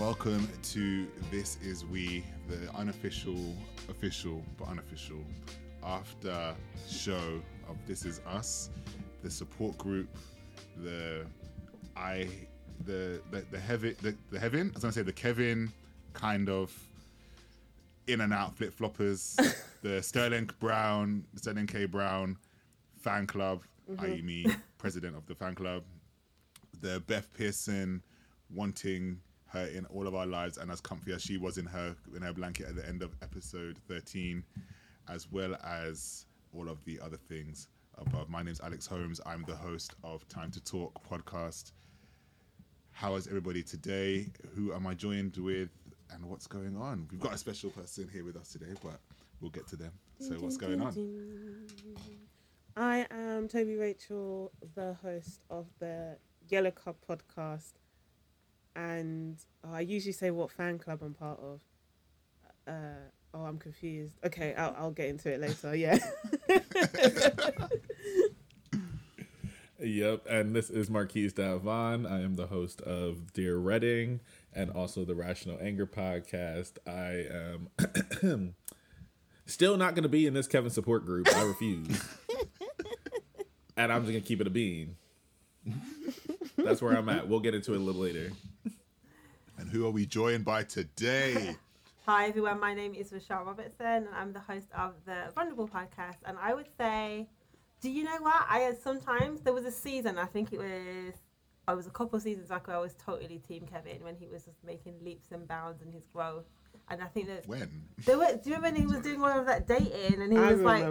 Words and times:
welcome 0.00 0.48
to 0.62 1.06
This 1.30 1.58
Is 1.62 1.84
We, 1.84 2.24
the 2.48 2.74
unofficial, 2.74 3.54
official, 3.90 4.42
but 4.56 4.68
unofficial 4.68 5.22
after 5.84 6.54
show 6.88 7.42
of 7.68 7.76
This 7.86 8.06
Is 8.06 8.22
Us, 8.26 8.70
the 9.22 9.30
support 9.30 9.76
group, 9.76 10.08
the 10.82 11.26
I, 11.98 12.30
the 12.86 13.20
the 13.30 13.44
the 13.50 13.60
heaven, 13.60 13.94
the, 14.00 14.16
the 14.30 14.40
heaven. 14.40 14.70
I 14.70 14.72
was 14.72 14.84
gonna 14.84 14.94
say 14.94 15.02
the 15.02 15.12
Kevin 15.12 15.70
kind 16.14 16.48
of 16.48 16.72
in 18.06 18.22
and 18.22 18.32
out 18.32 18.56
flip 18.56 18.74
floppers, 18.74 19.36
the 19.82 20.02
Sterling 20.02 20.48
Brown, 20.60 21.26
Sterling 21.36 21.66
K 21.66 21.84
Brown 21.84 22.38
fan 22.96 23.26
club, 23.26 23.64
mm-hmm. 23.88 24.02
i.e., 24.02 24.22
me, 24.22 24.46
president 24.78 25.14
of 25.14 25.26
the 25.26 25.34
fan 25.34 25.54
club, 25.54 25.82
the 26.80 27.00
Beth 27.06 27.28
Pearson 27.34 28.02
wanting 28.48 29.20
her 29.52 29.66
in 29.66 29.84
all 29.86 30.06
of 30.06 30.14
our 30.14 30.26
lives 30.26 30.58
and 30.58 30.70
as 30.70 30.80
comfy 30.80 31.12
as 31.12 31.22
she 31.22 31.36
was 31.36 31.58
in 31.58 31.66
her 31.66 31.94
in 32.14 32.22
her 32.22 32.32
blanket 32.32 32.66
at 32.68 32.76
the 32.76 32.86
end 32.88 33.02
of 33.02 33.10
episode 33.22 33.76
13 33.88 34.42
as 35.08 35.30
well 35.30 35.56
as 35.64 36.26
all 36.56 36.68
of 36.68 36.84
the 36.84 37.00
other 37.00 37.16
things 37.16 37.68
above. 37.98 38.28
My 38.28 38.42
name's 38.42 38.60
alex 38.60 38.86
holmes. 38.86 39.20
I'm 39.26 39.44
the 39.46 39.56
host 39.56 39.94
of 40.04 40.26
time 40.28 40.50
to 40.52 40.60
talk 40.64 41.00
podcast. 41.08 41.72
How 42.92 43.14
is 43.16 43.26
everybody 43.26 43.62
today? 43.62 44.26
Who 44.54 44.72
am 44.72 44.86
i 44.86 44.94
joined 44.94 45.36
with? 45.36 45.70
And 46.12 46.24
what's 46.24 46.46
going 46.46 46.76
on? 46.76 47.06
We've 47.10 47.20
got 47.20 47.34
a 47.34 47.38
special 47.38 47.70
person 47.70 48.08
here 48.12 48.24
with 48.24 48.36
us 48.36 48.52
today 48.52 48.74
but 48.82 49.00
we'll 49.40 49.50
get 49.50 49.66
to 49.68 49.76
them. 49.76 49.92
So 50.18 50.34
what's 50.34 50.56
going 50.56 50.80
on? 50.80 50.94
I 52.76 53.06
am 53.10 53.48
Toby 53.48 53.76
Rachel, 53.76 54.52
the 54.74 54.94
host 55.02 55.42
of 55.50 55.66
the 55.80 56.16
Yellow 56.48 56.70
Cup 56.70 56.96
podcast, 57.08 57.72
and 58.88 59.36
I 59.64 59.80
usually 59.80 60.12
say 60.12 60.30
what 60.30 60.50
fan 60.50 60.78
club 60.78 61.00
I'm 61.02 61.14
part 61.14 61.40
of. 61.40 61.60
Uh, 62.66 63.08
oh, 63.34 63.42
I'm 63.42 63.58
confused. 63.58 64.14
Okay, 64.24 64.54
I'll, 64.54 64.74
I'll 64.78 64.90
get 64.90 65.08
into 65.08 65.32
it 65.32 65.40
later. 65.40 65.76
Yeah. 65.76 65.98
Yep, 69.82 70.26
and 70.28 70.54
this 70.54 70.68
is 70.68 70.90
Marquise 70.90 71.32
Davon. 71.32 72.04
I 72.04 72.22
am 72.22 72.34
the 72.34 72.48
host 72.48 72.82
of 72.82 73.32
Dear 73.32 73.56
Reading 73.56 74.20
and 74.52 74.70
also 74.70 75.06
the 75.06 75.14
Rational 75.14 75.58
Anger 75.58 75.86
podcast. 75.86 76.72
I 76.86 77.26
am 78.28 78.54
still 79.46 79.78
not 79.78 79.94
going 79.94 80.02
to 80.02 80.10
be 80.10 80.26
in 80.26 80.34
this 80.34 80.46
Kevin 80.46 80.70
support 80.70 81.06
group. 81.06 81.34
I 81.34 81.44
refuse. 81.44 82.04
and 83.74 83.90
I'm 83.90 84.02
just 84.02 84.12
going 84.12 84.22
to 84.22 84.28
keep 84.28 84.42
it 84.42 84.46
a 84.46 84.50
bean. 84.50 84.96
That's 86.58 86.82
where 86.82 86.94
I'm 86.94 87.08
at. 87.08 87.26
We'll 87.26 87.40
get 87.40 87.54
into 87.54 87.72
it 87.72 87.78
a 87.78 87.80
little 87.80 88.02
later. 88.02 88.32
And 89.60 89.68
who 89.68 89.86
are 89.86 89.90
we 89.90 90.06
joined 90.06 90.44
by 90.44 90.62
today 90.62 91.54
Hi 92.06 92.26
everyone, 92.26 92.58
my 92.58 92.72
name 92.72 92.94
is 92.94 93.12
Rochelle 93.12 93.44
Robertson 93.44 93.86
and 93.86 94.08
I'm 94.16 94.32
the 94.32 94.40
host 94.40 94.68
of 94.76 94.94
the 95.04 95.30
Vulnerable 95.34 95.68
podcast. 95.68 96.16
And 96.24 96.38
I 96.40 96.54
would 96.54 96.66
say, 96.78 97.28
do 97.82 97.90
you 97.90 98.04
know 98.04 98.16
what? 98.20 98.46
I 98.48 98.64
uh, 98.64 98.72
sometimes 98.82 99.42
there 99.42 99.52
was 99.52 99.66
a 99.66 99.70
season, 99.70 100.18
I 100.18 100.24
think 100.24 100.54
it 100.54 100.58
was 100.58 101.12
oh, 101.68 101.72
I 101.72 101.74
was 101.74 101.86
a 101.86 101.90
couple 101.90 102.16
of 102.16 102.22
seasons 102.22 102.48
back 102.48 102.68
where 102.68 102.76
I 102.76 102.80
was 102.80 102.94
totally 102.94 103.38
team 103.46 103.66
Kevin 103.70 104.02
when 104.02 104.16
he 104.16 104.28
was 104.28 104.44
just 104.44 104.64
making 104.64 104.94
leaps 105.04 105.30
and 105.30 105.46
bounds 105.46 105.82
in 105.82 105.92
his 105.92 106.06
growth. 106.06 106.46
And 106.88 107.02
I 107.02 107.06
think 107.06 107.26
that 107.26 107.46
when 107.46 107.84
there 108.06 108.16
were 108.16 108.32
do 108.42 108.48
you 108.48 108.56
remember 108.56 108.68
when 108.68 108.76
he 108.76 108.86
was 108.86 109.04
doing 109.04 109.22
all 109.22 109.38
of 109.38 109.46
that 109.46 109.68
dating 109.68 110.22
and 110.22 110.32
he 110.32 110.38
I 110.38 110.52
was 110.52 110.60
like 110.62 110.86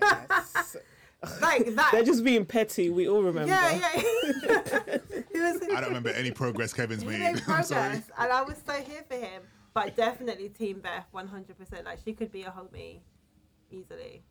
yes. 0.00 0.76
like 1.40 1.74
that 1.74 1.90
They're 1.92 2.04
just 2.04 2.24
being 2.24 2.44
petty. 2.44 2.90
We 2.90 3.08
all 3.08 3.22
remember. 3.22 3.52
Yeah, 3.52 3.92
yeah. 3.94 4.98
was 5.52 5.62
i 5.62 5.80
don't 5.80 5.88
remember 5.88 6.10
any 6.10 6.30
progress 6.30 6.72
kevin's 6.72 7.04
made 7.04 7.18
made 7.18 7.42
i'm 7.48 7.62
sorry 7.64 7.90
progress, 7.90 8.10
and 8.18 8.32
I 8.32 8.42
was 8.42 8.56
so 8.66 8.72
here 8.72 9.04
for 9.08 9.16
him. 9.16 9.42
But 9.74 9.96
definitely 9.96 10.50
Team 10.50 10.78
Beth, 10.78 11.06
one 11.10 11.26
hundred 11.26 11.58
percent. 11.58 11.84
Like 11.84 11.98
she 12.04 12.12
could 12.12 12.30
be 12.30 12.42
a 12.42 12.50
homie 12.50 13.00
easily. 13.72 14.22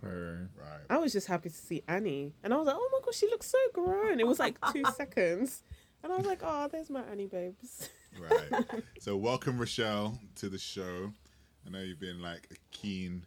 Per- 0.00 0.50
right 0.54 0.80
I 0.90 0.98
was 0.98 1.12
just 1.12 1.26
happy 1.26 1.48
to 1.48 1.54
see 1.54 1.82
Annie, 1.88 2.34
and 2.44 2.52
I 2.52 2.58
was 2.58 2.66
like, 2.66 2.76
"Oh 2.78 2.88
my 2.92 2.98
gosh, 3.04 3.16
she 3.16 3.26
looks 3.26 3.46
so 3.46 3.58
grown." 3.72 4.20
It 4.20 4.26
was 4.26 4.38
like 4.38 4.58
two 4.72 4.84
seconds, 4.96 5.62
and 6.02 6.12
I 6.12 6.16
was 6.16 6.26
like, 6.26 6.40
"Oh, 6.42 6.68
there's 6.70 6.90
my 6.90 7.02
Annie 7.10 7.26
babes." 7.26 7.88
Right. 8.20 8.82
so 8.98 9.16
welcome 9.16 9.58
Rochelle 9.58 10.18
to 10.36 10.50
the 10.50 10.58
show. 10.58 11.12
I 11.66 11.70
know 11.70 11.80
you've 11.80 12.00
been 12.00 12.20
like 12.20 12.48
a 12.50 12.56
keen 12.70 13.24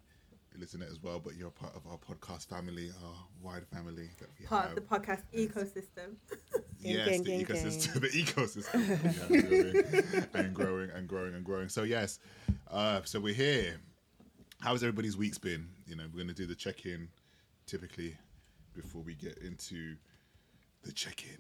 listener 0.58 0.86
as 0.90 1.02
well, 1.02 1.20
but 1.20 1.36
you're 1.36 1.50
part 1.50 1.76
of 1.76 1.86
our 1.88 1.98
podcast 1.98 2.48
family, 2.48 2.92
our 3.04 3.14
wide 3.42 3.66
family 3.68 4.10
that 4.20 4.30
we 4.40 4.46
Part 4.46 4.70
have. 4.70 4.78
of 4.78 4.88
the 4.88 4.96
podcast 4.96 5.24
ecosystem. 5.34 6.16
yes, 6.80 7.08
Gang, 7.10 7.24
the 7.24 7.30
gang, 7.32 7.46
ecosystem, 7.46 7.94
gang. 7.94 8.02
the 8.02 8.10
ecosystem 8.10 9.30
that 10.24 10.34
we 10.34 10.40
and 10.40 10.54
growing 10.54 10.90
and 10.92 11.08
growing 11.08 11.34
and 11.36 11.44
growing. 11.44 11.70
So 11.70 11.84
yes, 11.84 12.20
uh, 12.72 13.02
so 13.06 13.20
we're 13.20 13.34
here. 13.34 13.80
How's 14.60 14.84
everybody's 14.84 15.18
week's 15.18 15.38
been? 15.38 15.68
You 15.88 15.96
know, 15.96 16.06
we're 16.14 16.22
gonna 16.22 16.34
do 16.34 16.46
the 16.46 16.56
check-in 16.56 17.10
typically 17.66 18.16
before 18.74 19.02
we 19.02 19.16
get 19.16 19.38
into 19.40 19.96
the 20.84 20.92
check-in. 20.92 21.38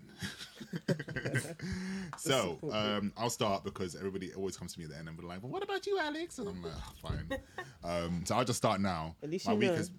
so 2.17 2.57
um, 2.71 3.11
I'll 3.17 3.29
start 3.29 3.63
because 3.63 3.95
everybody 3.95 4.33
always 4.33 4.57
comes 4.57 4.73
to 4.73 4.79
me 4.79 4.85
at 4.85 4.91
the 4.91 4.97
end 4.97 5.07
and 5.07 5.17
be 5.17 5.25
like, 5.25 5.41
"Well, 5.43 5.51
what 5.51 5.63
about 5.63 5.85
you, 5.85 5.99
Alex?" 5.99 6.39
And 6.39 6.47
I'm 6.47 6.63
like, 6.63 6.73
oh, 6.75 6.93
"Fine." 7.01 7.39
Um, 7.85 8.21
so 8.25 8.35
I'll 8.35 8.45
just 8.45 8.57
start 8.59 8.79
now. 8.79 9.13
At 9.21 9.29
least 9.29 9.45
my 9.45 9.51
you 9.53 9.59
week 9.59 9.71
know. 9.71 9.75
has, 9.75 9.91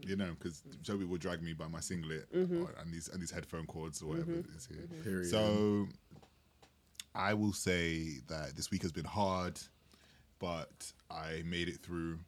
you 0.00 0.16
know, 0.16 0.34
because 0.38 0.62
Toby 0.86 1.04
will 1.04 1.18
drag 1.18 1.42
me 1.42 1.52
by 1.52 1.68
my 1.68 1.80
singlet 1.80 2.32
Mm-hmm. 2.34 2.62
or, 2.62 2.70
and 2.80 2.90
these 2.90 3.08
and 3.08 3.20
these 3.20 3.30
headphone 3.30 3.66
cords 3.66 4.00
or 4.00 4.06
whatever 4.06 4.32
is 4.56 4.66
here. 4.66 4.88
Period. 5.04 5.28
So 5.28 5.86
I 7.14 7.34
will 7.34 7.52
say 7.52 8.20
that 8.28 8.56
this 8.56 8.70
week 8.70 8.80
has 8.82 8.92
been 8.92 9.04
hard, 9.04 9.60
but 10.38 10.90
I 11.10 11.42
made 11.44 11.68
it 11.68 11.80
through. 11.82 12.20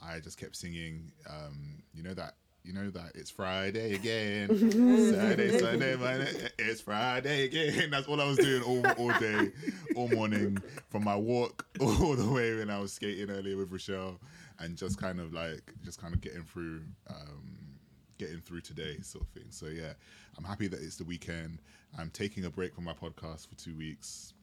I 0.00 0.18
just 0.18 0.36
kept 0.36 0.56
singing. 0.56 1.12
Um, 1.30 1.82
you 1.94 2.02
know 2.02 2.14
that. 2.14 2.34
You 2.66 2.72
know 2.72 2.90
that 2.90 3.12
it's 3.14 3.30
Friday 3.30 3.94
again. 3.94 4.48
Saturday, 5.12 5.56
Sunday, 5.56 5.94
Monday. 5.94 6.50
It's 6.58 6.80
Friday 6.80 7.44
again. 7.44 7.90
That's 7.92 8.08
what 8.08 8.18
I 8.18 8.26
was 8.26 8.38
doing 8.38 8.60
all, 8.64 8.84
all 8.98 9.16
day, 9.20 9.52
all 9.94 10.08
morning, 10.08 10.58
from 10.90 11.04
my 11.04 11.14
walk 11.14 11.64
all 11.80 12.16
the 12.16 12.28
way 12.28 12.56
when 12.56 12.68
I 12.68 12.80
was 12.80 12.92
skating 12.92 13.30
earlier 13.30 13.56
with 13.56 13.70
Rochelle, 13.70 14.18
and 14.58 14.76
just 14.76 14.98
kind 14.98 15.20
of 15.20 15.32
like 15.32 15.62
just 15.84 16.00
kind 16.00 16.12
of 16.12 16.20
getting 16.20 16.42
through, 16.42 16.82
um, 17.08 17.78
getting 18.18 18.40
through 18.40 18.62
today, 18.62 18.98
sort 19.00 19.22
of 19.22 19.28
thing. 19.28 19.46
So 19.50 19.66
yeah, 19.66 19.92
I'm 20.36 20.42
happy 20.42 20.66
that 20.66 20.80
it's 20.80 20.96
the 20.96 21.04
weekend. 21.04 21.60
I'm 21.96 22.10
taking 22.10 22.46
a 22.46 22.50
break 22.50 22.74
from 22.74 22.82
my 22.82 22.94
podcast 22.94 23.46
for 23.46 23.54
two 23.54 23.76
weeks, 23.76 24.34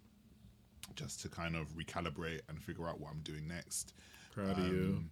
just 0.95 1.19
to 1.23 1.29
kind 1.29 1.57
of 1.57 1.75
recalibrate 1.75 2.39
and 2.47 2.57
figure 2.63 2.87
out 2.87 3.01
what 3.01 3.11
I'm 3.11 3.19
doing 3.19 3.49
next. 3.49 3.93
Proud 4.33 4.57
of 4.57 4.65
you. 4.65 5.03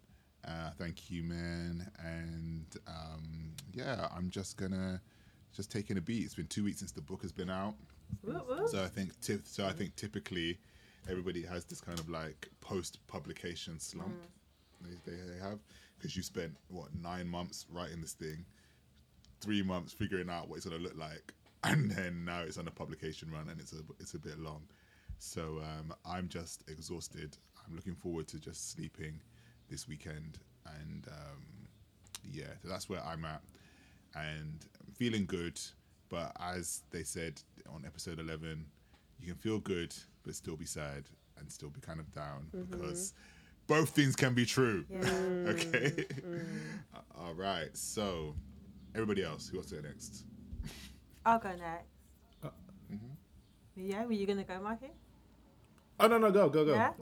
Uh, 0.48 0.72
thank 0.78 1.10
you, 1.12 1.24
man. 1.24 1.90
And 2.04 2.66
um, 2.88 3.52
yeah, 3.74 4.08
I'm 4.16 4.30
just 4.30 4.58
gonna 4.58 5.02
just 5.56 5.72
taking 5.72 5.98
a 5.98 6.02
beat. 6.02 6.24
It's 6.24 6.36
been 6.36 6.48
two 6.48 6.64
weeks 6.64 6.80
since 6.80 6.92
the 6.92 7.02
book 7.02 7.22
has 7.22 7.32
been 7.32 7.50
out, 7.50 7.76
Whoop, 8.24 8.48
whoop. 8.48 8.68
so 8.70 8.84
I 8.84 8.88
think 8.88 9.20
tip, 9.22 9.42
so 9.46 9.66
I 9.66 9.72
think 9.72 9.96
typically 9.96 10.58
everybody 11.10 11.44
has 11.44 11.66
this 11.66 11.82
kind 11.82 12.00
of 12.00 12.10
like 12.10 12.50
post 12.62 13.06
publication 13.08 13.80
slump. 13.80 14.16
They, 14.82 15.12
they, 15.12 15.18
they 15.18 15.40
have 15.40 15.60
because 15.98 16.16
you 16.16 16.24
spent 16.24 16.56
what 16.70 16.88
nine 16.96 17.28
months 17.28 17.66
writing 17.72 18.02
this 18.02 18.14
thing, 18.14 18.46
three 19.42 19.62
months 19.62 19.94
figuring 19.94 20.30
out 20.30 20.50
what 20.50 20.58
it's 20.58 20.66
gonna 20.66 20.82
look 20.82 20.98
like, 20.98 21.34
and 21.64 21.92
then 21.92 22.26
now 22.26 22.42
it's 22.42 22.58
on 22.58 22.68
a 22.68 22.72
publication 22.72 23.30
run 23.32 23.50
and 23.50 23.60
it's 23.60 23.74
a 23.74 23.82
it's 24.00 24.14
a 24.16 24.20
bit 24.20 24.40
long. 24.40 24.64
So 25.20 25.62
um, 25.62 25.94
I'm 26.04 26.28
just 26.30 26.64
exhausted. 26.68 27.38
I'm 27.68 27.76
looking 27.76 27.94
forward 27.94 28.28
to 28.30 28.40
just 28.40 28.72
sleeping 28.72 29.20
this 29.72 29.88
weekend, 29.88 30.38
and 30.66 31.08
um, 31.08 31.42
yeah, 32.32 32.44
so 32.62 32.68
that's 32.68 32.88
where 32.90 33.02
I'm 33.04 33.26
at, 33.26 33.42
and 34.14 34.64
I'm 34.86 34.94
feeling 34.94 35.26
good. 35.26 35.60
But 36.10 36.36
as 36.40 36.84
they 36.92 37.04
said 37.04 37.42
on 37.74 37.84
episode 37.86 38.20
11, 38.20 38.66
you 39.20 39.28
can 39.28 39.36
feel 39.38 39.60
good 39.60 39.96
but 40.24 40.36
still 40.36 40.58
be 40.58 40.66
sad 40.66 41.06
and 41.40 41.50
still 41.50 41.70
be 41.70 41.80
kind 41.80 42.00
of 42.00 42.12
down 42.14 42.48
because 42.70 43.14
both 43.66 43.90
things 43.90 44.16
can 44.16 44.34
be 44.34 44.46
true. 44.46 44.84
Yeah. 44.92 45.00
okay. 45.48 46.06
All 47.18 47.34
right. 47.34 47.70
So, 47.76 48.36
everybody 48.94 49.24
else, 49.24 49.48
who 49.48 49.58
wants 49.58 49.72
to 49.72 49.78
go 49.78 49.88
next? 49.88 50.26
I'll 51.26 51.40
go 51.40 51.50
next. 51.50 51.88
Uh, 52.44 52.50
Yeah, 53.78 54.06
were 54.06 54.12
you 54.12 54.28
gonna 54.28 54.44
go, 54.44 54.60
Marky? 54.62 54.92
Oh 56.00 56.08
no 56.08 56.18
no 56.18 56.32
go 56.32 56.50
go 56.50 56.66
go. 56.66 56.74
Yeah. 56.74 56.94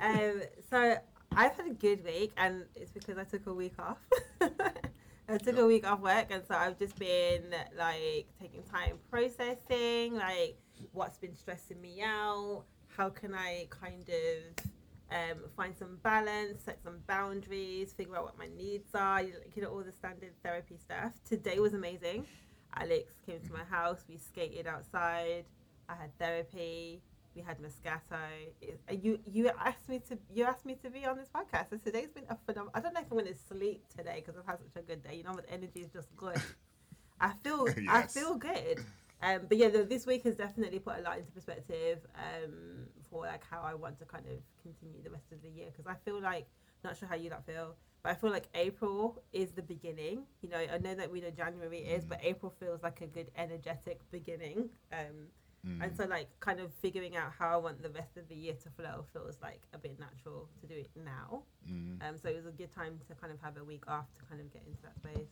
um, 0.00 0.40
so 0.70 0.96
I've 1.36 1.54
had 1.54 1.66
a 1.66 1.74
good 1.74 2.02
week, 2.02 2.32
and 2.38 2.64
it's 2.74 2.90
because 2.90 3.18
I 3.18 3.24
took 3.24 3.46
a 3.46 3.52
week 3.52 3.74
off. 3.78 3.98
I 5.28 5.36
took 5.36 5.58
a 5.58 5.66
week 5.66 5.86
off 5.86 6.00
work, 6.00 6.28
and 6.30 6.42
so 6.48 6.54
I've 6.54 6.78
just 6.78 6.98
been 6.98 7.54
like 7.76 8.26
taking 8.40 8.62
time 8.62 8.98
processing, 9.10 10.14
like 10.14 10.56
what's 10.92 11.18
been 11.18 11.36
stressing 11.36 11.78
me 11.78 12.00
out. 12.02 12.64
How 12.96 13.10
can 13.10 13.34
I 13.34 13.66
kind 13.68 14.08
of 14.08 14.64
um, 15.10 15.40
find 15.54 15.76
some 15.76 15.98
balance, 16.02 16.62
set 16.64 16.78
some 16.82 17.00
boundaries, 17.06 17.92
figure 17.92 18.16
out 18.16 18.24
what 18.24 18.38
my 18.38 18.48
needs 18.56 18.94
are, 18.94 19.22
you 19.22 19.32
know, 19.32 19.38
you 19.54 19.62
know, 19.62 19.68
all 19.68 19.82
the 19.82 19.92
standard 19.92 20.32
therapy 20.42 20.78
stuff. 20.78 21.12
Today 21.28 21.58
was 21.58 21.74
amazing. 21.74 22.26
Alex 22.74 23.12
came 23.26 23.40
to 23.40 23.52
my 23.52 23.64
house. 23.64 24.04
We 24.08 24.16
skated 24.16 24.66
outside. 24.66 25.44
I 25.88 25.96
had 25.96 26.18
therapy. 26.18 27.02
We 27.36 27.42
had 27.42 27.58
Moscato. 27.60 28.18
It- 28.62 28.80
uh, 28.90 28.94
You 28.94 29.20
you 29.26 29.50
asked 29.60 29.88
me 29.90 29.98
to 30.08 30.18
you 30.34 30.44
asked 30.44 30.64
me 30.64 30.74
to 30.82 30.88
be 30.90 31.04
on 31.04 31.16
this 31.18 31.28
podcast. 31.28 31.68
So 31.70 31.76
today's 31.76 32.10
been 32.10 32.24
a 32.30 32.36
phenomenal. 32.46 32.72
I 32.74 32.80
don't 32.80 32.94
know 32.94 33.00
if 33.02 33.12
I'm 33.12 33.18
going 33.18 33.32
to 33.32 33.38
sleep 33.50 33.84
today 33.96 34.22
because 34.24 34.36
I've 34.40 34.46
had 34.46 34.58
such 34.66 34.82
a 34.82 34.86
good 34.90 35.02
day. 35.04 35.16
You 35.18 35.24
know, 35.24 35.34
the 35.36 35.48
energy 35.52 35.80
is 35.80 35.90
just 35.92 36.08
good. 36.16 36.40
I 37.20 37.32
feel 37.44 37.68
I 37.88 38.02
feel 38.06 38.36
good. 38.36 38.78
Um, 39.22 39.40
but 39.48 39.58
yeah, 39.58 39.68
the, 39.68 39.82
this 39.84 40.06
week 40.06 40.24
has 40.24 40.36
definitely 40.36 40.78
put 40.78 40.98
a 40.98 41.02
lot 41.02 41.18
into 41.18 41.30
perspective 41.32 41.98
um, 42.16 42.86
for 43.10 43.26
like 43.26 43.44
how 43.50 43.60
I 43.62 43.74
want 43.74 43.98
to 44.00 44.06
kind 44.06 44.24
of 44.26 44.38
continue 44.62 45.02
the 45.02 45.10
rest 45.10 45.30
of 45.32 45.42
the 45.42 45.50
year 45.50 45.68
because 45.70 45.86
I 45.86 45.96
feel 46.06 46.20
like 46.20 46.46
not 46.84 46.96
sure 46.96 47.08
how 47.08 47.16
you 47.16 47.30
that 47.30 47.44
feel, 47.46 47.76
but 48.02 48.12
I 48.12 48.14
feel 48.14 48.30
like 48.30 48.48
April 48.54 49.22
is 49.32 49.52
the 49.52 49.62
beginning. 49.62 50.24
You 50.42 50.48
know, 50.50 50.58
I 50.58 50.78
know 50.78 50.94
that 50.94 51.10
we 51.10 51.20
know 51.20 51.30
January 51.30 51.80
is, 51.80 52.04
but 52.06 52.18
April 52.22 52.50
feels 52.60 52.82
like 52.82 53.00
a 53.02 53.06
good 53.06 53.30
energetic 53.36 54.00
beginning. 54.10 54.70
Um, 54.92 55.28
Mm. 55.66 55.82
and 55.82 55.96
so 55.96 56.04
like 56.04 56.28
kind 56.38 56.60
of 56.60 56.72
figuring 56.74 57.16
out 57.16 57.32
how 57.36 57.48
I 57.48 57.56
want 57.56 57.82
the 57.82 57.90
rest 57.90 58.16
of 58.16 58.28
the 58.28 58.36
year 58.36 58.54
to 58.62 58.70
flow 58.70 59.04
feels 59.12 59.36
like 59.42 59.62
a 59.72 59.78
bit 59.78 59.98
natural 59.98 60.48
to 60.60 60.66
do 60.66 60.74
it 60.74 60.90
now. 61.04 61.42
Mm. 61.68 62.00
Um, 62.06 62.16
so 62.22 62.28
it 62.28 62.36
was 62.36 62.46
a 62.46 62.52
good 62.52 62.72
time 62.72 63.00
to 63.08 63.14
kind 63.14 63.32
of 63.32 63.40
have 63.40 63.56
a 63.56 63.64
week 63.64 63.82
off 63.88 64.06
to 64.14 64.22
kind 64.28 64.40
of 64.40 64.52
get 64.52 64.62
into 64.66 64.80
that 64.82 64.96
space. 64.96 65.28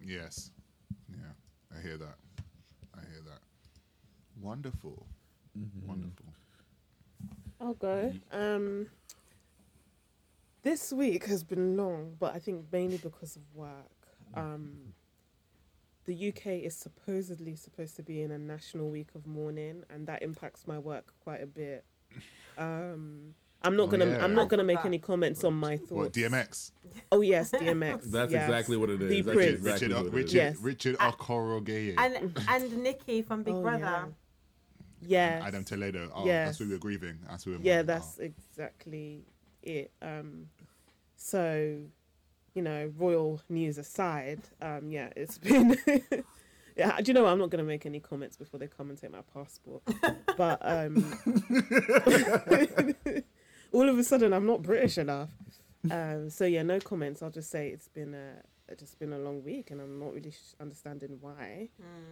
Yes. 0.00 0.50
Yeah. 1.10 1.76
I 1.76 1.82
hear 1.82 1.96
that. 1.96 2.16
I 2.94 3.00
hear 3.10 3.22
that. 3.26 3.40
Wonderful. 4.40 5.06
Wonderful. 5.86 6.26
I'll 7.60 7.74
go. 7.74 8.12
Um, 8.30 8.86
this 10.62 10.92
week 10.92 11.26
has 11.26 11.42
been 11.42 11.76
long, 11.76 12.16
but 12.18 12.34
I 12.34 12.38
think 12.38 12.66
mainly 12.72 12.98
because 12.98 13.36
of 13.36 13.42
work. 13.54 13.70
Um, 14.34 14.94
the 16.04 16.28
UK 16.28 16.46
is 16.64 16.76
supposedly 16.76 17.54
supposed 17.56 17.96
to 17.96 18.02
be 18.02 18.22
in 18.22 18.30
a 18.30 18.38
national 18.38 18.90
week 18.90 19.08
of 19.14 19.26
mourning, 19.26 19.84
and 19.90 20.06
that 20.08 20.22
impacts 20.22 20.66
my 20.66 20.78
work 20.78 21.12
quite 21.22 21.42
a 21.42 21.46
bit. 21.46 21.84
Um, 22.58 23.34
I'm 23.62 23.76
not 23.76 23.84
Oh, 23.84 23.86
gonna. 23.92 24.06
yeah. 24.06 24.22
I'm 24.22 24.34
not 24.34 24.50
gonna 24.50 24.62
make 24.64 24.84
any 24.84 24.98
comments 24.98 25.42
on 25.42 25.54
my 25.54 25.78
thoughts. 25.78 25.90
What 25.90 26.12
DMX? 26.12 26.72
Oh 27.10 27.22
yes, 27.22 27.50
DMX. 27.50 28.02
That's 28.10 28.30
yes. 28.30 28.44
exactly 28.44 28.76
what 28.76 28.90
it 28.90 29.00
is. 29.00 29.08
The 29.08 29.20
That's 29.22 29.34
Prince. 29.36 29.50
exactly 29.60 29.88
Richard, 29.88 29.96
what 29.96 30.04
it 30.04 30.08
is. 30.08 30.12
Richard, 30.12 30.34
Yes. 30.34 30.56
Richard. 30.60 30.98
Okorogheye. 30.98 31.94
And 31.96 32.38
and 32.48 32.76
Nikki 32.82 33.22
from 33.22 33.42
Big 33.42 33.54
Oh, 33.54 33.62
Brother. 33.62 34.08
Yeah. 35.00 35.38
Yes. 35.38 35.42
Adam 35.46 35.64
Toledo. 35.64 36.10
Oh, 36.14 36.26
Yes. 36.26 36.48
that's 36.48 36.60
what 36.60 36.66
we 36.68 36.74
were 36.74 36.78
grieving. 36.78 37.18
That's 37.26 37.46
what 37.46 37.52
we 37.52 37.56
were 37.58 37.64
yeah 37.64 37.72
mourning. 37.76 37.86
that's 37.86 38.18
exactly 38.18 39.24
it 39.62 39.92
um 40.02 40.46
so 41.16 41.78
you 42.54 42.62
know 42.62 42.92
royal 42.98 43.40
news 43.48 43.78
aside 43.78 44.40
um 44.60 44.90
yeah 44.90 45.08
it's 45.16 45.38
been 45.46 45.76
yeah 46.76 46.96
do 47.00 47.04
you 47.10 47.14
know 47.14 47.22
what? 47.24 47.30
i'm 47.32 47.38
not 47.38 47.50
going 47.50 47.62
to 47.64 47.68
make 47.68 47.86
any 47.86 48.00
comments 48.00 48.36
before 48.36 48.58
they 48.60 48.66
come 48.66 48.90
and 48.90 48.98
take 49.00 49.10
my 49.12 49.22
passport 49.32 49.82
but 50.36 50.58
um 50.62 51.04
all 53.72 53.88
of 53.88 53.98
a 53.98 54.04
sudden 54.04 54.32
i'm 54.32 54.46
not 54.46 54.62
british 54.62 54.98
enough 54.98 55.30
um 55.90 56.28
so 56.30 56.44
yeah 56.44 56.62
no 56.62 56.78
comments 56.78 57.22
i'll 57.22 57.30
just 57.30 57.50
say 57.50 57.68
it's 57.68 57.88
been 57.88 58.14
a 58.14 58.34
it's 58.68 58.80
just 58.80 58.98
been 58.98 59.12
a 59.12 59.18
long 59.18 59.42
week 59.44 59.70
and 59.70 59.80
i'm 59.80 59.98
not 59.98 60.12
really 60.14 60.30
sh- 60.30 60.54
understanding 60.60 61.18
why 61.20 61.68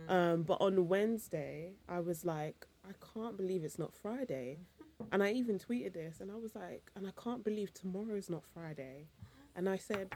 um, 0.08 0.42
but 0.42 0.58
on 0.60 0.88
Wednesday, 0.88 1.74
I 1.88 2.00
was 2.00 2.24
like, 2.24 2.66
I 2.84 2.92
can't 3.14 3.36
believe 3.36 3.62
it's 3.62 3.78
not 3.78 3.94
Friday. 3.94 4.58
And 5.12 5.22
I 5.22 5.30
even 5.30 5.56
tweeted 5.58 5.92
this 5.92 6.20
and 6.20 6.32
I 6.32 6.34
was 6.34 6.54
like, 6.56 6.90
and 6.96 7.06
I 7.06 7.12
can't 7.22 7.44
believe 7.44 7.72
tomorrow's 7.72 8.28
not 8.28 8.42
Friday. 8.52 9.06
And 9.54 9.68
I 9.68 9.76
said, 9.76 10.12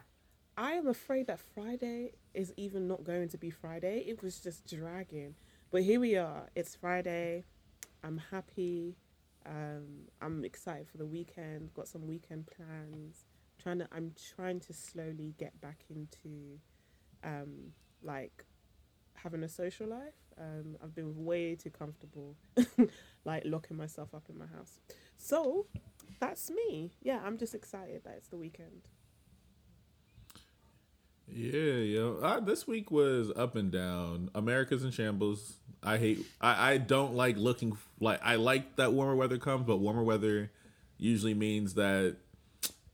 I 0.57 0.73
am 0.73 0.87
afraid 0.87 1.27
that 1.27 1.41
Friday 1.41 2.13
is 2.33 2.53
even 2.57 2.87
not 2.87 3.03
going 3.03 3.29
to 3.31 3.39
be 3.39 3.51
Friday. 3.51 4.05
It 4.07 4.23
was 4.23 4.39
just 4.39 4.67
dragging. 4.67 5.35
But 5.73 5.83
here 5.83 5.99
we 5.99 6.17
are. 6.17 6.49
It's 6.55 6.77
Friday. 6.77 7.45
I'm 8.05 8.19
happy. 8.31 8.97
Um, 9.47 10.07
I'm 10.23 10.45
excited 10.45 10.89
for 10.89 10.99
the 10.99 11.07
weekend. 11.07 11.75
Got 11.75 11.89
some 11.89 12.07
weekend 12.07 12.47
plans. 12.47 13.25
Trying 13.61 13.81
to 13.81 13.89
I'm 13.93 14.13
trying 14.37 14.61
to 14.61 14.73
slowly 14.73 15.35
get 15.39 15.61
back 15.61 15.85
into 15.89 16.59
um 17.25 17.73
like 18.03 18.45
having 19.15 19.43
a 19.43 19.49
social 19.49 19.89
life. 19.89 20.15
Um, 20.39 20.77
I've 20.83 20.95
been 20.95 21.25
way 21.25 21.57
too 21.57 21.71
comfortable, 21.71 22.37
like 23.25 23.43
locking 23.45 23.77
myself 23.77 24.15
up 24.15 24.25
in 24.29 24.39
my 24.39 24.47
house. 24.47 24.79
So 25.17 25.67
that's 26.21 26.51
me. 26.51 26.93
Yeah, 27.03 27.21
I'm 27.25 27.39
just 27.39 27.55
excited 27.55 28.03
that 28.05 28.15
it's 28.19 28.29
the 28.29 28.37
weekend. 28.37 28.83
Yeah, 31.29 31.53
yo. 31.53 32.19
Uh, 32.23 32.41
this 32.41 32.67
week 32.67 32.91
was 32.91 33.31
up 33.35 33.57
and 33.57 33.71
down. 33.71 34.31
America's 34.35 34.85
in 34.85 34.91
shambles. 34.91 35.55
I 35.83 35.99
hate. 35.99 36.25
I, 36.41 36.73
I 36.73 36.79
don't 36.79 37.15
like 37.15 37.37
looking 37.37 37.77
like. 38.01 38.21
I 38.23 38.37
like 38.37 38.77
that 38.77 38.93
warmer 38.93 39.17
weather 39.17 39.39
comes, 39.39 39.67
but 39.67 39.79
warmer 39.79 40.03
weather 40.03 40.51
usually 40.99 41.35
means 41.35 41.75
that 41.75 42.17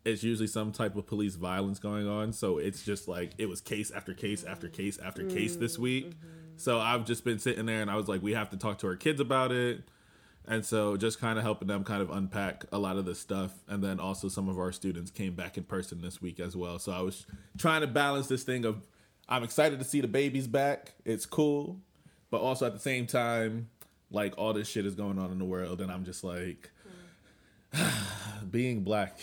it's 0.05 0.23
usually 0.23 0.47
some 0.47 0.73
type 0.73 0.97
of 0.97 1.07
police 1.07 1.35
violence 1.35 1.79
going 1.79 2.09
on. 2.09 2.33
So 2.33 2.59
it's 2.59 2.83
just 2.83 3.09
like 3.09 3.33
it 3.39 3.49
was 3.49 3.61
case 3.61 3.91
after 3.91 4.15
case 4.15 4.45
after 4.45 4.69
case 4.69 4.99
after 4.99 5.25
case 5.25 5.57
this 5.57 5.79
week. 5.79 6.13
So 6.57 6.79
I've 6.79 7.05
just 7.07 7.25
been 7.25 7.39
sitting 7.39 7.67
there 7.67 7.81
and 7.81 7.91
I 7.91 7.97
was 7.97 8.09
like, 8.09 8.23
we 8.23 8.33
have 8.35 8.51
to 8.51 8.57
talk 8.57 8.79
to 8.79 8.87
our 8.87 8.97
kids 8.97 9.21
about 9.21 9.53
it. 9.53 9.83
And 10.49 10.65
so 10.65 10.97
just 10.97 11.21
kind 11.21 11.39
of 11.39 11.45
helping 11.45 11.69
them 11.69 11.85
kind 11.85 12.03
of 12.03 12.11
unpack 12.11 12.65
a 12.73 12.79
lot 12.79 12.97
of 12.97 13.05
this 13.05 13.21
stuff. 13.21 13.53
And 13.69 13.85
then 13.85 14.01
also 14.01 14.29
some 14.29 14.49
of 14.49 14.59
our 14.59 14.73
students 14.73 15.11
came 15.11 15.35
back 15.35 15.57
in 15.57 15.65
person 15.65 16.01
this 16.01 16.21
week 16.21 16.41
as 16.41 16.57
well. 16.57 16.79
So 16.79 16.93
I 16.93 17.01
was 17.01 17.27
trying 17.59 17.83
to 17.83 17.87
balance 17.87 18.27
this 18.27 18.43
thing 18.43 18.65
of 18.65 18.83
I'm 19.29 19.45
excited 19.45 19.79
to 19.79 19.85
see 19.85 20.01
the 20.01 20.09
babies 20.09 20.49
back. 20.49 20.95
It's 21.05 21.27
cool. 21.27 21.79
But 22.31 22.41
also 22.41 22.67
at 22.67 22.73
the 22.73 22.81
same 22.81 23.07
time, 23.07 23.69
like 24.11 24.35
all 24.37 24.53
this 24.53 24.69
shit 24.69 24.87
is 24.87 24.95
going 24.95 25.19
on 25.19 25.31
in 25.31 25.39
the 25.39 25.45
world. 25.45 25.81
And 25.81 25.91
I'm 25.91 26.05
just 26.05 26.25
like, 26.25 26.71
being 28.51 28.83
black 28.83 29.21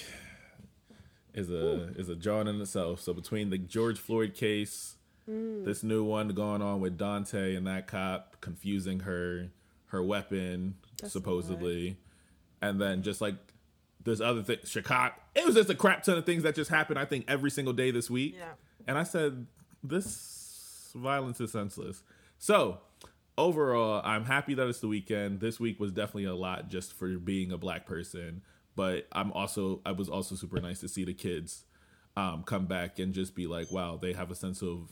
is 1.34 1.52
a 1.52 1.94
is 1.96 2.10
a 2.10 2.16
drawing 2.16 2.48
in 2.48 2.62
itself. 2.62 3.02
So 3.02 3.14
between 3.14 3.50
the 3.50 3.58
George 3.58 4.00
Floyd 4.00 4.34
case, 4.34 4.96
mm. 5.30 5.66
this 5.66 5.84
new 5.84 6.04
one 6.04 6.30
going 6.30 6.62
on 6.62 6.80
with 6.80 6.98
Daunte 6.98 7.56
and 7.56 7.68
that 7.68 7.88
cop 7.88 8.38
confusing 8.42 9.02
her 9.02 9.50
her 9.88 10.04
weapon 10.04 10.75
That's 11.01 11.13
supposedly, 11.13 11.97
and 12.61 12.81
then 12.81 13.03
just 13.03 13.21
like 13.21 13.35
this 14.03 14.21
other 14.21 14.41
thing, 14.41 14.57
Chicago. 14.63 15.13
It 15.35 15.45
was 15.45 15.55
just 15.55 15.69
a 15.69 15.75
crap 15.75 16.03
ton 16.03 16.17
of 16.17 16.25
things 16.25 16.44
that 16.44 16.55
just 16.55 16.69
happened. 16.69 16.97
I 16.97 17.05
think 17.05 17.25
every 17.27 17.51
single 17.51 17.73
day 17.73 17.91
this 17.91 18.09
week. 18.09 18.35
Yeah. 18.38 18.53
And 18.88 18.97
I 18.97 19.03
said, 19.03 19.47
this 19.83 20.91
violence 20.95 21.41
is 21.41 21.51
senseless. 21.51 22.03
So, 22.39 22.79
overall, 23.38 24.01
I'm 24.03 24.25
happy 24.25 24.53
that 24.53 24.68
it's 24.68 24.80
the 24.80 24.87
weekend. 24.87 25.39
This 25.39 25.59
week 25.59 25.80
was 25.80 25.92
definitely 25.92 26.25
a 26.25 26.35
lot 26.35 26.69
just 26.69 26.94
for 26.94 27.18
being 27.18 27.51
a 27.51 27.57
black 27.57 27.85
person. 27.85 28.42
But 28.75 29.07
I'm 29.11 29.31
also, 29.33 29.81
I 29.85 29.92
was 29.92 30.07
also 30.07 30.35
super 30.35 30.61
nice 30.61 30.80
to 30.80 30.87
see 30.87 31.04
the 31.04 31.13
kids 31.13 31.66
um, 32.16 32.44
come 32.44 32.66
back 32.66 32.99
and 32.99 33.13
just 33.13 33.35
be 33.35 33.47
like, 33.47 33.71
wow, 33.71 33.97
they 34.01 34.13
have 34.13 34.31
a 34.31 34.35
sense 34.35 34.61
of, 34.61 34.92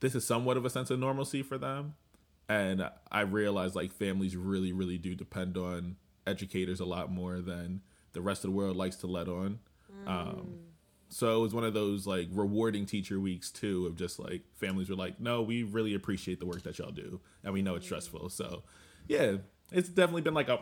this 0.00 0.14
is 0.14 0.26
somewhat 0.26 0.56
of 0.56 0.64
a 0.64 0.70
sense 0.70 0.90
of 0.90 0.98
normalcy 0.98 1.42
for 1.42 1.58
them. 1.58 1.94
And 2.48 2.88
I 3.12 3.20
realized 3.22 3.74
like 3.74 3.92
families 3.92 4.36
really, 4.36 4.72
really 4.72 4.98
do 4.98 5.14
depend 5.14 5.56
on 5.56 5.96
educators 6.26 6.80
a 6.80 6.84
lot 6.84 7.10
more 7.12 7.40
than 7.40 7.82
the 8.12 8.20
rest 8.20 8.44
of 8.44 8.50
the 8.50 8.56
world 8.56 8.76
likes 8.76 8.96
to 8.96 9.06
let 9.06 9.28
on. 9.28 9.58
Um, 10.06 10.54
so 11.10 11.38
it 11.38 11.40
was 11.40 11.54
one 11.54 11.64
of 11.64 11.74
those 11.74 12.06
like 12.06 12.28
rewarding 12.32 12.86
teacher 12.86 13.18
weeks 13.20 13.50
too 13.50 13.86
of 13.86 13.96
just 13.96 14.18
like 14.18 14.42
families 14.54 14.88
were 14.88 14.96
like, 14.96 15.20
no, 15.20 15.42
we 15.42 15.62
really 15.62 15.94
appreciate 15.94 16.40
the 16.40 16.46
work 16.46 16.62
that 16.62 16.78
y'all 16.78 16.90
do, 16.90 17.20
and 17.42 17.52
we 17.52 17.62
know 17.62 17.74
it's 17.74 17.86
stressful. 17.86 18.28
So 18.30 18.62
yeah, 19.08 19.36
it's 19.72 19.88
definitely 19.88 20.22
been 20.22 20.34
like 20.34 20.48
a. 20.48 20.58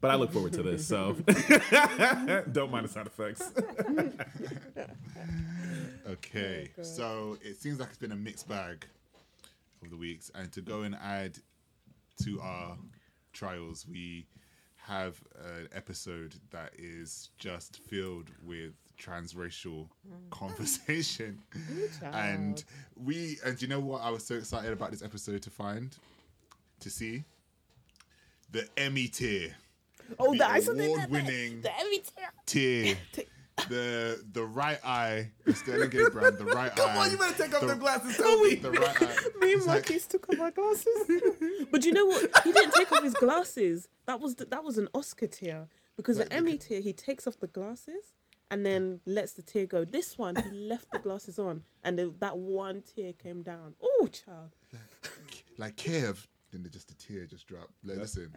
But 0.00 0.10
I 0.10 0.14
look 0.16 0.30
forward 0.32 0.52
to 0.52 0.62
this, 0.62 0.86
so 0.86 1.14
don't 2.52 2.70
mind 2.70 2.84
the 2.84 2.88
sound 2.88 3.06
effects. 3.06 3.50
Okay, 6.08 6.70
God. 6.76 6.86
so 6.86 7.36
it 7.42 7.56
seems 7.60 7.80
like 7.80 7.88
it's 7.88 7.98
been 7.98 8.12
a 8.12 8.16
mixed 8.16 8.48
bag 8.48 8.86
of 9.82 9.90
the 9.90 9.96
weeks, 9.96 10.30
and 10.34 10.52
to 10.52 10.60
go 10.60 10.82
and 10.82 10.94
add 10.96 11.38
to 12.24 12.40
our 12.40 12.76
trials, 13.32 13.86
we 13.86 14.26
have 14.76 15.20
an 15.58 15.68
episode 15.74 16.34
that 16.50 16.72
is 16.78 17.30
just 17.38 17.78
filled 17.88 18.30
with 18.44 18.72
transracial 18.98 19.88
mm. 20.08 20.30
conversation, 20.30 21.38
and 22.02 22.64
we 22.96 23.38
and 23.44 23.60
you 23.60 23.68
know 23.68 23.80
what 23.80 24.02
I 24.02 24.10
was 24.10 24.24
so 24.24 24.36
excited 24.36 24.72
about 24.72 24.90
this 24.90 25.02
episode 25.02 25.42
to 25.42 25.50
find, 25.50 25.96
to 26.80 26.90
see, 26.90 27.24
the 28.50 28.68
Emmy 28.76 29.08
tier, 29.08 29.54
Oh, 30.18 30.32
the 30.32 30.38
the 30.38 30.48
I 30.48 30.60
saw 30.60 30.72
the- 30.72 30.86
award-winning 30.86 31.62
the 31.62 31.78
every 31.78 31.98
tear. 31.98 32.32
tier. 32.46 32.96
The 33.68 34.24
the 34.32 34.44
right 34.44 34.78
eye, 34.84 35.30
Sterling 35.52 35.90
K 35.90 36.04
Brown, 36.12 36.36
the 36.36 36.44
right 36.54 36.70
eye. 36.70 36.74
Come 36.74 36.96
on, 36.96 37.10
you 37.10 37.18
better 37.18 37.36
take 37.42 37.54
off 37.54 37.60
the- 37.62 37.66
them 37.68 37.78
glasses, 37.80 38.16
The 38.62 38.70
right 38.70 39.02
eye. 39.02 39.06
Me 39.40 39.52
and 39.52 39.58
It's 39.62 39.66
like- 39.66 40.08
took 40.08 40.28
off 40.28 40.40
our 40.40 40.50
glasses. 40.52 41.10
but 41.72 41.84
you 41.84 41.92
know 41.92 42.06
what? 42.06 42.30
He 42.44 42.52
didn't 42.52 42.74
take 42.74 42.92
off 42.92 43.02
his 43.02 43.14
glasses. 43.14 43.88
That 44.06 44.20
was 44.20 44.36
the, 44.36 44.44
that 44.46 44.62
was 44.62 44.78
an 44.78 44.88
Oscar 44.94 45.26
tier 45.26 45.66
because 45.96 46.18
Like, 46.18 46.28
the 46.28 46.34
Emmy 46.36 46.58
tier 46.58 46.80
he 46.80 46.92
takes 46.92 47.26
off 47.26 47.40
the 47.40 47.48
glasses 47.48 48.12
and 48.50 48.64
then 48.64 49.00
lets 49.04 49.32
the 49.32 49.42
tear 49.42 49.66
go. 49.66 49.84
This 49.84 50.16
one 50.16 50.36
he 50.36 50.50
left 50.50 50.92
the 50.92 51.00
glasses 51.00 51.38
on 51.38 51.62
and 51.82 51.98
the, 51.98 52.14
that 52.20 52.38
one 52.38 52.82
tear 52.82 53.12
came 53.14 53.42
down. 53.42 53.74
Oh, 53.82 54.08
child. 54.12 54.54
like 55.58 55.76
Kev, 55.76 56.24
then 56.52 56.62
the- 56.62 56.68
just 56.70 56.90
a 56.92 56.96
tear 56.96 57.26
just 57.26 57.46
dropped. 57.48 57.72
Like, 57.82 57.98
listen, 57.98 58.32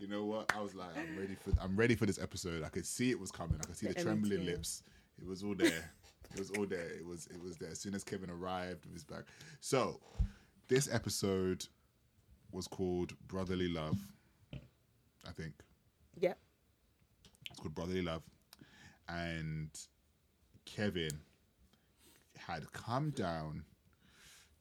You 0.00 0.06
know 0.08 0.24
what? 0.24 0.50
I 0.56 0.62
was 0.62 0.74
like, 0.74 0.96
I'm 0.96 1.14
ready 1.18 1.34
for 1.34 1.52
I'm 1.62 1.76
ready 1.76 1.94
for 1.94 2.06
this 2.06 2.18
episode. 2.18 2.64
I 2.64 2.70
could 2.70 2.86
see 2.86 3.10
it 3.10 3.20
was 3.20 3.30
coming. 3.30 3.58
I 3.62 3.66
could 3.66 3.76
see 3.76 3.86
the, 3.86 3.92
The 3.92 4.02
trembling 4.02 4.46
lips. 4.46 4.82
It 5.20 5.26
was 5.26 5.42
all 5.44 5.54
there. 5.54 5.92
it 6.32 6.38
was 6.38 6.50
all 6.52 6.64
there. 6.64 6.88
It 6.88 7.04
was 7.04 7.26
it 7.26 7.38
was 7.42 7.58
there. 7.58 7.68
As 7.68 7.80
soon 7.80 7.94
as 7.94 8.02
Kevin 8.02 8.30
arrived 8.30 8.86
with 8.86 8.94
his 8.94 9.04
bag. 9.04 9.24
So 9.60 10.00
this 10.68 10.88
episode 10.90 11.66
was 12.50 12.66
called 12.66 13.12
Brotherly 13.28 13.68
Love. 13.68 13.98
I 14.54 15.32
think. 15.36 15.52
Yep. 16.18 16.38
It's 17.50 17.60
called 17.60 17.74
Brotherly 17.74 18.00
Love. 18.02 18.22
And 19.06 19.68
Kevin 20.64 21.10
had 22.38 22.72
come 22.72 23.10
down 23.10 23.64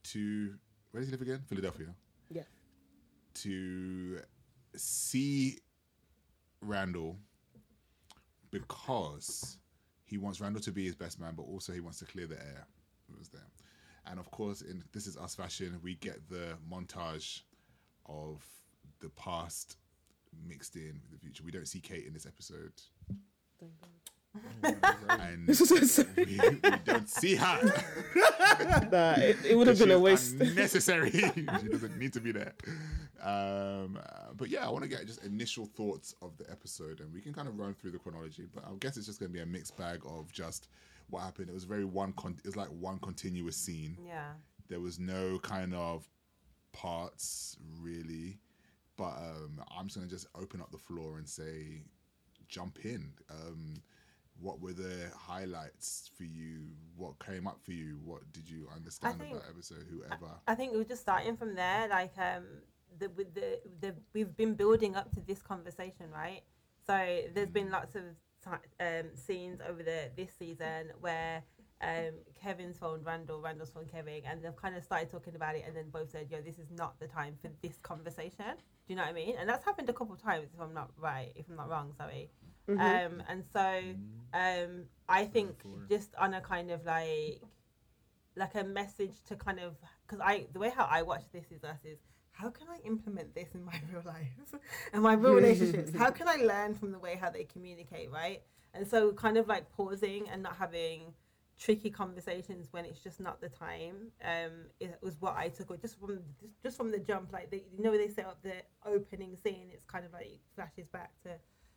to 0.04 0.54
where 0.92 1.00
does 1.00 1.08
he 1.08 1.12
live 1.12 1.22
again? 1.22 1.44
Philadelphia. 1.48 1.96
Yeah. 2.30 2.44
To 3.36 4.20
see 4.76 5.60
Randall 6.62 7.18
because 8.52 9.58
he 10.06 10.18
wants 10.18 10.42
Randall 10.42 10.62
to 10.64 10.72
be 10.72 10.86
his 10.86 10.96
best 10.96 11.20
man, 11.20 11.34
but 11.36 11.44
also 11.44 11.72
he 11.72 11.80
wants 11.80 12.00
to 12.00 12.06
clear 12.06 12.28
the 12.28 12.38
air. 12.38 12.66
It 13.10 13.18
was 13.18 13.30
there. 13.30 13.48
And 14.06 14.20
of 14.20 14.32
course, 14.32 14.62
in 14.62 14.84
This 14.92 15.08
Is 15.08 15.18
Us 15.18 15.36
fashion, 15.36 15.80
we 15.84 15.96
get 15.96 16.28
the 16.30 16.58
montage 16.72 17.42
of 18.08 18.44
the 19.02 19.10
past 19.10 19.78
mixed 20.48 20.76
in 20.76 21.00
with 21.10 21.12
the 21.12 21.18
future. 21.18 21.44
We 21.44 21.52
don't 21.52 21.68
see 21.68 21.80
Kate 21.80 22.06
in 22.06 22.14
this 22.14 22.26
episode. 22.26 22.74
Thank 23.60 23.80
God. 23.82 23.90
And 24.64 25.48
we, 25.48 26.24
we 26.26 26.60
don't 26.86 27.10
see 27.10 27.36
her. 27.36 27.60
Nah, 28.92 29.14
it, 29.14 29.38
it 29.46 29.56
would 29.58 29.68
have 29.68 29.80
been 29.80 29.92
a 29.92 30.00
waste. 30.00 30.36
Necessary. 30.38 31.12
she 31.12 31.42
doesn't 31.44 31.98
need 31.98 32.14
to 32.14 32.20
be 32.20 32.32
there. 32.32 32.54
Um, 33.22 33.98
uh, 33.98 34.34
but 34.36 34.50
yeah, 34.50 34.66
I 34.66 34.70
want 34.70 34.84
to 34.84 34.90
get 34.90 35.06
just 35.08 35.24
initial 35.24 35.66
thoughts 35.66 36.14
of 36.22 36.38
the 36.38 36.50
episode, 36.52 37.00
and 37.00 37.14
we 37.14 37.22
can 37.22 37.34
kind 37.34 37.48
of 37.48 37.58
run 37.58 37.74
through 37.74 37.92
the 37.92 38.00
chronology. 38.00 38.48
But 38.54 38.66
I 38.66 38.72
guess 38.80 38.98
it's 38.98 39.06
just 39.08 39.20
going 39.20 39.32
to 39.32 39.34
be 39.34 39.42
a 39.42 39.46
mixed 39.46 39.78
bag 39.78 40.02
of 40.06 40.32
just 40.32 40.68
what 41.10 41.22
happened. 41.22 41.50
It 41.50 41.54
was 41.54 41.64
very 41.64 41.86
one. 41.86 42.14
Con- 42.14 42.38
it 42.38 42.46
was 42.46 42.56
like 42.56 42.70
one 42.70 43.00
continuous 43.00 43.56
scene. 43.56 43.98
Yeah. 44.06 44.32
There 44.68 44.80
was 44.80 45.00
no 45.00 45.40
kind 45.40 45.74
of 45.74 46.08
parts 46.72 47.58
really. 47.82 48.40
But 48.98 49.18
um, 49.18 49.62
I'm 49.76 49.88
just 49.88 49.98
gonna 49.98 50.10
just 50.10 50.28
open 50.36 50.60
up 50.62 50.72
the 50.72 50.78
floor 50.78 51.18
and 51.18 51.28
say, 51.28 51.84
jump 52.50 52.80
in. 52.84 53.14
Um, 53.30 53.82
what 54.42 54.62
were 54.62 54.74
the 54.74 55.12
highlights 55.18 56.10
for 56.16 56.24
you? 56.24 56.68
What 56.96 57.20
came 57.26 57.48
up 57.48 57.60
for 57.64 57.72
you? 57.72 58.00
What 58.04 58.32
did 58.32 58.50
you 58.50 58.68
understand 58.76 59.20
think- 59.20 59.32
about 59.32 59.50
episode? 59.50 59.86
Whoever. 59.90 60.34
I 60.48 60.56
think 60.56 60.74
we're 60.74 60.84
just 60.84 61.02
starting 61.02 61.36
from 61.38 61.56
there. 61.56 61.88
Like, 61.88 62.14
um, 62.18 62.46
the 62.98 63.10
with 63.10 63.34
the 63.34 63.60
the 63.82 63.96
we've 64.14 64.36
been 64.36 64.56
building 64.56 64.96
up 64.96 65.12
to 65.14 65.20
this 65.22 65.42
conversation, 65.42 66.10
right? 66.12 66.42
So 66.86 67.22
there's 67.34 67.50
been 67.50 67.70
lots 67.70 67.96
of 67.96 68.04
um, 68.80 69.16
scenes 69.16 69.60
over 69.68 69.84
the 69.84 70.10
this 70.16 70.32
season 70.38 70.92
where 71.00 71.44
um, 71.82 72.14
Kevin's 72.42 72.78
phoned 72.78 73.06
Randall, 73.06 73.42
Randall's 73.42 73.72
phoned 73.72 73.92
Kevin, 73.92 74.22
and 74.26 74.44
they've 74.44 74.56
kind 74.56 74.76
of 74.76 74.84
started 74.84 75.10
talking 75.10 75.36
about 75.36 75.56
it, 75.56 75.64
and 75.66 75.76
then 75.76 75.90
both 75.90 76.12
said, 76.12 76.28
"Yo, 76.30 76.42
this 76.42 76.58
is 76.58 76.70
not 76.72 77.00
the 77.00 77.08
time 77.08 77.36
for 77.42 77.50
this 77.62 77.78
conversation." 77.82 78.56
Do 78.58 78.94
you 78.94 78.96
know 78.96 79.04
what 79.04 79.12
I 79.12 79.14
mean? 79.14 79.36
And 79.40 79.48
that's 79.48 79.64
happened 79.64 79.90
a 79.90 79.94
couple 79.94 80.16
of 80.16 80.22
times, 80.22 80.48
if 80.54 80.60
I'm 80.60 80.74
not 80.74 80.90
right, 80.98 81.32
if 81.36 81.46
I'm 81.50 81.56
not 81.56 81.70
wrong, 81.70 81.94
sorry. 81.96 82.32
Um, 82.78 83.24
and 83.28 83.44
so 83.54 83.82
um, 84.34 84.84
I 85.08 85.26
think 85.26 85.64
just 85.90 86.14
on 86.16 86.34
a 86.34 86.42
kind 86.42 86.72
of 86.72 86.86
like 86.86 87.42
like 88.36 88.56
a 88.56 88.64
message 88.64 89.14
to 89.28 89.36
kind 89.36 89.60
of 89.60 89.76
because 90.06 90.22
I 90.24 90.46
the 90.54 90.60
way 90.60 90.72
how 90.76 90.86
I 90.90 91.02
watch 91.02 91.24
this 91.34 91.46
is 91.52 91.64
us 91.64 91.80
is 91.84 92.00
how 92.32 92.50
can 92.50 92.68
I 92.70 92.78
implement 92.86 93.36
this 93.36 93.50
in 93.54 93.66
my 93.66 93.74
real 93.92 94.04
life 94.06 94.28
and 94.94 95.04
my 95.04 95.14
real 95.14 95.34
relationships? 95.34 95.92
How 95.96 96.10
can 96.10 96.28
I 96.28 96.36
learn 96.36 96.74
from 96.74 96.92
the 96.92 97.00
way 97.00 97.18
how 97.20 97.30
they 97.30 97.44
communicate, 97.44 98.12
right? 98.12 98.42
And 98.74 98.88
so 98.88 99.12
kind 99.12 99.38
of 99.38 99.48
like 99.48 99.70
pausing 99.72 100.30
and 100.30 100.44
not 100.44 100.56
having 100.56 101.14
tricky 101.60 101.90
conversations 101.90 102.70
when 102.72 102.86
it's 102.86 103.02
just 103.02 103.20
not 103.20 103.42
the 103.42 103.50
time 103.50 104.14
um 104.24 104.68
it 104.80 104.98
was 105.02 105.20
what 105.20 105.36
I 105.36 105.50
took 105.50 105.70
or 105.70 105.76
just 105.76 106.00
from 106.00 106.20
just 106.64 106.78
from 106.78 106.90
the 106.90 107.00
jump 107.00 107.34
like 107.34 107.52
they, 107.52 107.64
you 107.76 107.84
know 107.84 107.92
they 107.92 108.08
set 108.08 108.26
up 108.26 108.42
the 108.42 108.54
opening 108.86 109.36
scene 109.36 109.68
it's 109.74 109.84
kind 109.84 110.06
of 110.06 110.14
like 110.14 110.40
flashes 110.56 110.88
back 110.88 111.12
to 111.24 111.32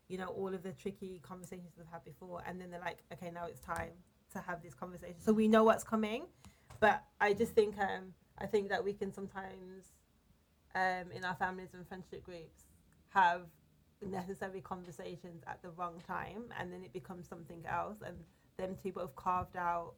you 0.08 0.18
know 0.18 0.26
all 0.26 0.54
of 0.54 0.62
the 0.62 0.72
tricky 0.72 1.20
conversations 1.22 1.72
we've 1.76 1.86
had 1.90 2.04
before. 2.04 2.42
And 2.46 2.60
then 2.60 2.70
they're 2.70 2.80
like 2.80 2.98
okay 3.12 3.30
now 3.30 3.46
it's 3.46 3.60
time 3.60 3.92
to 4.32 4.38
have 4.40 4.62
this 4.62 4.74
conversation. 4.74 5.16
So 5.20 5.32
we 5.32 5.48
know 5.48 5.64
what's 5.64 5.84
coming 5.84 6.24
but 6.80 7.04
i 7.20 7.32
just 7.32 7.52
think 7.52 7.78
um 7.78 8.12
i 8.38 8.46
think 8.46 8.68
that 8.68 8.82
we 8.82 8.92
can 8.92 9.12
sometimes 9.12 9.92
um 10.74 11.12
in 11.14 11.24
our 11.24 11.34
families 11.36 11.68
and 11.74 11.86
friendship 11.86 12.24
groups 12.24 12.64
have 13.10 13.42
necessary 14.04 14.60
conversations 14.60 15.42
at 15.46 15.62
the 15.62 15.70
wrong 15.70 16.00
time 16.06 16.44
and 16.58 16.72
then 16.72 16.82
it 16.82 16.92
becomes 16.92 17.28
something 17.28 17.62
else. 17.70 17.98
And 18.04 18.16
them 18.56 18.76
two 18.82 18.92
both 18.92 19.14
carved 19.16 19.56
out 19.56 19.94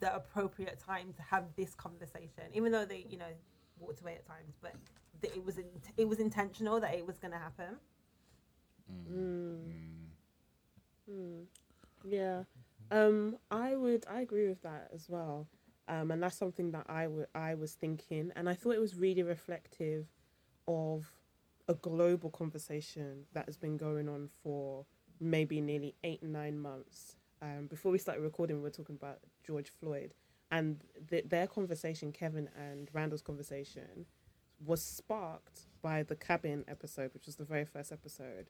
the 0.00 0.14
appropriate 0.14 0.78
time 0.78 1.12
to 1.16 1.22
have 1.22 1.44
this 1.56 1.74
conversation 1.74 2.44
even 2.54 2.72
though 2.72 2.84
they 2.84 3.06
you 3.08 3.18
know 3.18 3.32
walked 3.78 4.00
away 4.00 4.14
at 4.14 4.26
times. 4.26 4.54
But 4.62 4.74
it 5.22 5.44
was 5.44 5.58
in, 5.58 5.64
it 5.96 6.08
was 6.08 6.18
intentional 6.18 6.80
that 6.80 6.94
it 6.94 7.06
was 7.06 7.18
going 7.18 7.32
to 7.32 7.38
happen 7.38 7.76
Yeah. 12.04 12.42
Um, 12.90 13.38
I 13.50 13.74
would 13.74 14.04
I 14.08 14.20
agree 14.20 14.48
with 14.48 14.62
that 14.62 14.90
as 14.94 15.08
well. 15.08 15.48
Um, 15.88 16.10
and 16.10 16.22
that's 16.22 16.36
something 16.36 16.72
that 16.72 16.86
I 16.88 17.06
would 17.06 17.26
I 17.34 17.54
was 17.54 17.72
thinking 17.74 18.32
and 18.36 18.48
I 18.48 18.54
thought 18.54 18.72
it 18.74 18.80
was 18.80 18.96
really 18.96 19.22
reflective 19.22 20.06
of 20.66 21.06
a 21.68 21.74
global 21.74 22.30
conversation 22.30 23.24
that 23.32 23.46
has 23.46 23.56
been 23.56 23.76
going 23.76 24.08
on 24.08 24.28
for 24.42 24.84
maybe 25.20 25.60
nearly 25.60 25.94
eight 26.04 26.22
nine 26.22 26.58
months. 26.58 27.16
Um, 27.42 27.66
before 27.68 27.92
we 27.92 27.98
started 27.98 28.22
recording, 28.22 28.56
we 28.56 28.62
were 28.62 28.70
talking 28.70 28.96
about 28.96 29.18
George 29.46 29.70
Floyd, 29.70 30.14
and 30.50 30.80
th- 31.10 31.28
their 31.28 31.46
conversation, 31.46 32.12
Kevin 32.12 32.48
and 32.56 32.88
Randall's 32.92 33.20
conversation, 33.22 34.06
was 34.64 34.82
sparked 34.82 35.66
by 35.82 36.02
the 36.02 36.16
cabin 36.16 36.64
episode, 36.66 37.12
which 37.12 37.26
was 37.26 37.36
the 37.36 37.44
very 37.44 37.64
first 37.64 37.92
episode. 37.92 38.48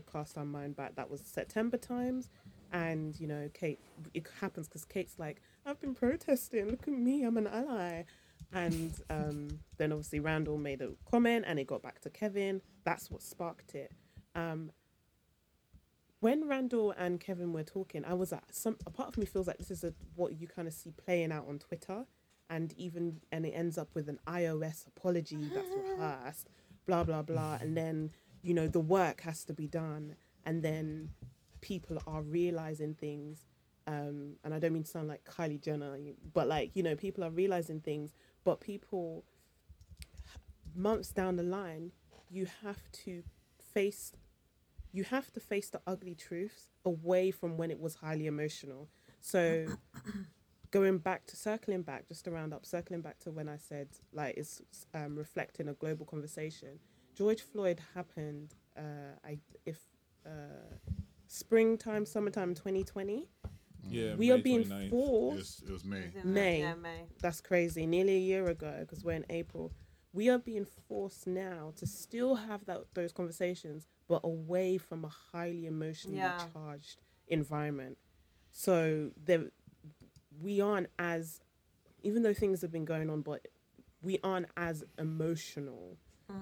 Cast 0.00 0.38
our 0.38 0.44
mind 0.44 0.76
back, 0.76 0.96
that 0.96 1.10
was 1.10 1.20
September 1.20 1.76
times, 1.76 2.30
and 2.72 3.18
you 3.18 3.26
know, 3.26 3.50
Kate. 3.52 3.78
It 4.14 4.26
happens 4.40 4.68
because 4.68 4.84
Kate's 4.84 5.18
like, 5.18 5.42
"I've 5.66 5.80
been 5.80 5.94
protesting. 5.94 6.70
Look 6.70 6.88
at 6.88 6.94
me. 6.94 7.24
I'm 7.24 7.36
an 7.36 7.46
ally." 7.46 8.04
And 8.52 8.92
um, 9.10 9.60
then 9.78 9.92
obviously 9.92 10.20
Randall 10.20 10.58
made 10.58 10.80
a 10.80 10.90
comment, 11.10 11.44
and 11.46 11.58
it 11.58 11.66
got 11.66 11.82
back 11.82 12.00
to 12.00 12.10
Kevin. 12.10 12.62
That's 12.84 13.10
what 13.10 13.22
sparked 13.22 13.74
it. 13.74 13.92
Um, 14.34 14.72
when 16.22 16.46
Randall 16.46 16.92
and 16.96 17.18
Kevin 17.18 17.52
were 17.52 17.64
talking, 17.64 18.04
I 18.04 18.14
was 18.14 18.32
at 18.32 18.44
some 18.52 18.76
a 18.86 18.90
part 18.90 19.08
of 19.08 19.18
me 19.18 19.26
feels 19.26 19.48
like 19.48 19.58
this 19.58 19.72
is 19.72 19.82
a, 19.82 19.92
what 20.14 20.40
you 20.40 20.46
kind 20.46 20.68
of 20.68 20.74
see 20.74 20.92
playing 20.92 21.32
out 21.32 21.46
on 21.48 21.58
Twitter, 21.58 22.06
and 22.48 22.72
even 22.76 23.20
and 23.32 23.44
it 23.44 23.50
ends 23.50 23.76
up 23.76 23.88
with 23.94 24.08
an 24.08 24.20
iOS 24.28 24.86
apology 24.86 25.50
that's 25.52 25.68
rehearsed, 25.90 26.48
blah 26.86 27.02
blah 27.02 27.22
blah, 27.22 27.58
and 27.60 27.76
then 27.76 28.12
you 28.42 28.54
know 28.54 28.68
the 28.68 28.80
work 28.80 29.22
has 29.22 29.44
to 29.44 29.52
be 29.52 29.66
done, 29.66 30.16
and 30.44 30.62
then 30.62 31.10
people 31.60 31.98
are 32.06 32.22
realizing 32.22 32.94
things, 32.94 33.46
um, 33.86 34.36
and 34.44 34.52
I 34.52 34.58
don't 34.58 34.72
mean 34.72 34.84
to 34.84 34.90
sound 34.90 35.08
like 35.08 35.24
Kylie 35.24 35.60
Jenner, 35.60 35.96
but 36.32 36.48
like 36.48 36.72
you 36.74 36.82
know 36.82 36.96
people 36.96 37.24
are 37.24 37.30
realizing 37.30 37.80
things, 37.80 38.12
but 38.44 38.60
people 38.60 39.24
months 40.74 41.10
down 41.10 41.36
the 41.36 41.42
line, 41.42 41.92
you 42.30 42.46
have 42.62 42.80
to 43.04 43.22
face 43.72 44.12
you 44.92 45.04
have 45.04 45.32
to 45.32 45.40
face 45.40 45.70
the 45.70 45.80
ugly 45.86 46.14
truths 46.14 46.68
away 46.84 47.30
from 47.30 47.56
when 47.56 47.70
it 47.70 47.80
was 47.80 47.96
highly 47.96 48.26
emotional. 48.26 48.88
So 49.20 49.66
going 50.70 50.98
back 50.98 51.26
to 51.26 51.36
circling 51.36 51.82
back, 51.82 52.08
just 52.08 52.24
to 52.26 52.30
round 52.30 52.52
up, 52.52 52.66
circling 52.66 53.00
back 53.00 53.18
to 53.20 53.30
when 53.30 53.48
I 53.48 53.56
said 53.56 53.88
like 54.12 54.36
it's 54.36 54.60
um, 54.94 55.16
reflecting 55.16 55.68
a 55.68 55.74
global 55.74 56.04
conversation. 56.04 56.80
George 57.14 57.40
Floyd 57.42 57.80
happened, 57.94 58.54
uh, 58.76 58.82
I 59.24 59.38
if 59.66 59.78
uh, 60.26 60.30
springtime, 61.26 62.06
summertime, 62.06 62.54
twenty 62.54 62.84
twenty. 62.84 63.28
Yeah, 63.88 64.14
We 64.14 64.28
May 64.28 64.34
are 64.34 64.38
being 64.38 64.64
29th. 64.64 64.84
It 64.84 64.90
forced 64.90 65.36
was, 65.62 65.62
it 65.68 65.72
was 65.72 65.84
May. 65.84 65.96
It 65.98 66.14
was 66.14 66.24
in 66.24 66.32
May. 66.34 66.60
yeah, 66.60 66.74
May. 66.76 67.02
that's 67.20 67.40
crazy. 67.40 67.84
Nearly 67.84 68.14
a 68.14 68.20
year 68.20 68.46
ago, 68.48 68.76
because 68.80 69.04
we're 69.04 69.16
in 69.16 69.26
April. 69.28 69.72
We 70.12 70.28
are 70.28 70.38
being 70.38 70.66
forced 70.88 71.26
now 71.26 71.72
to 71.76 71.86
still 71.86 72.36
have 72.36 72.64
that 72.66 72.82
those 72.94 73.12
conversations, 73.12 73.88
but 74.08 74.20
away 74.22 74.78
from 74.78 75.04
a 75.04 75.08
highly 75.32 75.66
emotionally 75.66 76.18
Yeah. 76.18 76.38
charged 76.52 77.00
environment. 77.26 77.98
So 78.52 79.10
there, 79.24 79.46
we 80.40 80.60
aren't 80.60 80.88
as, 80.98 81.40
even 82.04 82.22
though 82.22 82.34
things 82.34 82.60
have 82.62 82.70
been 82.70 82.84
going 82.84 83.10
on, 83.10 83.22
but 83.22 83.48
we 84.00 84.20
aren't 84.22 84.46
as 84.56 84.84
emotional. 84.98 85.96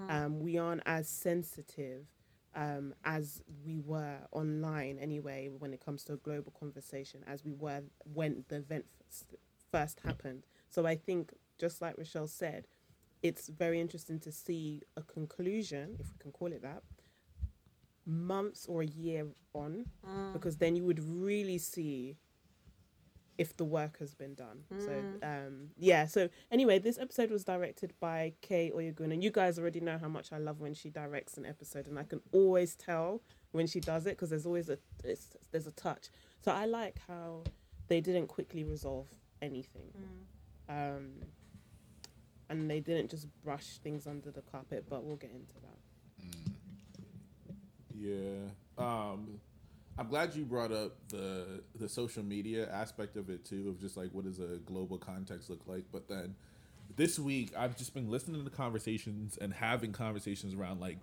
Um, 0.08 0.40
we 0.40 0.58
aren't 0.58 0.82
as 0.86 1.08
sensitive 1.08 2.06
um, 2.54 2.94
as 3.04 3.42
we 3.64 3.80
were 3.80 4.18
online 4.32 4.98
anyway 4.98 5.48
when 5.56 5.72
it 5.72 5.84
comes 5.84 6.02
to 6.04 6.14
a 6.14 6.16
global 6.16 6.52
conversation 6.58 7.22
as 7.26 7.44
we 7.44 7.52
were 7.52 7.82
when 8.12 8.44
the 8.48 8.56
event 8.56 8.86
f- 9.10 9.38
first 9.70 10.00
happened. 10.00 10.44
So 10.68 10.86
I 10.86 10.96
think, 10.96 11.32
just 11.58 11.80
like 11.80 11.96
Rochelle 11.96 12.26
said, 12.26 12.66
it's 13.22 13.48
very 13.48 13.80
interesting 13.80 14.18
to 14.20 14.32
see 14.32 14.82
a 14.96 15.02
conclusion, 15.02 15.96
if 16.00 16.06
we 16.06 16.18
can 16.18 16.32
call 16.32 16.52
it 16.52 16.62
that, 16.62 16.82
months 18.06 18.66
or 18.66 18.82
a 18.82 18.86
year 18.86 19.26
on 19.54 19.86
Mm. 20.06 20.32
because 20.32 20.56
then 20.56 20.74
you 20.76 20.84
would 20.84 21.00
really 21.04 21.58
see 21.58 22.16
if 23.40 23.56
the 23.56 23.64
work 23.64 23.98
has 23.98 24.14
been 24.14 24.34
done. 24.34 24.58
So 24.78 24.92
um 25.22 25.70
yeah, 25.78 26.04
so 26.04 26.28
anyway, 26.50 26.78
this 26.78 26.98
episode 26.98 27.30
was 27.30 27.42
directed 27.42 27.94
by 27.98 28.34
Kay 28.42 28.70
Oyegun 28.76 29.12
and 29.14 29.24
you 29.24 29.30
guys 29.30 29.58
already 29.58 29.80
know 29.80 29.96
how 29.98 30.08
much 30.08 30.30
I 30.30 30.36
love 30.38 30.60
when 30.60 30.74
she 30.74 30.90
directs 30.90 31.38
an 31.38 31.46
episode 31.46 31.86
and 31.86 31.98
I 31.98 32.02
can 32.02 32.20
always 32.32 32.76
tell 32.76 33.22
when 33.52 33.66
she 33.66 33.80
does 33.80 34.04
it 34.04 34.10
because 34.10 34.28
there's 34.28 34.44
always 34.44 34.68
a 34.68 34.78
it's, 35.02 35.28
there's 35.52 35.66
a 35.66 35.72
touch. 35.72 36.10
So 36.44 36.52
I 36.52 36.66
like 36.66 37.00
how 37.08 37.44
they 37.88 38.02
didn't 38.02 38.26
quickly 38.26 38.62
resolve 38.62 39.08
anything. 39.40 39.90
Um 40.68 41.06
and 42.50 42.70
they 42.70 42.80
didn't 42.80 43.10
just 43.10 43.26
brush 43.42 43.78
things 43.78 44.06
under 44.06 44.30
the 44.30 44.42
carpet, 44.42 44.84
but 44.86 45.02
we'll 45.02 45.16
get 45.16 45.30
into 45.30 45.54
that. 45.62 45.78
Yeah. 47.94 48.48
Um, 48.76 49.40
I'm 49.98 50.08
glad 50.08 50.34
you 50.34 50.44
brought 50.44 50.72
up 50.72 50.92
the 51.08 51.62
the 51.78 51.88
social 51.88 52.22
media 52.22 52.70
aspect 52.70 53.16
of 53.16 53.28
it 53.28 53.44
too, 53.44 53.68
of 53.68 53.80
just 53.80 53.96
like 53.96 54.10
what 54.12 54.24
does 54.24 54.38
a 54.38 54.58
global 54.64 54.98
context 54.98 55.50
look 55.50 55.60
like. 55.66 55.84
But 55.92 56.08
then 56.08 56.34
this 56.96 57.18
week, 57.18 57.52
I've 57.56 57.76
just 57.76 57.94
been 57.94 58.10
listening 58.10 58.44
to 58.44 58.50
conversations 58.50 59.36
and 59.36 59.52
having 59.52 59.92
conversations 59.92 60.54
around 60.54 60.80
like 60.80 60.98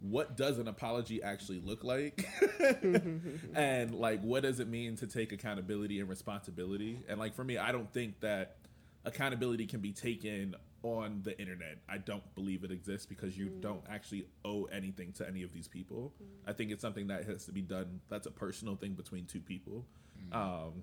what 0.00 0.36
does 0.36 0.58
an 0.58 0.68
apology 0.68 1.22
actually 1.22 1.60
look 1.60 1.82
like, 1.84 2.26
and 3.54 3.94
like 3.94 4.20
what 4.22 4.44
does 4.44 4.60
it 4.60 4.68
mean 4.68 4.96
to 4.96 5.06
take 5.06 5.32
accountability 5.32 6.00
and 6.00 6.08
responsibility. 6.08 7.00
And 7.08 7.18
like 7.18 7.34
for 7.34 7.44
me, 7.44 7.58
I 7.58 7.72
don't 7.72 7.92
think 7.92 8.20
that 8.20 8.56
accountability 9.04 9.66
can 9.66 9.80
be 9.80 9.92
taken 9.92 10.54
on 10.82 11.20
the 11.22 11.38
internet. 11.40 11.78
I 11.88 11.98
don't 11.98 12.22
believe 12.34 12.64
it 12.64 12.70
exists 12.70 13.06
because 13.06 13.36
you 13.36 13.46
mm. 13.46 13.60
don't 13.60 13.82
actually 13.88 14.26
owe 14.44 14.64
anything 14.64 15.12
to 15.14 15.26
any 15.26 15.42
of 15.42 15.52
these 15.52 15.68
people. 15.68 16.12
Mm. 16.22 16.50
I 16.50 16.52
think 16.52 16.70
it's 16.70 16.82
something 16.82 17.08
that 17.08 17.24
has 17.26 17.44
to 17.46 17.52
be 17.52 17.62
done. 17.62 18.00
That's 18.08 18.26
a 18.26 18.30
personal 18.30 18.76
thing 18.76 18.92
between 18.92 19.26
two 19.26 19.40
people. 19.40 19.84
Mm. 20.30 20.36
Um, 20.36 20.82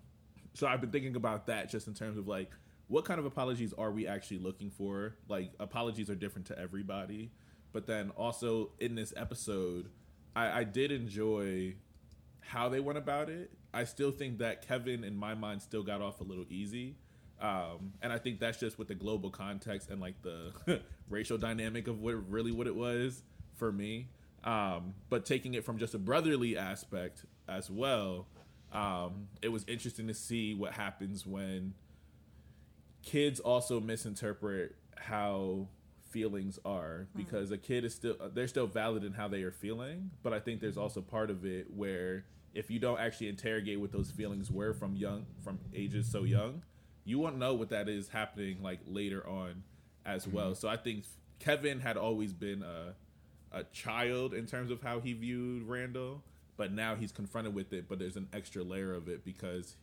so 0.54 0.68
I've 0.68 0.82
been 0.82 0.92
thinking 0.92 1.16
about 1.16 1.48
that 1.48 1.70
just 1.70 1.88
in 1.88 1.94
terms 1.94 2.18
of 2.18 2.28
like 2.28 2.52
what 2.88 3.06
kind 3.06 3.20
of 3.20 3.26
apologies 3.26 3.74
are 3.74 3.92
we 3.92 4.08
actually 4.08 4.40
looking 4.40 4.70
for? 4.70 5.16
Like 5.28 5.52
apologies 5.60 6.10
are 6.10 6.16
different 6.16 6.48
to 6.48 6.60
everybody, 6.60 7.32
but 7.72 7.88
then 7.88 8.12
also 8.12 8.72
in 8.80 8.96
this 8.96 9.14
episode, 9.18 9.90
I, 10.36 10.60
I 10.60 10.64
did 10.64 10.92
enjoy 10.92 11.76
how 12.42 12.70
they 12.70 12.80
went 12.80 12.98
about 12.98 13.30
it. 13.30 13.52
I 13.74 13.86
still 13.86 14.12
think 14.12 14.38
that 14.38 14.66
Kevin, 14.68 15.04
in 15.04 15.16
my 15.16 15.34
mind, 15.34 15.62
still 15.62 15.84
got 15.84 16.02
off 16.02 16.22
a 16.22 16.24
little 16.24 16.46
easy. 16.50 16.96
Um, 17.42 17.94
and 18.02 18.14
I 18.14 18.18
think 18.18 18.40
that's 18.40 18.60
just 18.60 18.80
with 18.80 18.88
the 18.88 18.96
global 18.96 19.30
context 19.30 19.90
and 19.90 20.00
like 20.00 20.16
the 20.22 20.82
racial 21.10 21.38
dynamic 21.38 21.88
of 21.88 22.00
what 22.00 22.14
really 22.30 22.52
what 22.52 22.68
it 22.68 22.76
was 22.76 23.24
for 23.56 23.72
me. 23.72 24.08
Um, 24.44 24.94
but 25.10 25.26
taking 25.26 25.54
it 25.56 25.66
from 25.66 25.78
just 25.78 25.96
a 25.96 25.98
brotherly 26.00 26.58
aspect 26.58 27.26
as 27.48 27.70
well, 27.70 28.28
um, 28.72 29.28
it 29.42 29.50
was 29.50 29.66
interesting 29.68 30.08
to 30.08 30.14
see 30.14 30.54
what 30.54 30.74
happens 30.74 31.26
when 31.26 31.74
kids 33.02 33.40
also 33.40 33.80
misinterpret 33.80 34.76
how 34.98 35.68
feelings 36.10 36.60
are 36.66 37.08
because 37.16 37.52
a 37.52 37.58
kid 37.58 37.84
is 37.84 37.94
still 37.94 38.16
they're 38.34 38.48
still 38.48 38.68
valid 38.68 39.04
in 39.04 39.12
how 39.12 39.28
they 39.28 39.44
are 39.44 39.52
feeling 39.52 40.10
but 40.24 40.32
i 40.32 40.40
think 40.40 40.62
there's 40.62 40.78
also 40.78 41.02
part 41.02 41.30
of 41.30 41.46
it 41.46 41.68
where 41.76 42.24
if 42.54 42.72
you 42.72 42.80
don't 42.80 43.00
actually 43.00 43.28
interrogate 43.28 43.80
what 43.80 43.92
those 43.92 44.12
feelings 44.12 44.50
were 44.50 44.74
from 44.74 44.96
young 44.96 45.26
from 45.44 45.60
ages 45.74 46.10
so 46.10 46.24
young 46.24 46.62
you 47.06 47.20
won't 47.20 47.38
know 47.38 47.54
what 47.54 47.70
that 47.70 47.88
is 47.88 48.10
happening 48.10 48.58
like 48.62 48.80
later 48.86 49.26
on 49.28 49.64
as 50.06 50.26
mm-hmm. 50.26 50.36
well 50.36 50.56
so 50.56 50.68
i 50.68 50.76
think 50.76 51.06
kevin 51.40 51.80
had 51.80 51.98
always 51.98 52.34
been 52.34 52.64
a, 52.64 53.58
a 53.58 53.64
child 53.66 54.34
in 54.34 54.46
terms 54.46 54.72
of 54.72 54.82
how 54.82 55.00
he 55.00 55.14
viewed 55.14 55.64
randall 55.64 56.22
but 56.58 56.72
now 56.72 56.96
he's 56.96 57.12
confronted 57.12 57.54
with 57.54 57.72
it 57.72 57.88
but 57.88 58.00
there's 58.00 58.18
an 58.18 58.28
extra 58.34 58.64
layer 58.64 58.94
of 58.94 59.08
it 59.08 59.24
because 59.24 59.78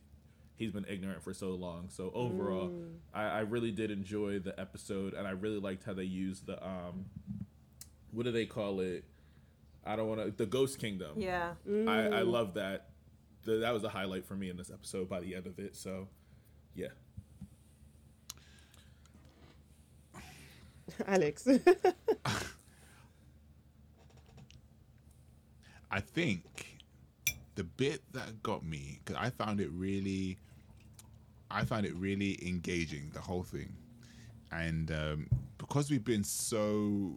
he's 0.55 0.71
been 0.71 0.85
ignorant 0.87 1.23
for 1.23 1.33
so 1.33 1.49
long. 1.49 1.89
So 1.89 2.11
overall, 2.13 2.69
mm. 2.69 2.93
I, 3.13 3.23
I 3.23 3.39
really 3.41 3.71
did 3.71 3.91
enjoy 3.91 4.39
the 4.39 4.59
episode, 4.59 5.13
and 5.13 5.27
I 5.27 5.31
really 5.31 5.59
liked 5.59 5.83
how 5.83 5.93
they 5.93 6.03
used 6.03 6.45
the 6.45 6.63
um, 6.65 7.05
what 8.11 8.23
do 8.23 8.31
they 8.31 8.45
call 8.45 8.79
it? 8.79 9.03
I 9.85 9.95
don't 9.95 10.07
want 10.07 10.21
to 10.21 10.31
the 10.31 10.45
Ghost 10.45 10.79
Kingdom. 10.79 11.19
Yeah. 11.19 11.53
I, 11.67 11.71
I 11.71 12.21
mm. 12.23 12.31
love 12.31 12.53
that. 12.55 12.89
The, 13.43 13.57
that 13.57 13.73
was 13.73 13.83
a 13.83 13.89
highlight 13.89 14.25
for 14.25 14.35
me 14.35 14.49
in 14.49 14.57
this 14.57 14.71
episode. 14.71 15.09
By 15.09 15.19
the 15.19 15.35
end 15.35 15.47
of 15.47 15.59
it, 15.59 15.75
so 15.75 16.07
yeah. 16.75 16.87
Alex. 21.07 21.47
I 25.91 25.99
think 25.99 26.79
the 27.55 27.63
bit 27.63 28.01
that 28.13 28.41
got 28.41 28.65
me 28.65 28.99
because 29.03 29.21
I 29.21 29.29
found 29.29 29.59
it 29.61 29.69
really, 29.71 30.37
I 31.51 31.65
found 31.65 31.85
it 31.85 31.93
really 31.95 32.39
engaging 32.47 33.11
the 33.13 33.19
whole 33.21 33.43
thing, 33.43 33.73
and 34.51 34.91
um, 34.91 35.27
because 35.57 35.91
we've 35.91 36.03
been 36.03 36.23
so 36.23 37.15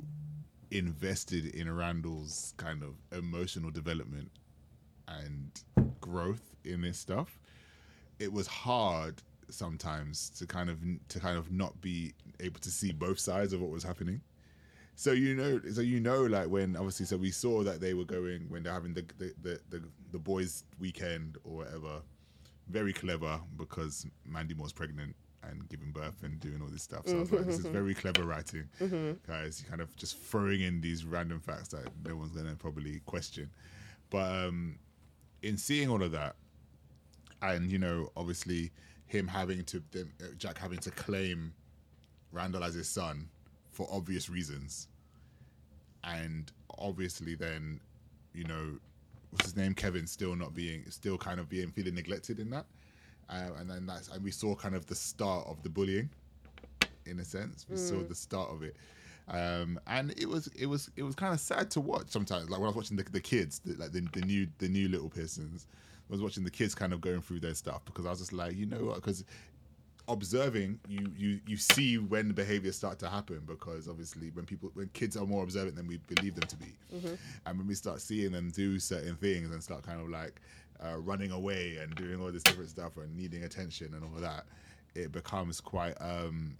invested 0.70 1.46
in 1.54 1.74
Randall's 1.74 2.52
kind 2.56 2.82
of 2.82 2.94
emotional 3.16 3.70
development 3.70 4.30
and 5.08 5.50
growth 6.00 6.54
in 6.64 6.82
this 6.82 6.98
stuff, 6.98 7.38
it 8.18 8.32
was 8.32 8.46
hard 8.46 9.22
sometimes 9.48 10.30
to 10.30 10.46
kind 10.46 10.68
of 10.68 10.78
to 11.08 11.20
kind 11.20 11.38
of 11.38 11.50
not 11.52 11.80
be 11.80 12.12
able 12.40 12.60
to 12.60 12.70
see 12.70 12.92
both 12.92 13.18
sides 13.18 13.52
of 13.52 13.60
what 13.60 13.70
was 13.70 13.82
happening. 13.82 14.20
So 14.94 15.12
you 15.12 15.34
know, 15.34 15.60
so 15.70 15.82
you 15.82 16.00
know, 16.00 16.22
like 16.22 16.48
when 16.48 16.74
obviously, 16.76 17.06
so 17.06 17.16
we 17.18 17.30
saw 17.30 17.62
that 17.62 17.80
they 17.80 17.92
were 17.94 18.04
going 18.04 18.46
when 18.48 18.62
they're 18.62 18.72
having 18.72 18.94
the 18.94 19.04
the 19.18 19.34
the, 19.42 19.60
the, 19.68 19.82
the 20.12 20.18
boys' 20.18 20.64
weekend 20.78 21.36
or 21.44 21.56
whatever. 21.58 22.00
Very 22.68 22.92
clever 22.92 23.38
because 23.56 24.06
Mandy 24.24 24.52
Moore's 24.54 24.72
pregnant 24.72 25.14
and 25.48 25.68
giving 25.68 25.92
birth 25.92 26.24
and 26.24 26.40
doing 26.40 26.60
all 26.60 26.66
this 26.68 26.82
stuff. 26.82 27.06
So 27.06 27.16
I 27.16 27.20
was 27.20 27.30
like, 27.30 27.46
this 27.46 27.58
is 27.60 27.66
very 27.66 27.94
clever 27.94 28.24
writing, 28.24 28.64
guys. 29.26 29.62
You 29.62 29.68
kind 29.68 29.80
of 29.80 29.94
just 29.96 30.18
throwing 30.18 30.62
in 30.62 30.80
these 30.80 31.04
random 31.04 31.38
facts 31.38 31.68
that 31.68 31.86
no 32.04 32.16
one's 32.16 32.32
gonna 32.32 32.56
probably 32.56 33.00
question. 33.06 33.50
But 34.10 34.46
um, 34.46 34.78
in 35.42 35.56
seeing 35.56 35.88
all 35.88 36.02
of 36.02 36.10
that, 36.12 36.34
and 37.42 37.70
you 37.70 37.78
know, 37.78 38.10
obviously 38.16 38.72
him 39.06 39.28
having 39.28 39.62
to 39.64 39.82
them, 39.92 40.12
uh, 40.20 40.28
Jack 40.36 40.58
having 40.58 40.78
to 40.80 40.90
claim 40.90 41.52
Randall 42.36 42.64
as 42.64 42.74
his 42.74 42.88
son 42.88 43.28
for 43.72 43.88
obvious 43.90 44.28
reasons, 44.30 44.88
and 46.04 46.50
obviously 46.78 47.34
then, 47.34 47.80
you 48.34 48.44
know, 48.44 48.78
what's 49.30 49.46
his 49.46 49.56
name, 49.56 49.74
Kevin, 49.74 50.06
still 50.06 50.36
not 50.36 50.54
being, 50.54 50.84
still 50.90 51.18
kind 51.18 51.40
of 51.40 51.48
being 51.48 51.70
feeling 51.70 51.94
neglected 51.94 52.38
in 52.38 52.50
that, 52.50 52.66
uh, 53.28 53.50
and 53.58 53.68
then 53.68 53.86
that's 53.86 54.08
and 54.08 54.22
we 54.22 54.30
saw 54.30 54.54
kind 54.54 54.74
of 54.74 54.86
the 54.86 54.94
start 54.94 55.46
of 55.46 55.62
the 55.62 55.68
bullying, 55.68 56.08
in 57.06 57.18
a 57.20 57.24
sense. 57.24 57.66
We 57.68 57.76
saw 57.76 58.02
the 58.02 58.14
start 58.14 58.50
of 58.50 58.62
it. 58.62 58.76
Um, 59.28 59.80
and 59.88 60.14
it 60.16 60.28
was 60.28 60.46
it 60.48 60.66
was 60.66 60.90
it 60.96 61.02
was 61.02 61.14
kind 61.14 61.34
of 61.34 61.40
sad 61.40 61.70
to 61.72 61.80
watch 61.80 62.06
sometimes. 62.08 62.48
Like 62.48 62.60
when 62.60 62.66
I 62.66 62.68
was 62.68 62.76
watching 62.76 62.96
the, 62.96 63.02
the 63.04 63.20
kids, 63.20 63.60
the, 63.64 63.74
like 63.74 63.92
the, 63.92 64.00
the 64.12 64.20
new 64.20 64.46
the 64.58 64.68
new 64.68 64.88
little 64.88 65.08
persons, 65.08 65.66
I 66.08 66.12
was 66.12 66.22
watching 66.22 66.44
the 66.44 66.50
kids 66.50 66.74
kind 66.74 66.92
of 66.92 67.00
going 67.00 67.20
through 67.20 67.40
their 67.40 67.54
stuff 67.54 67.84
because 67.84 68.06
I 68.06 68.10
was 68.10 68.20
just 68.20 68.32
like, 68.32 68.54
you 68.56 68.66
know 68.66 68.84
what? 68.84 68.96
Because 68.96 69.24
observing, 70.08 70.78
you 70.88 71.10
you 71.16 71.40
you 71.46 71.56
see 71.56 71.98
when 71.98 72.32
behaviors 72.32 72.76
start 72.76 72.98
to 73.00 73.08
happen 73.08 73.40
because 73.46 73.88
obviously 73.88 74.30
when 74.30 74.44
people 74.44 74.70
when 74.74 74.88
kids 74.92 75.16
are 75.16 75.26
more 75.26 75.42
observant 75.42 75.76
than 75.76 75.86
we 75.86 75.98
believe 76.14 76.34
them 76.34 76.48
to 76.48 76.56
be, 76.56 76.72
and 77.46 77.58
when 77.58 77.66
we 77.66 77.74
start 77.74 78.00
seeing 78.00 78.32
them 78.32 78.50
do 78.50 78.78
certain 78.78 79.16
things 79.16 79.50
and 79.50 79.62
start 79.62 79.82
kind 79.82 80.00
of 80.00 80.08
like 80.08 80.40
uh, 80.84 80.96
running 80.98 81.30
away 81.32 81.76
and 81.80 81.94
doing 81.94 82.20
all 82.20 82.30
this 82.30 82.42
different 82.42 82.70
stuff 82.70 82.96
and 82.96 83.14
needing 83.16 83.44
attention 83.44 83.94
and 83.94 84.04
all 84.04 84.20
that, 84.20 84.44
it 84.94 85.12
becomes 85.12 85.60
quite. 85.60 85.94
Um, 86.00 86.56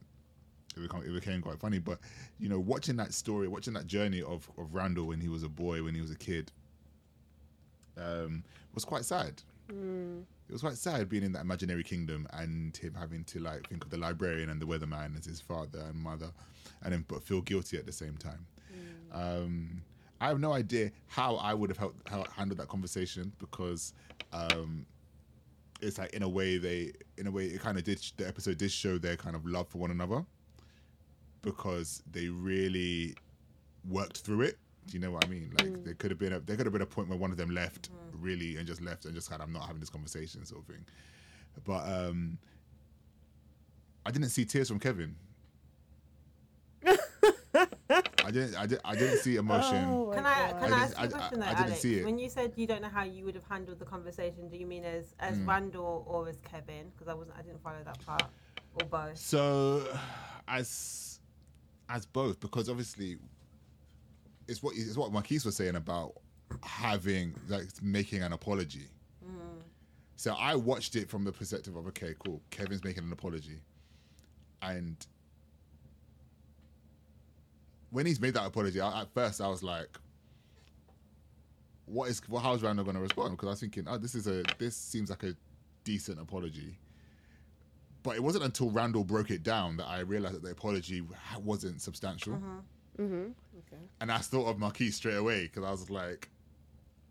it 0.76 0.80
became, 0.82 1.02
it 1.04 1.14
became 1.14 1.40
quite 1.40 1.58
funny, 1.58 1.78
but 1.78 1.98
you 2.38 2.50
know, 2.50 2.58
watching 2.58 2.96
that 2.96 3.14
story, 3.14 3.48
watching 3.48 3.72
that 3.72 3.86
journey 3.86 4.20
of, 4.20 4.46
of 4.58 4.74
Randall 4.74 5.06
when 5.06 5.20
he 5.20 5.28
was 5.28 5.42
a 5.42 5.48
boy, 5.48 5.82
when 5.82 5.94
he 5.94 6.02
was 6.02 6.10
a 6.10 6.16
kid, 6.16 6.52
um, 7.96 8.44
was 8.74 8.84
quite 8.84 9.06
sad. 9.06 9.42
It 9.68 10.52
was 10.52 10.62
quite 10.62 10.76
sad 10.76 11.08
being 11.08 11.24
in 11.24 11.32
that 11.32 11.40
imaginary 11.40 11.82
kingdom 11.82 12.28
and 12.32 12.76
him 12.76 12.94
having 12.94 13.24
to 13.24 13.40
like 13.40 13.68
think 13.68 13.84
of 13.84 13.90
the 13.90 13.98
librarian 13.98 14.48
and 14.50 14.60
the 14.60 14.66
weatherman 14.66 15.18
as 15.18 15.24
his 15.24 15.40
father 15.40 15.80
and 15.80 15.96
mother, 15.96 16.30
and 16.82 16.92
then 16.92 17.04
but 17.08 17.22
feel 17.22 17.40
guilty 17.40 17.76
at 17.76 17.86
the 17.86 17.92
same 17.92 18.16
time. 18.16 18.46
Um, 19.12 19.82
I 20.20 20.28
have 20.28 20.40
no 20.40 20.52
idea 20.52 20.92
how 21.08 21.36
I 21.36 21.52
would 21.52 21.70
have 21.70 21.78
helped, 21.78 22.08
how 22.08 22.24
handled 22.34 22.60
that 22.60 22.68
conversation 22.68 23.32
because 23.38 23.92
um, 24.32 24.86
it's 25.80 25.98
like 25.98 26.12
in 26.14 26.22
a 26.22 26.28
way 26.28 26.58
they 26.58 26.92
in 27.18 27.26
a 27.26 27.30
way 27.30 27.46
it 27.46 27.60
kind 27.60 27.76
of 27.76 27.84
did 27.84 28.00
the 28.16 28.26
episode 28.26 28.58
did 28.58 28.70
show 28.70 28.98
their 28.98 29.16
kind 29.16 29.36
of 29.36 29.44
love 29.46 29.68
for 29.68 29.78
one 29.78 29.90
another 29.90 30.24
because 31.42 32.02
they 32.10 32.28
really 32.28 33.14
worked 33.88 34.18
through 34.18 34.42
it. 34.42 34.58
Do 34.86 34.92
you 34.96 35.00
know 35.00 35.10
what 35.10 35.24
I 35.24 35.28
mean? 35.28 35.52
Like 35.58 35.84
there 35.84 35.94
could 35.94 36.10
have 36.12 36.18
been 36.18 36.32
a 36.34 36.40
there 36.40 36.56
could 36.56 36.66
have 36.66 36.72
been 36.72 36.82
a 36.82 36.86
point 36.86 37.08
where 37.08 37.18
one 37.18 37.30
of 37.32 37.36
them 37.36 37.50
left 37.50 37.90
really 38.12 38.56
and 38.56 38.66
just 38.66 38.80
left 38.80 39.04
and 39.04 39.14
just 39.14 39.28
kind 39.28 39.42
of 39.42 39.48
I'm 39.48 39.52
not 39.52 39.66
having 39.66 39.80
this 39.80 39.90
conversation 39.90 40.44
sort 40.44 40.62
of 40.62 40.66
thing. 40.66 40.84
But 41.64 41.86
um 41.88 42.38
I 44.04 44.10
didn't 44.12 44.28
see 44.28 44.44
tears 44.44 44.68
from 44.68 44.78
Kevin. 44.78 45.16
I 48.24 48.30
didn't. 48.32 48.56
I 48.56 48.66
didn't. 48.66 48.80
I 48.84 48.94
didn't 48.96 49.18
see 49.18 49.36
emotion. 49.36 49.84
Oh, 49.88 50.06
my 50.08 50.14
Can 50.16 50.26
I 50.26 50.52
can 50.60 50.72
I, 50.72 50.76
I 50.76 50.80
ask 50.80 50.96
didn't- 50.96 51.10
you 51.10 51.16
a 51.16 51.18
I- 51.18 51.18
question 51.28 51.42
I- 51.42 51.46
though, 51.46 51.50
I 51.50 51.54
didn't 51.54 51.66
Alex? 51.66 51.80
see 51.80 51.98
it. 52.00 52.04
When 52.04 52.18
you 52.18 52.28
said 52.28 52.52
you 52.56 52.66
don't 52.66 52.82
know 52.82 52.88
how 52.88 53.04
you 53.04 53.24
would 53.24 53.34
have 53.36 53.44
handled 53.48 53.78
the 53.78 53.84
conversation, 53.84 54.48
do 54.48 54.56
you 54.56 54.66
mean 54.66 54.84
as 54.84 55.14
as 55.20 55.36
Mm. 55.38 55.46
Randall 55.48 56.04
or 56.08 56.28
as 56.28 56.36
Kevin? 56.40 56.90
Because 56.90 57.06
I 57.08 57.14
wasn't, 57.14 57.36
I 57.38 57.42
didn't 57.42 57.62
follow 57.62 57.78
that 57.84 58.04
part, 58.04 58.24
or 58.74 58.86
both. 58.88 59.16
So, 59.16 59.86
as 60.48 61.20
as 61.88 62.04
both, 62.04 62.40
because 62.40 62.68
obviously, 62.68 63.16
it's 64.48 64.62
what 64.62 64.74
it's 64.76 64.96
what 64.96 65.12
Marquise 65.12 65.44
was 65.44 65.56
saying 65.56 65.76
about 65.76 66.14
having 66.62 67.34
like 67.48 67.66
making 67.82 68.22
an 68.22 68.32
apology. 68.32 68.88
So 70.16 70.34
I 70.38 70.54
watched 70.54 70.96
it 70.96 71.10
from 71.10 71.24
the 71.24 71.32
perspective 71.32 71.76
of 71.76 71.86
okay, 71.88 72.14
cool. 72.18 72.40
Kevin's 72.50 72.82
making 72.82 73.04
an 73.04 73.12
apology, 73.12 73.60
and 74.62 74.96
when 77.90 78.06
he's 78.06 78.20
made 78.20 78.34
that 78.34 78.46
apology, 78.46 78.80
I, 78.80 79.02
at 79.02 79.12
first 79.12 79.40
I 79.40 79.48
was 79.48 79.62
like, 79.62 79.98
"What 81.84 82.08
is? 82.08 82.22
Well, 82.28 82.42
how's 82.42 82.62
Randall 82.62 82.84
going 82.84 82.96
to 82.96 83.02
respond?" 83.02 83.32
Because 83.32 83.46
I 83.46 83.50
was 83.50 83.60
thinking, 83.60 83.84
"Oh, 83.88 83.98
this 83.98 84.14
is 84.14 84.26
a 84.26 84.42
this 84.58 84.76
seems 84.76 85.10
like 85.10 85.22
a 85.22 85.34
decent 85.84 86.18
apology." 86.18 86.78
But 88.02 88.16
it 88.16 88.22
wasn't 88.22 88.44
until 88.44 88.70
Randall 88.70 89.04
broke 89.04 89.30
it 89.30 89.42
down 89.42 89.76
that 89.78 89.86
I 89.86 90.00
realized 90.00 90.36
that 90.36 90.42
the 90.42 90.52
apology 90.52 91.02
wasn't 91.42 91.82
substantial. 91.82 92.34
Mm-hmm. 92.34 92.58
Mm-hmm. 92.98 93.30
Okay. 93.58 93.82
And 94.00 94.10
I 94.12 94.18
thought 94.18 94.46
of 94.46 94.58
Marquise 94.58 94.96
straight 94.96 95.16
away 95.16 95.42
because 95.44 95.64
I 95.64 95.70
was 95.70 95.88
like, 95.90 96.28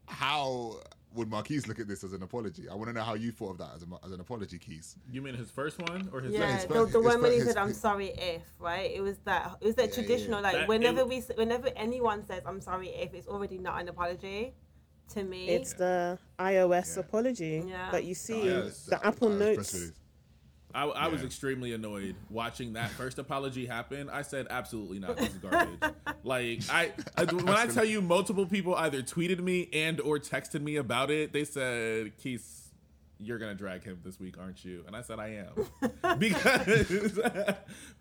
how 0.07 0.79
would 1.13 1.29
Marquise 1.29 1.67
look 1.67 1.79
at 1.79 1.87
this 1.87 2.03
as 2.03 2.13
an 2.13 2.23
apology? 2.23 2.67
I 2.69 2.75
want 2.75 2.87
to 2.87 2.93
know 2.93 3.01
how 3.03 3.13
you 3.13 3.31
thought 3.31 3.51
of 3.51 3.57
that 3.59 3.69
as, 3.75 3.83
a, 3.83 4.05
as 4.05 4.11
an 4.11 4.19
apology, 4.19 4.59
Keys. 4.59 4.95
You 5.09 5.21
mean 5.21 5.33
his 5.35 5.49
first 5.49 5.79
one 5.79 6.09
or 6.11 6.21
his 6.21 6.33
Yeah, 6.33 6.53
his 6.55 6.65
the, 6.65 6.73
first- 6.73 6.91
the 6.93 6.99
his 6.99 7.05
one 7.07 7.21
when 7.21 7.31
he 7.31 7.39
said, 7.39 7.57
"I'm 7.57 7.73
sorry 7.73 8.07
if," 8.17 8.41
right? 8.59 8.91
It 8.91 9.01
was 9.01 9.17
that. 9.19 9.57
It 9.61 9.65
was 9.65 9.75
that 9.75 9.83
Yeah, 9.83 9.87
yeah. 9.89 9.93
traditional. 9.95 10.41
Like 10.41 10.53
That- 10.53 10.67
whenever 10.67 10.99
w- 10.99 11.21
we, 11.27 11.35
whenever 11.35 11.69
anyone 11.75 12.25
says, 12.25 12.43
"I'm 12.45 12.59
sorry 12.61 12.89
if," 12.89 13.13
it's 13.13 13.27
already 13.27 13.57
not 13.57 13.79
an 13.81 13.87
apology. 13.89 14.53
To 15.13 15.23
me, 15.23 15.49
It's 15.49 15.73
the 15.73 16.17
iOS 16.39 16.95
Yeah. 16.95 16.99
apology 17.01 17.63
Yeah. 17.67 17.91
that 17.91 18.05
you 18.05 18.15
see 18.15 18.41
oh, 18.49 18.63
Yeah, 18.65 18.69
the 18.89 18.99
Apple 19.05 19.27
press 19.37 19.39
Notes. 19.73 19.91
I, 20.75 20.83
I 20.87 21.07
was 21.07 21.23
extremely 21.23 21.71
annoyed 21.73 22.15
watching 22.29 22.73
that 22.73 22.89
first 22.97 23.17
apology 23.17 23.65
happen. 23.65 24.09
I 24.09 24.23
said, 24.23 24.47
absolutely 24.49 24.99
not. 24.99 25.15
This 25.15 25.29
is 25.29 25.37
garbage. 25.37 25.79
like 26.23 26.61
I, 26.69 26.91
I, 27.15 27.23
when 27.23 27.49
I 27.49 27.67
tell 27.67 27.85
you, 27.85 28.01
multiple 28.01 28.45
people 28.45 28.75
either 28.75 29.01
tweeted 29.01 29.39
me 29.39 29.69
and 29.71 30.01
or 30.01 30.19
texted 30.19 30.61
me 30.61 30.75
about 30.75 31.09
it. 31.11 31.31
They 31.31 31.45
said, 31.45 32.17
"Keith, 32.17 32.73
you're 33.19 33.37
gonna 33.37 33.55
drag 33.55 33.85
him 33.85 33.99
this 34.03 34.19
week, 34.19 34.37
aren't 34.37 34.65
you?" 34.65 34.83
And 34.85 34.95
I 34.97 35.01
said, 35.01 35.17
"I 35.17 35.45
am," 35.45 36.17
because 36.19 37.19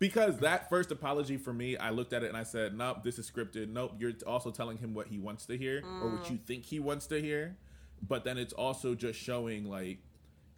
because 0.01 0.39
that 0.39 0.69
first 0.69 0.91
apology 0.91 1.37
for 1.37 1.53
me, 1.53 1.77
I 1.77 1.91
looked 1.91 2.13
at 2.13 2.25
it 2.25 2.29
and 2.29 2.37
I 2.37 2.43
said, 2.43 2.77
"Nope, 2.77 3.05
this 3.05 3.21
is 3.21 3.31
scripted. 3.31 3.69
Nope, 3.69 3.93
you're 3.99 4.13
also 4.27 4.51
telling 4.51 4.79
him 4.79 4.95
what 4.95 5.07
he 5.07 5.19
wants 5.19 5.47
to 5.47 5.57
hear 5.57 5.83
or 6.03 6.11
what 6.11 6.25
mm. 6.25 6.31
you 6.31 6.39
think 6.45 6.65
he 6.65 6.81
wants 6.81 7.07
to 7.07 7.21
hear." 7.21 7.57
But 8.07 8.25
then 8.25 8.37
it's 8.37 8.53
also 8.53 8.95
just 8.95 9.19
showing 9.19 9.65
like 9.65 9.99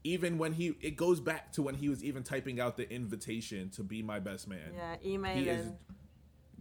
even 0.06 0.38
when 0.38 0.52
he 0.52 0.76
it 0.80 0.96
goes 0.96 1.20
back 1.20 1.52
to 1.52 1.62
when 1.62 1.74
he 1.74 1.88
was 1.88 2.04
even 2.04 2.22
typing 2.22 2.60
out 2.60 2.76
the 2.76 2.88
invitation 2.90 3.68
to 3.70 3.82
be 3.82 4.02
my 4.02 4.20
best 4.20 4.46
man. 4.46 4.72
yeah, 4.74 4.96
He 5.36 5.48
is 5.48 5.66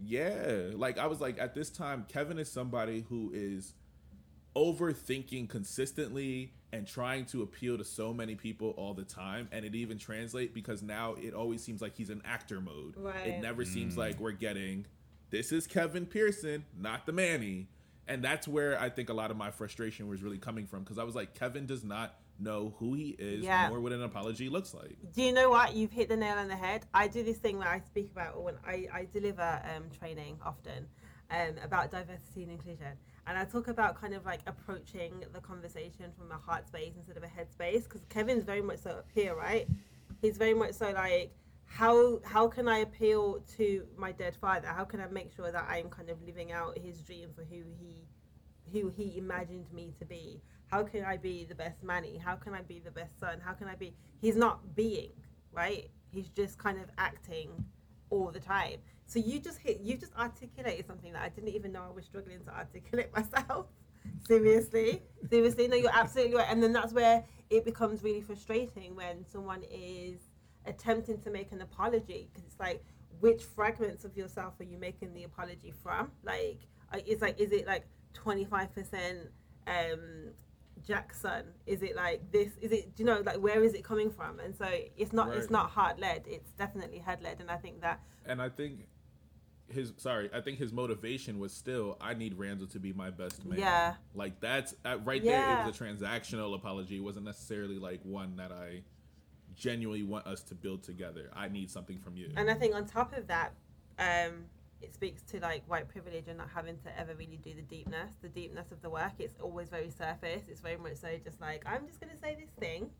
yeah, 0.02 0.76
like 0.76 0.98
I 0.98 1.06
was 1.06 1.20
like 1.20 1.38
at 1.38 1.54
this 1.54 1.70
time 1.70 2.04
Kevin 2.08 2.38
is 2.38 2.50
somebody 2.50 3.04
who 3.08 3.30
is 3.32 3.74
overthinking 4.56 5.48
consistently 5.48 6.52
and 6.72 6.86
trying 6.86 7.24
to 7.26 7.42
appeal 7.42 7.78
to 7.78 7.84
so 7.84 8.12
many 8.12 8.34
people 8.34 8.70
all 8.76 8.94
the 8.94 9.04
time 9.04 9.48
and 9.52 9.64
it 9.64 9.74
even 9.74 9.98
translate 9.98 10.52
because 10.52 10.82
now 10.82 11.14
it 11.22 11.32
always 11.32 11.62
seems 11.62 11.80
like 11.80 11.94
he's 11.96 12.10
in 12.10 12.20
actor 12.24 12.60
mode. 12.60 12.94
Right. 12.96 13.28
It 13.28 13.40
never 13.40 13.64
seems 13.64 13.94
mm. 13.94 13.98
like 13.98 14.18
we're 14.18 14.32
getting 14.32 14.86
this 15.30 15.52
is 15.52 15.66
Kevin 15.66 16.06
Pearson, 16.06 16.64
not 16.76 17.06
the 17.06 17.12
Manny. 17.12 17.68
And 18.08 18.22
that's 18.22 18.46
where 18.46 18.80
I 18.80 18.88
think 18.88 19.08
a 19.08 19.12
lot 19.12 19.30
of 19.30 19.36
my 19.36 19.50
frustration 19.50 20.08
was 20.08 20.22
really 20.22 20.38
coming 20.38 20.66
from 20.66 20.80
because 20.80 20.98
I 20.98 21.04
was 21.04 21.14
like 21.14 21.34
Kevin 21.34 21.66
does 21.66 21.84
not 21.84 22.14
know 22.38 22.74
who 22.78 22.94
he 22.94 23.16
is 23.18 23.44
Yeah. 23.44 23.68
nor 23.68 23.80
what 23.80 23.92
an 23.92 24.02
apology 24.02 24.48
looks 24.48 24.74
like. 24.74 24.96
Do 25.14 25.22
you 25.22 25.32
know 25.32 25.50
what? 25.50 25.74
You've 25.74 25.92
hit 25.92 26.08
the 26.08 26.16
nail 26.16 26.36
on 26.38 26.48
the 26.48 26.56
head. 26.56 26.86
I 26.92 27.08
do 27.08 27.22
this 27.22 27.38
thing 27.38 27.58
where 27.58 27.68
I 27.68 27.80
speak 27.80 28.10
about, 28.12 28.42
when 28.42 28.54
I, 28.66 28.86
I 28.92 29.06
deliver 29.12 29.42
um, 29.42 29.84
training 29.98 30.38
often 30.44 30.86
um, 31.30 31.54
about 31.62 31.90
diversity 31.90 32.42
and 32.42 32.52
inclusion. 32.52 32.92
And 33.26 33.36
I 33.36 33.44
talk 33.44 33.68
about 33.68 34.00
kind 34.00 34.14
of 34.14 34.24
like 34.24 34.40
approaching 34.46 35.24
the 35.32 35.40
conversation 35.40 36.12
from 36.16 36.30
a 36.30 36.38
heart 36.38 36.68
space 36.68 36.92
instead 36.96 37.16
of 37.16 37.22
a 37.22 37.28
head 37.28 37.50
space. 37.50 37.84
Because 37.84 38.02
Kevin's 38.08 38.44
very 38.44 38.62
much 38.62 38.78
so 38.78 38.90
up 38.90 39.08
here, 39.14 39.34
right? 39.34 39.66
He's 40.20 40.36
very 40.38 40.54
much 40.54 40.74
so 40.74 40.90
like, 40.92 41.32
how 41.64 42.20
how 42.24 42.46
can 42.46 42.68
I 42.68 42.78
appeal 42.78 43.42
to 43.56 43.84
my 43.96 44.12
dead 44.12 44.36
father? 44.36 44.68
How 44.68 44.84
can 44.84 45.00
I 45.00 45.08
make 45.08 45.34
sure 45.34 45.50
that 45.50 45.66
I'm 45.68 45.88
kind 45.88 46.10
of 46.10 46.22
living 46.22 46.52
out 46.52 46.78
his 46.78 47.00
dream 47.00 47.30
for 47.34 47.42
who 47.42 47.64
he 47.80 48.06
who 48.72 48.88
he 48.88 49.16
imagined 49.18 49.66
me 49.72 49.92
to 49.98 50.04
be. 50.04 50.40
How 50.70 50.82
can 50.82 51.04
I 51.04 51.16
be 51.16 51.44
the 51.44 51.54
best 51.54 51.82
Manny? 51.82 52.18
How 52.18 52.34
can 52.34 52.54
I 52.54 52.62
be 52.62 52.80
the 52.80 52.90
best 52.90 53.18
son? 53.20 53.40
How 53.44 53.52
can 53.52 53.68
I 53.68 53.74
be? 53.76 53.94
He's 54.20 54.36
not 54.36 54.74
being, 54.74 55.12
right? 55.52 55.88
He's 56.10 56.28
just 56.28 56.58
kind 56.58 56.78
of 56.78 56.86
acting 56.98 57.50
all 58.10 58.30
the 58.30 58.40
time. 58.40 58.78
So 59.06 59.20
you 59.20 59.38
just 59.38 59.58
hit, 59.58 59.80
you 59.80 59.96
just 59.96 60.12
articulated 60.16 60.86
something 60.86 61.12
that 61.12 61.22
I 61.22 61.28
didn't 61.28 61.50
even 61.50 61.72
know 61.72 61.84
I 61.88 61.94
was 61.94 62.04
struggling 62.04 62.40
to 62.44 62.54
articulate 62.54 63.12
myself. 63.16 63.66
Seriously, 64.26 65.02
seriously, 65.30 65.68
no, 65.68 65.76
you're 65.76 65.90
absolutely 65.92 66.34
right. 66.36 66.46
And 66.48 66.62
then 66.62 66.72
that's 66.72 66.92
where 66.92 67.24
it 67.50 67.64
becomes 67.64 68.02
really 68.02 68.20
frustrating 68.20 68.96
when 68.96 69.24
someone 69.26 69.62
is 69.70 70.18
attempting 70.64 71.20
to 71.20 71.30
make 71.30 71.52
an 71.52 71.60
apology 71.60 72.28
because 72.32 72.44
it's 72.46 72.58
like, 72.58 72.84
which 73.20 73.42
fragments 73.42 74.04
of 74.04 74.16
yourself 74.16 74.54
are 74.60 74.64
you 74.64 74.78
making 74.78 75.14
the 75.14 75.24
apology 75.24 75.72
from? 75.82 76.10
Like, 76.22 76.60
it's 76.92 77.22
like, 77.22 77.40
is 77.40 77.52
it 77.52 77.66
like 77.66 77.86
25% 78.14 79.28
um, 79.66 80.30
Jackson? 80.84 81.44
Is 81.66 81.82
it 81.82 81.96
like 81.96 82.30
this? 82.32 82.52
Is 82.60 82.72
it, 82.72 82.94
do 82.96 83.02
you 83.02 83.06
know, 83.06 83.22
like, 83.24 83.38
where 83.38 83.62
is 83.62 83.74
it 83.74 83.84
coming 83.84 84.10
from? 84.10 84.40
And 84.40 84.54
so 84.54 84.68
it's 84.96 85.12
not, 85.12 85.34
it's 85.34 85.50
not 85.50 85.70
heart 85.70 85.98
led. 85.98 86.24
It's 86.26 86.50
definitely 86.52 86.98
head 86.98 87.22
led. 87.22 87.40
And 87.40 87.50
I 87.50 87.56
think 87.56 87.80
that 87.82 88.00
and 88.24 88.40
I 88.42 88.48
think 88.48 88.86
his 89.68 89.92
sorry, 89.96 90.30
I 90.32 90.40
think 90.40 90.58
his 90.58 90.72
motivation 90.72 91.38
was 91.38 91.52
still 91.52 91.96
I 92.00 92.14
need 92.14 92.38
Randall 92.38 92.68
to 92.68 92.78
be 92.78 92.92
my 92.92 93.10
best 93.10 93.44
man. 93.44 93.58
Yeah. 93.58 93.94
like 94.14 94.40
that's 94.40 94.74
uh, 94.84 94.98
right 95.04 95.22
Yeah. 95.22 95.56
there. 95.56 95.64
It 95.64 95.66
was 95.66 95.80
a 95.80 95.84
transactional 95.84 96.54
apology. 96.54 96.96
It 96.96 97.02
wasn't 97.02 97.26
necessarily 97.26 97.78
like 97.78 98.00
one 98.04 98.36
that 98.36 98.52
I 98.52 98.82
genuinely 99.54 100.02
want 100.04 100.26
us 100.26 100.42
to 100.44 100.54
build 100.54 100.82
together. 100.82 101.30
I 101.34 101.48
need 101.48 101.70
something 101.70 101.98
from 101.98 102.16
you. 102.16 102.30
And 102.36 102.50
I 102.50 102.54
think 102.54 102.74
on 102.74 102.86
top 102.86 103.16
of 103.16 103.26
that, 103.28 103.54
um, 103.98 104.44
it 104.82 104.92
speaks 104.94 105.22
to 105.22 105.40
like 105.40 105.62
white 105.68 105.88
privilege 105.88 106.24
and 106.28 106.38
not 106.38 106.48
having 106.54 106.76
to 106.78 106.98
ever 107.00 107.14
really 107.14 107.38
do 107.42 107.54
the 107.54 107.62
deepness, 107.62 108.12
the 108.22 108.28
deepness 108.28 108.72
of 108.72 108.82
the 108.82 108.90
work. 108.90 109.12
It's 109.18 109.34
always 109.40 109.68
very 109.68 109.90
surface. 109.90 110.44
It's 110.48 110.60
very 110.60 110.76
much 110.76 110.96
so 110.96 111.08
just 111.24 111.40
like 111.40 111.64
I'm 111.66 111.86
just 111.86 112.00
gonna 112.00 112.16
say 112.20 112.36
this 112.38 112.50
thing, 112.58 112.90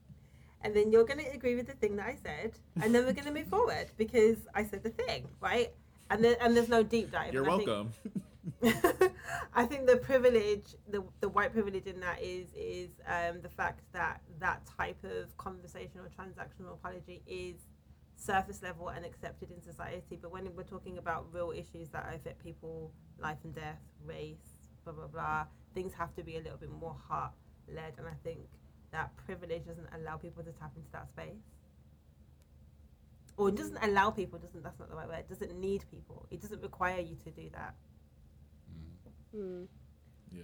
and 0.63 0.75
then 0.75 0.91
you're 0.91 1.05
gonna 1.05 1.25
agree 1.33 1.55
with 1.55 1.67
the 1.67 1.75
thing 1.75 1.97
that 1.97 2.07
I 2.07 2.17
said, 2.23 2.53
and 2.83 2.95
then 2.95 3.05
we're 3.05 3.13
gonna 3.13 3.33
move 3.33 3.49
forward 3.49 3.89
because 3.97 4.39
I 4.55 4.65
said 4.65 4.83
the 4.83 4.91
thing, 4.91 5.29
right? 5.41 5.73
And 6.11 6.25
then 6.25 6.37
and 6.41 6.57
there's 6.57 6.69
no 6.69 6.83
deep 6.83 7.11
dive. 7.13 7.33
You're 7.35 7.43
And 7.45 7.53
I 7.53 7.57
think- 7.57 7.69
welcome. 7.69 7.93
I 9.55 9.65
think 9.67 9.87
the 9.87 9.97
privilege, 9.97 10.77
the 10.89 11.03
the 11.21 11.29
white 11.29 11.53
privilege 11.53 11.87
in 11.87 11.99
that 12.01 12.23
is 12.23 12.47
is 12.55 12.91
um, 13.07 13.41
the 13.43 13.49
fact 13.49 13.81
that 13.93 14.21
that 14.39 14.63
type 14.79 15.03
of 15.05 15.37
conversational 15.37 16.05
transactional 16.19 16.73
apology 16.75 17.23
is 17.27 17.57
surface 18.17 18.63
level 18.63 18.89
and 18.89 19.05
accepted 19.05 19.51
in 19.51 19.63
society. 19.63 20.19
But 20.21 20.33
when 20.33 20.49
we're 20.57 20.65
talking 20.65 20.99
about 20.99 21.27
real 21.33 21.53
issues 21.53 21.91
that 21.91 22.11
affect 22.15 22.43
people, 22.43 22.93
life 23.19 23.39
and 23.45 23.55
death, 23.55 23.81
race, 24.05 24.37
blah 24.85 24.95
blah 24.95 25.07
blah, 25.07 25.45
things 25.75 25.93
have 25.95 26.15
to 26.17 26.23
be 26.23 26.37
a 26.37 26.41
little 26.41 26.59
bit 26.59 26.71
more 26.71 26.97
heart 27.09 27.33
led. 27.69 27.95
And 27.99 28.07
I 28.07 28.15
think 28.25 28.41
that 28.93 29.17
privilege 29.17 29.67
doesn't 29.67 29.89
allow 29.95 30.17
people 30.17 30.43
to 30.43 30.53
tap 30.53 30.73
into 30.77 30.91
that 30.93 31.09
space. 31.09 31.43
Or 33.37 33.51
it 33.51 33.55
doesn't 33.55 33.79
allow 33.83 34.11
people, 34.11 34.39
doesn't 34.39 34.63
that's 34.63 34.79
not 34.79 34.89
the 34.89 34.97
right 34.97 35.07
word, 35.07 35.19
it 35.19 35.29
doesn't 35.29 35.59
need 35.61 35.85
people. 35.91 36.27
It 36.31 36.41
doesn't 36.41 36.63
require 36.63 37.01
you 37.01 37.17
to 37.25 37.31
do 37.31 37.51
that. 37.53 37.75
Hmm. 39.35 39.65
yeah. 40.33 40.43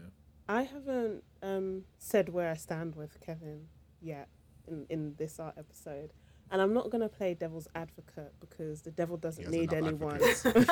I 0.49 0.63
haven't 0.65 1.25
um, 1.43 1.85
said 1.99 2.29
where 2.29 2.51
I 2.51 2.55
stand 2.55 2.95
with 2.95 3.19
Kevin 3.21 3.69
yet 4.03 4.29
in, 4.69 4.87
in 4.91 5.15
this 5.17 5.41
art 5.41 5.55
episode. 5.57 6.13
And 6.53 6.61
I'm 6.61 6.75
not 6.75 6.91
going 6.91 7.01
to 7.01 7.09
play 7.09 7.33
devil's 7.33 7.67
advocate 7.75 8.35
because 8.39 8.83
the 8.83 8.91
devil 8.91 9.17
doesn't 9.17 9.51
need 9.51 9.73
anyone. 9.73 10.19
the 10.19 10.63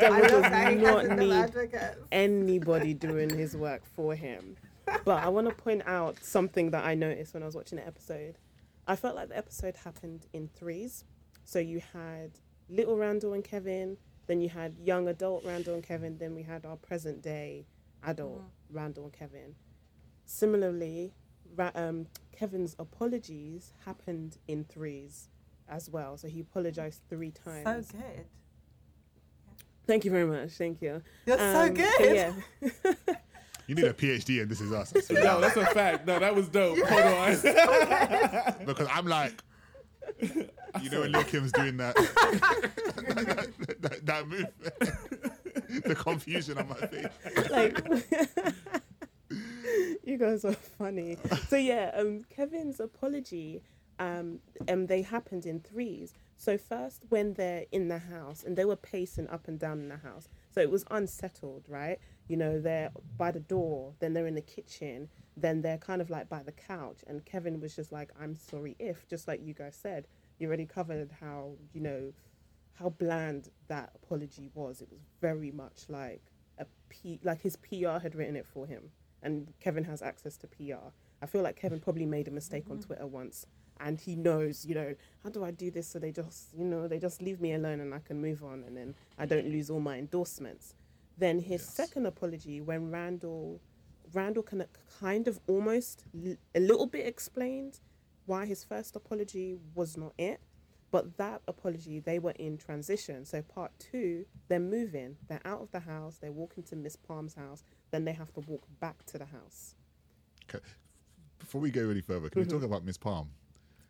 devil 0.00 0.20
does 0.20 0.82
not 0.82 1.16
need 1.16 1.32
advocates. 1.32 1.98
anybody 2.10 2.92
doing 3.08 3.30
his 3.30 3.56
work 3.56 3.82
for 3.86 4.16
him. 4.16 4.56
But 5.04 5.22
I 5.22 5.28
want 5.28 5.48
to 5.48 5.54
point 5.54 5.82
out 5.86 6.22
something 6.24 6.72
that 6.72 6.84
I 6.84 6.94
noticed 6.94 7.34
when 7.34 7.44
I 7.44 7.46
was 7.46 7.54
watching 7.54 7.78
the 7.78 7.86
episode. 7.86 8.38
I 8.88 8.96
felt 8.96 9.14
like 9.14 9.28
the 9.28 9.38
episode 9.38 9.76
happened 9.76 10.26
in 10.32 10.48
threes. 10.48 11.04
So 11.44 11.60
you 11.60 11.80
had 11.92 12.32
little 12.68 12.96
Randall 12.96 13.32
and 13.32 13.44
Kevin, 13.44 13.96
then 14.26 14.40
you 14.40 14.48
had 14.48 14.76
young 14.80 15.06
adult 15.06 15.44
Randall 15.44 15.74
and 15.74 15.84
Kevin, 15.84 16.18
then 16.18 16.34
we 16.34 16.42
had 16.42 16.66
our 16.66 16.76
present 16.76 17.22
day 17.22 17.66
adult 18.04 18.42
Randall 18.70 19.04
and 19.04 19.12
Kevin. 19.12 19.54
Similarly, 20.24 21.12
Ra- 21.12 21.25
um, 21.74 22.06
Kevin's 22.32 22.76
apologies 22.78 23.72
happened 23.84 24.38
in 24.48 24.64
threes 24.64 25.28
as 25.68 25.88
well. 25.90 26.16
So 26.16 26.28
he 26.28 26.40
apologized 26.40 27.00
three 27.08 27.30
times. 27.30 27.64
So 27.64 27.72
times. 27.72 27.92
good. 27.92 28.26
Thank 29.86 30.04
you 30.04 30.10
very 30.10 30.26
much. 30.26 30.50
Thank 30.52 30.82
you. 30.82 31.00
You're 31.26 31.38
so 31.38 31.62
Um, 31.62 31.74
good. 31.74 31.94
but 31.98 32.14
yeah. 32.14 33.14
You 33.68 33.74
need 33.74 33.84
a 33.86 33.92
PhD 33.92 34.40
and 34.42 34.48
this 34.48 34.60
is 34.60 34.70
us. 34.72 34.92
No, 35.10 35.40
that's 35.40 35.56
a 35.56 35.66
fact. 35.66 36.06
No, 36.06 36.20
that 36.20 36.32
was 36.36 36.48
dope. 36.48 36.78
Hold 36.86 37.02
on. 37.02 38.64
because 38.66 38.86
I'm 38.92 39.06
like, 39.08 39.42
you 40.20 40.90
know, 40.92 41.00
when 41.00 41.10
Lil 41.10 41.24
Kim's 41.24 41.50
doing 41.50 41.76
that, 41.78 41.96
that, 41.96 43.48
that, 43.80 44.06
that 44.06 44.28
move, 44.28 44.46
the 45.84 45.96
confusion 45.96 46.58
on 46.58 46.68
my 46.68 46.76
face. 46.76 47.50
like 47.50 48.85
you 50.16 50.16
guys 50.16 50.44
are 50.44 50.52
funny. 50.52 51.18
So 51.48 51.56
yeah, 51.56 51.90
um, 51.94 52.24
Kevin's 52.30 52.78
apology, 52.78 53.60
um, 53.98 54.38
um, 54.68 54.86
they 54.86 55.02
happened 55.02 55.46
in 55.46 55.58
threes. 55.60 56.14
So 56.36 56.56
first, 56.56 57.02
when 57.08 57.34
they're 57.34 57.64
in 57.72 57.88
the 57.88 57.98
house 57.98 58.44
and 58.44 58.56
they 58.56 58.64
were 58.64 58.76
pacing 58.76 59.26
up 59.28 59.48
and 59.48 59.58
down 59.58 59.80
in 59.80 59.88
the 59.88 59.96
house, 59.96 60.28
so 60.54 60.60
it 60.60 60.70
was 60.70 60.84
unsettled, 60.92 61.64
right? 61.68 61.98
You 62.28 62.36
know, 62.36 62.60
they're 62.60 62.90
by 63.18 63.32
the 63.32 63.40
door, 63.40 63.94
then 63.98 64.12
they're 64.12 64.28
in 64.28 64.36
the 64.36 64.42
kitchen, 64.42 65.08
then 65.36 65.62
they're 65.62 65.78
kind 65.78 66.00
of 66.00 66.08
like 66.08 66.28
by 66.28 66.42
the 66.44 66.52
couch, 66.52 66.98
and 67.08 67.24
Kevin 67.24 67.60
was 67.60 67.74
just 67.74 67.90
like, 67.90 68.10
"I'm 68.20 68.36
sorry 68.36 68.76
if," 68.78 69.08
just 69.08 69.26
like 69.26 69.40
you 69.44 69.54
guys 69.54 69.76
said. 69.80 70.06
You 70.38 70.46
already 70.46 70.66
covered 70.66 71.10
how 71.20 71.54
you 71.72 71.80
know 71.80 72.12
how 72.74 72.90
bland 72.90 73.48
that 73.68 73.90
apology 73.96 74.50
was. 74.54 74.82
It 74.82 74.88
was 74.90 75.00
very 75.20 75.50
much 75.50 75.86
like 75.88 76.22
a 76.58 76.66
P, 76.90 77.18
like 77.24 77.40
his 77.40 77.56
PR 77.56 77.98
had 77.98 78.14
written 78.14 78.36
it 78.36 78.46
for 78.46 78.66
him, 78.66 78.90
and 79.26 79.52
Kevin 79.60 79.84
has 79.84 80.00
access 80.02 80.36
to 80.38 80.46
PR. 80.46 80.86
I 81.20 81.26
feel 81.26 81.42
like 81.42 81.56
Kevin 81.56 81.80
probably 81.80 82.06
made 82.06 82.28
a 82.28 82.30
mistake 82.30 82.64
on 82.70 82.76
mm-hmm. 82.76 82.86
Twitter 82.86 83.06
once, 83.06 83.44
and 83.80 83.98
he 83.98 84.14
knows, 84.14 84.64
you 84.64 84.74
know, 84.74 84.94
how 85.22 85.30
do 85.30 85.44
I 85.44 85.50
do 85.50 85.70
this 85.70 85.88
so 85.88 85.98
they 85.98 86.12
just, 86.12 86.54
you 86.56 86.64
know, 86.64 86.86
they 86.88 86.98
just 86.98 87.20
leave 87.20 87.40
me 87.40 87.52
alone 87.52 87.80
and 87.80 87.92
I 87.92 87.98
can 87.98 88.20
move 88.22 88.42
on, 88.44 88.62
and 88.66 88.76
then 88.76 88.94
I 89.18 89.26
don't 89.26 89.48
lose 89.48 89.68
all 89.68 89.80
my 89.80 89.98
endorsements. 89.98 90.74
Then 91.18 91.40
his 91.40 91.62
Yes. 91.62 91.74
second 91.74 92.06
apology, 92.06 92.60
when 92.60 92.90
Randall, 92.90 93.60
Randall 94.12 94.44
kind 94.44 94.62
of, 94.62 94.68
kind 95.00 95.26
of 95.26 95.40
almost 95.48 96.04
a 96.54 96.60
little 96.60 96.86
bit 96.86 97.06
explained 97.06 97.80
why 98.26 98.46
his 98.46 98.62
first 98.64 98.94
apology 98.96 99.58
was 99.74 99.96
not 99.96 100.12
it. 100.18 100.40
But 100.96 101.18
that 101.18 101.42
apology, 101.46 102.00
they 102.00 102.18
were 102.18 102.32
in 102.38 102.56
transition. 102.56 103.26
So 103.26 103.42
part 103.42 103.70
two, 103.78 104.24
they're 104.48 104.58
moving. 104.58 105.18
They're 105.28 105.42
out 105.44 105.60
of 105.60 105.70
the 105.70 105.80
house. 105.80 106.16
They're 106.16 106.32
walking 106.32 106.62
to 106.62 106.74
Miss 106.74 106.96
Palm's 106.96 107.34
house. 107.34 107.64
Then 107.90 108.06
they 108.06 108.14
have 108.14 108.32
to 108.32 108.40
walk 108.40 108.62
back 108.80 109.04
to 109.08 109.18
the 109.18 109.26
house. 109.26 109.74
Okay. 110.48 110.64
Before 111.38 111.60
we 111.60 111.70
go 111.70 111.90
any 111.90 112.00
further, 112.00 112.30
can 112.30 112.40
we 112.40 112.46
mm-hmm. 112.46 112.56
talk 112.56 112.64
about 112.64 112.82
Miss 112.82 112.96
Palm? 112.96 113.28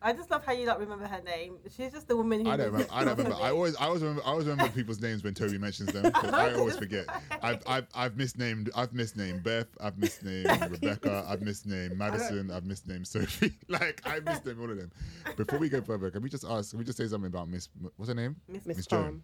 I 0.07 0.13
just 0.13 0.31
love 0.31 0.45
how 0.47 0.53
you 0.53 0.65
don't 0.67 0.79
remember 0.79 1.05
her 1.09 1.21
name. 1.23 1.57
She's 1.77 1.91
just 1.91 2.07
the 2.07 2.17
woman 2.17 2.45
who. 2.45 2.51
I 2.51 2.57
don't 2.57 2.67
remember. 2.73 2.93
I 2.93 3.05
don't 3.05 3.19
remember. 3.19 3.37
I 3.43 3.51
always, 3.51 3.75
I 3.75 3.87
always 3.87 4.03
remember. 4.03 4.23
I 4.25 4.29
always 4.31 4.47
remember 4.47 4.73
people's 4.73 5.01
names 5.01 5.25
when 5.25 5.35
Toby 5.35 5.59
mentions 5.59 5.93
them. 5.93 6.13
'cause 6.13 6.33
I 6.33 6.53
always 6.59 6.77
forget. 6.77 7.07
I've, 7.43 7.61
I've, 7.67 7.87
I've 7.93 8.17
misnamed. 8.17 8.71
I've 8.77 8.93
misnamed 8.93 9.43
Beth. 9.43 9.67
I've 9.81 9.99
misnamed 9.99 10.47
Rebecca. 10.71 11.27
I've 11.29 11.43
misnamed 11.43 11.99
Madison. 11.99 12.53
I've 12.53 12.65
misnamed 12.65 13.09
Sophie. 13.09 13.55
Like 13.69 14.01
I 14.07 14.21
misnamed 14.21 14.61
all 14.61 14.71
of 14.71 14.77
them. 14.77 14.93
Before 15.37 15.59
we 15.59 15.69
go 15.69 15.81
further, 15.83 16.09
can 16.13 16.23
we 16.23 16.31
just 16.31 16.45
ask? 16.45 16.71
Can 16.71 16.79
we 16.79 16.85
just 16.85 16.99
say 16.99 17.09
something 17.09 17.27
about 17.27 17.49
Miss? 17.49 17.69
What's 17.97 18.09
her 18.09 18.15
name? 18.15 18.37
Miss 18.49 18.65
Miss 18.65 18.77
Miss 18.77 18.87
Palm. 18.87 19.03
Joan. 19.05 19.23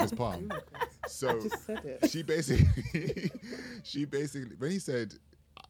Miss 0.00 0.12
Palm. 0.12 0.50
So 1.06 1.28
I 1.28 1.40
just 1.40 1.64
said 1.66 1.84
it. 1.84 2.10
she 2.10 2.24
basically, 2.24 3.30
she 3.84 4.04
basically, 4.04 4.56
when 4.58 4.72
he 4.72 4.80
said, 4.80 5.14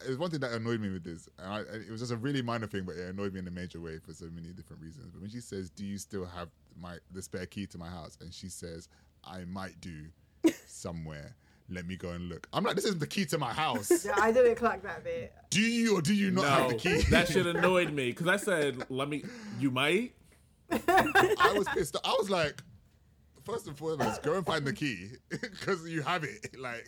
there's 0.04 0.18
one 0.18 0.30
thing 0.30 0.40
that 0.40 0.52
annoyed 0.52 0.80
me 0.80 0.90
with 0.90 1.04
this, 1.04 1.28
and 1.38 1.52
I, 1.52 1.60
it 1.60 1.90
was 1.90 2.00
just 2.00 2.12
a 2.12 2.16
really 2.16 2.42
minor 2.42 2.66
thing, 2.66 2.84
but 2.84 2.96
it 2.96 3.08
annoyed 3.08 3.32
me 3.32 3.40
in 3.40 3.48
a 3.48 3.50
major 3.50 3.80
way 3.80 3.98
for 3.98 4.12
so 4.12 4.26
many 4.34 4.48
different 4.48 4.82
reasons. 4.82 5.10
But 5.10 5.20
when 5.20 5.30
she 5.30 5.40
says, 5.40 5.70
"Do 5.70 5.84
you 5.84 5.98
still 5.98 6.24
have 6.26 6.48
my 6.80 6.96
the 7.12 7.22
spare 7.22 7.46
key 7.46 7.66
to 7.66 7.78
my 7.78 7.88
house?" 7.88 8.16
and 8.20 8.32
she 8.32 8.48
says, 8.48 8.88
"I 9.24 9.44
might 9.44 9.80
do 9.80 10.06
somewhere." 10.66 11.36
Let 11.68 11.84
me 11.84 11.96
go 11.96 12.10
and 12.10 12.28
look. 12.28 12.46
I'm 12.52 12.62
like, 12.62 12.76
this 12.76 12.84
isn't 12.84 13.00
the 13.00 13.08
key 13.08 13.24
to 13.26 13.38
my 13.38 13.52
house. 13.52 13.90
Yeah, 14.06 14.14
I 14.16 14.30
didn't 14.30 14.54
clock 14.54 14.82
that 14.82 15.02
bit. 15.02 15.34
Do 15.50 15.60
you 15.60 15.98
or 15.98 16.00
do 16.00 16.14
you 16.14 16.30
not 16.30 16.44
have 16.44 16.68
the 16.68 16.76
key? 16.76 17.02
that 17.10 17.26
shit 17.26 17.44
annoyed 17.44 17.92
me 17.92 18.10
because 18.10 18.28
I 18.28 18.36
said, 18.36 18.84
"Let 18.88 19.08
me." 19.08 19.24
You 19.58 19.72
might. 19.72 20.14
I 20.70 21.54
was 21.56 21.66
pissed. 21.74 21.96
I 22.04 22.14
was 22.18 22.30
like, 22.30 22.62
first 23.46 23.66
and 23.68 23.76
foremost, 23.78 24.22
go 24.22 24.34
and 24.36 24.44
find 24.44 24.66
the 24.66 24.72
key 24.72 25.08
because 25.30 25.88
you 25.88 26.02
have 26.02 26.24
it. 26.24 26.48
Like, 26.58 26.86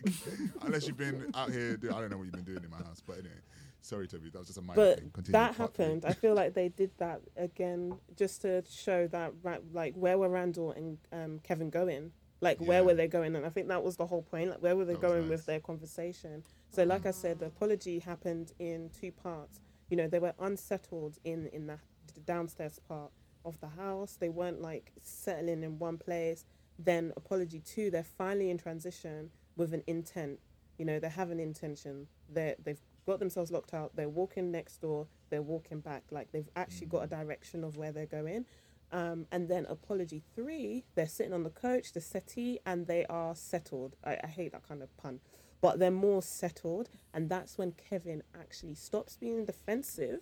unless 0.61 0.87
you've 0.87 0.97
been 0.97 1.31
out 1.33 1.51
here, 1.51 1.77
do- 1.77 1.89
I 1.89 1.99
don't 2.01 2.09
know 2.11 2.17
what 2.17 2.23
you've 2.25 2.33
been 2.33 2.43
doing 2.43 2.63
in 2.63 2.69
my 2.69 2.77
house. 2.77 3.01
But 3.05 3.19
anyway, 3.19 3.35
sorry, 3.81 4.07
Toby, 4.07 4.29
that 4.31 4.39
was 4.39 4.47
just 4.47 4.59
a 4.59 4.61
minor 4.61 4.75
But 4.75 4.99
thing. 4.99 5.09
Continue, 5.11 5.31
that 5.39 5.55
happened. 5.55 6.05
I 6.05 6.13
feel 6.13 6.33
like 6.35 6.53
they 6.53 6.67
did 6.69 6.91
that 6.97 7.21
again 7.37 7.97
just 8.17 8.41
to 8.41 8.63
show 8.69 9.07
that, 9.07 9.33
like, 9.73 9.93
where 9.95 10.17
were 10.17 10.27
Randall 10.27 10.71
and 10.71 10.97
um, 11.13 11.39
Kevin 11.43 11.69
going? 11.69 12.11
Like, 12.41 12.59
where 12.59 12.79
Yeah. 12.79 12.85
were 12.87 12.93
they 12.93 13.07
going? 13.07 13.35
And 13.35 13.45
I 13.45 13.49
think 13.49 13.67
that 13.69 13.83
was 13.83 13.95
the 13.97 14.05
whole 14.05 14.21
point. 14.23 14.49
Like, 14.49 14.61
where 14.61 14.75
were 14.75 14.85
they 14.85 14.93
That 14.93 15.01
going 15.01 15.21
nice. 15.21 15.29
with 15.29 15.45
their 15.45 15.59
conversation? 15.59 16.43
So, 16.71 16.83
like 16.83 17.05
I 17.05 17.11
said, 17.11 17.39
the 17.39 17.45
apology 17.47 17.99
happened 17.99 18.51
in 18.59 18.89
two 18.99 19.11
parts. 19.11 19.59
You 19.89 19.97
know, 19.97 20.07
they 20.07 20.19
were 20.19 20.33
unsettled 20.39 21.17
in 21.23 21.47
in 21.47 21.67
the 21.67 21.77
downstairs 22.25 22.79
part 22.87 23.11
of 23.49 23.59
the 23.59 23.67
house. 23.67 24.17
They 24.19 24.29
weren't 24.29 24.61
like 24.61 24.93
settling 25.01 25.63
in 25.63 25.79
one 25.79 25.97
place. 25.97 26.45
Then 26.77 27.11
apology 27.17 27.59
two, 27.59 27.91
they're 27.91 28.03
finally 28.03 28.49
in 28.49 28.57
transition 28.57 29.31
with 29.57 29.73
an 29.73 29.83
intent. 29.87 30.39
You 30.77 30.85
know, 30.85 30.99
they 30.99 31.09
have 31.09 31.29
an 31.31 31.39
intention. 31.39 32.07
They 32.31 32.55
they've 32.63 32.79
got 33.05 33.19
themselves 33.19 33.51
locked 33.51 33.73
out. 33.73 33.95
They're 33.95 34.07
walking 34.07 34.51
next 34.51 34.81
door. 34.81 35.07
They're 35.29 35.41
walking 35.41 35.81
back. 35.81 36.03
Like 36.11 36.31
they've 36.31 36.49
actually 36.55 36.87
got 36.87 37.03
a 37.03 37.07
direction 37.07 37.63
of 37.63 37.75
where 37.75 37.91
they're 37.91 38.05
going. 38.05 38.45
Um, 38.91 39.27
and 39.31 39.47
then 39.49 39.65
apology 39.69 40.23
three, 40.35 40.83
they're 40.95 41.07
sitting 41.07 41.33
on 41.33 41.43
the 41.43 41.49
coach, 41.49 41.93
the 41.93 42.01
settee, 42.01 42.59
and 42.65 42.87
they 42.87 43.05
are 43.05 43.35
settled. 43.35 43.95
I, 44.03 44.17
I 44.23 44.27
hate 44.27 44.51
that 44.53 44.67
kind 44.67 44.81
of 44.81 44.95
pun, 44.97 45.19
but 45.61 45.77
they're 45.77 45.91
more 45.91 46.23
settled, 46.23 46.89
and 47.13 47.29
that's 47.29 47.57
when 47.57 47.73
Kevin 47.73 48.23
actually 48.39 48.73
stops 48.73 49.15
being 49.15 49.45
defensive. 49.45 50.21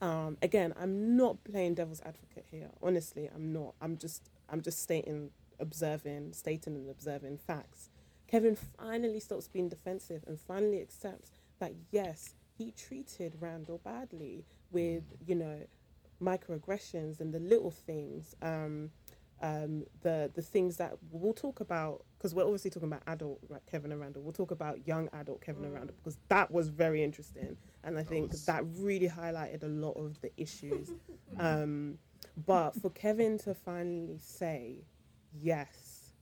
Um, 0.00 0.38
again, 0.42 0.74
I'm 0.80 1.16
not 1.16 1.42
playing 1.44 1.74
devil's 1.74 2.00
advocate 2.02 2.46
here. 2.50 2.70
Honestly, 2.82 3.28
I'm 3.34 3.52
not. 3.52 3.74
I'm 3.80 3.96
just 3.96 4.30
I'm 4.48 4.60
just 4.60 4.80
stating, 4.82 5.30
observing, 5.58 6.32
stating 6.34 6.76
and 6.76 6.88
observing 6.88 7.38
facts. 7.38 7.90
Kevin 8.26 8.56
finally 8.56 9.20
stops 9.20 9.48
being 9.48 9.68
defensive 9.68 10.22
and 10.26 10.38
finally 10.38 10.80
accepts 10.80 11.32
that 11.58 11.72
yes, 11.90 12.34
he 12.56 12.72
treated 12.72 13.36
Randall 13.40 13.80
badly 13.82 14.44
with 14.70 15.02
you 15.26 15.34
know 15.34 15.60
microaggressions 16.22 17.20
and 17.20 17.32
the 17.32 17.40
little 17.40 17.70
things. 17.70 18.34
Um, 18.42 18.90
um, 19.40 19.84
the 20.02 20.30
the 20.34 20.42
things 20.42 20.76
that 20.78 20.98
we'll 21.10 21.32
talk 21.32 21.60
about 21.60 22.04
because 22.16 22.34
we're 22.34 22.42
obviously 22.44 22.70
talking 22.70 22.88
about 22.88 23.02
adult 23.06 23.38
like 23.48 23.64
Kevin 23.66 23.92
and 23.92 24.00
Randall. 24.00 24.22
We'll 24.22 24.32
talk 24.32 24.50
about 24.50 24.86
young 24.86 25.08
adult 25.12 25.40
Kevin 25.40 25.64
and 25.64 25.74
Randall 25.74 25.94
because 25.96 26.18
that 26.28 26.50
was 26.50 26.68
very 26.68 27.02
interesting, 27.02 27.56
and 27.88 27.98
I 27.98 28.02
think 28.04 28.30
was- 28.32 28.44
that 28.46 28.64
really 28.66 29.08
highlighted 29.08 29.62
a 29.62 29.68
lot 29.68 29.92
of 29.92 30.20
the 30.20 30.30
issues. 30.40 30.90
um, 31.38 31.98
but 32.46 32.74
for 32.80 32.90
Kevin 32.90 33.38
to 33.38 33.54
finally 33.54 34.18
say, 34.18 34.84
"Yes, 35.32 36.12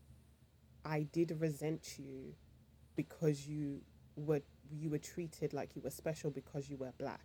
I 0.84 1.02
did 1.04 1.30
resent 1.40 1.98
you 1.98 2.34
because 2.94 3.46
you 3.46 3.82
were 4.16 4.42
you 4.70 4.90
were 4.90 4.98
treated 4.98 5.52
like 5.52 5.76
you 5.76 5.82
were 5.82 5.90
special 5.90 6.30
because 6.30 6.68
you 6.70 6.76
were 6.76 6.92
black," 6.98 7.24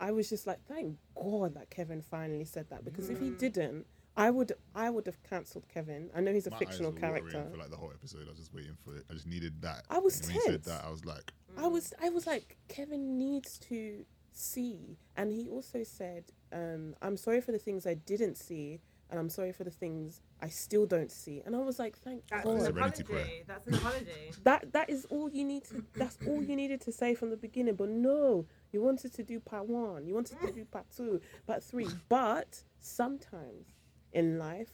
I 0.00 0.10
was 0.12 0.28
just 0.28 0.46
like, 0.46 0.60
"Thank 0.66 0.98
God 1.14 1.54
that 1.54 1.70
Kevin 1.70 2.02
finally 2.02 2.44
said 2.44 2.68
that 2.70 2.84
because 2.84 3.08
if 3.10 3.20
he 3.20 3.30
didn't." 3.30 3.86
I 4.18 4.30
would 4.30 4.52
I 4.74 4.90
would 4.90 5.06
have 5.06 5.22
cancelled 5.22 5.66
Kevin. 5.72 6.10
I 6.14 6.20
know 6.20 6.32
he's 6.32 6.46
a 6.46 6.50
My 6.50 6.56
eyes 6.56 6.58
fictional 6.66 6.90
were 6.92 7.00
watering 7.00 7.30
character. 7.30 7.50
for 7.52 7.56
like 7.56 7.70
the 7.70 7.76
whole 7.76 7.92
episode. 7.94 8.26
I 8.26 8.30
was 8.30 8.38
just 8.38 8.52
waiting 8.52 8.76
for 8.84 8.96
it. 8.96 9.04
I 9.10 9.14
just 9.14 9.26
needed 9.26 9.62
that. 9.62 9.84
I 9.88 9.98
was 9.98 10.18
And 10.20 10.26
when 10.26 10.34
he 10.34 10.40
said 10.40 10.50
tense. 10.50 10.66
that, 10.66 10.84
I 10.84 10.90
was 10.90 11.04
like, 11.04 11.32
I 11.56 11.66
was 11.68 11.94
I 12.02 12.08
was 12.10 12.26
like 12.26 12.56
Kevin 12.68 13.16
needs 13.16 13.58
to 13.70 14.04
see, 14.32 14.98
and 15.16 15.32
he 15.32 15.48
also 15.48 15.82
said, 15.84 16.24
um, 16.52 16.94
"I'm 17.00 17.16
sorry 17.16 17.40
for 17.40 17.52
the 17.52 17.58
things 17.58 17.86
I 17.86 17.94
didn't 17.94 18.36
see, 18.36 18.80
and 19.10 19.18
I'm 19.20 19.28
sorry 19.28 19.52
for 19.52 19.64
the 19.64 19.70
things 19.70 20.20
I 20.40 20.48
still 20.48 20.86
don't 20.86 21.10
see." 21.12 21.42
And 21.46 21.54
I 21.56 21.60
was 21.60 21.78
like, 21.78 21.96
"Thank 21.96 22.22
That's 22.28 22.44
God." 22.44 22.54
an 22.54 22.60
Serenity 22.60 23.02
apology. 23.02 23.02
prayer. 23.04 23.42
That's 23.46 23.66
an 23.68 23.74
apology. 23.74 24.06
That 24.44 24.72
that 24.72 24.90
is 24.90 25.06
all 25.10 25.28
you 25.30 25.44
need 25.44 25.64
to. 25.70 25.84
That's 25.94 26.18
all 26.26 26.42
you 26.42 26.56
needed 26.56 26.80
to 26.82 26.92
say 26.92 27.14
from 27.14 27.30
the 27.30 27.36
beginning. 27.36 27.74
But 27.76 27.88
no, 27.88 28.46
you 28.72 28.82
wanted 28.82 29.14
to 29.14 29.22
do 29.22 29.38
part 29.40 29.66
one. 29.68 30.06
You 30.06 30.14
wanted 30.14 30.40
to 30.40 30.52
do 30.52 30.64
part 30.64 30.86
two, 30.96 31.20
part 31.46 31.62
three. 31.62 31.88
But 32.08 32.62
sometimes 32.80 33.66
in 34.12 34.38
life, 34.38 34.72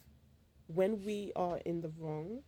when 0.66 1.04
we 1.04 1.32
are 1.36 1.58
in 1.58 1.80
the 1.80 1.90
wrong 1.98 2.42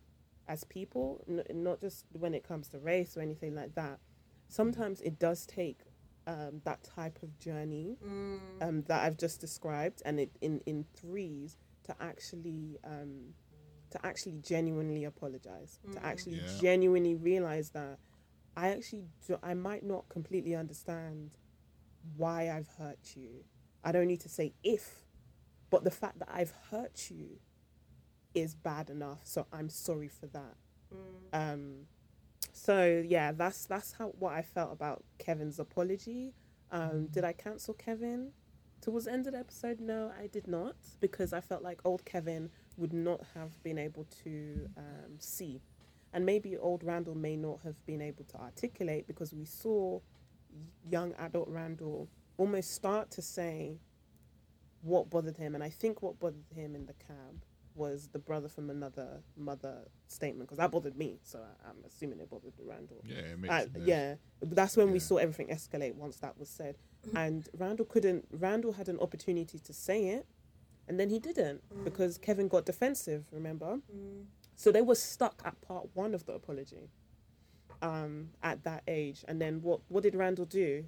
as 0.47 0.63
people, 0.63 1.23
n- 1.27 1.43
not 1.53 1.79
just 1.79 2.05
when 2.13 2.33
it 2.33 2.43
comes 2.43 2.69
to 2.69 2.79
race 2.79 3.15
or 3.17 3.21
anything 3.21 3.53
like 3.55 3.75
that, 3.75 3.99
sometimes 4.47 5.01
it 5.01 5.19
does 5.19 5.45
take 5.45 5.81
um, 6.25 6.61
that 6.65 6.83
type 6.83 7.19
of 7.21 7.37
journey 7.39 7.97
um, 8.61 8.83
that 8.83 9.03
I've 9.03 9.17
just 9.17 9.39
described, 9.39 10.01
and 10.05 10.19
it 10.19 10.31
in 10.41 10.61
in 10.65 10.85
threes 10.95 11.57
to 11.83 11.95
actually 11.99 12.77
um, 12.83 13.33
to 13.91 14.05
actually 14.05 14.39
genuinely 14.41 15.03
apologize, 15.05 15.79
to 15.93 16.05
actually 16.05 16.37
Yeah. 16.37 16.59
genuinely 16.59 17.15
realize 17.15 17.69
that 17.71 17.99
I 18.55 18.69
actually 18.69 19.05
do, 19.25 19.37
I 19.43 19.53
might 19.53 19.83
not 19.83 20.09
completely 20.09 20.55
understand 20.55 21.31
why 22.15 22.49
I've 22.49 22.67
hurt 22.77 23.15
you. 23.15 23.45
I 23.83 23.91
don't 23.91 24.07
need 24.07 24.21
to 24.21 24.29
say 24.29 24.53
if, 24.63 25.05
but 25.69 25.83
the 25.83 25.91
fact 25.91 26.19
that 26.19 26.29
I've 26.31 26.53
hurt 26.71 27.09
you 27.09 27.39
is 28.33 28.55
bad 28.55 28.89
enough. 28.89 29.21
So 29.23 29.45
I'm 29.51 29.69
sorry 29.69 30.07
for 30.07 30.27
that. 30.27 30.55
Um, 31.33 31.87
so 32.53 33.03
yeah, 33.05 33.31
that's 33.31 33.65
that's 33.65 33.93
how 33.93 34.13
what 34.19 34.33
I 34.33 34.41
felt 34.41 34.71
about 34.71 35.03
Kevin's 35.19 35.59
apology. 35.59 36.33
Um, 36.71 37.07
did 37.07 37.23
I 37.23 37.33
cancel 37.33 37.73
Kevin 37.73 38.31
towards 38.81 39.05
the 39.05 39.13
end 39.13 39.27
of 39.27 39.33
the 39.33 39.39
episode? 39.39 39.79
No, 39.79 40.11
I 40.19 40.27
did 40.27 40.47
not 40.47 40.75
because 40.99 41.33
I 41.33 41.41
felt 41.41 41.63
like 41.63 41.81
old 41.85 42.05
Kevin 42.05 42.49
would 42.77 42.93
not 42.93 43.21
have 43.33 43.61
been 43.63 43.77
able 43.77 44.05
to 44.23 44.69
um, 44.77 45.15
see, 45.19 45.61
and 46.13 46.25
maybe 46.25 46.57
old 46.57 46.83
Randall 46.83 47.15
may 47.15 47.35
not 47.35 47.59
have 47.63 47.83
been 47.85 48.01
able 48.01 48.25
to 48.25 48.37
articulate 48.37 49.07
because 49.07 49.33
we 49.33 49.45
saw 49.45 49.99
young 50.83 51.13
adult 51.19 51.47
Randall 51.49 52.09
almost 52.37 52.73
start 52.73 53.11
to 53.11 53.21
say 53.21 53.79
what 54.81 55.09
bothered 55.09 55.37
him, 55.37 55.55
and 55.55 55.63
I 55.63 55.69
think 55.69 56.01
what 56.01 56.19
bothered 56.19 56.45
him 56.55 56.75
in 56.75 56.85
the 56.85 56.93
cab 56.93 57.43
was 57.75 58.09
the 58.11 58.17
brother 58.19 58.47
from 58.49 58.69
another 58.71 59.21
mother 59.35 59.83
statement 60.07 60.47
because 60.49 60.57
that 60.57 60.71
bothered 60.71 60.97
me. 60.97 61.19
So 61.23 61.39
I, 61.39 61.69
I'm 61.69 61.75
assuming 61.85 62.19
it 62.19 62.29
bothered 62.29 62.53
Randall. 62.59 63.03
Yeah, 63.05 63.17
it 63.17 63.39
makes 63.39 63.53
Uh, 63.53 63.61
sense. 63.61 63.77
yeah, 63.85 64.15
that's 64.41 64.75
when 64.75 64.91
we 64.91 64.99
saw 64.99 65.17
everything 65.17 65.47
escalate 65.55 65.93
once 65.95 66.17
that 66.17 66.37
was 66.39 66.49
said, 66.49 66.77
and 67.15 67.47
Randall 67.57 67.85
couldn't. 67.85 68.25
Randall 68.31 68.73
had 68.73 68.89
an 68.89 68.99
opportunity 68.99 69.59
to 69.59 69.73
say 69.73 70.07
it, 70.09 70.25
and 70.87 70.99
then 70.99 71.09
he 71.09 71.19
didn't 71.19 71.61
because 71.83 72.17
Kevin 72.17 72.47
got 72.47 72.65
defensive. 72.65 73.25
Remember, 73.31 73.79
so 74.55 74.71
they 74.71 74.81
were 74.81 74.95
stuck 74.95 75.41
at 75.45 75.59
part 75.61 75.89
one 75.93 76.13
of 76.15 76.25
the 76.25 76.33
apology. 76.33 76.89
Um, 77.79 78.29
at 78.41 78.63
that 78.63 78.81
age, 78.87 79.23
and 79.27 79.39
then 79.39 79.61
what? 79.61 79.81
What 79.87 80.01
did 80.01 80.15
Randall 80.15 80.45
do? 80.45 80.85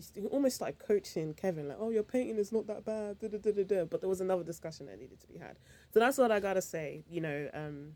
He, 0.00 0.04
st- 0.04 0.24
he 0.24 0.30
almost 0.30 0.56
started 0.56 0.78
coaching 0.78 1.34
Kevin, 1.34 1.68
like, 1.68 1.76
"Oh, 1.78 1.90
your 1.90 2.02
painting 2.02 2.36
is 2.36 2.52
not 2.52 2.66
that 2.68 2.84
bad." 2.84 3.18
Da, 3.18 3.28
da, 3.28 3.38
da, 3.38 3.52
da, 3.52 3.64
da. 3.64 3.84
But 3.84 4.00
there 4.00 4.08
was 4.08 4.22
another 4.22 4.42
discussion 4.42 4.86
that 4.86 4.98
needed 4.98 5.20
to 5.20 5.26
be 5.26 5.38
had. 5.38 5.58
So 5.92 6.00
that's 6.00 6.16
what 6.16 6.32
I 6.32 6.40
gotta 6.40 6.62
say. 6.62 7.04
You 7.08 7.20
know, 7.20 7.50
um, 7.52 7.92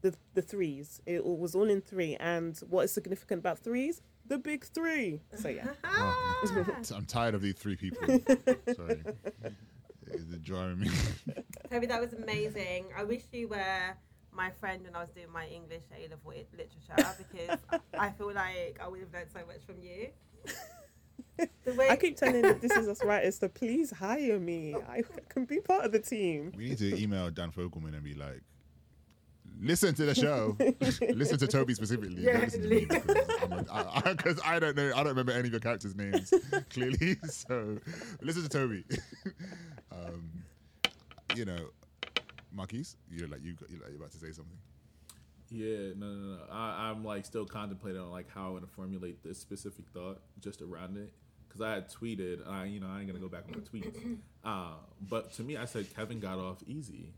the 0.00 0.14
the 0.34 0.42
threes. 0.42 1.02
It 1.06 1.24
was 1.24 1.54
all 1.54 1.68
in 1.68 1.80
three. 1.80 2.16
And 2.16 2.58
what 2.70 2.84
is 2.84 2.92
significant 2.92 3.40
about 3.40 3.58
threes? 3.58 4.02
The 4.26 4.38
big 4.38 4.64
three. 4.64 5.20
So 5.34 5.48
yeah. 5.48 5.68
I'm 6.94 7.04
tired 7.06 7.34
of 7.34 7.42
these 7.42 7.54
three 7.54 7.76
people. 7.76 8.02
Sorry. 8.74 9.02
It's 10.08 10.24
driving 10.42 10.80
me. 10.80 10.90
Toby, 11.70 11.86
that 11.86 12.00
was 12.00 12.12
amazing. 12.12 12.86
I 12.96 13.04
wish 13.04 13.22
you 13.32 13.48
were 13.48 13.96
my 14.32 14.50
friend 14.50 14.82
when 14.84 14.94
I 14.94 15.00
was 15.00 15.10
doing 15.10 15.30
my 15.32 15.46
English 15.46 15.82
A 15.96 16.08
level 16.08 16.32
literature 16.32 17.14
because 17.18 17.58
I 17.98 18.10
feel 18.10 18.32
like 18.32 18.78
I 18.82 18.88
would 18.88 19.00
have 19.00 19.12
learned 19.12 19.30
so 19.32 19.40
much 19.46 19.62
from 19.66 19.82
you. 19.82 20.08
The 21.64 21.72
way 21.74 21.88
I 21.90 21.96
keep 21.96 22.16
telling 22.16 22.42
the 22.42 22.54
This 22.54 22.72
Is 22.72 22.88
Us 22.88 23.04
writers 23.04 23.38
to 23.40 23.48
please 23.48 23.90
hire 23.90 24.38
me. 24.38 24.74
I 24.88 25.02
can 25.28 25.44
be 25.44 25.60
part 25.60 25.84
of 25.84 25.92
the 25.92 25.98
team. 25.98 26.52
We 26.56 26.68
need 26.70 26.78
to 26.78 27.00
email 27.00 27.30
Dan 27.30 27.50
Fogelman 27.50 27.94
and 27.94 28.02
be 28.02 28.14
like, 28.14 28.42
listen 29.60 29.94
to 29.94 30.04
the 30.06 30.14
show. 30.14 30.56
listen 31.14 31.38
to 31.38 31.46
Toby 31.46 31.74
specifically. 31.74 32.22
Yeah, 32.22 32.40
Don't 32.40 32.50
to 32.50 32.58
me 32.60 32.86
because 32.88 33.28
I'm 33.42 33.52
a, 33.52 33.64
I, 33.70 34.02
I, 34.10 34.14
'cause 34.14 34.40
I 34.44 34.58
don't 34.58 34.76
know. 34.76 34.88
I 34.94 34.98
don't 34.98 35.08
remember 35.08 35.32
any 35.32 35.48
of 35.48 35.52
your 35.52 35.60
characters' 35.60 35.94
names 35.96 36.32
clearly. 36.70 37.16
So 37.28 37.78
listen 38.22 38.42
to 38.42 38.48
Toby. 38.48 38.84
um, 39.92 40.30
you 41.34 41.44
know, 41.44 41.68
Marquise, 42.52 42.96
you're 43.10 43.28
like 43.28 43.42
you 43.42 43.54
you're 43.68 43.80
like 43.80 43.90
you're 43.90 43.98
about 43.98 44.12
to 44.12 44.18
say 44.18 44.32
something. 44.32 44.56
Yeah, 45.50 45.92
no, 45.96 46.06
no, 46.06 46.36
no. 46.36 46.38
I, 46.50 46.90
I'm 46.90 47.04
like 47.04 47.24
still 47.24 47.44
contemplating 47.46 48.00
on 48.00 48.10
like 48.10 48.28
how 48.30 48.46
I 48.46 48.50
want 48.50 48.66
to 48.66 48.72
formulate 48.74 49.22
this 49.22 49.38
specific 49.38 49.84
thought 49.92 50.20
just 50.40 50.60
around 50.62 50.96
it 50.96 51.12
because 51.56 51.70
I 51.70 51.74
had 51.74 51.88
tweeted. 51.90 52.48
I, 52.48 52.64
you 52.64 52.80
know, 52.80 52.88
I 52.88 52.98
ain't 52.98 53.06
gonna 53.06 53.18
go 53.20 53.28
back 53.28 53.44
on 53.48 53.52
my 53.52 53.80
tweets. 53.80 54.18
Uh, 54.44 54.74
but 55.10 55.32
to 55.32 55.42
me, 55.42 55.56
I 55.56 55.64
said 55.64 55.92
Kevin 55.96 56.20
got 56.20 56.38
off 56.38 56.58
easy, 56.68 57.12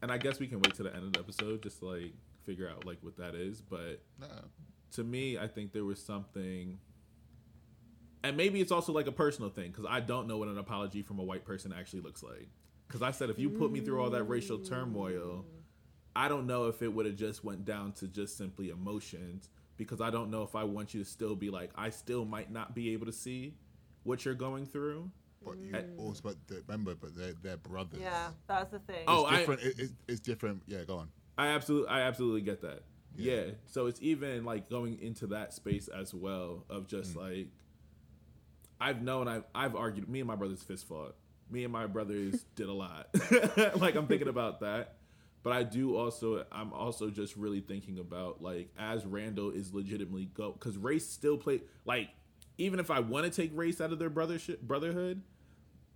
and 0.00 0.12
I 0.12 0.18
guess 0.18 0.38
we 0.38 0.46
can 0.46 0.58
wait 0.60 0.74
to 0.76 0.84
the 0.84 0.94
end 0.94 1.02
of 1.02 1.12
the 1.14 1.18
episode 1.18 1.64
just 1.64 1.80
to 1.80 1.86
like 1.86 2.12
figure 2.46 2.68
out 2.70 2.86
like 2.86 2.98
what 3.00 3.16
that 3.16 3.34
is. 3.34 3.60
But 3.60 4.02
No. 4.20 4.28
to 4.92 5.02
me, 5.02 5.38
I 5.38 5.48
think 5.48 5.72
there 5.72 5.84
was 5.84 6.00
something, 6.00 6.78
and 8.22 8.36
maybe 8.36 8.60
it's 8.60 8.70
also 8.70 8.92
like 8.92 9.08
a 9.08 9.12
personal 9.12 9.50
thing 9.50 9.72
because 9.72 9.84
I 9.88 9.98
don't 9.98 10.28
know 10.28 10.38
what 10.38 10.46
an 10.46 10.58
apology 10.58 11.02
from 11.02 11.18
a 11.18 11.24
white 11.24 11.44
person 11.44 11.72
actually 11.76 12.02
looks 12.02 12.22
like. 12.22 12.48
Because 12.86 13.02
I 13.02 13.10
said 13.10 13.28
if 13.28 13.40
you 13.40 13.50
put 13.50 13.72
me 13.72 13.80
through 13.80 14.00
all 14.00 14.10
that 14.10 14.22
racial 14.22 14.58
turmoil, 14.58 15.44
I 16.14 16.28
don't 16.28 16.46
know 16.46 16.68
if 16.68 16.82
it 16.82 16.94
would 16.94 17.06
have 17.06 17.16
just 17.16 17.42
went 17.42 17.64
down 17.64 17.94
to 17.94 18.06
just 18.06 18.36
simply 18.38 18.68
emotions. 18.70 19.48
Because 19.76 20.00
I 20.00 20.10
don't 20.10 20.30
know 20.30 20.42
if 20.42 20.54
I 20.54 20.64
want 20.64 20.94
you 20.94 21.02
to 21.02 21.08
still 21.08 21.34
be 21.34 21.50
like 21.50 21.70
I 21.74 21.90
still 21.90 22.24
might 22.24 22.50
not 22.50 22.74
be 22.74 22.92
able 22.92 23.06
to 23.06 23.12
see 23.12 23.54
what 24.04 24.24
you're 24.24 24.34
going 24.34 24.66
through. 24.66 25.10
But 25.44 25.58
you 25.58 25.72
Mm. 25.72 25.98
also, 25.98 26.20
but 26.22 26.36
remember, 26.68 26.94
but 26.94 27.16
they're 27.16 27.32
they're 27.42 27.56
brothers. 27.56 28.00
yeah, 28.00 28.28
that's 28.46 28.70
the 28.70 28.78
thing. 28.78 29.04
Oh, 29.08 29.24
it's 29.26 29.32
I- 29.32 29.38
different. 29.38 29.60
it, 29.62 29.74
it's, 29.78 29.92
it's 30.06 30.20
different. 30.20 30.62
Yeah, 30.68 30.84
go 30.84 30.98
on. 30.98 31.08
I 31.36 31.48
absolutely, 31.48 31.88
I 31.88 32.02
absolutely 32.02 32.42
get 32.42 32.60
that. 32.62 32.82
Yeah. 33.16 33.34
Yeah. 33.34 33.50
So 33.66 33.86
it's 33.86 34.00
even 34.02 34.44
like 34.44 34.70
going 34.70 35.00
into 35.00 35.26
that 35.28 35.52
space 35.52 35.88
as 35.88 36.14
well 36.14 36.64
of 36.70 36.84
Mm. 36.84 36.88
just 36.88 37.16
like 37.16 37.48
I've 38.80 39.02
known 39.02 39.28
I've 39.28 39.44
I've 39.54 39.74
argued. 39.76 40.08
Me 40.08 40.20
and 40.20 40.28
my 40.28 40.36
brothers 40.36 40.62
fist 40.62 40.86
fought. 40.86 41.16
Me 41.50 41.64
and 41.64 41.72
my 41.72 41.86
brothers 41.86 42.44
did 42.56 42.68
a 42.68 42.72
lot. 42.72 43.08
like 43.76 43.94
I'm 43.96 44.06
thinking 44.06 44.28
about 44.28 44.60
that. 44.60 44.96
But 45.42 45.52
I 45.52 45.62
do 45.64 45.96
also 45.96 46.44
I'm 46.52 46.72
also 46.72 47.10
just 47.10 47.36
really 47.36 47.60
thinking 47.60 47.98
about 47.98 48.42
like 48.42 48.70
as 48.78 49.04
Randall 49.04 49.50
is 49.50 49.74
legitimately 49.74 50.30
go 50.34 50.52
because 50.52 50.78
race 50.78 51.08
still 51.08 51.36
play 51.36 51.62
like 51.84 52.10
even 52.58 52.78
if 52.78 52.90
I 52.90 53.00
want 53.00 53.24
to 53.24 53.30
take 53.30 53.50
race 53.56 53.80
out 53.80 53.92
of 53.92 53.98
their 53.98 54.10
brothership 54.10 54.60
brotherhood, 54.60 55.22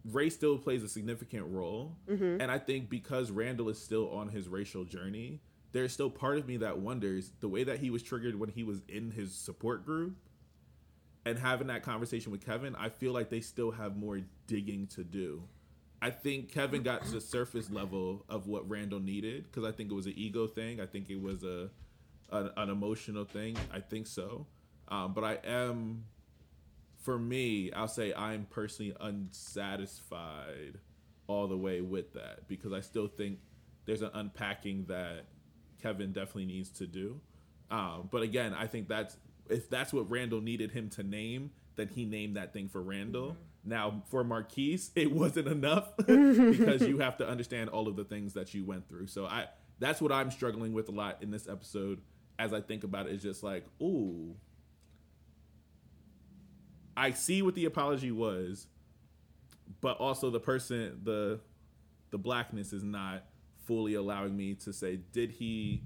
race 0.05 0.35
still 0.35 0.59
plays 0.59 0.83
a 0.83 0.89
significant 0.89 1.47
role. 1.47 1.97
Mm-hmm. 2.09 2.41
And 2.41 2.51
I 2.51 2.59
think 2.59 2.89
because 2.89 3.31
Randall 3.31 3.69
is 3.69 3.81
still 3.81 4.11
on 4.11 4.29
his 4.29 4.49
racial 4.49 4.85
journey, 4.85 5.41
there's 5.73 5.93
still 5.93 6.11
part 6.11 6.39
of 6.39 6.49
me 6.49 6.57
that 6.59 6.79
wonders 6.79 7.31
the 7.41 7.49
way 7.49 7.63
that 7.65 7.79
he 7.79 7.91
was 7.91 8.03
triggered 8.03 8.39
when 8.39 8.49
he 8.49 8.65
was 8.65 8.81
in 8.89 9.11
his 9.11 9.35
support 9.35 9.85
group 9.85 10.17
and 11.27 11.39
having 11.39 11.67
that 11.67 11.83
conversation 11.83 12.31
with 12.31 12.47
Kevin, 12.47 12.77
I 12.77 12.89
feel 12.89 13.13
like 13.13 13.31
they 13.31 13.41
still 13.41 13.73
have 13.73 13.97
more 13.97 14.21
digging 14.47 14.87
to 14.89 15.03
do. 15.03 15.43
I 16.03 16.11
think 16.11 16.53
Kevin 16.53 16.83
got 16.83 17.05
to 17.07 17.11
the 17.13 17.21
surface 17.21 17.71
level 17.71 18.25
of 18.29 18.47
what 18.47 18.69
Randall 18.69 19.01
needed 19.01 19.45
because 19.45 19.65
I 19.65 19.73
think 19.73 19.91
it 19.91 19.95
was 19.95 20.07
an 20.07 20.15
ego 20.17 20.47
thing. 20.47 20.81
I 20.81 20.87
think 20.87 21.11
it 21.11 21.21
was 21.21 21.43
a 21.43 21.71
an, 22.31 22.51
an 22.57 22.71
emotional 22.71 23.25
thing. 23.25 23.57
I 23.73 23.81
think 23.81 24.07
so. 24.07 24.47
Um, 24.89 25.13
but 25.15 25.25
I 25.25 25.39
am 25.45 26.05
for 27.07 27.19
me, 27.19 27.73
I'll 27.73 27.89
say 27.89 28.13
I'm 28.13 28.47
personally 28.51 28.93
unsatisfied 29.01 30.81
all 31.29 31.47
the 31.47 31.57
way 31.57 31.81
with 31.81 32.13
that 32.15 32.49
because 32.49 32.73
I 32.73 32.81
still 32.81 33.07
think 33.07 33.39
there's 33.85 34.03
an 34.03 34.11
unpacking 34.13 34.87
that 34.87 35.27
Kevin 35.81 36.13
definitely 36.13 36.47
needs 36.47 36.71
to 36.71 36.87
do. 36.87 37.21
Um, 37.71 38.09
but 38.11 38.23
again, 38.23 38.55
I 38.55 38.67
think 38.67 38.89
that's 38.89 39.17
if 39.49 39.71
that's 39.71 39.93
what 39.93 40.11
Randall 40.11 40.41
needed 40.41 40.73
him 40.73 40.89
to 40.91 41.05
name, 41.05 41.51
then 41.77 41.89
he 41.89 42.05
named 42.05 42.37
that 42.37 42.53
thing 42.53 42.69
for 42.69 42.83
Randall. 42.83 43.37
Now 43.67 44.03
for 44.11 44.25
Marquise, 44.25 44.93
it 44.97 45.13
wasn't 45.13 45.49
enough 45.49 45.97
because 45.97 46.83
you 46.83 46.99
have 46.99 47.19
to 47.19 47.29
understand 47.29 47.71
all 47.71 47.89
of 47.89 47.97
the 47.97 48.05
things 48.05 48.33
that 48.35 48.55
you 48.55 48.65
went 48.65 48.89
through. 48.89 49.09
So 49.09 49.27
I 49.27 49.47
that's 49.79 50.01
what 50.01 50.13
I'm 50.13 50.31
struggling 50.31 50.73
with 50.73 50.89
a 50.89 50.93
lot 50.93 51.19
in 51.21 51.31
this 51.31 51.49
episode 51.49 52.01
as 52.39 52.53
I 52.53 52.61
think 52.61 52.85
about 52.85 53.07
it 53.07 53.15
is 53.15 53.23
just 53.23 53.43
like, 53.43 53.65
ooh, 53.81 54.37
I 56.97 57.11
see 57.11 57.43
what 57.43 57.55
the 57.55 57.67
apology 57.67 58.11
was, 58.11 58.67
but 59.81 59.99
also 59.99 60.31
the 60.31 60.41
person 60.41 61.01
the 61.03 61.41
the 62.11 62.19
blackness 62.19 62.73
is 62.73 62.85
not 62.85 63.25
fully 63.65 63.95
allowing 63.95 64.37
me 64.37 64.55
to 64.55 64.73
say 64.73 65.01
did 65.11 65.33
he 65.33 65.83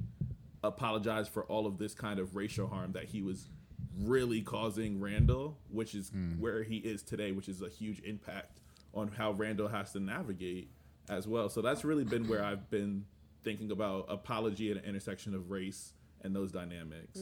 apologize 0.63 1.27
for 1.27 1.45
all 1.45 1.67
of 1.67 1.79
this 1.79 1.95
kind 1.95 2.21
of 2.21 2.37
racial 2.37 2.69
harm 2.69 2.93
that 2.93 3.05
he 3.05 3.23
was 3.23 3.49
really 3.99 4.43
causing 4.43 5.01
Randall, 5.01 5.59
which 5.71 5.95
is 5.95 6.13
where 6.39 6.63
he 6.63 6.77
is 6.77 7.03
today, 7.03 7.33
which 7.33 7.49
is 7.49 7.63
a 7.63 7.69
huge 7.69 8.01
impact 8.01 8.61
on 8.95 9.09
how 9.09 9.33
Randall 9.33 9.69
has 9.69 9.93
to 9.93 10.01
navigate 10.01 10.71
as 11.09 11.27
well. 11.27 11.49
So 11.49 11.61
that's 11.63 11.85
really 11.85 12.05
been 12.05 12.29
where 12.29 12.45
I've 12.45 12.71
been 12.71 13.05
thinking 13.43 13.71
about 13.71 14.07
apology 14.09 14.71
at 14.71 14.77
an 14.77 14.85
intersection 14.85 15.35
of 15.35 15.51
race 15.51 15.95
and 16.23 16.35
those 16.35 16.53
dynamics. 16.53 17.21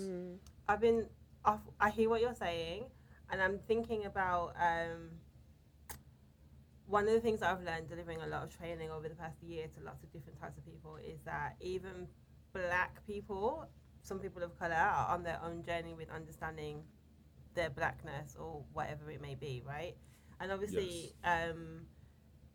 I've 0.69 0.81
been, 0.81 1.07
off, 1.45 1.61
I 1.81 1.91
hear 1.91 2.09
what 2.11 2.21
you're 2.21 2.35
saying, 2.35 2.85
and 3.31 3.41
I'm 3.41 3.59
thinking 3.67 4.05
about 4.05 4.55
um, 4.61 5.11
one 6.87 7.07
of 7.07 7.15
the 7.15 7.21
things 7.21 7.41
that 7.41 7.51
I've 7.51 7.63
learned 7.65 7.89
delivering 7.89 8.21
a 8.23 8.27
lot 8.27 8.43
of 8.43 8.57
training 8.57 8.91
over 8.91 9.09
the 9.09 9.15
past 9.15 9.43
year 9.43 9.67
to 9.67 9.85
lots 9.85 10.03
of 10.03 10.13
different 10.13 10.41
types 10.41 10.59
of 10.59 10.67
people 10.67 10.97
is 10.97 11.21
that 11.25 11.57
even 11.61 12.09
black 12.53 13.07
people, 13.07 13.67
some 14.09 14.19
people 14.19 14.43
of 14.43 14.59
color, 14.59 14.75
are 14.75 15.15
on 15.15 15.23
their 15.23 15.39
own 15.45 15.63
journey 15.63 15.95
with 15.95 16.11
understanding 16.11 16.83
their 17.55 17.71
blackness 17.71 18.37
or 18.39 18.63
whatever 18.73 19.11
it 19.11 19.21
may 19.21 19.35
be, 19.35 19.63
right? 19.67 19.95
And 20.41 20.51
obviously, 20.51 21.13
um, 21.25 21.83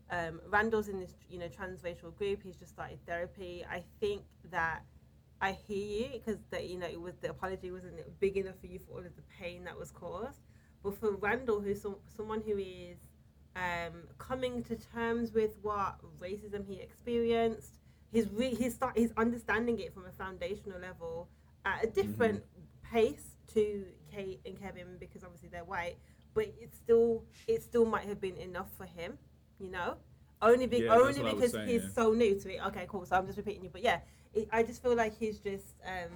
um, 0.10 0.42
Randall's 0.50 0.90
in 0.90 1.00
this, 1.00 1.14
you 1.30 1.40
know, 1.40 1.48
transracial 1.48 2.16
group. 2.18 2.42
He's 2.44 2.56
just 2.56 2.72
started 2.72 3.00
therapy. 3.06 3.66
I 3.70 3.84
think 4.00 4.24
that 4.52 4.84
I 5.42 5.52
hear 5.52 5.86
you 5.86 6.10
because 6.14 6.40
that 6.52 6.70
you 6.70 6.78
know 6.78 6.88
it 6.88 7.00
was 7.00 7.16
the 7.22 7.30
apology 7.30 7.72
wasn't 7.72 7.96
big 8.20 8.38
enough 8.38 8.56
for 8.62 8.68
you 8.68 8.80
for 8.80 8.94
all 8.94 9.00
of 9.00 9.16
the 9.16 9.24
pain 9.40 9.66
that 9.66 9.78
was 9.78 9.92
caused. 9.92 10.40
But 10.84 10.98
for 10.98 11.16
Randall, 11.16 11.62
who's 11.62 11.82
some, 11.82 11.96
someone 12.16 12.42
who 12.42 12.58
is 12.58 12.98
um, 13.56 14.04
coming 14.18 14.64
to 14.64 14.76
terms 14.76 15.34
with 15.34 15.52
what 15.62 15.96
racism 16.22 16.66
he 16.66 16.80
experienced, 16.80 17.80
he's 18.12 18.30
re- 18.30 18.56
he's 18.56 18.76
start 18.76 18.98
he's 18.98 19.12
understanding 19.18 19.80
it 19.80 19.94
from 19.94 20.06
a 20.06 20.12
foundational 20.12 20.80
level 20.80 21.28
at 21.66 21.84
a 21.84 21.88
different 21.88 22.44
pace 22.92 23.36
to 23.54 23.86
Kate 24.12 24.40
and 24.46 24.60
Kevin 24.60 24.98
because 25.00 25.24
obviously 25.24 25.50
they're 25.50 25.64
white, 25.64 25.98
but 26.34 26.46
it 26.46 26.74
still 26.74 27.24
it 27.48 27.64
still 27.64 27.86
might 27.86 28.08
have 28.08 28.20
been 28.22 28.38
enough 28.38 28.70
for 28.78 28.86
him, 28.86 29.18
you 29.60 29.70
know, 29.70 29.96
only 30.42 30.68
be- 30.68 30.80
Yeah, 30.80 30.94
only 30.96 31.20
what 31.22 31.32
I 31.32 31.34
was 31.34 31.36
because 31.36 31.52
saying, 31.52 31.68
he's 31.70 31.84
yeah. 31.84 31.90
so 31.90 32.12
new 32.14 32.40
to 32.40 32.54
it. 32.54 32.60
Okay, 32.68 32.86
cool. 32.88 33.06
So 33.06 33.16
I'm 33.16 33.26
just 33.26 33.38
repeating 33.38 33.64
you, 33.64 33.70
but 33.72 33.82
yeah, 33.84 34.00
it, 34.34 34.48
I 34.52 34.64
just 34.64 34.82
feel 34.82 34.96
like 34.96 35.18
he's 35.18 35.40
just 35.40 35.76
um, 35.86 36.12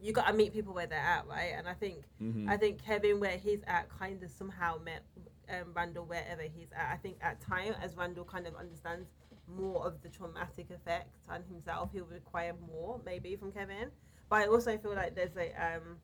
you 0.00 0.12
got 0.12 0.26
to 0.26 0.32
meet 0.32 0.52
people 0.52 0.74
where 0.74 0.86
they're 0.86 0.98
at, 0.98 1.26
right? 1.26 1.54
And 1.56 1.68
I 1.68 1.74
think 1.74 2.02
Mhm. 2.20 2.48
I 2.48 2.56
think 2.56 2.82
Kevin 2.84 3.20
where 3.20 3.38
he's 3.38 3.62
at 3.66 3.88
kind 3.88 4.22
of 4.22 4.30
somehow 4.30 4.78
met 4.84 5.02
um, 5.50 5.72
Randall 5.74 6.04
wherever 6.06 6.42
he's 6.42 6.72
at. 6.72 6.90
I 6.92 6.96
think 6.96 7.16
at 7.20 7.40
time 7.40 7.74
as 7.82 7.96
Randall 7.96 8.24
kind 8.24 8.46
of 8.46 8.54
understands 8.56 9.08
more 9.46 9.86
of 9.86 10.00
the 10.02 10.08
traumatic 10.08 10.70
effects 10.70 11.18
on 11.28 11.42
himself, 11.44 11.90
he'll 11.92 12.06
require 12.06 12.54
more 12.72 12.98
maybe 13.04 13.36
from 13.36 13.52
Kevin. 13.52 13.90
But 14.28 14.36
I 14.42 14.46
also 14.46 14.76
feel 14.78 14.94
like 14.94 15.14
there's 15.14 15.36
a 15.36 15.50
um, 15.62 15.96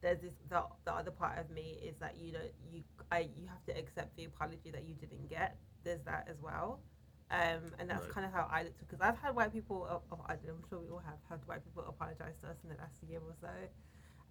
there's 0.00 0.20
this 0.20 0.32
the, 0.48 0.62
the 0.84 0.92
other 0.92 1.10
part 1.10 1.38
of 1.38 1.50
me 1.50 1.78
is 1.82 1.96
that 2.00 2.16
you 2.18 2.32
know 2.32 2.40
you 2.72 2.82
I 3.10 3.20
you 3.36 3.46
have 3.48 3.64
to 3.66 3.78
accept 3.78 4.16
the 4.16 4.24
apology 4.24 4.70
that 4.72 4.84
you 4.86 4.94
didn't 4.94 5.28
get. 5.28 5.56
There's 5.84 6.02
that 6.04 6.28
as 6.30 6.36
well. 6.42 6.80
Um, 7.30 7.72
and 7.78 7.88
that's 7.88 8.02
Right. 8.02 8.10
kind 8.10 8.26
of 8.26 8.32
how 8.32 8.46
I 8.52 8.64
looked 8.64 8.78
because 8.78 9.00
I've 9.00 9.16
had 9.18 9.34
white 9.34 9.52
people. 9.52 9.86
Oh, 9.90 10.02
oh, 10.12 10.20
I- 10.28 10.34
I'm 10.34 10.62
sure 10.68 10.80
we 10.80 10.90
all 10.90 10.98
have 11.04 11.18
had 11.30 11.40
white 11.46 11.64
people 11.64 11.82
apologize 11.88 12.34
to 12.42 12.48
us 12.48 12.56
in 12.62 12.68
the 12.70 12.76
last 12.76 13.02
year 13.08 13.20
or 13.20 13.34
so. 13.40 13.48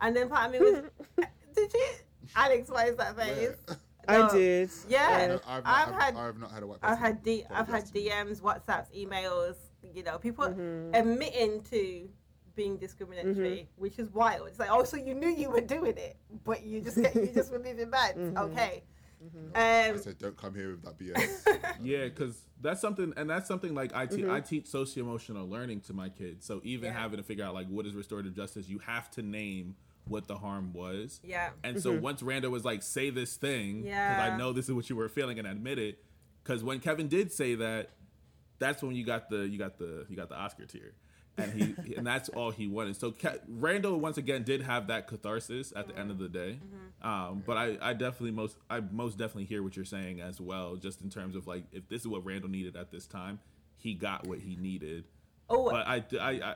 And 0.02 0.16
then 0.16 0.30
part 0.30 0.46
of 0.48 0.52
me 0.52 0.60
was, 0.60 0.84
did 1.56 1.74
you, 1.74 1.88
Alex? 2.36 2.70
Why 2.70 2.86
is 2.86 2.98
that 2.98 3.16
face? 3.18 3.56
Where? 3.66 3.78
I 4.08 4.32
did. 4.32 4.70
Yeah. 4.88 5.28
No, 5.28 5.40
I've, 5.48 5.64
not, 5.64 5.74
I've 5.74 5.88
I've, 5.94 6.02
had- 6.02 6.16
I've 6.16 6.40
not 6.40 6.52
had 6.52 6.64
a 6.64 6.68
white 6.68 6.80
I've 6.84 6.90
person 7.00 7.04
had 7.06 7.24
D, 7.24 7.44
I've 7.50 7.56
had 7.56 7.62
apologise 7.84 7.90
to 7.90 7.94
me. 7.96 8.10
DMs, 8.10 8.42
WhatsApps, 8.42 8.96
emails. 8.98 9.56
You 9.96 10.04
know, 10.04 10.18
people 10.20 10.46
Mhm. 10.46 10.96
admitting 10.96 11.62
to 11.72 12.10
being 12.56 12.78
discriminatory, 12.78 13.68
which 13.78 13.98
is 14.00 14.10
wild. 14.14 14.48
It's 14.48 14.60
like, 14.60 14.70
oh, 14.72 14.84
so 14.84 14.98
you 14.98 15.14
knew 15.14 15.30
you 15.30 15.50
were 15.50 15.62
doing 15.62 15.98
it, 15.98 16.18
but 16.44 16.64
you 16.64 16.82
just 16.82 16.98
get, 17.02 17.16
you 17.16 17.28
just 17.34 17.52
were 17.52 17.60
leaving 17.60 17.90
bad. 17.90 18.16
Mhm. 18.18 18.38
Okay. 18.38 18.84
I 19.54 19.90
Um, 19.90 20.00
said, 20.00 20.18
don't 20.18 20.36
come 20.36 20.56
here 20.56 20.72
with 20.72 20.82
that 20.84 20.98
BS. 21.00 21.76
Yeah, 21.84 22.06
because 22.06 22.42
that's 22.60 22.82
something, 22.82 23.14
and 23.16 23.30
that's 23.30 23.48
something 23.48 23.76
like 23.76 23.96
I 23.96 24.08
te- 24.08 24.24
Mhm. 24.24 24.32
I 24.32 24.40
teach 24.42 24.66
socio 24.68 25.04
emotional 25.04 25.48
learning 25.48 25.82
to 25.82 25.94
my 25.94 26.10
kids. 26.10 26.44
So 26.46 26.60
even 26.64 26.86
Yeah. 26.92 27.00
having 27.00 27.18
to 27.18 27.24
figure 27.24 27.46
out 27.46 27.54
like 27.54 27.68
what 27.68 27.86
is 27.86 27.94
restorative 27.94 28.34
justice, 28.36 28.68
you 28.68 28.80
have 28.80 29.12
to 29.12 29.22
name 29.22 29.76
what 30.06 30.28
the 30.28 30.38
harm 30.38 30.74
was. 30.74 31.20
yeah. 31.24 31.52
And 31.64 31.80
so 31.80 31.96
once 31.98 32.24
Randall 32.24 32.50
was 32.52 32.66
like, 32.66 32.82
"Say 32.82 33.12
this 33.12 33.36
thing," 33.36 33.84
because 33.84 33.90
Yeah. 33.96 34.30
I 34.34 34.38
know 34.38 34.52
this 34.54 34.68
is 34.68 34.74
what 34.74 34.90
you 34.90 34.96
were 34.96 35.08
feeling, 35.08 35.38
and 35.38 35.48
admit 35.48 35.78
it. 35.78 36.04
Because 36.44 36.64
when 36.64 36.80
Kevin 36.80 37.08
did 37.08 37.32
say 37.32 37.54
that, 37.56 37.92
that's 38.58 38.82
when 38.82 38.96
you 38.96 39.06
got 39.06 39.30
the 39.30 39.48
you 39.48 39.60
got 39.60 39.78
the 39.78 40.08
you 40.10 40.16
got 40.16 40.30
the 40.30 40.36
Oscar 40.36 40.66
tier, 40.66 40.94
and 41.38 41.54
he 41.54 41.96
and 41.96 42.06
that's 42.06 42.30
all 42.30 42.52
he 42.52 42.68
wanted. 42.68 42.96
So 43.00 43.14
Randall 43.48 44.00
once 44.00 44.18
again 44.18 44.44
did 44.44 44.62
have 44.62 44.88
that 44.88 45.08
catharsis 45.08 45.74
at 45.76 45.88
the 45.88 45.98
end 45.98 46.12
of 46.12 46.20
the 46.20 46.30
day. 46.30 46.60
Um, 47.02 47.44
but 47.46 47.58
I, 47.58 47.78
I 47.82 47.94
definitely 47.94 48.32
most 48.32 48.58
I 48.70 48.80
most 48.80 49.18
definitely 49.18 49.46
hear 49.46 49.64
what 49.64 49.76
you're 49.76 49.86
saying 49.86 50.22
as 50.22 50.40
well, 50.40 50.76
just 50.76 51.02
in 51.02 51.10
terms 51.10 51.36
of 51.36 51.48
like 51.48 51.64
if 51.72 51.88
this 51.90 52.02
is 52.02 52.08
what 52.08 52.26
Randall 52.26 52.50
needed 52.50 52.76
at 52.76 52.92
this 52.92 53.06
time, 53.08 53.40
he 53.78 53.94
got 53.94 54.28
what 54.28 54.40
he 54.40 54.56
needed. 54.56 55.06
Oh, 55.50 55.70
But 55.70 55.88
I 55.88 56.04
I, 56.20 56.20
I, 56.20 56.30
I 56.52 56.56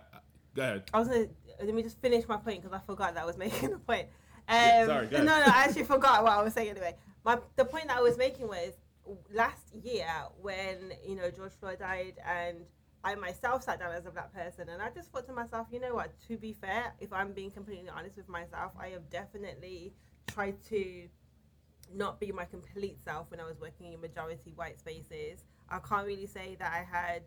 go 0.56 0.62
ahead. 0.62 0.84
I 0.94 1.00
was 1.00 1.08
gonna 1.08 1.28
let 1.64 1.74
me 1.74 1.84
just 1.84 2.00
finish 2.02 2.28
my 2.28 2.38
point 2.38 2.62
because 2.62 2.78
I 2.78 2.86
forgot 2.86 3.16
that 3.16 3.24
I 3.24 3.26
was 3.26 3.38
making 3.46 3.74
a 3.74 3.80
point. 3.80 4.08
Um, 4.48 4.56
Yeah, 4.56 4.86
sorry, 4.86 5.08
go 5.08 5.18
no, 5.18 5.24
no, 5.24 5.46
I 5.46 5.64
actually 5.64 5.86
forgot 5.86 6.24
what 6.24 6.34
I 6.34 6.44
was 6.44 6.54
saying 6.54 6.70
anyway. 6.70 6.96
My 7.24 7.40
the 7.56 7.66
point 7.66 7.88
that 7.88 7.98
I 7.98 8.02
was 8.02 8.18
making 8.18 8.48
was 8.48 8.74
last 9.34 9.74
year 9.84 10.08
when 10.42 10.94
you 11.08 11.16
know 11.16 11.30
George 11.32 11.54
Floyd 11.60 11.80
died 11.80 12.16
and 12.26 12.58
I 13.06 13.14
myself 13.14 13.62
sat 13.64 13.80
down 13.80 13.92
as 13.92 14.08
a 14.08 14.10
black 14.10 14.34
person 14.34 14.68
and 14.68 14.82
I 14.82 14.90
just 14.90 15.12
thought 15.12 15.28
to 15.28 15.34
myself, 15.34 15.68
you 15.72 15.80
know 15.80 15.94
what? 15.94 16.10
To 16.28 16.38
be 16.38 16.54
fair, 16.54 16.92
if 17.00 17.14
I'm 17.14 17.34
being 17.34 17.52
completely 17.52 17.88
honest 17.88 18.18
with 18.18 18.28
myself, 18.28 18.72
I 18.80 18.88
have 18.88 19.12
definitely 19.12 19.94
tried 20.26 20.56
to 20.70 21.08
not 21.94 22.20
be 22.20 22.32
my 22.32 22.46
complete 22.46 22.98
self 23.06 23.30
when 23.30 23.40
I 23.40 23.44
was 23.44 23.62
working 23.62 23.94
in 23.94 24.02
majority 24.02 24.54
white 24.56 24.80
spaces. 24.80 25.46
I 25.70 25.78
can't 25.88 26.08
really 26.08 26.26
say 26.26 26.58
that 26.58 26.74
I 26.74 26.84
had 26.84 27.22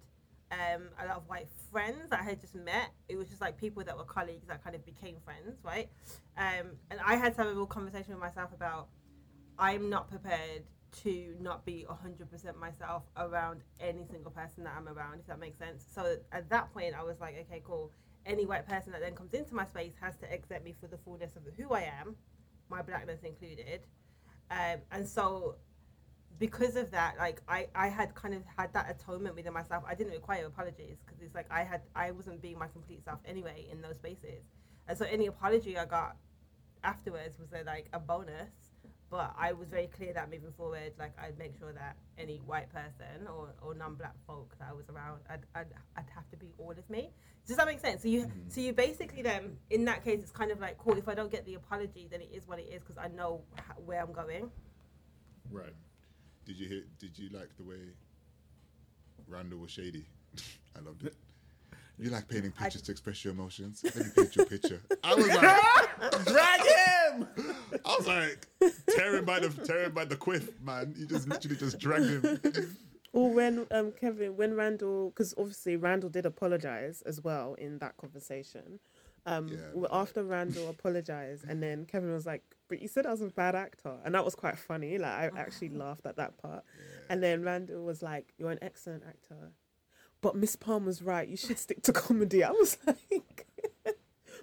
um, 0.51 0.89
a 1.01 1.07
lot 1.07 1.19
of 1.19 1.29
white 1.29 1.47
friends 1.71 2.11
that 2.11 2.21
I 2.23 2.25
had 2.25 2.41
just 2.41 2.57
met. 2.57 2.91
It 3.09 3.17
was 3.17 3.29
just 3.29 3.41
like 3.41 3.57
people 3.57 3.85
that 3.85 3.97
were 3.97 4.05
colleagues 4.05 4.49
that 4.49 4.65
kind 4.65 4.75
of 4.75 4.85
became 4.85 5.19
friends, 5.25 5.61
right? 5.63 5.89
Um, 6.37 6.73
and 6.91 6.99
I 7.07 7.15
had 7.15 7.37
to 7.37 7.43
have 7.43 7.53
a 7.53 7.55
real 7.55 7.67
conversation 7.67 8.15
with 8.15 8.21
myself 8.21 8.51
about 8.53 8.89
I'm 9.57 9.89
not 9.89 10.11
prepared 10.11 10.65
to 11.03 11.35
not 11.41 11.65
be 11.65 11.87
100% 11.89 12.57
myself 12.57 13.03
around 13.17 13.61
any 13.81 14.05
single 14.11 14.31
person 14.31 14.65
that 14.65 14.75
I'm 14.77 14.89
around, 14.89 15.21
if 15.21 15.27
that 15.27 15.39
makes 15.39 15.59
sense. 15.59 15.85
So 15.95 16.17
at 16.33 16.49
that 16.51 16.73
point, 16.73 16.95
I 16.99 17.03
was 17.03 17.21
like, 17.21 17.37
okay, 17.49 17.63
cool. 17.65 17.93
Any 18.27 18.47
white 18.47 18.67
person 18.67 18.93
that 18.93 19.01
then 19.01 19.15
comes 19.15 19.33
into 19.35 19.55
my 19.55 19.65
space 19.65 19.93
has 20.01 20.17
to 20.19 20.33
accept 20.33 20.65
me 20.65 20.75
for 20.81 20.87
the 20.87 20.99
fullness 20.99 21.37
of 21.37 21.43
who 21.57 21.73
I 21.73 21.91
am, 22.01 22.17
my 22.69 22.83
blackness 22.83 23.23
included. 23.23 23.81
Um, 24.51 24.81
and 24.91 25.07
so 25.07 25.57
because 26.39 26.77
of 26.77 26.91
that, 26.91 27.17
like 27.19 27.43
I, 27.49 27.67
I 27.75 27.89
had 27.89 28.15
kind 28.15 28.35
of 28.35 28.43
had 28.57 28.73
that 28.73 28.91
atonement 28.91 29.35
within 29.35 29.53
myself. 29.53 29.85
I 29.87 29.95
didn't 29.95 30.13
require 30.13 30.47
apologies 30.47 30.99
because 31.05 31.21
it's 31.23 31.35
like 31.35 31.47
I 31.51 31.65
had 31.65 31.83
I 31.95 32.11
wasn't 32.13 32.41
being 32.41 32.59
my 32.59 32.69
complete 32.69 33.05
self 33.05 33.19
anyway 33.27 33.67
in 33.71 33.83
those 33.83 33.97
spaces, 33.97 34.45
and 34.87 34.97
so 34.97 35.05
any 35.05 35.27
apology 35.27 35.77
I 35.77 35.85
got 35.85 36.17
afterwards 36.85 37.39
was 37.39 37.49
a, 37.53 37.65
like 37.65 37.89
a 37.93 37.99
bonus. 37.99 38.68
But 39.11 39.35
I 39.39 39.53
was 39.53 39.69
very 39.69 39.87
clear 39.87 40.13
that 40.13 40.31
moving 40.31 40.53
forward, 40.53 40.93
like 40.99 41.13
I'd 41.19 41.39
make 41.39 41.59
sure 41.59 41.73
that 41.73 41.97
any 42.19 42.37
white 42.45 42.71
person 42.71 43.27
or, 43.27 43.55
or 43.63 43.75
non-black 43.75 44.15
folk 44.27 44.55
that 44.59 44.69
I 44.71 44.75
was 44.75 44.85
around, 44.91 45.21
I'd, 45.31 45.41
I'd, 45.55 45.69
I'd 45.97 46.11
have 46.15 46.29
to 46.31 46.37
be 46.37 46.53
all 46.59 46.73
of 46.73 46.91
me. 46.91 47.11
Does 47.47 47.57
that 47.57 47.67
make 47.67 47.81
sense? 47.81 48.03
So 48.03 48.09
you 48.09 48.27
mm-hmm. 48.27 48.49
so 48.51 48.61
you 48.61 48.75
basically 48.75 49.23
then 49.23 49.57
in 49.71 49.87
that 49.87 50.05
case 50.05 50.21
it's 50.21 50.31
kind 50.31 50.51
of 50.51 50.61
like 50.61 50.77
cool. 50.77 50.99
If 50.99 51.09
I 51.09 51.15
don't 51.15 51.33
get 51.33 51.47
the 51.47 51.55
apology, 51.55 52.07
then 52.11 52.21
it 52.21 52.29
is 52.31 52.47
what 52.47 52.59
it 52.59 52.69
is 52.71 52.83
because 52.83 52.99
I 52.99 53.09
know 53.09 53.41
how, 53.57 53.75
where 53.87 54.03
I'm 54.03 54.13
going. 54.13 54.51
Right. 55.51 55.73
Did 56.45 56.59
you 56.59 56.69
hear? 56.69 56.83
Did 56.99 57.19
you 57.19 57.31
like 57.31 57.57
the 57.57 57.65
way 57.65 57.95
Randall 59.27 59.61
was 59.61 59.71
shady? 59.71 60.07
I 60.77 60.81
loved 60.81 61.05
it. 61.05 61.15
You 61.99 62.11
like 62.11 62.29
painting 62.29 62.53
pictures 62.53 62.83
to 62.83 62.93
express 62.93 63.25
your 63.25 63.35
emotions? 63.35 63.83
Let 63.85 63.97
me 63.97 64.05
paint 64.15 64.37
your 64.37 64.47
picture. 64.55 64.81
I 65.03 65.15
was 65.15 65.27
like, 65.29 66.25
Drag 66.27 66.61
him. 66.61 67.29
I 67.85 67.97
was 67.97 68.07
like, 68.07 68.47
tearing 68.97 69.25
by 69.25 69.41
the 69.41 69.49
tearing 69.65 69.91
by 69.93 70.05
the 70.05 70.17
quiff, 70.17 70.49
man. 70.63 70.95
You 70.97 71.07
just 71.07 71.29
literally 71.29 71.57
just 71.57 71.79
dragged 71.79 72.25
him. 72.25 72.77
Or 73.13 73.33
when 73.33 73.67
um 73.71 73.93
Kevin, 73.93 74.37
when 74.37 74.55
Randall, 74.55 75.11
because 75.11 75.35
obviously 75.39 75.77
Randall 75.77 76.11
did 76.11 76.25
apologize 76.27 77.03
as 77.03 77.23
well 77.23 77.55
in 77.55 77.79
that 77.79 77.97
conversation. 77.97 78.79
Um, 79.27 79.49
Yeah. 79.49 79.57
well, 79.75 79.91
after 79.93 80.23
Randall 80.23 80.69
apologized, 80.71 81.45
and 81.49 81.63
then 81.63 81.85
Kevin 81.85 82.13
was 82.13 82.25
like, 82.27 82.43
"But 82.69 82.81
you 82.81 82.89
said 82.89 83.05
I 83.07 83.11
was 83.11 83.21
a 83.23 83.27
bad 83.27 83.55
actor," 83.55 83.97
and 84.05 84.15
that 84.15 84.25
was 84.25 84.35
quite 84.35 84.57
funny. 84.59 84.99
Like 84.99 85.11
I 85.13 85.31
actually 85.37 85.69
laughed 85.85 86.07
at 86.07 86.17
that 86.17 86.39
part. 86.39 86.65
Yeah. 86.79 86.85
And 87.11 87.23
then 87.23 87.43
Randall 87.43 87.83
was 87.85 88.03
like, 88.03 88.33
"You're 88.39 88.53
an 88.53 88.59
excellent 88.63 89.03
actor, 89.07 89.51
but 90.21 90.37
Miss 90.37 90.57
Palmer's 90.57 91.03
right. 91.03 91.29
You 91.29 91.37
should 91.37 91.59
stick 91.59 91.83
to 91.85 91.93
comedy." 91.93 92.43
I 92.45 92.51
was 92.51 92.77
like, 92.87 93.47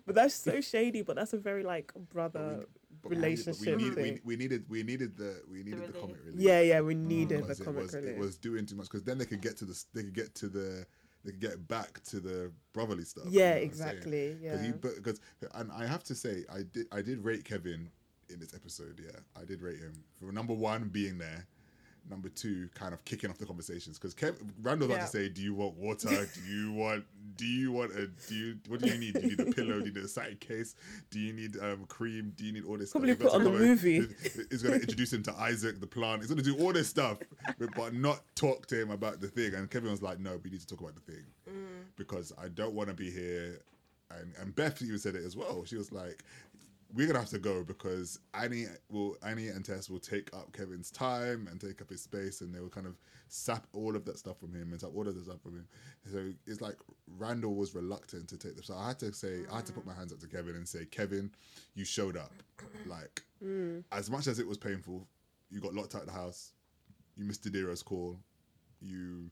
"But 0.06 0.16
that's 0.16 0.36
so 0.36 0.62
shady." 0.62 1.02
But 1.02 1.16
that's 1.16 1.34
a 1.34 1.38
very 1.38 1.64
like 1.64 1.94
brother 2.14 2.66
But 3.02 3.10
we 3.10 3.16
needed- 3.18 3.24
relationship 3.24 3.66
but 3.66 3.78
we, 3.78 3.84
need, 3.84 3.96
we, 3.96 4.04
thing. 4.04 4.20
we 4.24 4.36
needed 4.36 4.66
we 4.70 4.84
needed 4.84 5.18
the 5.18 5.42
we 5.50 5.64
needed 5.64 5.80
the 5.80 5.88
relief. 5.88 6.02
comic 6.02 6.18
relief. 6.26 6.40
Yeah, 6.42 6.62
yeah, 6.62 6.82
we 6.82 6.96
mm. 6.96 7.06
needed 7.06 7.40
the 7.40 7.42
because 7.44 7.62
it 7.62 7.66
comic 7.66 7.82
was, 7.84 7.94
relief. 7.94 8.10
it 8.10 8.20
was 8.20 8.38
doing 8.38 8.66
too 8.66 8.76
much 8.76 8.88
because 8.88 9.04
then 9.04 9.18
they 9.18 9.26
could 9.26 9.42
get 9.42 9.58
to 9.58 9.66
the 9.66 9.84
they 9.94 10.04
could 10.04 10.14
get 10.16 10.34
to 10.36 10.48
the 10.48 10.86
they 11.24 11.32
could 11.32 11.42
get 11.42 11.68
back 11.68 12.02
to 12.04 12.20
the 12.20 12.52
brotherly 12.74 13.04
stuff. 13.04 13.26
you 13.26 13.40
yeah, 13.40 13.46
know 13.46 13.56
what 13.56 13.64
I'm 13.64 13.74
saying? 13.74 13.90
exactly. 13.92 14.38
Yeah. 14.42 14.52
Because 14.52 14.66
he, 14.66 14.72
but 14.74 14.96
because, 14.96 15.20
and 15.56 15.72
I 15.72 15.88
have 15.88 16.04
to 16.04 16.14
say, 16.16 16.46
I 16.54 16.60
did, 16.72 16.86
I 16.92 17.02
did 17.02 17.24
rate 17.24 17.44
Kevin 17.44 17.90
in 18.30 18.40
this 18.40 18.54
episode. 18.54 19.00
Yeah, 19.04 19.20
I 19.40 19.44
did 19.44 19.62
rate 19.62 19.80
him 19.80 19.94
for 20.20 20.32
number 20.32 20.54
one 20.54 20.90
being 20.90 21.18
there, 21.18 21.48
number 22.10 22.30
two 22.30 22.70
kind 22.76 22.94
of 22.94 23.04
kicking 23.06 23.30
off 23.30 23.38
the 23.38 23.46
conversations 23.46 23.98
because 23.98 24.14
Kev 24.14 24.36
Randall 24.62 24.88
got 24.88 24.96
Yeah. 24.96 25.02
to 25.02 25.08
say, 25.08 25.30
"Do 25.30 25.42
you 25.42 25.54
want 25.54 25.76
water? 25.76 26.10
do 26.34 26.42
you 26.52 26.72
want? 26.74 27.06
Do 27.38 27.46
you 27.46 27.72
want 27.72 27.92
a? 27.94 28.08
Do 28.08 28.36
you? 28.36 28.58
What 28.68 28.82
do 28.82 28.88
you 28.90 28.98
need? 28.98 29.14
Do 29.16 29.22
you 29.22 29.36
need 29.36 29.40
a 29.40 29.52
pillow? 29.52 29.80
Do 29.80 29.88
you 29.88 29.94
need 29.94 29.98
a 29.98 30.08
side 30.08 30.40
case? 30.40 30.76
Do 31.10 31.20
you 31.20 31.34
need 31.34 31.58
um 31.60 31.86
cream? 31.88 32.34
Do 32.36 32.46
you 32.46 32.54
need 32.54 32.66
all 32.66 32.78
this? 32.78 32.92
Probably 32.92 33.14
stuff? 33.14 33.24
He's 33.24 33.32
put 33.32 33.36
on 33.38 33.44
the 33.44 33.52
movie. 33.52 34.08
He's 34.52 34.62
going 34.64 34.76
to 34.76 34.82
introduce 34.82 35.12
him 35.14 35.24
to 35.24 35.34
Isaac 35.36 35.80
the 35.80 35.88
plant. 35.88 36.22
He's 36.22 36.30
going 36.32 36.44
to 36.44 36.44
do 36.44 36.58
all 36.64 36.72
this 36.74 36.88
stuff, 36.88 37.18
but, 37.60 37.70
but 37.76 37.94
not 37.94 38.22
talk 38.36 38.68
to 38.68 38.80
him 38.82 38.92
about 38.92 39.20
the 39.22 39.28
thing. 39.28 39.54
And 39.56 39.70
Kevin 39.70 39.92
was 39.92 40.02
like, 40.02 40.20
"No, 40.20 40.40
we 40.44 40.50
need 40.50 40.62
to 40.62 40.68
talk 40.68 40.82
about 40.82 40.96
the 40.96 41.12
thing." 41.12 41.24
because 41.98 42.34
I 42.38 42.50
don't 42.50 42.74
want 42.74 42.90
to 42.90 42.94
be 42.96 43.10
here. 43.10 43.62
And, 44.12 44.34
and 44.40 44.56
Beth 44.56 44.82
even 44.82 45.00
said 45.00 45.16
it 45.16 45.24
as 45.26 45.36
well. 45.36 45.64
She 45.66 45.78
was 45.78 45.92
like, 45.92 46.24
"We're 46.94 47.08
gonna 47.08 47.20
have 47.20 47.30
to 47.30 47.40
go 47.40 47.64
because 47.64 48.20
Annie 48.34 48.66
will 48.90 49.18
Annie 49.24 49.50
and 49.50 49.66
Tess 49.66 49.90
will 49.90 50.00
take 50.00 50.34
up 50.36 50.54
Kevin's 50.54 50.92
time 50.92 51.48
and 51.50 51.60
take 51.60 51.82
up 51.82 51.90
his 51.90 52.02
space, 52.02 52.42
and 52.42 52.54
they 52.54 52.60
will 52.60 52.70
kind 52.70 52.88
of 52.88 52.98
sap 53.28 53.68
all 53.74 53.96
of 53.96 54.06
that 54.06 54.18
stuff 54.18 54.40
from 54.40 54.54
him 54.54 54.72
and 54.72 54.80
sap 54.80 54.92
all 54.96 55.08
of 55.08 55.16
the 55.16 55.24
stuff 55.24 55.42
from 55.42 55.56
him." 55.56 55.68
So 56.12 56.32
it's 56.46 56.62
like 56.62 56.78
Randall 57.18 57.56
was 57.56 57.76
reluctant 57.76 58.28
to 58.30 58.38
take 58.38 58.56
this. 58.56 58.68
So 58.68 58.76
I 58.76 58.88
had 58.90 59.00
to 59.00 59.14
say, 59.14 59.42
I 59.52 59.58
had 59.58 59.66
to 59.68 59.74
put 59.74 59.86
my 59.86 59.94
hands 59.94 60.14
up 60.14 60.20
to 60.20 60.28
Kevin 60.28 60.56
and 60.56 60.68
say, 60.68 60.86
"Kevin, 60.86 61.32
you 61.74 61.86
showed 61.86 62.18
up. 62.18 62.32
Like 62.86 63.24
mm. 63.44 63.84
as 63.92 64.10
much 64.10 64.28
as 64.28 64.40
it 64.40 64.48
was 64.48 64.58
painful, 64.58 65.08
you 65.50 65.60
got 65.60 65.74
locked 65.74 65.96
out 65.96 66.02
of 66.02 66.08
the 66.08 66.14
house. 66.14 66.54
You 67.18 67.26
missed 67.26 67.44
Didero's 67.44 67.84
call. 67.84 68.20
You 68.82 69.32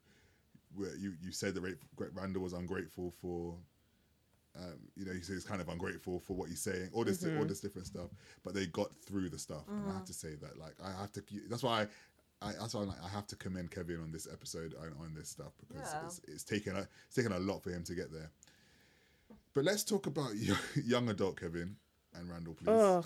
where 0.75 0.95
you 0.95 1.13
you 1.21 1.31
said 1.31 1.53
that 1.55 1.61
Ra- 1.61 2.07
Randall 2.13 2.41
was 2.41 2.53
ungrateful 2.53 3.13
for. 3.21 3.57
Um, 4.55 4.77
you 4.95 5.03
know, 5.05 5.13
he 5.13 5.19
says 5.21 5.35
he's 5.35 5.45
kind 5.45 5.61
of 5.61 5.67
ungrateful 5.69 6.19
for 6.19 6.35
what 6.35 6.47
he's 6.49 6.61
saying, 6.61 6.89
all 6.93 7.03
this, 7.03 7.23
Mm-hmm. 7.23 7.39
all 7.39 7.45
this 7.45 7.59
different 7.59 7.87
stuff. 7.87 8.09
But 8.43 8.53
they 8.53 8.67
got 8.67 8.95
through 9.05 9.29
the 9.29 9.39
stuff, 9.39 9.63
and 9.67 9.89
I 9.89 9.93
have 9.93 10.05
to 10.05 10.13
say 10.13 10.35
that, 10.41 10.59
like, 10.59 10.75
I 10.83 10.91
have 11.01 11.11
to. 11.13 11.23
That's 11.49 11.63
why 11.63 11.87
I, 12.41 12.49
I 12.49 12.51
that's 12.59 12.75
why 12.75 12.81
I'm 12.81 12.87
like, 12.89 13.03
I 13.03 13.09
have 13.09 13.25
to 13.27 13.35
commend 13.35 13.71
Kevin 13.71 13.99
on 14.01 14.11
this 14.11 14.27
episode 14.31 14.75
on, 14.79 14.93
on 15.03 15.13
this 15.15 15.29
stuff 15.29 15.53
because 15.59 15.91
Yeah. 15.93 16.05
it's, 16.05 16.21
it's 16.27 16.43
taken 16.43 16.75
a 16.75 16.87
it's 17.07 17.15
taken 17.15 17.31
a 17.31 17.39
lot 17.39 17.63
for 17.63 17.71
him 17.71 17.83
to 17.85 17.95
get 17.95 18.11
there. 18.11 18.29
But 19.53 19.63
let's 19.65 19.83
talk 19.83 20.05
about 20.07 20.35
young, 20.35 20.57
young 20.85 21.09
adult 21.09 21.39
Kevin 21.39 21.75
and 22.13 22.29
Randall, 22.29 22.53
please. 22.53 22.69
Ugh. 22.69 23.05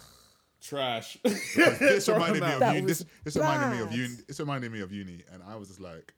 Trash. 0.60 1.18
this 1.24 2.10
reminded 2.10 2.42
me 2.42 2.52
of 2.54 2.60
That 2.60 2.76
uni. 2.76 2.88
This, 2.88 3.06
this 3.24 3.36
reminded 3.38 3.78
me 3.78 3.84
of 3.84 3.92
uni. 3.94 4.16
This 4.28 4.40
reminded 4.40 4.72
me 4.72 4.80
of 4.82 4.92
uni, 4.92 5.24
and 5.32 5.44
I 5.48 5.56
was 5.56 5.68
just 5.68 5.80
like, 5.80 6.14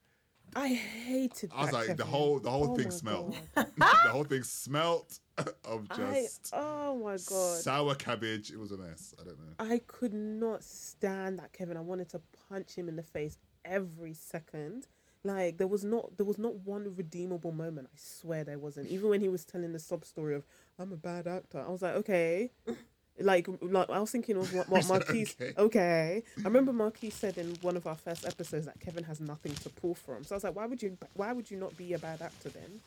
I 0.56 0.70
hated. 0.70 1.52
I 1.56 1.64
was 1.64 1.74
like, 1.74 1.98
the 1.98 2.06
whole 2.06 2.40
the 2.40 2.50
whole 2.50 2.72
Oh 2.72 2.76
thing 2.76 2.92
smelled. 2.92 3.36
The 3.56 4.12
whole 4.12 4.24
thing 4.24 4.44
smelt 4.44 5.20
of 5.38 5.88
I, 5.92 5.96
just 5.96 6.52
oh 6.54 6.98
my 6.98 7.12
god. 7.12 7.58
sour 7.60 7.96
cabbage. 7.96 8.52
It 8.52 8.60
was 8.60 8.72
a 8.72 8.78
mess. 8.78 9.14
I 9.20 9.24
don't 9.24 9.38
know. 9.40 9.74
I 9.74 9.82
could 9.88 10.14
not 10.14 10.64
stand 10.64 11.40
that 11.40 11.54
Kevin. 11.54 11.78
I 11.78 11.82
wanted 11.82 12.10
to 12.10 12.22
punch 12.50 12.76
him 12.76 12.90
in 12.90 12.96
the 12.96 13.04
face 13.04 13.38
every 13.66 14.14
second. 14.14 14.88
Like 15.24 15.58
there 15.58 15.68
was 15.68 15.84
not 15.84 16.18
there 16.18 16.26
was 16.26 16.38
not 16.38 16.56
one 16.56 16.94
redeemable 16.96 17.52
moment. 17.52 17.88
I 17.94 17.98
swear 17.98 18.44
there 18.44 18.60
wasn't. 18.60 18.88
Even 18.90 19.10
when 19.10 19.22
he 19.22 19.30
was 19.30 19.46
telling 19.46 19.74
the 19.74 19.80
sob 19.80 20.06
story 20.06 20.36
of 20.36 20.46
I'm 20.78 20.92
a 20.92 20.98
bad 20.98 21.28
actor, 21.28 21.64
I 21.66 21.70
was 21.70 21.82
like, 21.82 21.96
okay. 21.96 22.52
Like, 23.20 23.48
like 23.62 23.90
I 23.90 24.00
was 24.00 24.12
thinking 24.12 24.38
of 24.38 24.54
what, 24.54 24.70
what 24.70 24.88
Marquise. 24.90 25.36
Okay. 25.40 25.54
Okay. 25.58 26.24
I 26.40 26.44
remember 26.44 26.72
Marquise 26.74 27.14
said 27.16 27.38
in 27.38 27.56
one 27.62 27.76
of 27.78 27.86
our 27.88 27.96
first 27.96 28.26
episodes 28.26 28.66
that 28.66 28.80
Kevin 28.80 29.04
has 29.06 29.20
nothing 29.20 29.54
to 29.56 29.70
pull 29.70 29.96
from. 29.96 30.24
So 30.24 30.36
I 30.36 30.38
was 30.38 30.44
like, 30.44 30.56
why 30.56 30.66
would 30.66 30.82
you? 30.82 30.98
Why 31.16 31.34
would 31.34 31.50
you 31.52 31.58
not 31.58 31.76
be 31.78 31.94
a 31.94 32.00
bad 32.00 32.22
actor 32.22 32.50
then? 32.50 32.82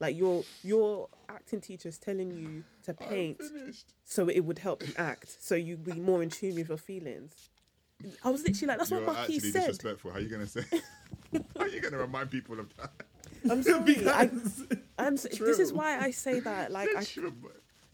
Like 0.00 0.16
your 0.16 0.44
your 0.62 1.08
acting 1.28 1.60
teacher 1.60 1.88
is 1.88 1.98
telling 1.98 2.30
you 2.30 2.62
to 2.84 2.94
paint 2.94 3.40
so 4.04 4.28
it 4.28 4.40
would 4.44 4.58
help 4.60 4.86
you 4.86 4.92
act, 4.96 5.36
so 5.40 5.54
you'd 5.56 5.82
be 5.84 5.94
more 5.94 6.22
in 6.22 6.30
tune 6.30 6.54
with 6.54 6.68
your 6.68 6.78
feelings. 6.78 7.50
I 8.24 8.30
was 8.30 8.44
literally 8.44 8.68
like, 8.68 8.78
that's 8.78 8.90
You're 8.92 9.00
what 9.04 9.16
Marquis 9.16 9.40
said. 9.40 9.52
disrespectful. 9.54 10.12
How 10.12 10.18
are 10.18 10.20
you 10.20 10.28
gonna 10.28 10.46
say? 10.46 10.62
How 11.32 11.62
are 11.62 11.68
you 11.68 11.80
gonna 11.80 11.98
remind 11.98 12.30
people 12.30 12.60
of 12.60 12.68
that? 12.76 12.92
I'm 13.50 13.62
sorry. 13.64 14.06
I, 14.06 14.30
s- 15.12 15.24
this 15.38 15.58
is 15.58 15.72
why 15.72 15.98
I 15.98 16.12
say 16.12 16.38
that. 16.40 16.70
Like, 16.70 16.90
I, 16.96 17.04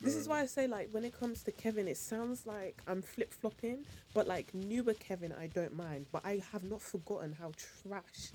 this 0.04 0.14
is 0.14 0.26
mm. 0.26 0.30
why 0.30 0.40
I 0.42 0.46
say 0.46 0.66
like 0.66 0.88
when 0.92 1.04
it 1.04 1.18
comes 1.18 1.42
to 1.44 1.52
Kevin, 1.52 1.88
it 1.88 1.96
sounds 1.96 2.46
like 2.46 2.82
I'm 2.86 3.02
flip 3.02 3.32
flopping, 3.32 3.84
but 4.12 4.26
like 4.26 4.54
newer 4.54 4.94
Kevin, 4.94 5.32
I 5.32 5.48
don't 5.48 5.74
mind. 5.74 6.06
But 6.12 6.24
I 6.24 6.42
have 6.52 6.64
not 6.64 6.80
forgotten 6.80 7.32
how 7.32 7.52
trash 7.82 8.30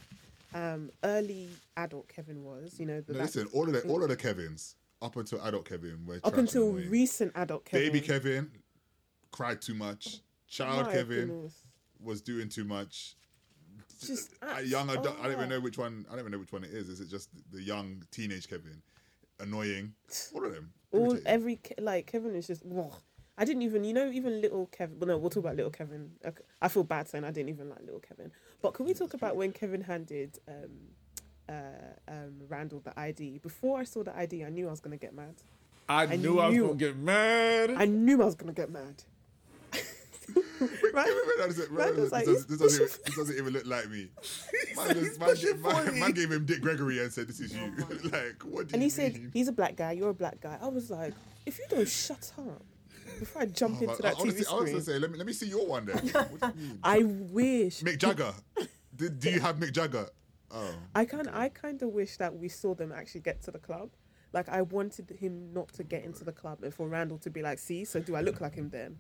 um, 0.54 0.90
early 1.04 1.50
adult 1.78 2.08
Kevin 2.08 2.44
was. 2.44 2.80
You 2.80 2.86
know, 2.86 3.02
the, 3.02 3.14
No, 3.14 3.20
listen, 3.20 3.48
all 3.54 3.64
of 3.64 3.74
the 3.74 3.82
all 3.84 4.04
of 4.04 4.10
the 4.10 4.18
mm. 4.18 4.22
Kevins 4.22 4.76
up 5.02 5.16
until 5.16 5.42
adult 5.46 5.66
Kevin 5.66 6.06
were 6.06 6.16
up 6.24 6.34
trash 6.34 6.40
until 6.40 6.72
recent 6.72 7.32
adult 7.36 7.66
Kevin. 7.66 7.88
baby 7.88 8.06
Kevin 8.06 8.52
cried 9.32 9.62
too 9.62 9.74
much. 9.76 10.20
Child 10.48 10.88
My 10.88 10.92
Kevin 10.94 11.28
goodness. 11.28 11.64
was 12.02 12.22
doing 12.22 12.50
too 12.50 12.64
much. 12.64 13.16
Just 14.06 14.34
A 14.42 14.64
young 14.64 14.90
adult. 14.90 15.18
I 15.20 15.24
don't 15.24 15.34
even 15.34 15.50
know 15.50 15.60
which 15.60 15.78
one. 15.78 16.06
I 16.08 16.12
don't 16.12 16.22
even 16.22 16.32
know 16.32 16.40
which 16.40 16.54
one 16.54 16.64
it 16.64 16.72
is. 16.72 16.90
Is 16.90 17.02
it 17.02 17.10
just 17.10 17.30
the 17.52 17.62
young 17.62 18.04
teenage 18.12 18.48
Kevin? 18.48 18.82
Annoying. 19.40 19.94
All 20.34 20.46
of 20.46 20.54
them. 20.54 20.72
All 20.92 21.18
every 21.26 21.58
Ke- 21.58 21.80
like 21.80 22.08
Kevin 22.08 22.36
is 22.36 22.48
just. 22.48 22.64
I 23.38 23.46
didn't 23.46 23.62
even, 23.62 23.86
you 23.86 23.94
know, 23.94 24.12
even 24.12 24.42
little 24.42 24.66
Kevin. 24.66 25.00
Well, 25.00 25.08
no, 25.08 25.18
we'll 25.18 25.30
talk 25.30 25.44
about 25.44 25.56
little 25.56 25.72
Kevin. 25.72 26.12
Okay, 26.26 26.44
I 26.62 26.68
feel 26.68 26.84
bad 26.84 27.08
saying 27.08 27.24
I 27.24 27.32
didn't 27.32 27.50
even 27.50 27.70
like 27.70 27.80
little 27.82 28.02
Kevin. 28.02 28.32
But 28.62 28.74
can 28.74 28.86
we 28.86 28.94
talk 28.94 29.14
about 29.14 29.38
when 29.38 29.54
Kevin 29.54 29.82
handed 29.82 30.40
um, 30.48 30.70
uh, 31.48 32.12
um, 32.12 32.34
Randall 32.50 32.82
the 32.82 33.00
ID? 33.00 33.40
Before 33.40 33.80
I 33.80 33.86
saw 33.86 34.04
the 34.04 34.16
ID, 34.16 34.44
I 34.44 34.50
knew 34.50 34.68
I 34.68 34.72
was 34.72 34.82
gonna 34.82 34.98
get 34.98 35.14
mad. 35.16 35.36
I, 35.88 36.04
I 36.04 36.16
knew 36.18 36.40
I 36.40 36.50
was 36.50 36.58
gonna 36.58 36.76
get 36.76 36.98
mad. 36.98 37.72
I 37.72 37.86
knew 37.86 38.22
I 38.22 38.26
was 38.26 38.36
gonna 38.36 38.52
get 38.52 38.70
mad. 38.70 39.04
Wait, 40.36 40.94
Right? 40.94 41.06
wait, 41.08 41.16
wait, 41.16 41.38
wait, 41.38 41.48
wait, 41.48 41.58
wait, 41.58 41.70
Randall's 41.72 42.12
this, 42.12 42.26
doesn't, 42.26 42.50
this, 42.50 42.58
doesn't, 42.60 42.80
pushing- 42.88 43.04
this 43.06 43.16
doesn't 43.16 43.38
even 43.38 43.54
look 43.54 43.66
like 43.66 43.90
me. 43.90 44.10
Man, 44.76 44.94
just, 44.94 45.20
man, 45.20 45.62
man, 45.86 46.00
man 46.00 46.12
gave 46.12 46.32
him 46.32 46.46
Dick 46.46 46.62
Gregory 46.62 47.00
and 47.00 47.12
said, 47.12 47.28
"This 47.28 47.40
is 47.40 47.54
oh 47.56 47.66
you." 47.66 48.10
like, 48.10 48.42
what 48.44 48.68
do 48.68 48.74
And 48.74 48.82
you 48.82 48.86
he 48.86 48.90
said, 48.90 49.32
"He's 49.34 49.48
a 49.48 49.52
black 49.52 49.76
guy. 49.76 49.92
You're 49.94 50.10
a 50.12 50.14
black 50.14 50.40
guy." 50.40 50.58
I 50.62 50.68
was 50.68 50.90
like, 50.90 51.14
"If 51.46 51.60
you 51.60 51.66
don't 51.70 51.88
shut 51.88 52.32
up." 52.38 52.64
Before 53.20 53.42
I 53.42 53.46
jump 53.48 53.80
Oh, 53.82 53.90
into 53.90 54.02
that 54.04 54.16
I, 54.18 54.22
honestly, 54.22 54.46
TV 54.46 54.52
I 54.52 54.56
was 54.56 54.70
screen, 54.70 54.82
say, 54.84 55.00
let 55.00 55.12
me 55.12 55.18
let 55.18 55.28
me 55.28 55.34
see 55.34 55.48
your 55.48 55.66
one 55.68 55.86
then. 55.88 56.00
You 56.06 56.14
mean? 56.14 56.80
I 56.84 57.04
wish 57.04 57.82
Mick 57.82 57.98
Jagger. 57.98 58.34
do, 58.96 59.10
do 59.10 59.30
you 59.32 59.40
have 59.42 59.58
Mick 59.58 59.74
Jagger? 59.74 60.08
Oh, 60.52 60.74
I 60.96 61.06
kind 61.06 61.28
I 61.34 61.50
kind 61.50 61.82
of 61.82 61.90
wish 61.90 62.16
that 62.18 62.36
we 62.36 62.48
saw 62.48 62.74
them 62.76 62.92
actually 62.94 63.22
get 63.22 63.42
to 63.44 63.52
the 63.52 63.60
club. 63.60 63.90
Like 64.32 64.48
I 64.48 64.62
wanted 64.62 65.10
him 65.10 65.52
not 65.54 65.74
to 65.74 65.84
get 65.84 66.04
into 66.06 66.24
the 66.24 66.32
club 66.32 66.64
and 66.64 66.74
for 66.74 66.88
Randall 66.88 67.18
to 67.20 67.30
be 67.30 67.42
like, 67.42 67.60
"See, 67.60 67.84
so 67.84 68.00
do 68.00 68.16
I 68.16 68.22
look 68.22 68.40
like 68.40 68.54
him 68.56 68.70
then?" 68.70 69.00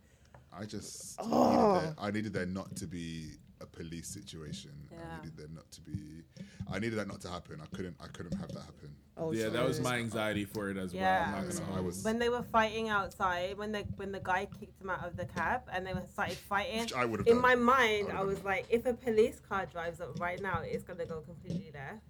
I 0.54 0.66
just 0.66 1.16
Oh. 1.20 1.26
needed 1.50 1.84
there, 1.84 1.96
oh. 1.98 2.04
I 2.06 2.12
needed 2.12 2.34
there 2.34 2.46
not 2.46 2.76
to 2.78 2.88
be 2.88 3.38
a 3.62 3.66
police 3.66 4.08
situation. 4.08 4.72
I 4.92 5.18
needed 5.24 5.38
there 5.38 5.48
not 5.54 5.70
to 5.72 5.82
be. 5.82 6.24
I 6.72 6.80
needed 6.80 6.98
that 6.98 7.08
not 7.08 7.20
to 7.22 7.30
happen. 7.30 7.60
I 7.62 7.76
couldn't. 7.76 7.96
I 8.00 8.08
couldn't 8.08 8.38
have 8.38 8.50
that 8.54 8.62
happen. 8.62 8.96
Oh, 9.18 9.34
yeah, 9.34 9.50
that 9.50 9.66
was 9.68 9.82
my 9.82 9.98
anxiety 9.98 10.46
for 10.46 10.70
it 10.70 10.78
as 10.78 10.94
Yeah. 10.94 11.32
well. 11.34 11.42
I'm 11.42 11.48
not 11.50 11.78
I 11.78 11.82
was. 11.82 12.04
when 12.06 12.20
they 12.20 12.30
were 12.30 12.42
fighting 12.44 12.88
outside, 12.88 13.58
when 13.58 13.74
the 13.74 13.80
when 13.98 14.14
the 14.14 14.22
guy 14.22 14.46
kicked 14.46 14.80
him 14.82 14.90
out 14.90 15.06
of 15.06 15.18
the 15.18 15.26
cab 15.26 15.64
and 15.74 15.86
they 15.86 15.94
were 15.94 16.06
started 16.10 16.38
fighting, 16.38 16.80
Which 16.82 16.94
I 16.94 17.04
would 17.04 17.20
have 17.20 17.28
in 17.28 17.34
done. 17.36 17.42
my 17.42 17.56
mind, 17.56 18.08
I 18.12 18.18
I 18.18 18.22
would've 18.24 18.38
was 18.38 18.44
like, 18.46 18.66
if 18.70 18.86
a 18.86 18.94
police 18.94 19.42
car 19.42 19.66
drives 19.66 20.00
up 20.00 20.18
right 20.22 20.42
now, 20.42 20.62
it's 20.64 20.84
gonna 20.86 21.06
go 21.06 21.20
completely 21.22 21.72
left. 21.74 22.02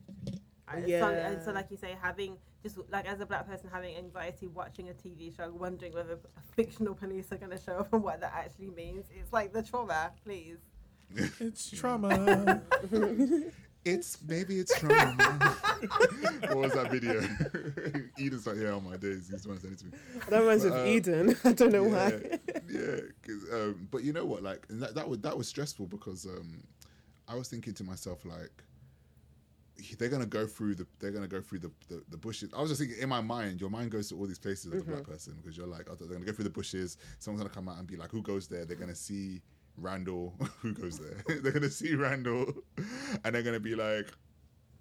And 0.72 0.84
So, 0.84 0.88
Yeah. 0.90 1.32
and 1.32 1.42
so, 1.44 1.52
like 1.52 1.68
you 1.72 1.78
say, 1.78 1.98
having 2.02 2.38
just 2.64 2.78
like 2.90 3.08
as 3.08 3.20
a 3.22 3.26
black 3.26 3.48
person 3.48 3.70
having 3.72 3.96
anxiety 3.98 4.48
watching 4.48 4.90
a 4.90 4.94
TV 4.94 5.36
show, 5.36 5.50
wondering 5.52 5.94
whether 5.94 6.20
fictional 6.56 6.94
police 6.94 7.32
are 7.32 7.38
gonna 7.38 7.60
show 7.60 7.74
up 7.80 7.94
and 7.94 8.04
what 8.04 8.20
that 8.22 8.34
actually 8.36 8.70
means. 8.70 9.06
It's 9.18 9.32
like 9.34 9.54
the 9.54 9.64
trauma, 9.64 10.12
please. 10.24 10.58
It's 11.40 11.70
trauma. 11.72 12.62
It's 13.86 14.18
maybe 14.28 14.60
it's 14.60 14.78
trauma. 14.78 15.06
what 16.50 16.58
was 16.58 16.74
that 16.74 16.92
video? 16.92 17.22
Eden's 18.20 18.46
like, 18.46 18.58
yeah, 18.58 18.72
on 18.72 18.84
my 18.84 18.98
days, 18.98 19.30
he's 19.32 19.44
trying 19.46 19.56
to 19.56 19.62
send 19.62 19.74
it 19.74 19.80
to 19.80 19.86
me. 19.86 19.92
That 20.30 20.40
reminds 20.42 20.66
me 20.66 20.70
But, 20.70 20.76
of 20.76 20.86
uh, 20.86 20.90
Eden. 20.90 21.38
I 21.46 21.52
don't 21.54 21.72
know 21.72 21.86
yeah, 21.86 22.10
why. 22.10 22.40
yeah. 22.70 23.00
'cause, 23.26 23.46
um, 23.54 23.88
but 23.90 24.04
you 24.04 24.12
know 24.12 24.26
what? 24.26 24.44
Like 24.44 24.68
that, 24.70 24.96
that 24.96 25.08
was 25.08 25.20
that 25.20 25.36
was 25.38 25.48
stressful 25.48 25.88
because 25.88 26.26
um, 26.26 26.62
I 27.30 27.36
was 27.36 27.48
thinking 27.48 27.74
to 27.76 27.84
myself 27.86 28.26
like, 28.26 28.52
they're 29.98 30.10
gonna 30.10 30.26
go 30.26 30.46
through 30.46 30.76
the 30.76 30.88
they're 31.00 31.12
gonna 31.12 31.28
go 31.28 31.42
through 31.42 31.60
the, 31.60 31.72
the, 31.88 32.04
the 32.10 32.18
bushes. 32.18 32.52
I 32.56 32.62
was 32.62 32.70
just 32.70 32.82
thinking 32.82 33.02
in 33.02 33.10
my 33.10 33.22
mind, 33.22 33.62
your 33.62 33.70
mind 33.70 33.92
goes 33.92 34.10
to 34.10 34.16
all 34.16 34.28
these 34.28 34.40
places 34.40 34.74
as 34.74 34.82
a 34.82 34.84
black 34.84 35.04
person 35.04 35.36
because 35.38 35.58
you're 35.58 35.68
like, 35.68 35.88
oh, 35.90 35.96
they're 35.96 36.08
gonna 36.08 36.26
go 36.26 36.32
through 36.32 36.46
the 36.46 36.50
bushes. 36.50 36.98
Someone's 37.20 37.44
gonna 37.44 37.54
come 37.54 37.70
out 37.70 37.78
and 37.78 37.88
be 37.88 37.96
like, 37.96 38.12
who 38.12 38.22
goes 38.22 38.48
there? 38.48 38.66
They're 38.66 38.78
gonna 38.78 38.96
see 38.96 39.42
Randall. 39.78 40.34
who 40.62 40.74
goes 40.74 41.00
there? 41.00 41.24
they're 41.42 41.52
gonna 41.52 41.70
see 41.70 41.96
Randall, 41.96 42.54
and 43.24 43.36
they're 43.36 43.44
gonna 43.44 43.60
be 43.60 43.76
like. 43.76 44.12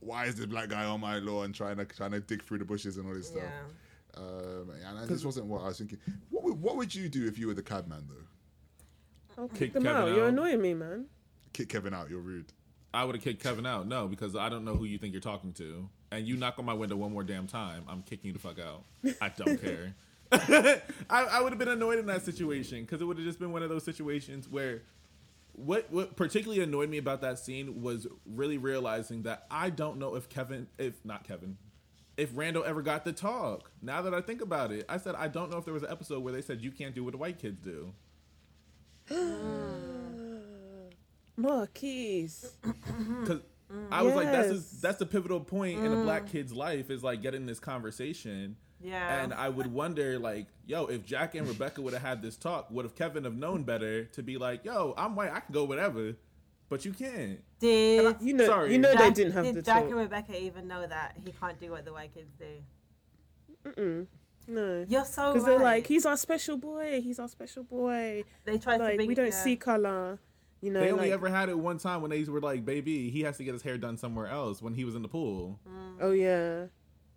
Why 0.01 0.27
is 0.27 0.37
this 0.37 0.47
black 0.47 0.69
guy 0.69 0.85
on 0.85 1.01
my 1.01 1.19
lawn 1.19 1.53
trying 1.53 1.77
to 1.79 1.85
trying 1.85 2.13
to 2.13 2.21
dig 2.21 2.45
through 2.45 2.59
the 2.59 2.65
bushes 2.65 2.99
and 2.99 3.09
all 3.09 3.15
this 3.15 3.27
stuff? 3.27 3.43
Yeah. 3.43 4.23
Um, 4.23 4.71
and 4.85 5.09
this 5.09 5.25
wasn't 5.25 5.47
what 5.47 5.63
I 5.63 5.67
was 5.67 5.79
thinking. 5.79 5.99
What 6.31 6.45
would, 6.45 6.61
what 6.61 6.77
would 6.77 6.95
you 6.95 7.09
do 7.09 7.27
if 7.27 7.37
you 7.37 7.49
were 7.49 7.55
the 7.55 7.65
cabman 7.65 8.07
though? 8.09 9.43
I'll 9.43 9.49
Kick 9.49 9.59
kick 9.59 9.73
them 9.75 9.85
Kevin 9.85 10.03
out. 10.03 10.15
You're 10.15 10.29
annoying 10.29 10.61
me, 10.61 10.75
man. 10.75 11.07
Kick 11.53 11.69
Kevin 11.69 11.95
out. 11.95 12.11
You're 12.11 12.21
rude. 12.21 12.53
I 12.93 13.05
would 13.05 13.15
have 13.15 13.25
kicked 13.25 13.43
Kevin 13.43 13.67
out. 13.67 13.87
No, 13.87 14.09
because 14.09 14.35
I 14.35 14.49
don't 14.49 14.65
know 14.65 14.75
who 14.75 14.85
you 14.85 14.99
think 14.99 15.13
you're 15.13 15.21
talking 15.21 15.53
to. 15.55 15.89
And 16.11 16.27
you 16.27 16.37
knock 16.37 16.59
on 16.59 16.65
my 16.65 16.73
window 16.73 16.97
one 16.97 17.13
more 17.13 17.23
damn 17.23 17.47
time, 17.47 17.85
I'm 17.89 18.03
kicking 18.03 18.29
you 18.29 18.33
the 18.33 18.39
fuck 18.39 18.59
out. 18.59 18.85
I 19.21 19.29
don't 19.29 19.61
care. 19.63 19.95
I, 20.33 21.25
I 21.25 21.41
would 21.43 21.53
have 21.53 21.59
been 21.59 21.69
annoyed 21.69 21.99
in 21.99 22.07
that 22.07 22.25
situation 22.25 22.83
because 22.83 23.01
it 23.01 23.05
would 23.05 23.17
have 23.19 23.27
just 23.27 23.39
been 23.39 23.53
one 23.53 23.63
of 23.63 23.69
those 23.69 23.85
situations 23.85 24.49
where 24.49 24.83
what 25.53 25.91
what 25.91 26.17
particularly 26.17 26.63
annoyed 26.63 26.89
me 26.89 26.99
about 26.99 27.23
that 27.23 27.39
scene 27.39 27.83
was 27.83 28.07
really 28.27 28.59
realizing 28.59 29.23
that 29.23 29.47
I 29.51 29.71
don't 29.71 29.99
know 29.99 30.15
if 30.17 30.29
Kevin, 30.29 30.67
if 30.79 31.03
not 31.05 31.25
Kevin, 31.25 31.57
if 32.17 32.31
Randall 32.35 32.65
ever 32.65 32.83
got 32.83 33.05
the 33.05 33.13
talk. 33.13 33.71
Now 33.81 34.03
that 34.03 34.15
I 34.15 34.21
think 34.21 34.43
about 34.43 34.71
it, 34.71 34.85
I 34.89 34.99
said 34.99 35.15
I 35.15 35.29
don't 35.29 35.51
know 35.51 35.57
if 35.57 35.65
there 35.65 35.75
was 35.75 35.83
an 35.83 35.91
episode 35.91 36.23
where 36.23 36.33
they 36.33 36.43
said 36.43 36.61
you 36.61 36.71
can't 36.71 36.95
do 36.95 37.05
what 37.05 37.13
the 37.13 37.19
white 37.19 37.39
kids 37.39 37.61
do. 37.61 37.93
Marquise. 41.39 42.53
because 43.21 43.41
I 43.91 44.03
was 44.03 44.15
like, 44.15 44.27
that's 44.27 44.51
a, 44.51 44.81
that's 44.81 44.99
the 44.99 45.07
pivotal 45.07 45.41
point 45.41 45.79
in 45.79 45.93
a 45.93 46.03
black 46.03 46.25
mm. 46.25 46.33
kid's 46.33 46.53
life 46.53 46.91
is 46.91 47.03
like 47.03 47.23
getting 47.23 47.47
this 47.47 47.61
conversation. 47.61 48.57
Yeah. 48.81 49.23
And 49.23 49.35
I 49.35 49.49
would 49.49 49.73
wonder, 49.73 50.19
like, 50.19 50.47
yo, 50.67 50.87
if 50.87 51.05
Jack 51.05 51.35
and 51.35 51.49
Rebecca 51.49 51.83
would 51.83 51.93
have 51.95 52.03
had 52.03 52.23
this 52.23 52.37
talk, 52.37 52.71
would 52.71 52.85
have 52.85 52.95
Kevin 52.95 53.25
have 53.25 53.37
known 53.37 53.65
better 53.65 54.05
to 54.05 54.23
be 54.23 54.39
like, 54.39 54.65
yo, 54.65 54.95
I'm 54.97 55.17
white, 55.17 55.33
I 55.33 55.41
can 55.41 55.53
go 55.53 55.65
whatever, 55.65 56.15
but 56.69 56.85
you 56.85 56.93
can't. 56.93 57.41
Did 57.59 58.17
You 58.21 58.35
know, 58.35 58.47
Sorry. 58.47 58.73
you 58.73 58.79
know 58.79 58.93
Jack, 58.93 59.01
they 59.01 59.11
didn't 59.11 59.33
have 59.33 59.45
did 59.45 59.55
the 59.57 59.63
Jack 59.63 59.83
talk. 59.83 59.91
and 59.91 59.97
Rebecca 59.97 60.41
even 60.41 60.69
know 60.69 60.87
that 60.87 61.17
he 61.25 61.33
can't 61.33 61.59
do 61.61 61.71
what 61.71 61.85
the 61.85 61.93
white 61.93 62.15
kids 62.15 62.31
do? 62.39 63.71
Mm-mm. 63.71 64.07
No. 64.47 64.87
You're 64.89 65.05
so 65.05 65.33
Because 65.33 65.47
right. 65.47 65.51
they're 65.51 65.65
like, 65.65 65.87
he's 65.87 66.07
our 66.07 66.17
special 66.17 66.57
boy. 66.57 67.01
He's 67.03 67.19
our 67.19 67.29
special 67.29 67.65
boy. 67.65 68.25
they 68.45 68.59
tried 68.59 68.79
to 68.79 68.85
Like 68.85 69.09
we 69.09 69.15
don't 69.15 69.27
yeah. 69.27 69.33
see 69.33 69.57
color. 69.57 70.19
You 70.61 70.73
know, 70.73 70.81
They 70.81 70.91
only 70.91 71.05
like, 71.05 71.13
ever 71.13 71.29
had 71.29 71.49
it 71.49 71.59
one 71.59 71.79
time 71.79 72.03
when 72.03 72.11
they 72.11 72.25
were 72.25 72.41
like, 72.41 72.65
"Baby, 72.65 73.11
he 73.11 73.21
has 73.23 73.37
to 73.37 73.45
get 73.45 73.53
his 73.53 73.63
hair 73.63 73.79
done 73.79 73.97
somewhere 73.97 74.27
else." 74.27 74.61
When 74.61 74.75
he 74.75 74.85
was 74.85 74.95
in 74.97 75.03
the 75.03 75.09
pool, 75.09 75.61
oh 76.01 76.11
yeah, 76.11 76.67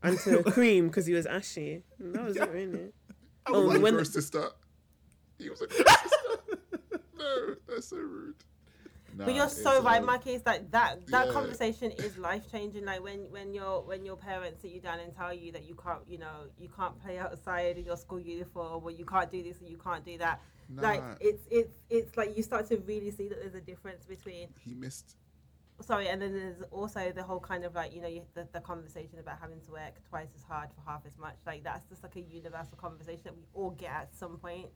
and 0.04 0.20
to 0.26 0.44
cream 0.44 0.88
because 0.88 1.06
he 1.08 1.14
was 1.14 1.26
ashy. 1.26 1.84
That 2.00 2.24
was 2.24 2.38
it, 2.38 2.50
really. 2.52 2.92
I 3.48 3.52
was 3.52 3.60
Oh, 3.60 3.62
like 3.68 3.82
when- 3.82 3.96
gross 3.96 4.14
sister. 4.14 4.50
He 5.40 5.50
was 5.50 5.60
a 5.62 5.68
gross 5.68 5.80
sister. 5.88 7.00
No, 7.18 7.56
that's 7.68 7.88
so 7.88 7.98
rude. 7.98 8.36
But 9.14 9.36
you're 9.36 9.50
so 9.50 9.82
right, 9.82 10.00
um, 10.00 10.06
Mikey. 10.06 10.32
It's 10.32 10.46
like 10.46 10.72
that 10.72 11.06
that 11.08 11.28
yeah. 11.28 11.34
conversation 11.34 11.92
is 11.92 12.18
life 12.18 12.50
changing. 12.52 12.86
Like 12.86 13.04
when 13.04 13.20
when 13.32 13.54
your 13.54 13.82
when 13.84 14.06
your 14.06 14.16
parents 14.16 14.62
sit 14.62 14.72
you 14.72 14.80
down 14.80 15.00
and 15.00 15.14
tell 15.16 15.34
you 15.34 15.52
that 15.52 15.66
you 15.68 15.76
can't, 15.76 16.00
you 16.08 16.18
know, 16.18 16.46
you 16.60 16.70
can't 16.70 16.98
play 17.02 17.18
outside 17.18 17.78
in 17.78 17.86
your 17.86 17.98
school 17.98 18.20
uniform, 18.20 18.84
or 18.84 18.92
you 18.92 19.04
can't 19.06 19.30
do 19.32 19.44
this 19.44 19.60
and 19.60 19.70
you 19.70 19.78
can't 19.78 20.06
do 20.06 20.18
that. 20.20 20.42
Like 20.76 21.04
it's 21.20 21.44
it's 21.50 21.74
it's 21.90 22.18
like 22.18 22.36
you 22.38 22.44
start 22.44 22.68
to 22.68 22.78
really 22.78 23.12
see 23.12 23.28
that 23.28 23.40
there's 23.42 23.56
a 23.56 23.62
difference 23.62 24.06
between 24.06 24.50
He 24.60 24.74
missed. 24.74 25.16
sorry, 25.82 26.08
and 26.10 26.22
then 26.22 26.34
there's 26.34 26.62
also 26.72 27.12
the 27.12 27.24
whole 27.24 27.40
kind 27.40 27.64
of 27.66 27.74
like 27.76 27.94
you 27.94 28.02
know 28.02 28.08
you, 28.08 28.22
the, 28.36 28.48
the 28.54 28.60
conversation 28.62 29.20
about 29.20 29.40
having 29.42 29.60
to 29.62 29.72
work 29.72 29.96
twice 30.10 30.30
as 30.36 30.44
hard 30.44 30.70
for 30.76 30.82
half 30.90 31.02
as 31.06 31.18
much. 31.18 31.36
Like 31.46 31.64
that's 31.64 31.86
just 31.90 32.04
like 32.04 32.16
a 32.16 32.22
universal 32.22 32.78
conversation 32.78 33.22
that 33.26 33.36
we 33.36 33.44
all 33.54 33.72
get 33.72 33.92
at 33.92 34.16
some 34.16 34.38
point, 34.38 34.68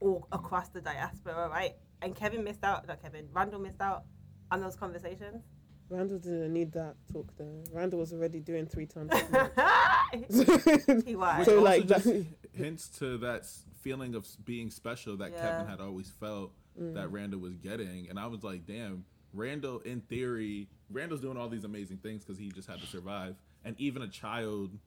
all 0.00 0.26
across 0.32 0.68
the 0.70 0.80
diaspora, 0.80 1.48
right? 1.48 1.74
And 2.02 2.14
Kevin 2.14 2.44
missed 2.44 2.64
out. 2.64 2.86
Not 2.86 3.02
Kevin. 3.02 3.28
Randall 3.32 3.60
missed 3.60 3.80
out 3.80 4.04
on 4.50 4.60
those 4.60 4.76
conversations. 4.76 5.42
Randall 5.90 6.18
didn't 6.18 6.52
need 6.52 6.72
that 6.72 6.96
talk 7.12 7.32
though. 7.38 7.64
Randall 7.72 7.98
was 8.00 8.12
already 8.12 8.40
doing 8.40 8.66
three 8.66 8.86
times. 8.86 9.10
he 11.04 11.16
was. 11.16 11.38
which 11.38 11.46
So, 11.46 11.58
also 11.58 11.60
like, 11.62 11.86
just 11.86 12.04
that- 12.04 12.26
hints 12.52 12.88
to 12.98 13.16
that 13.18 13.40
s- 13.40 13.64
feeling 13.78 14.14
of 14.14 14.26
being 14.44 14.70
special 14.70 15.16
that 15.18 15.32
Yeah. 15.32 15.40
Kevin 15.40 15.66
had 15.66 15.80
always 15.80 16.10
felt 16.10 16.52
that 16.76 17.10
Randall 17.10 17.40
was 17.40 17.56
getting, 17.56 18.08
and 18.08 18.18
I 18.20 18.26
was 18.28 18.44
like, 18.44 18.64
"Damn, 18.66 19.04
Randall." 19.32 19.80
In 19.80 20.00
theory, 20.02 20.68
Randall's 20.90 21.20
doing 21.20 21.36
all 21.36 21.48
these 21.48 21.64
amazing 21.64 21.98
things 21.98 22.22
because 22.24 22.38
he 22.38 22.50
just 22.50 22.68
had 22.68 22.80
to 22.80 22.86
survive, 22.86 23.36
and 23.64 23.74
even 23.80 24.02
a 24.02 24.08
child, 24.08 24.78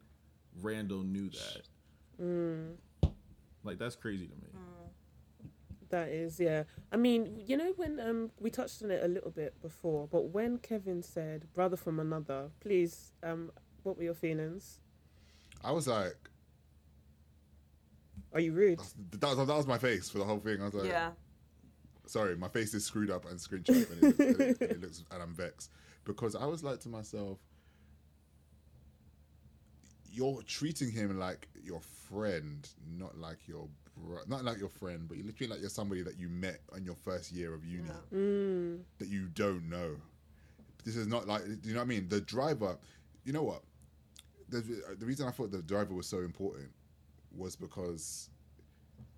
Randall 0.61 1.03
knew 1.03 1.29
that. 1.29 1.61
Like 3.63 3.77
that's 3.77 3.95
crazy 3.95 4.27
to 4.27 4.35
me. 4.35 4.47
That 5.89 6.07
is, 6.07 6.39
yeah. 6.39 6.63
I 6.91 6.95
mean, 6.95 7.43
you 7.45 7.57
know, 7.57 7.73
when 7.75 7.99
um 7.99 8.31
we 8.39 8.49
touched 8.49 8.81
on 8.81 8.91
it 8.91 9.03
a 9.03 9.07
little 9.09 9.31
bit 9.31 9.61
before, 9.61 10.07
but 10.07 10.29
when 10.29 10.57
Kevin 10.59 11.03
said 11.03 11.47
"brother 11.53 11.75
from 11.75 11.99
another," 11.99 12.51
please, 12.61 13.11
um, 13.21 13.51
what 13.83 13.97
were 13.97 14.03
your 14.03 14.13
feelings? 14.13 14.79
I 15.63 15.71
was 15.73 15.87
like, 15.87 16.30
Are 18.34 18.39
you 18.39 18.53
rude? 18.53 18.79
that 19.11 19.36
was, 19.36 19.47
that 19.47 19.57
was 19.57 19.67
my 19.67 19.77
face 19.77 20.09
for 20.09 20.19
the 20.19 20.23
whole 20.23 20.39
thing. 20.39 20.61
I 20.61 20.65
was 20.65 20.73
like, 20.73 20.88
yeah. 20.88 21.11
sorry, 22.05 22.36
my 22.38 22.47
face 22.47 22.73
is 22.73 22.86
screwed 22.86 23.11
up 23.11 23.29
and 23.29 23.39
scrunched 23.39 23.69
up, 23.69 23.75
and 23.75 24.03
it, 24.03 24.19
and 24.19 24.41
it, 24.41 24.61
and 24.61 24.71
it 24.71 24.82
looks, 24.82 25.03
and 25.11 25.21
I'm 25.21 25.34
vexed 25.34 25.69
because 26.05 26.36
I 26.36 26.45
was 26.45 26.63
like 26.63 26.79
to 26.82 26.89
myself, 26.89 27.39
you're 30.11 30.41
treating 30.43 30.91
him 30.91 31.19
like 31.19 31.47
your 31.63 31.82
friend, 31.82 32.67
not 32.97 33.17
like 33.17 33.47
your 33.47 33.67
bro- 33.97 34.23
not 34.27 34.43
like 34.43 34.59
your 34.59 34.69
friend, 34.69 35.07
but 35.07 35.17
you're 35.17 35.25
literally 35.25 35.51
like 35.51 35.61
you're 35.61 35.69
somebody 35.69 36.01
that 36.03 36.17
you 36.17 36.29
met 36.29 36.59
on 36.73 36.84
your 36.84 36.95
first 36.95 37.32
year 37.32 37.53
of 37.53 37.65
uni 37.65 37.88
Yeah. 37.88 38.17
Mm, 38.17 38.79
that 38.99 39.07
you 39.07 39.27
don't 39.27 39.69
know. 39.69 39.95
This 40.84 40.95
is 40.95 41.07
not 41.07 41.27
like, 41.27 41.43
do 41.43 41.57
you 41.63 41.73
know 41.73 41.79
what 41.79 41.86
I 41.86 41.88
mean? 41.88 42.09
The 42.09 42.21
driver, 42.21 42.77
you 43.23 43.34
know 43.34 43.43
what? 43.43 43.61
The, 44.49 44.61
the 44.97 45.05
reason 45.05 45.27
I 45.27 45.32
thought 45.32 45.51
the 45.51 45.61
driver 45.61 45.93
was 45.93 46.07
so 46.07 46.19
important 46.19 46.69
was 47.36 47.55
because 47.55 48.29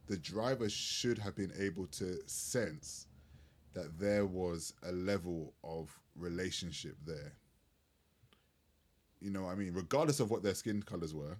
the 0.07 0.18
driver 0.18 0.70
should 0.70 1.18
have 1.18 1.36
been 1.36 1.51
able 1.57 1.88
to 1.88 2.18
sense 2.28 3.07
that 3.74 3.99
there 3.99 4.26
was 4.26 4.74
a 4.84 4.91
level 4.91 5.53
of 5.64 5.97
relationship 6.16 6.95
there. 7.05 7.34
You 9.20 9.32
know 9.32 9.43
what 9.43 9.51
I 9.51 9.55
mean? 9.55 9.74
Regardless 9.74 10.20
of 10.20 10.30
what 10.30 10.43
their 10.43 10.53
skin 10.53 10.84
colors 10.84 11.14
were, 11.14 11.38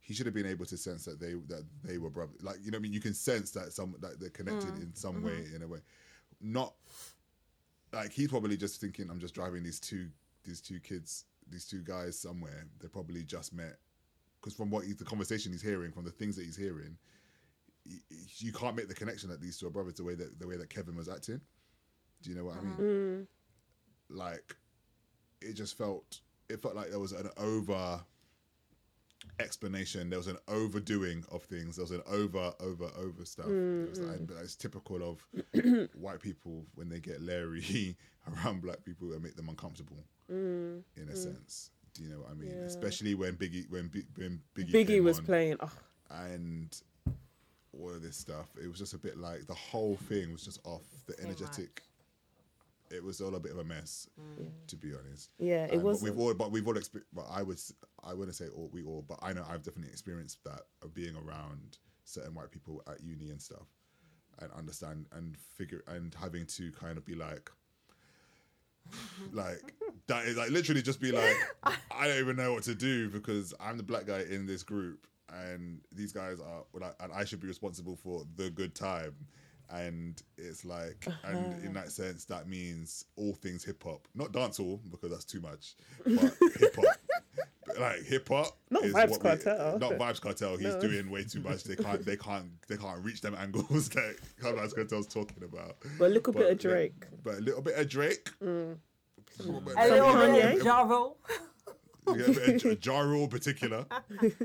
he 0.00 0.14
should 0.14 0.26
have 0.26 0.34
been 0.34 0.46
able 0.46 0.66
to 0.66 0.76
sense 0.76 1.04
that 1.04 1.20
they 1.20 1.32
that 1.48 1.64
they 1.82 1.98
were 1.98 2.10
brothers. 2.10 2.42
Like 2.42 2.56
you 2.62 2.70
know, 2.70 2.76
what 2.76 2.80
I 2.80 2.82
mean, 2.82 2.92
you 2.92 3.00
can 3.00 3.14
sense 3.14 3.50
that 3.52 3.72
some 3.72 3.94
that 4.00 4.20
they're 4.20 4.30
connected 4.30 4.74
mm. 4.74 4.82
in 4.82 4.94
some 4.94 5.16
mm-hmm. 5.16 5.26
way, 5.26 5.44
in 5.54 5.62
a 5.62 5.66
way. 5.66 5.80
Not 6.40 6.74
like 7.92 8.12
he's 8.12 8.28
probably 8.28 8.56
just 8.56 8.80
thinking, 8.80 9.10
I'm 9.10 9.20
just 9.20 9.34
driving 9.34 9.62
these 9.62 9.80
two 9.80 10.08
these 10.44 10.60
two 10.60 10.80
kids, 10.80 11.24
these 11.50 11.64
two 11.64 11.82
guys 11.82 12.18
somewhere. 12.18 12.66
They 12.80 12.88
probably 12.88 13.22
just 13.22 13.52
met 13.52 13.76
because 14.40 14.54
from 14.54 14.70
what 14.70 14.84
he's, 14.84 14.96
the 14.96 15.04
conversation 15.04 15.52
he's 15.52 15.62
hearing, 15.62 15.92
from 15.92 16.04
the 16.04 16.10
things 16.10 16.36
that 16.36 16.44
he's 16.44 16.56
hearing, 16.56 16.96
y- 17.86 17.96
y- 18.10 18.16
you 18.38 18.52
can't 18.52 18.76
make 18.76 18.88
the 18.88 18.94
connection 18.94 19.28
that 19.30 19.40
these 19.40 19.58
two 19.58 19.66
are 19.66 19.70
brothers 19.70 19.94
the 19.94 20.04
way 20.04 20.14
that 20.14 20.38
the 20.38 20.46
way 20.46 20.56
that 20.56 20.70
Kevin 20.70 20.96
was 20.96 21.08
acting. 21.08 21.40
Do 22.22 22.30
you 22.30 22.36
know 22.36 22.44
what 22.44 22.56
I 22.56 22.62
mean? 22.62 22.74
mm, 24.10 24.16
Like, 24.16 24.56
it 25.40 25.52
just 25.54 25.76
felt 25.78 26.20
it 26.48 26.60
felt 26.60 26.74
like 26.74 26.90
there 26.90 26.98
was 26.98 27.12
an 27.12 27.28
over 27.36 28.00
explanation. 29.40 30.10
There 30.10 30.18
was 30.18 30.26
an 30.28 30.38
overdoing 30.48 31.24
of 31.30 31.42
things. 31.44 31.76
There 31.76 31.82
was 31.84 31.90
an 31.90 32.02
over 32.06 32.52
over 32.60 32.90
over 32.96 33.24
stuff. 33.24 33.46
It 33.46 33.90
was 33.90 34.00
like, 34.00 34.26
but 34.26 34.36
it's 34.42 34.56
typical 34.56 35.02
of 35.08 35.88
white 35.94 36.20
people 36.20 36.64
when 36.74 36.88
they 36.88 37.00
get 37.00 37.20
leery 37.20 37.96
around 38.44 38.62
black 38.62 38.84
people 38.84 39.12
and 39.12 39.22
make 39.22 39.36
them 39.36 39.48
uncomfortable. 39.48 40.04
mm. 40.30 40.82
In 40.96 41.08
a 41.08 41.16
sense, 41.16 41.70
do 41.94 42.02
you 42.02 42.08
know 42.10 42.20
what 42.20 42.30
I 42.30 42.34
mean? 42.34 42.50
Yeah. 42.50 42.64
Especially 42.64 43.14
when 43.14 43.34
Biggie 43.36 43.68
when, 43.70 43.88
Bi- 43.88 44.06
when 44.16 44.40
Biggie 44.54 44.70
Biggie 44.72 44.86
came 44.86 45.04
was 45.04 45.18
on 45.18 45.24
playing. 45.24 45.56
Oh, 45.60 45.72
and 46.10 46.80
all 47.72 47.90
of 47.90 48.02
this 48.02 48.16
stuff. 48.16 48.46
It 48.62 48.68
was 48.68 48.78
just 48.78 48.94
a 48.94 48.98
bit 48.98 49.16
like 49.18 49.46
the 49.46 49.54
whole 49.54 49.96
thing 49.96 50.32
was 50.32 50.44
just 50.44 50.58
off. 50.64 50.82
The 51.06 51.14
Too 51.14 51.22
energetic. 51.24 51.82
It 52.90 53.04
was 53.04 53.20
all 53.20 53.34
a 53.34 53.40
bit 53.40 53.52
of 53.52 53.58
a 53.58 53.64
mess, 53.64 54.08
to 54.68 54.76
be 54.76 54.94
honest. 54.94 55.28
yeah, 55.38 55.66
it 55.66 55.76
Um, 55.76 55.82
was. 55.82 56.00
But 56.00 56.10
we've 56.10 56.18
all, 56.18 56.32
but 56.34 56.50
we've 56.50 56.66
all 56.66 56.76
experienced. 56.78 57.14
But 57.14 57.26
I 57.30 57.42
would, 57.42 57.58
s- 57.58 57.74
I 58.02 58.14
wouldn't 58.14 58.34
say 58.34 58.48
all 58.48 58.70
we 58.72 58.82
all, 58.82 59.04
but 59.06 59.18
I 59.20 59.34
know 59.34 59.44
I've 59.46 59.62
definitely 59.62 59.90
experienced 59.92 60.42
that 60.44 60.62
of 60.82 60.94
being 60.94 61.14
around 61.14 61.76
certain 62.04 62.34
white 62.34 62.50
people 62.50 62.82
at 62.90 63.02
uni 63.02 63.28
and 63.28 63.42
stuff, 63.42 63.66
and 64.38 64.50
understand 64.52 65.04
and 65.12 65.36
figure 65.36 65.84
and 65.86 66.14
having 66.18 66.46
to 66.46 66.72
kind 66.72 66.96
of 66.96 67.04
be 67.04 67.14
like, 67.14 67.50
like 69.32 69.74
that 70.06 70.24
is 70.24 70.36
like 70.36 70.50
literally 70.50 70.82
just 70.82 71.00
be 71.00 71.12
like, 71.12 71.36
I 71.90 72.06
don't 72.06 72.18
even 72.18 72.36
know 72.36 72.52
what 72.52 72.64
to 72.64 72.74
do 72.74 73.08
because 73.08 73.54
I'm 73.60 73.76
the 73.76 73.82
black 73.82 74.06
guy 74.06 74.24
in 74.30 74.46
this 74.46 74.62
group, 74.62 75.06
and 75.32 75.80
these 75.94 76.12
guys 76.12 76.38
are, 76.40 76.64
and 77.00 77.12
I 77.12 77.24
should 77.24 77.40
be 77.40 77.46
responsible 77.46 77.96
for 77.96 78.24
the 78.36 78.50
good 78.50 78.74
time. 78.74 79.14
And 79.70 80.20
it's 80.38 80.64
like, 80.64 81.06
and 81.24 81.36
in 81.62 81.68
uh-huh. 81.68 81.72
that 81.74 81.92
sense, 81.92 82.24
that 82.26 82.48
means 82.48 83.04
all 83.16 83.34
things 83.34 83.62
hip 83.62 83.82
hop, 83.84 84.08
not 84.14 84.32
dancehall 84.32 84.80
because 84.90 85.10
that's 85.10 85.26
too 85.26 85.42
much, 85.42 85.76
but 86.04 86.34
hip 86.58 86.74
hop, 86.74 86.96
like 87.80 88.02
hip 88.04 88.28
hop, 88.28 88.56
Not 88.70 88.84
is 88.84 88.94
Vybz 88.94 89.10
what 89.10 89.22
we- 89.22 89.78
not 89.78 89.92
Vybz 89.98 90.20
Kartel. 90.20 90.56
He's 90.58 90.74
No. 90.74 90.80
doing 90.80 91.10
way 91.10 91.24
too 91.24 91.40
much. 91.40 91.64
They 91.64 91.76
can't, 91.84 92.04
they 92.04 92.16
can't, 92.16 92.46
they 92.68 92.76
can't 92.76 93.02
reach 93.04 93.20
them 93.20 93.34
angles 93.38 93.88
that 93.90 94.16
Vybz 94.42 94.74
Kartel's 94.74 95.06
talking 95.06 95.42
about. 95.44 95.76
but 95.98 96.06
a 96.06 96.08
little 96.08 96.32
bit 96.32 96.50
of 96.50 96.58
Drake. 96.58 97.06
but 97.22 97.34
a 97.34 97.40
little 97.40 97.62
bit 97.62 97.76
of 97.78 97.88
Drake, 97.88 98.28
But- 98.40 98.46
A 98.48 99.44
little 99.44 99.60
bit 99.60 99.76
Kanye. 99.76 100.56
of 100.58 100.64
Ja 100.64 100.82
Rule. 100.82 101.18
Yeah, 102.16 102.24
but 102.28 102.64
a 102.64 102.78
Ja 102.82 103.00
Rule 103.00 103.24
in 103.24 103.28
particular, 103.28 103.84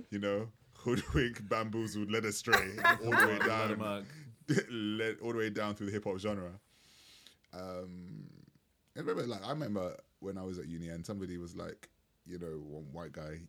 you 0.10 0.20
know, 0.20 0.50
hoodwink, 0.74 1.48
bamboozled, 1.48 2.12
led 2.12 2.26
astray, 2.26 2.76
all 3.06 3.12
the 3.12 3.28
way 3.28 3.40
down, 3.48 4.06
led 4.70 5.16
all 5.22 5.32
the 5.32 5.38
way 5.38 5.50
down 5.50 5.74
through 5.74 5.86
the 5.88 5.94
hip 5.94 6.04
hop 6.04 6.18
genre. 6.20 6.52
Um, 7.54 8.26
I 8.96 9.00
remember, 9.00 9.24
like, 9.28 9.46
I 9.46 9.52
remember 9.52 9.96
when 10.20 10.38
I 10.38 10.44
was 10.44 10.60
at 10.60 10.68
uni 10.68 10.90
and 10.90 11.06
somebody 11.06 11.38
was 11.38 11.56
like, 11.56 11.90
you 12.26 12.40
know, 12.40 12.62
one 12.68 12.84
white 12.92 13.12
guy, 13.12 13.40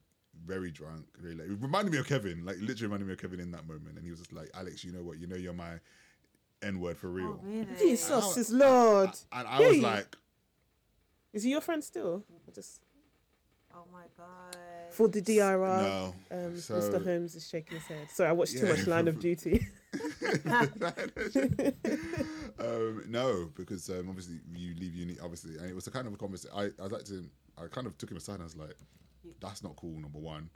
very 0.44 0.70
drunk, 0.70 1.06
really, 1.20 1.36
like, 1.36 1.48
it 1.48 1.58
reminded 1.60 1.92
me 1.92 1.98
of 1.98 2.06
Kevin, 2.08 2.44
like, 2.44 2.56
literally 2.60 2.84
reminded 2.84 3.06
me 3.06 3.12
of 3.12 3.20
Kevin 3.20 3.40
in 3.40 3.50
that 3.52 3.66
moment, 3.66 3.96
and 3.96 4.04
he 4.04 4.10
was 4.10 4.18
just 4.20 4.32
like, 4.32 4.50
Alex, 4.54 4.84
you 4.84 4.92
know 4.92 5.02
what, 5.02 5.18
you 5.18 5.26
know, 5.26 5.36
you're 5.36 5.52
my 5.52 5.74
N 6.62 6.80
word 6.80 6.96
for 6.96 7.08
real. 7.10 7.40
Oh, 7.40 7.46
really? 7.46 7.66
Jesus 7.78 8.36
is 8.36 8.50
Lord. 8.50 9.10
And 9.32 9.46
I 9.48 9.60
was 9.60 9.78
like, 9.78 10.16
Is 11.32 11.42
he 11.42 11.50
your 11.50 11.60
friend 11.60 11.82
still? 11.84 12.24
Just 12.54 12.80
Oh 13.76 13.84
my 13.92 14.04
god. 14.16 14.56
for 14.92 15.08
the 15.08 15.20
DIR. 15.20 15.58
no. 15.58 16.14
Um, 16.30 16.58
So- 16.60 16.74
Mr. 16.76 17.04
Holmes 17.04 17.34
is 17.34 17.48
shaking 17.48 17.78
his 17.78 17.86
head. 17.86 18.08
Sorry, 18.10 18.28
I 18.28 18.32
watched 18.32 18.56
too 18.56 18.66
much 18.66 18.86
Line 18.86 19.08
of 19.08 19.18
Duty. 19.18 19.66
um, 22.58 23.04
no, 23.08 23.50
because 23.56 23.88
um, 23.90 24.08
obviously 24.08 24.40
you 24.56 24.74
leave 24.74 24.94
uni, 24.94 25.16
obviously, 25.22 25.56
and 25.56 25.68
it 25.68 25.74
was 25.74 25.86
a 25.86 25.90
kind 25.90 26.06
of 26.06 26.14
a 26.14 26.16
conversation. 26.16 26.54
I, 26.56 26.70
I 26.78 26.82
was 26.82 26.92
like 26.92 27.04
to, 27.04 27.24
I 27.58 27.66
kind 27.68 27.86
of 27.86 27.96
took 27.98 28.10
him 28.10 28.16
aside 28.16 28.34
and 28.34 28.42
I 28.42 28.44
was 28.44 28.56
like, 28.56 28.74
that's 29.40 29.62
not 29.62 29.76
cool, 29.76 29.98
number 29.98 30.18
one. 30.18 30.50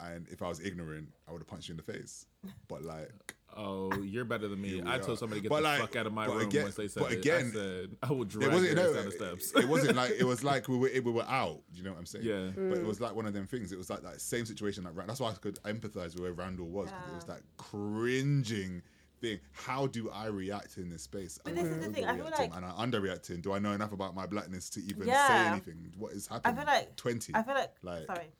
And 0.00 0.28
if 0.30 0.42
I 0.42 0.48
was 0.48 0.60
ignorant, 0.60 1.08
I 1.28 1.32
would 1.32 1.40
have 1.40 1.48
punched 1.48 1.68
you 1.68 1.72
in 1.72 1.76
the 1.76 1.92
face. 1.92 2.26
But 2.68 2.82
like, 2.84 3.34
Oh, 3.56 3.92
you're 4.02 4.24
better 4.24 4.46
than 4.46 4.60
me. 4.60 4.82
I 4.84 4.98
told 4.98 5.18
somebody 5.18 5.40
to 5.40 5.42
get 5.44 5.48
But 5.48 5.56
the 5.56 5.62
like- 5.62 5.80
fuck 5.80 5.96
out 5.96 6.06
of 6.06 6.12
my 6.12 6.26
room 6.26 6.40
again- 6.42 6.64
once 6.64 6.74
they 6.76 6.86
said 6.86 7.02
but 7.02 7.12
it. 7.12 7.18
again, 7.18 7.46
I 7.46 7.58
said 7.58 7.96
I 8.02 8.12
will 8.12 8.22
it 8.22 8.28
drag 8.28 8.52
wasn't 8.52 8.76
no, 8.76 8.94
down 8.94 9.04
the 9.06 9.10
steps. 9.10 9.52
it 9.56 9.66
wasn't 9.68 9.96
like 9.96 10.12
it 10.12 10.24
was 10.24 10.44
like 10.44 10.68
we 10.68 10.76
were 10.76 10.90
we 10.92 11.00
were 11.00 11.24
out. 11.24 11.62
You 11.72 11.82
know 11.82 11.90
what 11.90 11.98
I'm 11.98 12.06
saying? 12.06 12.24
Yeah. 12.24 12.50
But 12.54 12.78
it 12.78 12.84
mm. 12.84 12.86
was 12.86 13.00
like 13.00 13.14
one 13.14 13.26
of 13.26 13.32
them 13.32 13.46
things. 13.46 13.72
It 13.72 13.78
was 13.78 13.90
like 13.90 14.02
that 14.02 14.20
same 14.20 14.44
situation. 14.44 14.84
Like 14.84 15.06
that's 15.06 15.18
why 15.20 15.30
I 15.30 15.34
could 15.34 15.58
empathize 15.64 16.14
with 16.14 16.20
where 16.20 16.32
Randall 16.32 16.68
was. 16.68 16.90
'cause 16.90 17.10
It 17.10 17.14
was 17.14 17.24
that 17.24 17.40
cringing 17.56 18.82
thing. 19.20 19.40
How 19.52 19.86
do 19.86 20.10
I 20.10 20.26
react 20.26 20.76
in 20.78 20.90
this 20.90 21.02
space? 21.02 21.38
But 21.42 21.50
Am 21.50 21.56
this 21.56 21.66
is 21.66 21.86
the 21.86 21.92
thing, 21.92 22.04
I 22.04 22.16
feel 22.16 22.24
like- 22.30 22.54
and 22.54 22.64
I'm 22.64 22.90
underreacting. 22.90 23.42
Do 23.42 23.52
I 23.52 23.58
know 23.58 23.72
enough 23.72 23.92
about 23.92 24.14
my 24.14 24.26
blackness 24.26 24.70
to 24.70 24.80
even 24.80 25.06
say 25.06 25.46
anything? 25.46 25.92
What 25.96 26.12
is 26.12 26.28
I 26.30 26.34
happening? 26.34 26.56
feel 26.56 26.64
like 26.66 26.96
twenty. 26.96 27.32
I 27.34 27.42
feel 27.42 27.54
like, 27.54 27.72
Like- 27.82 28.06
sorry. 28.06 28.30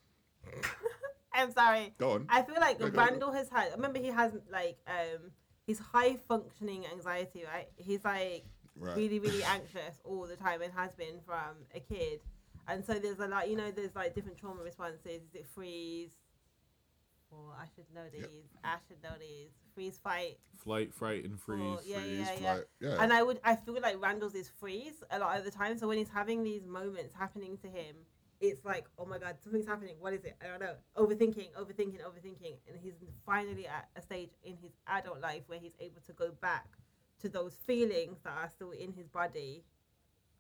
I'm 1.35 1.53
sorry. 1.53 1.95
Go 1.99 2.13
on. 2.13 2.27
I 2.29 2.43
feel 2.43 2.57
like 2.61 2.81
No. 2.81 2.89
Randall 2.89 3.33
has 3.33 3.49
had. 3.49 3.73
Remember, 3.73 3.99
he 3.99 4.09
has 4.09 4.33
like 4.51 4.79
um, 4.87 5.31
he's 5.67 5.79
high 5.79 6.17
functioning 6.29 6.85
anxiety, 6.87 7.45
right? 7.45 7.69
He's 7.77 8.05
like 8.05 8.45
Right. 8.81 8.97
really, 8.97 9.19
really 9.19 9.43
anxious 9.43 10.01
all 10.05 10.25
the 10.27 10.37
time 10.37 10.63
and 10.63 10.73
has 10.73 10.93
been 10.93 11.21
from 11.27 11.57
a 11.75 11.81
kid. 11.81 12.21
And 12.69 12.85
so 12.85 12.95
there's 12.95 13.19
a 13.19 13.27
lot, 13.27 13.49
you 13.51 13.57
know, 13.57 13.71
there's 13.73 13.95
like 13.97 14.15
different 14.15 14.39
trauma 14.39 14.63
responses. 14.63 15.01
Is 15.07 15.35
it 15.35 15.47
freeze? 15.53 16.11
Or 17.31 17.53
I 17.61 17.67
should 17.75 17.85
know 17.95 18.05
these. 18.13 18.25
I 18.65 18.77
should 18.89 19.03
know 19.03 19.17
these. 19.21 19.51
Freeze, 19.75 19.99
fight. 20.03 20.39
Flight, 20.57 20.95
fright, 20.95 21.25
and 21.25 21.39
freeze. 21.39 21.61
Or, 21.61 21.79
yeah, 21.85 21.99
Freeze, 21.99 22.19
yeah, 22.19 22.33
yeah. 22.41 22.55
flight, 22.55 22.65
yeah. 22.81 22.97
And 23.01 23.13
I 23.13 23.23
would, 23.23 23.41
I 23.45 23.57
feel 23.57 23.79
like 23.81 24.03
Randall's 24.03 24.35
is 24.35 24.49
freeze 24.49 25.03
a 25.11 25.19
lot 25.19 25.39
of 25.39 25.45
the 25.45 25.51
time. 25.51 25.79
So 25.79 25.87
when 25.87 25.99
he's 25.99 26.09
having 26.09 26.43
these 26.43 26.65
moments 26.67 27.13
happening 27.13 27.59
to 27.59 27.69
him, 27.69 27.97
it's 28.41 28.65
like, 28.65 28.87
oh 28.99 29.05
my 29.05 29.19
god, 29.19 29.37
something's 29.43 29.67
happening. 29.67 29.97
What 29.99 30.13
is 30.15 30.25
it? 30.25 30.37
I 30.43 30.47
don't 30.47 30.61
know. 30.61 30.75
Overthinking, 30.97 31.53
overthinking, 31.59 32.01
overthinking, 32.03 32.57
and 32.69 32.79
he's 32.81 32.95
finally 33.27 33.67
at 33.67 33.89
a 33.97 34.03
stage 34.03 34.31
in 34.45 34.57
his 34.63 34.73
adult 34.87 35.21
life 35.21 35.43
where 35.49 35.59
he's 35.59 35.75
able 35.81 36.01
to 36.07 36.13
go 36.13 36.31
back 36.41 36.67
to 37.21 37.29
those 37.29 37.55
feelings 37.67 38.19
that 38.23 38.33
are 38.33 38.51
still 38.55 38.71
in 38.71 38.93
his 38.93 39.09
body, 39.09 39.65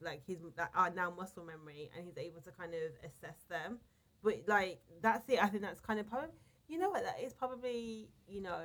like 0.00 0.22
his 0.26 0.38
that 0.56 0.70
are 0.74 0.90
now 0.90 1.10
muscle 1.10 1.44
memory, 1.44 1.90
and 1.96 2.06
he's 2.06 2.16
able 2.18 2.40
to 2.40 2.52
kind 2.52 2.72
of 2.72 2.80
assess 3.04 3.42
them. 3.50 3.78
But 4.22 4.42
like 4.46 4.80
that's 5.02 5.28
it. 5.28 5.42
I 5.42 5.48
think 5.48 5.62
that's 5.62 5.80
kind 5.80 5.98
of 5.98 6.08
probably, 6.08 6.28
you 6.68 6.78
know 6.78 6.90
what, 6.90 7.04
that 7.04 7.20
is 7.24 7.32
probably, 7.32 8.08
you 8.28 8.42
know, 8.42 8.60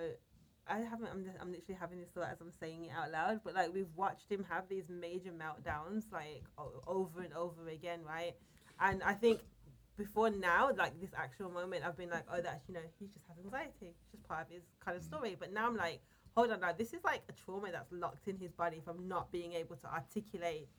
I 0.67 0.79
haven't. 0.79 1.09
I'm, 1.11 1.25
I'm 1.41 1.51
literally 1.51 1.77
having 1.79 1.99
this 1.99 2.09
thought 2.09 2.29
as 2.31 2.39
I'm 2.39 2.51
saying 2.51 2.85
it 2.85 2.91
out 2.97 3.11
loud. 3.11 3.41
But 3.43 3.53
like 3.53 3.73
we've 3.73 3.93
watched 3.95 4.29
him 4.29 4.45
have 4.49 4.63
these 4.69 4.85
major 4.89 5.31
meltdowns, 5.31 6.03
like 6.11 6.43
o- 6.57 6.81
over 6.87 7.21
and 7.21 7.33
over 7.33 7.67
again, 7.67 7.99
right? 8.07 8.33
And 8.79 9.03
I 9.03 9.13
think 9.13 9.41
before 9.97 10.29
now, 10.29 10.71
like 10.77 10.99
this 11.01 11.11
actual 11.17 11.49
moment, 11.51 11.83
I've 11.85 11.97
been 11.97 12.09
like, 12.09 12.25
oh, 12.33 12.41
that's 12.41 12.67
you 12.67 12.75
know, 12.75 12.81
he 12.99 13.07
just 13.07 13.25
has 13.27 13.37
anxiety. 13.43 13.87
It's 13.87 14.11
just 14.11 14.27
part 14.27 14.41
of 14.41 14.49
his 14.49 14.63
kind 14.83 14.95
of 14.95 15.03
story. 15.03 15.35
But 15.37 15.51
now 15.51 15.67
I'm 15.67 15.75
like, 15.75 16.01
hold 16.35 16.51
on, 16.51 16.61
now 16.61 16.71
this 16.71 16.93
is 16.93 17.03
like 17.03 17.23
a 17.27 17.33
trauma 17.33 17.69
that's 17.71 17.91
locked 17.91 18.27
in 18.27 18.37
his 18.37 18.51
body 18.51 18.81
from 18.83 19.07
not 19.07 19.31
being 19.31 19.53
able 19.53 19.75
to 19.75 19.87
articulate 19.93 20.69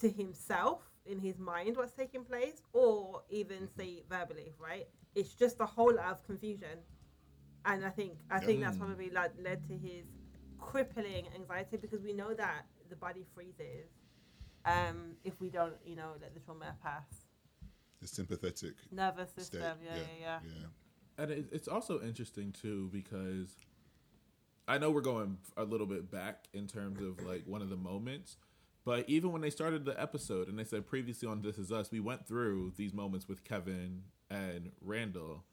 to 0.00 0.08
himself 0.10 0.80
in 1.06 1.18
his 1.18 1.38
mind 1.38 1.76
what's 1.76 1.92
taking 1.92 2.24
place, 2.24 2.62
or 2.72 3.22
even 3.30 3.58
mm-hmm. 3.58 3.80
say 3.80 4.02
verbally, 4.08 4.54
right? 4.58 4.88
It's 5.14 5.34
just 5.34 5.60
a 5.60 5.66
whole 5.66 5.94
lot 5.94 6.06
of 6.12 6.24
confusion 6.26 6.78
and 7.64 7.84
I 7.84 7.90
think 7.90 8.12
I 8.30 8.40
think 8.40 8.60
that's 8.62 8.76
Mm. 8.76 8.80
probably 8.80 9.10
like 9.10 9.32
led 9.42 9.66
to 9.68 9.76
his 9.76 10.06
crippling 10.58 11.26
anxiety 11.34 11.76
because 11.76 12.02
we 12.02 12.12
know 12.12 12.32
that 12.34 12.66
the 12.88 12.96
body 12.96 13.24
freezes 13.34 13.88
um, 14.64 15.12
if 15.24 15.40
we 15.40 15.48
don't, 15.48 15.74
you 15.84 15.96
know, 15.96 16.12
let 16.20 16.34
the 16.34 16.40
trauma 16.40 16.76
pass. 16.82 17.26
the 18.00 18.06
sympathetic 18.08 18.74
Nervous 18.90 19.30
state. 19.30 19.44
system, 19.44 19.78
yeah, 19.84 19.96
yeah, 19.96 20.02
yeah. 20.20 20.38
yeah. 20.60 20.66
And 21.22 21.30
it's 21.52 21.68
also 21.68 22.00
interesting 22.00 22.52
too 22.52 22.88
because 22.92 23.54
I 24.68 24.78
know 24.78 24.90
we're 24.90 25.00
going 25.02 25.36
a 25.56 25.64
little 25.64 25.86
bit 25.86 26.10
back 26.10 26.46
in 26.54 26.66
terms 26.66 27.00
of 27.00 27.22
like 27.26 27.42
one 27.46 27.60
of 27.62 27.68
the 27.68 27.76
moments, 27.76 28.36
but 28.84 29.08
even 29.08 29.32
when 29.32 29.42
they 29.42 29.50
started 29.50 29.84
the 29.84 30.00
episode 30.00 30.48
and 30.48 30.58
they 30.58 30.64
said 30.64 30.86
previously 30.86 31.28
on 31.28 31.42
This 31.42 31.58
Is 31.58 31.70
Us, 31.72 31.90
we 31.90 32.00
went 32.00 32.26
through 32.26 32.72
these 32.76 32.94
moments 32.94 33.28
with 33.28 33.44
Kevin 33.44 34.02
and 34.30 34.72
Randall, 34.80 35.44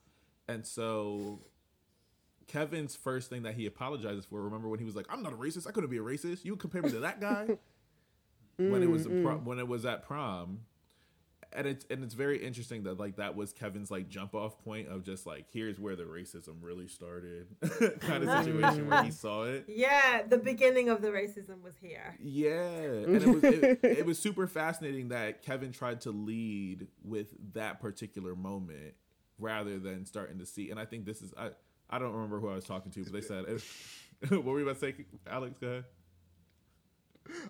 and 0.48 0.66
so 0.66 1.40
Kevin's 2.48 2.96
first 2.96 3.30
thing 3.30 3.44
that 3.44 3.56
he 3.56 3.66
apologizes 3.66 4.26
for. 4.26 4.42
Remember 4.42 4.68
when 4.70 4.80
he 4.80 4.86
was 4.86 4.96
like, 4.96 5.06
"I'm 5.10 5.24
not 5.24 5.34
a 5.34 5.38
racist. 5.38 5.68
I 5.68 5.72
couldn't 5.72 5.90
be 5.90 5.98
a 5.98 6.02
racist. 6.02 6.46
You 6.46 6.56
compare 6.56 6.82
me 6.82 6.92
to 6.92 7.00
that 7.00 7.20
guy." 7.20 7.58
when 8.58 8.82
it 8.82 8.90
was 8.90 9.06
a 9.06 9.10
pro- 9.10 9.38
when 9.38 9.60
it 9.60 9.68
was 9.68 9.86
at 9.86 10.04
prom, 10.04 10.62
and 11.54 11.68
it's 11.68 11.86
and 11.90 12.04
it's 12.04 12.14
very 12.14 12.44
interesting 12.44 12.84
that 12.84 13.00
like 13.00 13.18
that 13.18 13.36
was 13.36 13.54
Kevin's 13.54 13.90
like 13.90 14.10
jump 14.10 14.36
off 14.36 14.64
point 14.64 14.88
of 14.88 15.04
just 15.04 15.26
like 15.26 15.46
here's 15.52 15.80
where 15.80 15.96
the 15.96 16.04
racism 16.04 16.56
really 16.62 16.88
started 16.88 17.48
kind 18.00 18.24
of 18.24 18.46
situation 18.46 18.90
where 18.90 19.04
he 19.04 19.12
saw 19.12 19.44
it. 19.44 19.66
Yeah, 19.68 20.24
the 20.28 20.38
beginning 20.38 20.90
of 20.90 21.02
the 21.02 21.10
racism 21.10 21.62
was 21.62 21.76
here. 21.82 22.16
Yeah, 22.20 22.52
and 22.52 23.16
it 23.24 23.28
was 23.28 23.44
it, 23.44 23.80
it 23.84 24.06
was 24.06 24.20
super 24.20 24.48
fascinating 24.48 25.10
that 25.10 25.42
Kevin 25.42 25.72
tried 25.72 26.02
to 26.02 26.12
lead 26.12 26.88
with 27.04 27.34
that 27.54 27.80
particular 27.80 28.36
moment 28.36 28.94
rather 29.40 29.80
than 29.80 30.06
starting 30.06 30.40
to 30.40 30.46
see. 30.46 30.72
And 30.72 30.80
I 30.80 30.86
think 30.86 31.06
this 31.06 31.22
is 31.22 31.34
I 31.38 31.52
I 31.90 32.00
don't 32.00 32.14
remember 32.14 32.40
who 32.40 32.50
I 32.50 32.56
was 32.56 32.66
talking 32.66 32.92
to, 32.92 33.04
but 33.04 33.14
they 33.14 33.22
said 33.22 33.46
what 34.30 34.44
were 34.44 34.60
you 34.60 34.68
about 34.68 34.80
to 34.80 34.92
say, 34.92 34.96
Alex? 35.30 35.58
Go 35.60 35.68
ahead. 35.68 35.86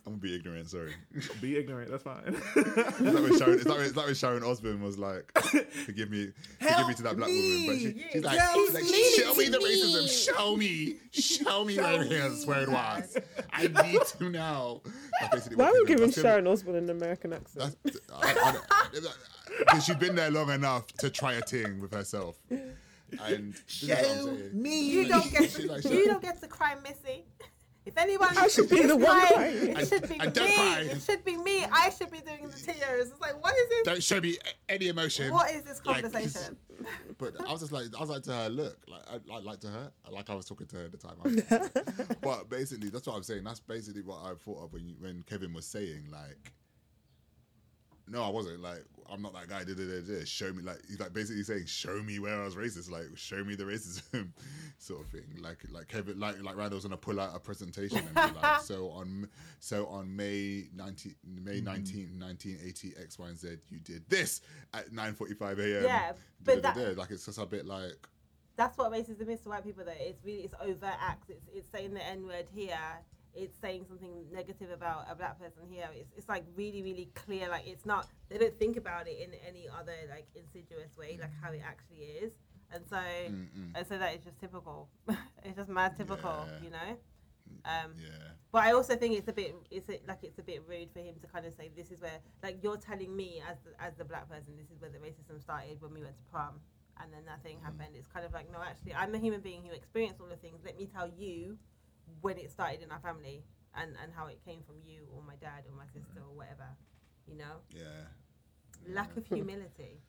I'm 0.05 0.13
gonna 0.13 0.17
be 0.17 0.35
ignorant. 0.35 0.69
Sorry. 0.69 0.93
Be 1.41 1.57
ignorant. 1.57 1.91
That's 1.91 2.03
fine. 2.03 2.21
It's 2.55 2.99
like 3.01 3.13
when 3.23 3.37
Sharon, 3.37 3.53
it's 3.55 3.65
like, 3.65 3.77
when- 3.77 3.85
it's 3.87 3.95
like 3.95 4.05
when 4.05 4.15
Sharon 4.15 4.43
Osbourne 4.43 4.81
was 4.81 4.97
like, 4.97 5.31
"Forgive 5.85 6.09
me, 6.09 6.31
forgive 6.59 6.87
me 6.87 6.93
to 6.95 7.03
that 7.03 7.15
black 7.17 7.29
woman," 7.29 7.65
but 7.67 7.75
she, 7.77 8.05
she's 8.11 8.23
like, 8.23 8.39
she's 8.53 8.73
like, 8.73 8.83
"Show 8.85 9.33
me 9.35 9.49
the 9.49 9.57
racism. 9.59 10.35
Show 10.35 10.55
me, 10.55 10.95
show 11.11 11.65
me 11.65 11.77
where 11.77 12.01
it 12.03 12.11
is, 12.11 12.45
where 12.45 12.61
it 12.63 12.69
was. 12.69 13.17
I 13.53 13.67
need 13.67 14.01
to 14.17 14.29
know." 14.29 14.81
That's 15.21 15.33
basically 15.35 15.57
Why 15.57 15.65
what 15.65 15.75
are 15.75 15.81
we 15.83 15.87
giving 15.87 16.11
Sharon 16.11 16.47
Osbourne 16.47 16.75
an 16.75 16.89
American 16.89 17.33
accent? 17.33 17.75
That's, 17.83 17.97
I, 18.13 18.57
I, 18.71 19.09
because 19.59 19.85
she's 19.85 19.95
been 19.95 20.15
there 20.15 20.29
long 20.29 20.49
enough 20.51 20.87
to 20.97 21.09
try 21.09 21.33
a 21.33 21.41
thing 21.41 21.79
with 21.81 21.93
herself. 21.93 22.37
And 22.49 23.53
this 23.53 23.83
is 23.83 23.89
what 23.89 23.97
I'm 23.99 24.35
saying. 24.37 24.65
You 24.65 25.07
don't 25.07 25.31
get 25.31 25.43
She's 25.49 25.65
like, 25.65 25.81
to, 25.81 25.87
"Shut 25.87 25.97
you 25.97 26.05
don't 26.07 26.21
get 26.21 26.41
to 26.41 26.47
cry, 26.47 26.75
Missy. 26.83 27.23
If 27.87 27.97
anyone 27.97 28.37
I 28.37 28.49
should 28.49 28.69
be 28.69 28.81
the 28.85 28.97
one 28.97 29.05
crying, 29.05 29.33
crying. 29.33 29.77
it 29.77 29.87
should 29.87 30.09
be 30.09 30.19
And 30.19 30.35
me. 30.35 30.91
It 30.91 31.01
should 31.01 31.23
be 31.23 31.37
me. 31.37 31.63
I 31.71 31.89
should 31.89 32.11
be 32.11 32.19
doing 32.19 32.49
the 32.49 32.57
tears. 32.57 33.07
It's 33.11 33.21
like, 33.21 33.41
what 33.41 33.55
is 33.55 33.69
this? 33.69 33.83
Don't 33.85 34.03
show 34.03 34.19
me 34.19 34.37
any 34.67 34.89
emotion. 34.89 35.31
What 35.31 35.49
is 35.51 35.63
this 35.63 35.79
Like, 35.85 36.01
conversation? 36.01 36.57
But 37.17 37.35
I 37.47 37.49
was 37.51 37.61
just 37.61 37.71
like, 37.71 37.85
I 37.97 38.01
was 38.01 38.09
like 38.09 38.23
to 38.23 38.33
her, 38.33 38.49
look, 38.49 38.77
like, 38.89 39.01
I, 39.09 39.33
like, 39.33 39.43
like 39.45 39.59
to 39.61 39.67
her, 39.67 39.91
like 40.11 40.29
I 40.29 40.35
was 40.35 40.45
talking 40.45 40.67
to 40.67 40.75
her 40.75 40.83
at 40.83 40.91
the 40.91 40.97
time. 40.97 41.15
I 41.23 41.27
was- 41.29 42.15
but 42.21 42.49
basically, 42.49 42.89
that's 42.89 43.07
what 43.07 43.15
I'm 43.15 43.23
saying. 43.23 43.45
That's 43.45 43.61
basically 43.61 44.01
what 44.01 44.19
I 44.23 44.33
thought 44.35 44.65
of 44.65 44.73
when 44.73 44.85
you, 44.89 44.95
when 44.99 45.23
Kevin 45.23 45.53
was 45.53 45.65
saying, 45.65 46.09
like, 46.11 46.51
no, 48.09 48.23
I 48.23 48.29
wasn't. 48.29 48.61
Like, 48.61 48.83
I'm 49.09 49.21
not 49.21 49.33
that 49.33 49.47
guy. 49.47 49.63
Da, 49.63 49.73
da, 49.73 49.83
da, 49.83 50.01
da. 50.01 50.25
Show 50.25 50.51
me, 50.53 50.63
like, 50.63 50.79
he's 50.87 50.99
like 50.99 51.13
basically 51.13 51.43
saying, 51.43 51.65
show 51.65 52.01
me 52.03 52.19
where 52.19 52.41
I 52.41 52.45
was 52.45 52.55
racist. 52.55 52.89
Like, 52.89 53.15
show 53.15 53.43
me 53.43 53.55
the 53.55 53.63
racism, 53.63 54.29
sort 54.77 55.01
of 55.01 55.07
thing. 55.11 55.23
Like, 55.41 55.59
like 55.71 55.87
Kevin, 55.87 56.19
like, 56.19 56.41
like 56.43 56.55
Randall's 56.55 56.83
gonna 56.83 56.97
pull 56.97 57.19
out 57.19 57.35
a 57.35 57.39
presentation 57.39 57.99
and 57.99 58.13
be 58.13 58.39
like, 58.41 58.61
so 58.61 58.89
on, 58.89 59.27
so 59.59 59.87
on 59.87 60.15
May 60.15 60.67
19, 60.75 61.15
May 61.43 61.61
mm-hmm. 61.61 61.67
19th, 61.67 62.19
1980, 62.19 62.93
X, 63.01 63.19
Y, 63.19 63.27
and 63.27 63.37
Z, 63.37 63.57
you 63.69 63.79
did 63.79 64.07
this 64.09 64.41
at 64.73 64.91
9:45 64.91 65.59
a.m. 65.59 65.83
Yeah, 65.83 66.11
but 66.43 66.61
Da, 66.61 66.71
da, 66.71 66.75
that- 66.75 66.95
da. 66.95 67.01
like, 67.01 67.11
it's 67.11 67.25
just 67.25 67.37
a 67.37 67.45
bit 67.45 67.65
like, 67.65 68.07
That's 68.55 68.77
what 68.77 68.91
racism 68.91 69.29
is 69.29 69.41
to 69.41 69.49
white 69.49 69.63
people. 69.63 69.83
Though 69.85 69.91
it's 69.99 70.23
really 70.25 70.43
it's 70.43 70.55
overt 70.61 70.95
acts. 71.01 71.29
It's 71.29 71.47
it's 71.53 71.69
saying 71.71 71.93
the 71.93 72.03
n 72.05 72.25
word 72.25 72.47
here. 72.53 72.77
It's 73.37 73.57
saying 73.61 73.85
something 73.87 74.25
negative 74.33 74.69
about 74.71 75.05
a 75.09 75.15
black 75.15 75.39
person 75.39 75.63
here. 75.69 75.87
It's 75.93 76.11
it's 76.17 76.27
like 76.27 76.43
really 76.55 76.81
really 76.81 77.09
clear. 77.13 77.47
Like 77.49 77.67
it's 77.67 77.85
not. 77.85 78.07
They 78.29 78.37
don't 78.37 78.57
think 78.57 78.75
about 78.77 79.07
it 79.07 79.17
in 79.23 79.31
any 79.47 79.67
other 79.79 79.93
like 80.09 80.25
insidious 80.35 80.97
way, 80.97 81.17
like 81.21 81.31
how 81.41 81.51
it 81.51 81.61
actually 81.63 82.03
is. 82.23 82.31
And 82.73 82.83
so 82.89 82.97
Mm-mm. 82.97 83.71
and 83.75 83.87
so 83.87 83.97
that 83.97 84.15
is 84.15 84.23
just 84.23 84.39
typical. 84.39 84.89
it's 85.45 85.55
just 85.57 85.69
mad 85.69 85.95
typical, 85.95 86.45
Yeah. 86.47 86.63
you 86.63 86.69
know. 86.71 86.97
Um, 87.63 87.91
yeah. 87.97 88.09
But 88.51 88.63
I 88.63 88.71
also 88.73 88.95
think 88.95 89.17
it's 89.17 89.27
a 89.29 89.33
bit, 89.33 89.55
it's 89.71 89.87
a, 89.89 89.99
like 90.07 90.19
it's 90.23 90.37
a 90.39 90.41
bit 90.43 90.63
rude 90.67 90.89
for 90.91 90.99
him 90.99 91.15
to 91.21 91.27
kind 91.27 91.45
of 91.45 91.53
say 91.53 91.69
this 91.75 91.91
is 91.91 92.01
where, 92.01 92.19
like 92.43 92.57
you're 92.63 92.77
telling 92.77 93.15
me 93.15 93.41
as 93.49 93.57
the, 93.63 93.71
as 93.81 93.93
the 93.97 94.03
black 94.05 94.29
person, 94.29 94.53
this 94.57 94.67
is 94.73 94.81
where 94.81 94.89
the 94.89 94.97
racism 94.97 95.39
started 95.41 95.81
when 95.81 95.93
we 95.93 96.01
went 96.01 96.17
to 96.17 96.23
prom, 96.31 96.59
and 97.01 97.11
then 97.13 97.23
nothing 97.25 97.57
happened. 97.63 97.95
It's 97.95 98.07
kind 98.07 98.25
of 98.25 98.33
like 98.33 98.51
no, 98.51 98.59
actually, 98.61 98.93
I'm 98.95 99.13
a 99.15 99.17
human 99.17 99.41
being 99.41 99.63
who 99.63 99.73
experienced 99.73 100.19
all 100.19 100.27
the 100.27 100.35
things. 100.37 100.59
Let 100.65 100.77
me 100.77 100.87
tell 100.93 101.09
you 101.17 101.57
when 102.21 102.37
it 102.37 102.51
started 102.51 102.81
in 102.81 102.91
our 102.91 102.99
family 102.99 103.43
and 103.75 103.95
and 104.01 104.11
how 104.15 104.27
it 104.27 104.39
came 104.45 104.61
from 104.65 104.75
you 104.85 105.07
or 105.13 105.21
my 105.25 105.35
dad 105.35 105.63
or 105.69 105.75
my 105.77 105.85
sister 105.87 106.21
or 106.27 106.35
whatever. 106.35 106.67
You 107.27 107.35
know, 107.37 107.57
Yeah. 107.71 108.05
lack 108.93 109.15
of 109.17 109.25
humility. 109.33 110.01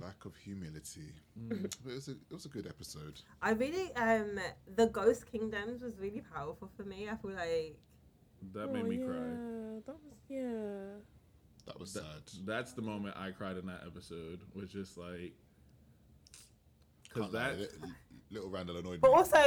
Lack 0.00 0.24
of 0.24 0.36
humility. 0.36 1.12
Mm. 1.38 1.62
But 1.82 1.90
it 1.92 1.94
was 1.94 2.08
a 2.08 2.12
it 2.12 2.32
was 2.32 2.44
a 2.44 2.48
good 2.48 2.66
episode. 2.66 3.20
I 3.42 3.50
really, 3.52 3.94
um, 3.96 4.38
the 4.76 4.86
Ghost 4.86 5.26
Kingdoms 5.30 5.82
was 5.82 5.98
really 5.98 6.22
powerful 6.34 6.70
for 6.76 6.84
me. 6.84 7.08
I 7.10 7.16
feel 7.16 7.32
like 7.32 7.78
That 8.54 8.72
made 8.72 8.86
me 8.86 9.02
oh, 9.02 9.06
cry. 9.06 9.16
yeah, 9.16 9.80
That 9.86 9.96
was 10.04 10.18
yeah. 10.28 11.00
That 11.66 11.78
was 11.80 11.92
That- 11.94 12.02
sad. 12.30 12.46
that's 12.46 12.72
the 12.72 12.82
moment 12.82 13.16
I 13.16 13.30
cried 13.32 13.56
in 13.56 13.66
that 13.66 13.82
episode. 13.86 14.40
Was 14.54 14.70
just 14.70 14.96
like 14.96 15.34
because 17.12 17.30
Can't 17.32 17.34
lie, 17.34 17.50
that 17.50 17.58
li- 17.82 17.88
little 18.30 18.48
Randall 18.50 18.76
annoyed 18.78 19.00
But 19.00 19.10
me. 19.10 19.16
also, 19.16 19.42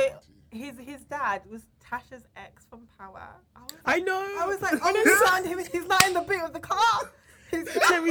his 0.51 0.77
his 0.77 1.01
dad 1.05 1.41
was 1.49 1.63
Tasha's 1.83 2.23
ex 2.35 2.65
from 2.69 2.87
Power. 2.97 3.21
I 3.55 3.59
was 3.61 3.71
I 3.85 3.99
know. 3.99 4.35
I 4.39 4.45
was 4.45 4.61
like, 4.61 4.73
oh 4.83 4.91
no, 4.91 5.25
son, 5.27 5.45
he, 5.45 5.77
he's 5.77 5.87
not 5.87 6.05
in 6.07 6.13
the 6.13 6.21
boot 6.21 6.41
of 6.41 6.53
the 6.53 6.59
car. 6.59 7.11
He's 7.51 7.65
Terry, 7.87 8.09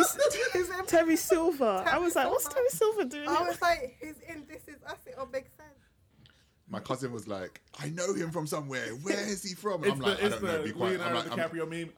he's 0.53 0.71
in, 0.79 0.87
Terry 0.87 1.17
Silver. 1.17 1.83
I 1.87 1.99
was 1.99 2.15
like, 2.17 2.31
what's 2.31 2.47
Terry 2.49 2.69
Silver 2.69 3.05
doing? 3.05 3.29
I 3.29 3.37
here? 3.39 3.47
was 3.49 3.61
like, 3.61 3.97
he's 4.01 4.15
in 4.29 4.45
This 4.49 4.63
Is 4.69 4.83
Us. 4.87 4.99
It 5.07 5.15
all 5.19 5.27
makes 5.27 5.51
sense. 5.57 5.69
my 6.69 6.79
cousin 6.81 7.13
was 7.13 7.27
like, 7.29 7.61
"I 7.79 7.89
know 7.91 8.15
him 8.15 8.31
from 8.31 8.47
somewhere. 8.47 8.87
Where 9.03 9.19
is 9.29 9.43
he 9.43 9.55
from?" 9.55 9.83
It's 9.85 9.93
I'm 9.93 9.99
the, 9.99 10.07
like, 10.07 10.23
"I 10.23 10.27
it's 10.27 10.35
don't 10.37 10.45
know. 10.45 10.59
the 10.59 10.65
Be 10.65 10.73
quiet." 10.73 11.01
I'm 11.01 11.13
Leonardo 11.15 11.31
like, 11.31 11.39
I'm, 11.39 11.51
DiCaprio 11.51 11.69
meme. 11.69 11.91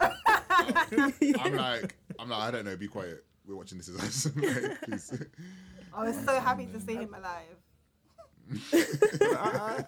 I'm 0.00 1.56
like, 1.56 1.96
I'm 2.18 2.28
like, 2.28 2.40
I 2.40 2.50
don't 2.50 2.64
know. 2.64 2.76
Be 2.76 2.86
quiet. 2.88 3.24
We're 3.46 3.56
watching 3.56 3.78
This 3.78 3.88
Is 3.88 3.98
Us. 4.00 4.30
like, 4.36 4.80
please. 4.82 5.12
I 5.94 6.04
was 6.04 6.16
so 6.24 6.38
happy 6.40 6.66
to 6.66 6.80
see 6.80 6.94
him 6.94 7.14
alive. 7.14 7.56
I- 8.72 8.86
I- 9.22 9.84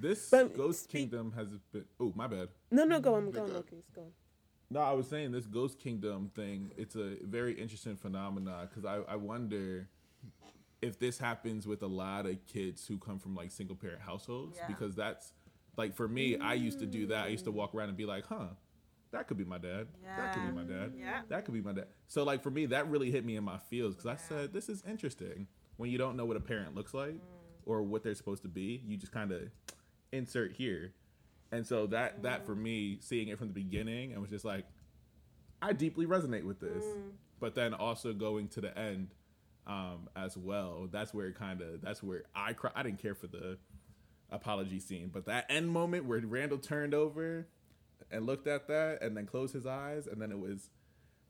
this 0.00 0.28
But 0.30 0.56
Ghost 0.56 0.84
speak- 0.84 0.92
Kingdom 0.92 1.32
has 1.36 1.48
been. 1.72 1.84
Oh, 2.00 2.12
my 2.16 2.26
bad. 2.26 2.48
No, 2.70 2.84
no, 2.84 3.00
go 3.00 3.14
on, 3.14 3.30
go 3.30 3.42
on, 3.42 3.46
go. 3.48 3.52
Marcus, 3.54 3.84
go 3.94 4.02
on. 4.02 4.08
No, 4.70 4.80
I 4.80 4.92
was 4.92 5.08
saying 5.08 5.32
this 5.32 5.46
Ghost 5.46 5.78
Kingdom 5.78 6.30
thing. 6.34 6.70
It's 6.76 6.96
a 6.96 7.16
very 7.22 7.52
interesting 7.54 7.96
phenomenon 7.96 8.68
because 8.68 8.84
I, 8.84 8.96
I 9.12 9.16
wonder 9.16 9.88
if 10.82 10.98
this 10.98 11.18
happens 11.18 11.66
with 11.66 11.82
a 11.82 11.86
lot 11.86 12.26
of 12.26 12.44
kids 12.46 12.86
who 12.86 12.98
come 12.98 13.18
from 13.18 13.34
like 13.34 13.50
single 13.50 13.76
parent 13.76 14.00
households 14.00 14.56
Yeah. 14.58 14.66
because 14.66 14.94
that's 14.94 15.32
like 15.76 15.94
for 15.94 16.08
me. 16.08 16.36
I 16.38 16.54
used 16.54 16.80
to 16.80 16.86
do 16.86 17.06
that. 17.08 17.24
I 17.26 17.28
used 17.28 17.44
to 17.44 17.52
walk 17.52 17.74
around 17.74 17.88
and 17.88 17.96
be 17.96 18.04
like, 18.04 18.26
huh. 18.26 18.48
That 19.10 19.26
could 19.26 19.38
be 19.38 19.44
my 19.44 19.58
dad. 19.58 19.88
That 20.16 20.34
could 20.34 20.46
be 20.46 20.52
my 20.52 20.62
dad. 20.62 20.92
Yeah. 20.98 21.20
That 21.28 21.44
could 21.44 21.54
be 21.54 21.60
my 21.60 21.72
dad. 21.72 21.86
So 22.06 22.24
like 22.24 22.42
for 22.42 22.50
me, 22.50 22.66
that 22.66 22.88
really 22.88 23.10
hit 23.10 23.24
me 23.24 23.36
in 23.36 23.44
my 23.44 23.58
feels 23.70 23.94
because 23.94 24.06
I 24.06 24.16
said 24.16 24.52
this 24.52 24.68
is 24.68 24.82
interesting. 24.88 25.46
When 25.76 25.90
you 25.90 25.98
don't 25.98 26.16
know 26.16 26.24
what 26.24 26.36
a 26.36 26.40
parent 26.40 26.74
looks 26.74 26.92
like 26.92 27.14
mm. 27.14 27.20
or 27.64 27.82
what 27.82 28.02
they're 28.02 28.14
supposed 28.14 28.42
to 28.42 28.48
be, 28.48 28.82
you 28.86 28.96
just 28.96 29.12
kind 29.12 29.32
of 29.32 29.42
insert 30.12 30.52
here. 30.52 30.92
And 31.52 31.66
so 31.66 31.86
that 31.86 32.22
that 32.24 32.44
for 32.44 32.54
mm. 32.54 32.62
me, 32.62 32.98
seeing 33.00 33.28
it 33.28 33.38
from 33.38 33.48
the 33.48 33.54
beginning, 33.54 34.12
and 34.12 34.20
was 34.20 34.30
just 34.30 34.44
like, 34.44 34.66
I 35.62 35.72
deeply 35.72 36.06
resonate 36.06 36.44
with 36.44 36.60
this. 36.60 36.84
Mm. 36.84 37.12
But 37.40 37.54
then 37.54 37.72
also 37.72 38.12
going 38.12 38.48
to 38.48 38.60
the 38.60 38.76
end 38.76 39.14
um, 39.66 40.08
as 40.16 40.36
well. 40.36 40.88
That's 40.90 41.14
where 41.14 41.28
it 41.28 41.36
kind 41.38 41.60
of 41.60 41.80
that's 41.80 42.02
where 42.02 42.24
I 42.34 42.52
cry. 42.52 42.72
I 42.74 42.82
didn't 42.82 43.00
care 43.00 43.14
for 43.14 43.28
the 43.28 43.58
apology 44.30 44.80
scene, 44.80 45.10
but 45.12 45.26
that 45.26 45.46
end 45.48 45.70
moment 45.70 46.04
where 46.04 46.20
Randall 46.20 46.58
turned 46.58 46.94
over 46.94 47.46
and 48.10 48.26
looked 48.26 48.46
at 48.46 48.68
that 48.68 49.02
and 49.02 49.16
then 49.16 49.26
closed 49.26 49.52
his 49.54 49.66
eyes, 49.66 50.06
and 50.06 50.20
then 50.20 50.30
it 50.32 50.38
was 50.38 50.70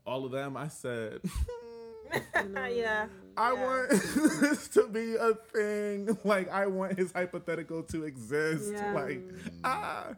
all 0.06 0.24
of 0.24 0.32
them. 0.32 0.56
I 0.56 0.68
said. 0.68 1.20
yeah. 2.34 3.06
I 3.36 3.52
Yeah. 3.52 3.64
want 3.66 3.90
this 4.40 4.68
to 4.68 4.88
be 4.88 5.16
a 5.16 5.34
thing. 5.34 6.16
Like 6.24 6.48
I 6.50 6.66
want 6.66 6.96
his 6.98 7.12
hypothetical 7.12 7.82
to 7.84 8.04
exist. 8.04 8.72
Yeah. 8.72 8.92
Like 8.92 9.20
ah. 9.62 10.14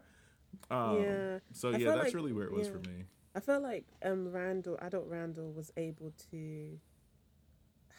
Um, 0.71 1.03
Yeah. 1.03 1.39
So 1.53 1.71
yeah, 1.71 1.93
that's 1.97 2.05
like- 2.05 2.15
really 2.15 2.33
where 2.33 2.45
it 2.47 2.53
was 2.53 2.69
yeah. 2.69 2.73
for 2.75 2.79
me. 2.89 3.05
I 3.35 3.41
felt 3.41 3.63
like 3.63 3.87
um 4.05 4.31
Randall, 4.31 4.79
adult 4.81 5.07
Randall, 5.09 5.53
was 5.53 5.73
able 5.77 6.13
to 6.31 6.79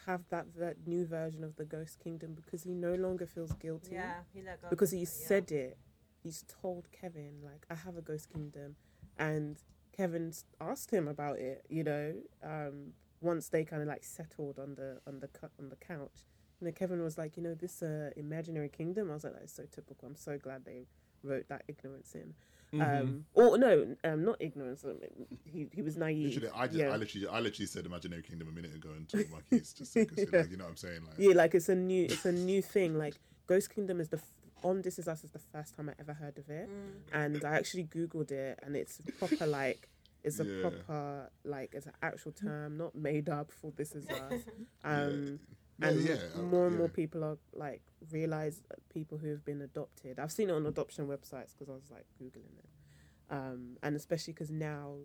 have 0.06 0.22
that 0.30 0.46
that 0.58 0.76
new 0.86 1.04
version 1.06 1.44
of 1.44 1.56
the 1.56 1.64
Ghost 1.64 1.98
Kingdom 2.02 2.34
because 2.34 2.62
he 2.62 2.72
no 2.74 2.94
longer 2.94 3.26
feels 3.26 3.52
guilty. 3.52 3.92
Yeah. 3.94 4.14
He 4.34 4.42
let 4.42 4.62
go. 4.62 4.68
because 4.70 4.90
he 4.90 5.00
Yeah. 5.00 5.04
said 5.06 5.52
it. 5.52 5.76
He's 6.22 6.44
told 6.62 6.88
Kevin 6.92 7.40
like 7.42 7.66
I 7.70 7.74
have 7.74 7.96
a 7.96 8.00
ghost 8.00 8.30
kingdom, 8.32 8.76
and 9.18 9.56
Kevin 9.96 10.32
asked 10.60 10.90
him 10.90 11.08
about 11.08 11.38
it. 11.38 11.64
You 11.68 11.84
know, 11.84 12.14
um, 12.42 12.92
once 13.20 13.48
they 13.48 13.64
kind 13.64 13.82
of 13.82 13.88
like 13.88 14.04
settled 14.04 14.58
on 14.58 14.74
the 14.76 15.00
on 15.06 15.20
the 15.20 15.28
cu- 15.28 15.50
on 15.58 15.68
the 15.68 15.76
couch, 15.76 16.26
and 16.60 16.66
then 16.66 16.72
Kevin 16.74 17.02
was 17.02 17.18
like, 17.18 17.36
you 17.36 17.42
know, 17.42 17.54
this 17.54 17.82
uh, 17.82 18.10
imaginary 18.16 18.68
kingdom. 18.68 19.10
I 19.10 19.14
was 19.14 19.24
like, 19.24 19.34
that's 19.34 19.52
so 19.54 19.64
typical. 19.70 20.08
I'm 20.08 20.16
so 20.16 20.38
glad 20.38 20.64
they 20.64 20.86
wrote 21.22 21.48
that 21.48 21.62
ignorance 21.68 22.14
in. 22.14 22.34
Mm-hmm. 22.72 23.02
Um, 23.02 23.24
or 23.34 23.58
no, 23.58 23.94
um, 24.04 24.24
not 24.24 24.36
ignorance. 24.40 24.82
um, 24.84 24.98
He 25.44 25.66
he 25.72 25.82
was 25.82 25.96
naive. 25.98 26.34
Literally, 26.34 26.50
I, 26.54 26.66
just, 26.66 26.78
yeah. 26.78 26.88
I 26.88 26.96
literally, 26.96 27.26
I 27.28 27.40
literally 27.40 27.66
said 27.66 27.84
Imaginary 27.84 28.22
Kingdom 28.22 28.48
a 28.48 28.52
minute 28.52 28.74
ago 28.74 28.90
and 28.96 29.06
told 29.08 29.28
Marquise 29.30 29.74
just 29.74 29.92
because 29.92 30.18
like, 30.32 30.50
you 30.50 30.56
know 30.56 30.64
what 30.64 30.70
I'm 30.70 30.76
saying. 30.76 31.00
Like, 31.04 31.14
Yeah, 31.18 31.34
like 31.34 31.54
it's 31.54 31.68
a 31.68 31.74
new 31.74 32.04
it's 32.04 32.24
a 32.24 32.32
new 32.32 32.62
thing. 32.62 32.96
Like 32.96 33.16
Ghost 33.46 33.74
Kingdom 33.74 34.00
is 34.00 34.08
the 34.08 34.16
f- 34.16 34.32
on 34.62 34.82
This 34.82 34.98
Is 34.98 35.08
Us 35.08 35.24
is 35.24 35.30
the 35.30 35.38
first 35.38 35.74
time 35.76 35.88
I 35.88 35.94
ever 35.98 36.14
heard 36.14 36.38
of 36.38 36.48
it, 36.50 36.68
and 37.12 37.44
I 37.44 37.54
actually 37.56 37.84
googled 37.84 38.30
it, 38.30 38.58
and 38.62 38.76
it's 38.76 39.00
proper 39.18 39.46
like 39.46 39.88
it's 40.24 40.38
a 40.40 40.44
Yeah. 40.44 40.60
proper 40.60 41.30
like 41.44 41.74
it's 41.74 41.86
an 41.86 41.92
actual 42.02 42.32
term, 42.32 42.76
not 42.76 42.94
made 42.94 43.28
up 43.28 43.50
for 43.52 43.72
This 43.72 43.94
Is 43.94 44.06
Us. 44.08 44.44
Um, 44.84 45.40
Yeah, 45.80 45.88
and 45.88 46.02
yeah, 46.04 46.16
uh, 46.36 46.42
more 46.42 46.66
and 46.68 46.76
more 46.76 46.88
people 46.88 47.24
are 47.24 47.38
like 47.54 47.82
realize 48.10 48.62
people 48.92 49.18
who 49.18 49.28
have 49.30 49.44
been 49.44 49.60
adopted. 49.62 50.18
I've 50.18 50.30
seen 50.32 50.48
it 50.50 50.52
on 50.52 50.66
adoption 50.66 51.06
websites 51.08 51.52
because 51.52 51.68
I 51.68 51.74
was 51.74 51.90
like 51.90 52.06
googling 52.20 52.56
it, 52.58 52.68
um, 53.30 53.78
and 53.82 53.96
especially 53.96 54.32
because 54.34 54.50
now 54.50 54.96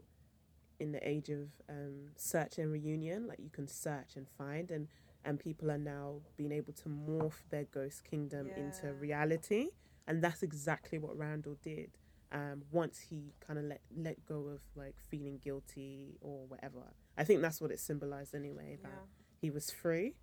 in 0.80 0.92
the 0.92 1.08
age 1.08 1.30
of 1.30 1.50
um, 1.70 2.10
search 2.16 2.58
and 2.60 2.72
reunion, 2.72 3.28
like 3.28 3.40
you 3.40 3.50
can 3.50 3.68
search 3.68 4.16
and 4.16 4.28
find, 4.38 4.70
and 4.70 4.88
and 5.26 5.40
people 5.40 5.70
are 5.72 5.78
now 5.78 6.22
being 6.38 6.52
able 6.52 6.74
to 6.74 6.90
morph 6.90 7.42
their 7.50 7.66
ghost 7.66 8.04
kingdom 8.04 8.50
into 8.56 8.94
reality, 8.94 9.68
and 10.08 10.24
that's 10.24 10.44
exactly 10.44 10.98
what 11.00 11.18
Randall 11.18 11.58
did. 11.62 11.92
Um, 12.32 12.64
once 12.72 13.00
he 13.10 13.32
kind 13.46 13.58
of 13.58 13.66
let 13.66 13.82
let 13.96 14.26
go 14.26 14.48
of 14.48 14.62
like 14.76 14.96
feeling 15.10 15.40
guilty 15.44 16.18
or 16.22 16.46
whatever, 16.48 16.84
I 17.18 17.24
think 17.24 17.42
that's 17.42 17.62
what 17.62 17.72
it 17.72 17.80
symbolized 17.80 18.36
anyway. 18.36 18.78
That 18.82 18.90
Yeah. 18.92 19.06
he 19.42 19.50
was 19.50 19.72
free 19.72 20.16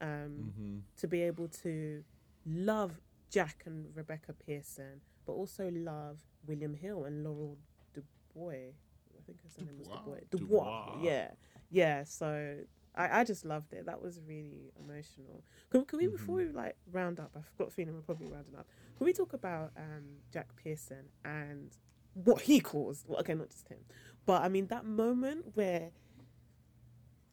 um, 0.00 0.08
Mm-hmm. 0.08 0.78
to 0.96 1.06
be 1.06 1.22
able 1.22 1.46
to 1.62 2.02
love 2.44 3.00
Jack 3.30 3.62
and 3.66 3.86
Rebecca 3.94 4.32
Pearson, 4.32 5.00
but 5.24 5.32
also 5.34 5.70
love 5.72 6.18
William 6.46 6.74
Hill 6.74 7.04
and 7.04 7.22
Laurel 7.22 7.56
Dubois. 7.94 8.72
I 9.16 9.22
think 9.24 9.38
her 9.42 9.64
name 9.64 9.78
was 9.78 9.86
Dubois? 9.86 10.02
Dubois. 10.02 10.20
Dubois. 10.30 10.86
Dubois. 10.94 11.02
Yeah, 11.04 11.30
yeah. 11.70 12.02
So 12.04 12.56
I, 12.94 13.20
I 13.20 13.24
just 13.24 13.44
loved 13.44 13.72
it. 13.72 13.86
That 13.86 14.02
was 14.02 14.20
really 14.26 14.72
emotional. 14.78 15.44
Can, 15.70 15.84
can 15.84 15.98
we 15.98 16.06
before 16.06 16.36
we 16.36 16.46
like 16.46 16.76
round 16.90 17.20
up? 17.20 17.30
I've 17.36 17.56
got 17.56 17.68
a 17.68 17.70
feeling 17.70 17.94
we're 17.94 18.02
probably 18.02 18.26
rounding 18.26 18.54
up. 18.56 18.66
Can 18.96 19.06
we 19.06 19.12
talk 19.12 19.32
about 19.32 19.72
um, 19.76 20.04
Jack 20.32 20.48
Pearson 20.62 21.06
and 21.24 21.76
what 22.14 22.42
he 22.42 22.60
caused? 22.60 23.08
Well, 23.08 23.18
okay, 23.20 23.34
not 23.34 23.50
just 23.50 23.68
him, 23.68 23.78
but 24.26 24.42
I 24.42 24.48
mean 24.48 24.66
that 24.66 24.84
moment 24.84 25.46
where. 25.54 25.90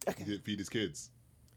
Okay. 0.08 0.24
He 0.24 0.30
didn't 0.30 0.44
feed 0.44 0.58
his 0.58 0.70
kids. 0.70 1.10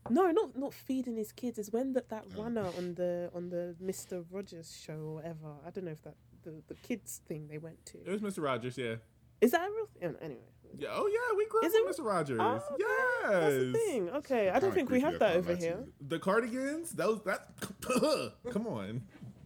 No, 0.10 0.30
not 0.32 0.58
not 0.58 0.74
feeding 0.74 1.16
his 1.16 1.32
kids. 1.32 1.58
Is 1.58 1.72
when 1.72 1.94
that 1.94 2.10
that 2.10 2.26
runner 2.36 2.66
on 2.78 2.96
the 2.96 3.32
on 3.34 3.50
the 3.50 3.76
Mister 3.80 4.26
Rogers 4.30 4.78
show 4.86 4.96
or 4.96 5.16
whatever. 5.16 5.54
I 5.66 5.70
don't 5.70 5.86
know 5.86 5.92
if 5.92 6.02
that 6.04 6.16
the 6.44 6.62
the 6.68 6.76
kids 6.76 7.22
thing 7.26 7.48
they 7.48 7.58
went 7.58 7.86
to. 7.88 8.00
It 8.06 8.10
was 8.10 8.22
Mr. 8.22 8.44
Rogers, 8.44 8.78
yeah. 8.78 8.96
Is 9.42 9.52
that 9.52 9.62
a 9.62 9.72
real 9.72 9.88
thing? 10.00 10.16
Anyway. 10.22 10.42
Yeah. 10.78 10.90
Oh 10.92 11.08
yeah, 11.08 11.38
we 11.38 11.46
grew 11.48 11.62
up 11.62 11.72
with 11.72 11.98
Mr. 11.98 12.06
Rogers. 12.06 12.40
Oh, 12.42 12.62
okay. 12.72 12.76
Yes. 12.80 13.32
That's 13.32 13.56
the 13.56 13.74
thing. 13.74 14.10
Okay, 14.10 14.50
I 14.50 14.60
don't 14.60 14.74
think 14.74 14.90
we 14.90 15.02
have 15.02 15.20
that 15.20 15.36
over 15.36 15.56
here. 15.56 15.80
you. 15.86 15.94
The 16.08 16.20
cardigans. 16.20 16.92
That 16.92 17.08
was 17.08 17.22
that. 17.24 17.50
Come 18.52 18.68
on. 18.68 19.04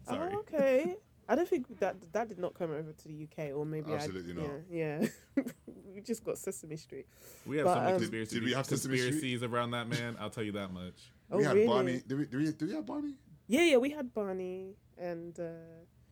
Sorry. 0.07 0.32
Oh, 0.34 0.39
okay. 0.39 0.95
I 1.30 1.36
don't 1.36 1.47
think 1.47 1.80
that 1.80 1.97
that 2.13 2.30
did 2.30 2.39
not 2.39 2.53
come 2.53 2.71
over 2.71 2.93
to 2.93 3.07
the 3.07 3.23
UK, 3.23 3.51
or 3.53 3.65
maybe 3.65 3.91
Absolutely 3.91 4.32
I, 4.32 4.36
not. 4.36 4.51
Yeah, 4.69 5.05
yeah. 5.36 5.43
we 5.93 6.01
just 6.01 6.23
got 6.23 6.38
Sesame 6.38 6.78
Street. 6.78 7.05
We 7.45 7.57
have 7.57 7.65
But, 7.65 7.73
so 7.73 7.80
many 7.82 7.91
um, 7.93 7.99
conspiracy, 7.99 8.36
Did 8.36 8.43
we 8.45 8.53
have 8.53 8.67
conspiracies 8.67 9.43
around 9.43 9.71
that 9.71 9.89
man. 9.89 10.15
I'll 10.19 10.30
tell 10.30 10.43
you 10.43 10.53
that 10.53 10.71
much. 10.71 11.11
Oh, 11.30 11.38
we 11.38 11.43
had 11.43 11.55
really? 11.55 11.67
Barney. 11.67 12.03
Did 12.07 12.17
we, 12.17 12.25
did, 12.25 12.38
we, 12.38 12.45
did 12.45 12.61
we 12.61 12.73
have 12.75 12.86
Barney? 12.86 13.15
Yeah, 13.47 13.63
yeah. 13.63 13.78
We 13.78 13.89
had 13.89 14.13
Barney 14.13 14.75
and. 14.97 15.38
Uh, 15.38 15.43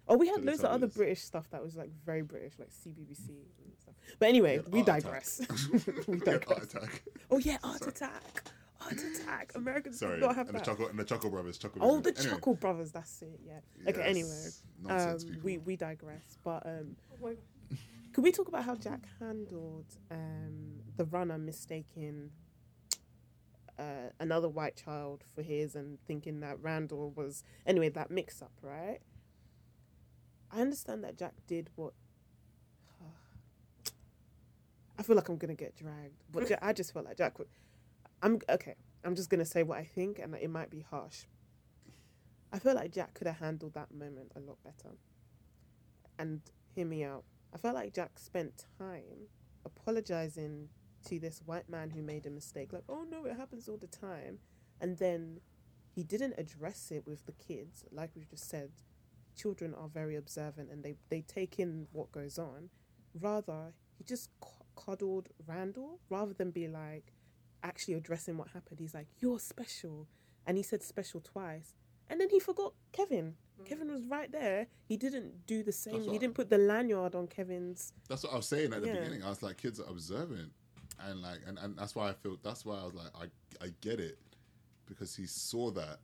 Oh, 0.08 0.18
we 0.18 0.28
had 0.28 0.46
loads 0.46 0.64
of 0.64 0.72
other 0.72 0.88
British 0.88 1.22
stuff 1.22 1.50
that 1.50 1.64
was 1.64 1.76
like 1.76 1.90
very 2.06 2.22
British, 2.22 2.54
like 2.60 2.70
CBBC 2.70 3.30
and 3.30 3.74
stuff. 3.80 3.96
But 4.20 4.30
anyway, 4.30 4.58
had 4.58 4.72
we 4.72 4.84
digress. 4.84 5.42
we 5.72 5.80
We 6.08 6.14
Art 6.18 6.26
digress. 6.26 6.64
Attack. 6.76 7.02
Oh 7.32 7.40
yeah, 7.40 7.58
Art 7.64 7.88
Attack. 7.88 8.44
Art 8.82 8.94
Attack. 8.94 9.52
Americans 9.56 10.00
Sorry, 10.00 10.20
do 10.20 10.28
not 10.28 10.36
have 10.36 10.48
and 10.48 10.56
the 10.56 10.60
that. 10.60 10.66
Choco 10.66 10.88
and 10.88 11.00
the 11.00 11.04
Choco 11.04 11.30
Brothers. 11.30 11.58
Choco 11.58 11.80
oh, 11.82 11.96
the 11.96 12.02
Brothers. 12.02 12.26
Anyway, 12.26 12.36
Chuckle 12.36 12.54
Brothers. 12.56 12.92
That's 12.92 13.22
it. 13.24 13.40
Yeah. 13.46 13.90
Okay. 13.90 14.02
Anyway, 14.02 14.48
nonsense 14.84 15.24
um, 15.24 15.30
people. 15.30 15.44
we 15.44 15.58
we 15.60 15.76
digress. 15.76 16.38
But 16.44 16.66
um, 16.66 16.96
Oh 17.24 17.36
could 18.14 18.24
we 18.24 18.32
talk 18.32 18.48
about 18.48 18.64
how 18.64 18.76
Jack 18.76 19.02
handled 19.20 19.86
um 20.12 20.82
the 20.98 21.06
runner 21.06 21.38
mistaking 21.38 22.30
uh, 23.78 24.10
another 24.20 24.48
white 24.48 24.76
child 24.76 25.24
for 25.34 25.42
his 25.42 25.76
and 25.76 26.00
thinking 26.08 26.40
that 26.42 26.62
Randall 26.62 27.12
was 27.12 27.44
anyway 27.66 27.90
that 27.90 28.10
mix 28.10 28.42
up, 28.42 28.52
right? 28.62 29.00
I 30.52 30.62
understand 30.62 31.04
that 31.04 31.18
Jack 31.18 31.34
did 31.48 31.70
what. 31.76 31.94
I 35.00 35.04
feel 35.04 35.16
like 35.16 35.30
I'm 35.30 35.38
gonna 35.38 35.56
get 35.56 35.76
dragged, 35.76 36.24
but 36.32 36.52
I 36.62 36.74
just 36.74 36.94
felt 36.94 37.06
like 37.06 37.18
Jack. 37.18 37.38
Would, 37.40 37.48
I'm 38.22 38.40
okay. 38.50 38.76
I'm 39.04 39.16
just 39.16 39.30
gonna 39.30 39.46
say 39.46 39.64
what 39.64 39.78
I 39.78 39.84
think, 39.84 40.20
and 40.20 40.34
it 40.36 40.50
might 40.50 40.70
be 40.70 40.86
harsh. 40.90 41.26
I 42.52 42.60
feel 42.60 42.74
like 42.76 42.92
Jack 42.92 43.14
could 43.14 43.28
have 43.28 43.40
handled 43.40 43.74
that 43.74 43.94
moment 43.94 44.32
a 44.36 44.40
lot 44.40 44.58
better. 44.64 44.96
And 46.18 46.42
hear 46.74 46.86
me 46.86 47.04
out. 47.04 47.26
I 47.54 47.58
felt 47.58 47.76
like 47.76 47.94
Jack 47.94 48.18
spent 48.18 48.66
time 48.80 49.28
apologizing 49.66 50.70
to 51.08 51.20
this 51.20 51.42
white 51.46 51.70
man 51.70 51.90
who 51.90 52.02
made 52.02 52.26
a 52.26 52.30
mistake. 52.30 52.72
Like, 52.72 52.86
oh 52.88 53.06
no, 53.10 53.26
it 53.26 53.36
happens 53.36 53.68
all 53.68 53.78
the 53.78 53.88
time. 53.88 54.40
And 54.80 54.98
then 54.98 55.42
he 55.94 56.04
didn't 56.04 56.36
address 56.38 56.92
it 56.92 57.06
with 57.06 57.26
the 57.26 57.32
kids. 57.34 57.84
Like 57.92 58.12
we 58.16 58.24
just 58.24 58.50
said, 58.50 58.72
children 59.36 59.74
are 59.74 59.88
very 59.88 60.16
observant 60.16 60.70
and 60.72 60.84
they, 60.84 60.96
they 61.10 61.22
take 61.22 61.60
in 61.60 61.88
what 61.92 62.12
goes 62.12 62.38
on. 62.40 62.70
Rather, 63.20 63.74
he 63.98 64.04
just 64.04 64.30
coddled 64.76 65.30
Randall 65.48 66.00
rather 66.10 66.34
than 66.34 66.52
be 66.52 66.68
like 66.68 67.14
actually 67.64 67.94
addressing 67.96 68.38
what 68.38 68.50
happened. 68.50 68.80
He's 68.80 68.94
like, 68.94 69.08
you're 69.20 69.40
special. 69.40 70.08
And 70.46 70.58
he 70.58 70.64
said 70.64 70.84
special 70.84 71.22
twice. 71.22 71.74
And 72.08 72.22
then 72.22 72.30
he 72.30 72.40
forgot 72.40 72.74
Kevin. 72.92 73.36
Mm. 73.62 73.66
Kevin 73.66 73.92
was 73.92 74.06
right 74.06 74.32
there. 74.32 74.68
He 74.88 74.96
didn't 74.98 75.48
do 75.48 75.64
the 75.64 75.72
same. 75.72 76.04
He 76.04 76.20
didn't 76.20 76.36
put 76.36 76.50
the 76.52 76.58
lanyard 76.60 77.16
on 77.16 77.28
Kevin's. 77.28 77.94
That's 78.08 78.24
what 78.24 78.34
I 78.34 78.36
was 78.36 78.48
saying 78.48 78.74
at 78.74 78.82
the 78.82 78.88
Yeah. 78.88 79.00
beginning. 79.00 79.24
I 79.24 79.30
was 79.30 79.42
like, 79.42 79.58
kids 79.58 79.80
are 79.80 79.90
observant, 79.90 80.52
and 81.00 81.22
like, 81.22 81.40
and, 81.48 81.58
and 81.58 81.76
that's 81.76 81.96
why 81.96 82.10
I 82.10 82.14
feel. 82.14 82.38
That's 82.44 82.64
why 82.64 82.76
I 82.80 82.84
was 82.86 82.94
like, 82.94 83.08
I 83.16 83.66
I 83.66 83.70
get 83.82 84.00
it, 84.00 84.20
because 84.86 85.16
he 85.16 85.26
saw 85.26 85.72
that, 85.72 85.98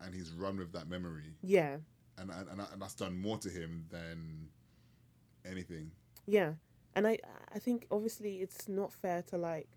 and 0.00 0.14
he's 0.14 0.32
run 0.32 0.58
with 0.58 0.72
that 0.74 0.88
memory, 0.88 1.32
Yeah, 1.42 1.78
and 2.20 2.30
and 2.30 2.60
and, 2.60 2.82
that's 2.82 2.94
done 2.94 3.20
more 3.20 3.38
to 3.38 3.48
him 3.48 3.86
than 3.90 4.48
anything. 5.44 5.90
yeah, 6.26 6.52
and 6.94 7.06
I 7.06 7.18
I 7.54 7.58
think 7.58 7.86
obviously 7.90 8.36
it's 8.36 8.68
not 8.68 8.92
fair 8.92 9.22
to 9.30 9.38
like. 9.38 9.68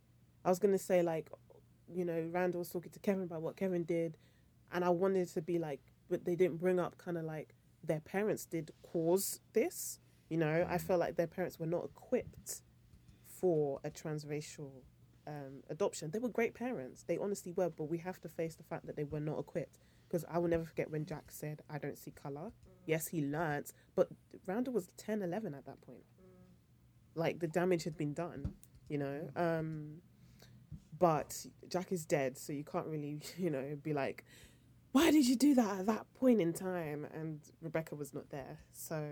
I 0.43 0.49
was 0.49 0.59
gonna 0.59 0.79
say 0.79 1.01
like, 1.01 1.29
you 1.93 2.05
know, 2.05 2.27
Randall 2.31 2.59
was 2.59 2.69
talking 2.69 2.91
to 2.91 2.99
Kevin 2.99 3.23
about 3.23 3.41
what 3.41 3.55
Kevin 3.55 3.83
did, 3.83 4.17
and 4.71 4.83
I 4.83 4.89
wanted 4.89 5.27
to 5.29 5.41
be 5.41 5.59
like, 5.59 5.81
but 6.09 6.25
they 6.25 6.35
didn't 6.35 6.57
bring 6.57 6.79
up 6.79 6.97
kind 6.97 7.17
of 7.17 7.25
like 7.25 7.55
their 7.83 7.99
parents 7.99 8.45
did 8.45 8.71
cause 8.83 9.39
this. 9.53 9.99
You 10.29 10.37
know, 10.37 10.65
I 10.69 10.77
felt 10.77 10.99
like 10.99 11.17
their 11.17 11.27
parents 11.27 11.59
were 11.59 11.65
not 11.65 11.85
equipped 11.85 12.61
for 13.25 13.79
a 13.83 13.89
transracial 13.89 14.71
um, 15.27 15.63
adoption. 15.69 16.11
They 16.11 16.19
were 16.19 16.29
great 16.29 16.53
parents. 16.53 17.03
They 17.03 17.17
honestly 17.17 17.51
were, 17.51 17.69
but 17.69 17.85
we 17.85 17.97
have 17.99 18.19
to 18.21 18.29
face 18.29 18.55
the 18.55 18.63
fact 18.63 18.85
that 18.87 18.95
they 18.95 19.03
were 19.03 19.19
not 19.19 19.39
equipped. 19.39 19.79
Because 20.11 20.25
I 20.29 20.39
will 20.39 20.49
never 20.49 20.65
forget 20.65 20.91
when 20.91 21.05
Jack 21.05 21.25
said, 21.29 21.61
I 21.69 21.77
don't 21.77 21.97
see 21.97 22.11
color. 22.11 22.51
Yes, 22.85 23.07
he 23.07 23.25
learnt, 23.25 23.71
but 23.95 24.09
Randall 24.45 24.73
was 24.73 24.89
10, 24.97 25.21
11 25.21 25.53
at 25.53 25.65
that 25.65 25.79
point. 25.81 26.03
Like 27.15 27.39
the 27.39 27.47
damage 27.47 27.85
had 27.85 27.95
been 27.95 28.13
done, 28.13 28.53
you 28.89 28.97
know. 28.97 29.29
Um, 29.37 30.01
but 30.99 31.45
Jack 31.69 31.93
is 31.93 32.05
dead, 32.05 32.37
so 32.37 32.51
you 32.51 32.65
can't 32.65 32.87
really, 32.87 33.21
you 33.37 33.49
know, 33.49 33.77
be 33.81 33.93
like, 33.93 34.25
why 34.91 35.11
did 35.11 35.25
you 35.27 35.37
do 35.37 35.55
that 35.55 35.79
at 35.79 35.85
that 35.85 36.05
point 36.15 36.41
in 36.41 36.51
time? 36.51 37.07
And 37.13 37.39
Rebecca 37.61 37.95
was 37.95 38.13
not 38.13 38.29
there. 38.31 38.59
So 38.73 39.07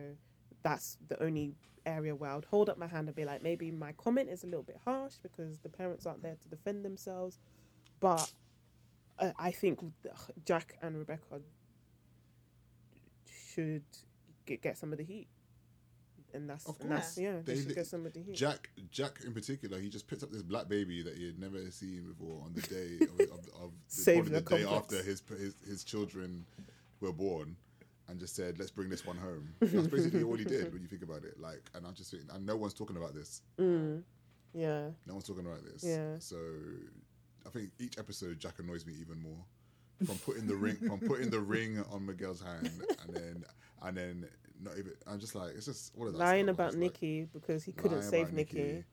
that's 0.64 0.98
the 1.08 1.22
only 1.24 1.56
area 1.86 2.14
where 2.14 2.32
I 2.32 2.36
would 2.36 2.46
hold 2.46 2.70
up 2.70 2.78
my 2.78 2.88
hand 2.88 3.08
and 3.08 3.16
be 3.16 3.24
like, 3.24 3.42
maybe 3.42 3.72
my 3.72 3.94
comment 3.94 4.30
is 4.30 4.44
a 4.44 4.48
little 4.48 4.64
bit 4.64 4.80
harsh 4.84 5.14
because 5.24 5.60
the 5.60 5.70
parents 5.70 6.06
aren't 6.06 6.24
there 6.24 6.36
to 6.42 6.50
defend 6.50 6.84
themselves. 6.84 7.40
But 8.02 8.32
I 9.38 9.52
think 9.52 9.80
Jack 10.46 10.78
and 10.82 10.98
Rebecca 10.98 11.42
should 13.54 13.84
get, 14.46 14.62
get 14.62 14.78
some 14.78 14.92
of 14.92 14.98
the 14.98 15.04
heat. 15.04 15.28
And 16.32 16.48
that's, 16.48 16.68
Of 16.68 16.80
and 16.82 16.92
that's 16.92 17.18
yeah, 17.18 17.38
they, 17.44 17.56
They- 17.56 17.62
should 17.62 17.76
get 17.76 17.88
some 17.88 18.06
of 18.06 18.14
the 18.14 18.20
heat. 18.22 18.36
Jack, 18.36 18.70
Jack 18.92 19.20
in 19.26 19.34
particular, 19.34 19.80
he 19.80 19.90
just 19.90 20.08
picked 20.08 20.22
up 20.22 20.32
this 20.32 20.44
black 20.44 20.68
baby 20.70 21.02
that 21.02 21.18
he 21.18 21.26
had 21.26 21.40
never 21.40 21.72
seen 21.72 22.04
before 22.08 22.44
on 22.46 22.54
the 22.54 22.62
day 22.62 22.98
of, 23.02 23.20
of, 23.32 23.40
of 23.64 23.72
the, 23.90 23.96
Save 23.96 24.26
the 24.30 24.40
the 24.40 24.58
day 24.58 24.64
after 24.64 24.98
his, 25.02 25.24
his 25.28 25.56
his 25.68 25.84
children 25.84 26.46
were 27.02 27.12
born, 27.12 27.56
and 28.08 28.20
just 28.20 28.36
said, 28.36 28.60
"Let's 28.60 28.70
bring 28.70 28.90
this 28.90 29.08
one 29.08 29.18
home." 29.18 29.50
That's 29.60 29.88
basically 29.88 30.22
all 30.22 30.36
he 30.38 30.46
did 30.46 30.72
when 30.72 30.84
you 30.84 30.88
think 30.88 31.02
about 31.02 31.24
it. 31.24 31.40
Like, 31.40 31.64
and 31.74 31.84
I'm 31.88 31.96
just 31.96 32.12
thinking, 32.12 32.30
and 32.32 32.46
no 32.46 32.56
one's 32.56 32.76
talking 32.76 32.96
about 32.98 33.16
this. 33.16 33.42
Mm, 33.60 34.04
yeah. 34.54 34.90
No 35.08 35.14
one's 35.14 35.26
talking 35.26 35.48
about 35.48 35.64
this. 35.66 35.84
Yeah. 35.84 36.20
So, 36.20 36.38
I 37.50 37.52
think 37.52 37.72
each 37.80 37.98
episode 37.98 38.40
Jack 38.40 38.60
annoys 38.60 38.86
me 38.86 38.94
even 39.02 39.20
more. 39.22 39.44
From 40.06 40.18
putting 40.20 40.48
the 40.48 40.56
ring, 40.56 40.76
from 40.76 41.00
putting 41.00 41.30
the 41.30 41.40
ring 41.40 41.84
on 41.92 42.06
Miguel's 42.06 42.42
hand, 42.42 42.72
and 43.04 43.16
then 43.16 43.44
and 43.82 43.98
then 43.98 44.28
not 44.62 44.78
even. 44.78 44.94
I'm 45.08 45.20
just 45.20 45.36
like, 45.36 45.52
it's 45.56 45.66
just 45.66 45.92
all 45.98 46.08
of 46.08 46.14
that. 46.14 46.20
Lying. 46.20 46.48
About 46.48 46.72
just 46.72 46.78
like, 46.78 46.94
Nicky 46.94 47.28
because 47.34 47.64
he 47.64 47.72
couldn't 47.74 48.04
save 48.04 48.28
about 48.28 48.34
Nicky. 48.34 48.86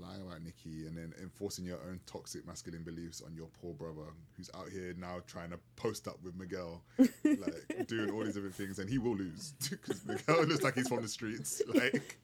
Lying 0.00 0.22
about 0.22 0.42
Nicky, 0.42 0.86
and 0.86 0.96
then 0.96 1.12
enforcing 1.20 1.64
your 1.64 1.78
own 1.88 2.00
toxic 2.06 2.46
masculine 2.46 2.82
beliefs 2.82 3.20
on 3.24 3.34
your 3.34 3.48
poor 3.60 3.74
brother, 3.74 4.10
who's 4.36 4.50
out 4.54 4.68
here 4.70 4.94
now 4.98 5.20
trying 5.26 5.50
to 5.50 5.58
post 5.76 6.06
up 6.08 6.18
with 6.22 6.34
Miguel, 6.36 6.82
like 7.24 7.86
doing 7.88 8.10
all 8.10 8.24
these 8.24 8.34
different 8.34 8.54
things, 8.54 8.78
and 8.78 8.88
he 8.88 8.98
will 8.98 9.16
lose 9.16 9.54
because 9.70 10.04
Miguel 10.06 10.44
looks 10.44 10.62
like 10.62 10.74
he's 10.74 10.88
from 10.88 11.02
the 11.02 11.08
streets. 11.08 11.62
Like 11.74 12.16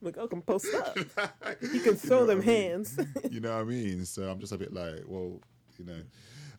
Miguel 0.00 0.28
can 0.28 0.42
post 0.42 0.66
up. 0.74 0.96
you 0.96 1.68
You 1.72 1.80
can 1.80 1.96
throw 1.96 2.20
know 2.20 2.26
them 2.26 2.38
I 2.40 2.44
mean? 2.44 2.70
hands. 2.70 2.98
You 3.30 3.40
know 3.40 3.54
what 3.54 3.60
I 3.62 3.64
mean? 3.64 4.04
So 4.04 4.22
I'm 4.30 4.38
just 4.40 4.52
a 4.52 4.58
bit 4.58 4.72
like, 4.72 5.04
well, 5.06 5.40
you 5.78 5.84
know. 5.84 6.00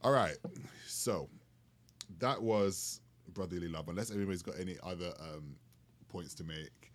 All 0.03 0.11
right. 0.11 0.35
So 0.85 1.29
that 2.19 2.41
was 2.41 3.01
brotherly 3.33 3.67
love. 3.67 3.87
Unless 3.89 4.11
anybody's 4.11 4.41
got 4.43 4.59
any 4.59 4.75
other 4.83 5.13
um, 5.19 5.55
points 6.09 6.33
to 6.35 6.43
make, 6.43 6.86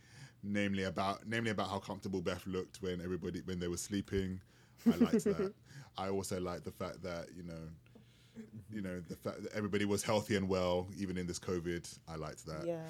namely 0.43 0.85
about 0.85 1.27
namely 1.27 1.51
about 1.51 1.69
how 1.71 1.79
comfortable 1.79 2.21
Beth 2.21 2.47
looked 2.47 2.83
when 2.83 3.01
everybody 3.01 3.41
when 3.45 3.59
they 3.59 3.69
were 3.69 3.77
sleeping. 3.77 4.41
I 4.87 4.97
liked 4.97 5.25
that. 5.25 5.53
I 5.99 6.09
also 6.09 6.41
liked 6.41 6.65
the 6.65 6.73
fact 6.73 7.03
that 7.03 7.27
you 7.37 7.43
know, 7.45 7.69
you 8.73 8.81
know, 8.81 9.01
the 9.09 9.17
fact 9.17 9.43
that 9.43 9.53
everybody 9.55 9.85
was 9.85 10.03
healthy 10.03 10.37
and 10.37 10.49
well 10.49 10.89
even 10.99 11.17
in 11.19 11.27
this 11.27 11.39
COVID. 11.39 11.87
I 12.09 12.17
liked 12.17 12.47
that. 12.47 12.67
yeah. 12.67 12.81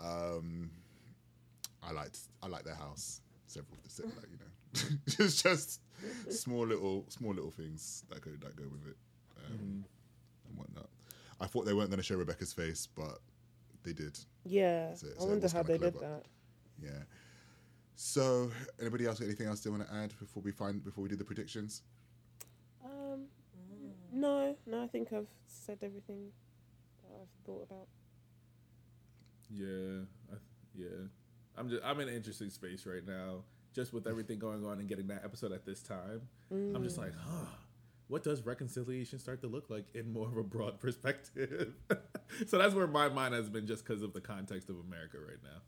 Um, 0.00 0.70
I 1.82 1.92
liked 1.92 2.18
I 2.42 2.46
liked 2.48 2.64
their 2.64 2.74
house. 2.76 3.20
Several, 3.46 3.76
se- 3.86 4.04
like 4.04 4.30
you 4.30 4.38
know, 4.38 4.96
it's 5.24 5.42
just 5.42 5.80
small 6.30 6.66
little 6.66 7.04
small 7.08 7.34
little 7.34 7.50
things 7.50 8.04
that 8.08 8.20
go 8.22 8.30
that 8.40 8.56
go 8.56 8.64
with 8.64 8.86
it 8.90 8.96
um, 9.50 9.84
and 10.48 10.56
whatnot. 10.58 10.88
I 11.40 11.46
thought 11.46 11.66
they 11.66 11.74
weren't 11.74 11.90
going 11.90 11.98
to 11.98 12.04
show 12.04 12.14
Rebecca's 12.16 12.52
face, 12.52 12.86
but 12.96 13.18
they 13.82 13.92
did. 13.92 14.16
Yeah. 14.44 14.94
So- 14.94 15.08
I 15.08 15.18
so 15.18 15.24
it 15.26 15.28
wonder 15.28 15.48
how 15.48 15.62
they 15.64 15.78
did 15.78 15.94
that. 16.00 16.22
Yeah. 16.80 17.02
So, 17.94 18.50
anybody 18.80 19.06
else 19.06 19.20
got 19.20 19.26
anything 19.26 19.46
else 19.46 19.60
they 19.60 19.70
want 19.70 19.86
to 19.86 19.94
add 19.94 20.12
before 20.18 20.42
we 20.42 20.50
find 20.50 20.82
before 20.82 21.02
we 21.02 21.08
do 21.08 21.16
the 21.16 21.24
predictions? 21.24 21.82
Um, 22.84 23.26
no, 24.12 24.56
no, 24.66 24.82
I 24.82 24.86
think 24.88 25.12
I've 25.12 25.28
said 25.46 25.78
everything 25.82 26.30
that 27.02 27.16
I've 27.20 27.46
thought 27.46 27.62
about. 27.70 27.86
Yeah, 29.50 30.04
I, 30.32 30.36
yeah. 30.74 31.06
I'm 31.56 31.68
just 31.68 31.82
I'm 31.84 32.00
in 32.00 32.08
an 32.08 32.14
interesting 32.14 32.50
space 32.50 32.86
right 32.86 33.06
now, 33.06 33.44
just 33.74 33.92
with 33.92 34.06
everything 34.06 34.38
going 34.38 34.64
on 34.64 34.78
and 34.80 34.88
getting 34.88 35.06
that 35.08 35.22
episode 35.24 35.52
at 35.52 35.64
this 35.64 35.82
time. 35.82 36.22
I'm 36.50 36.82
just 36.82 36.98
like, 36.98 37.12
huh. 37.14 37.46
What 38.08 38.22
does 38.22 38.44
reconciliation 38.44 39.18
start 39.18 39.40
to 39.40 39.46
look 39.46 39.70
like 39.70 39.86
in 39.94 40.12
more 40.12 40.28
of 40.28 40.36
a 40.36 40.42
broad 40.42 40.80
perspective? 40.80 41.72
so 42.46 42.58
that's 42.58 42.74
where 42.74 42.86
my 42.86 43.08
mind 43.08 43.32
has 43.32 43.48
been, 43.48 43.66
just 43.66 43.86
because 43.86 44.02
of 44.02 44.12
the 44.12 44.20
context 44.20 44.68
of 44.68 44.76
America 44.80 45.16
right 45.18 45.38
now. 45.42 45.62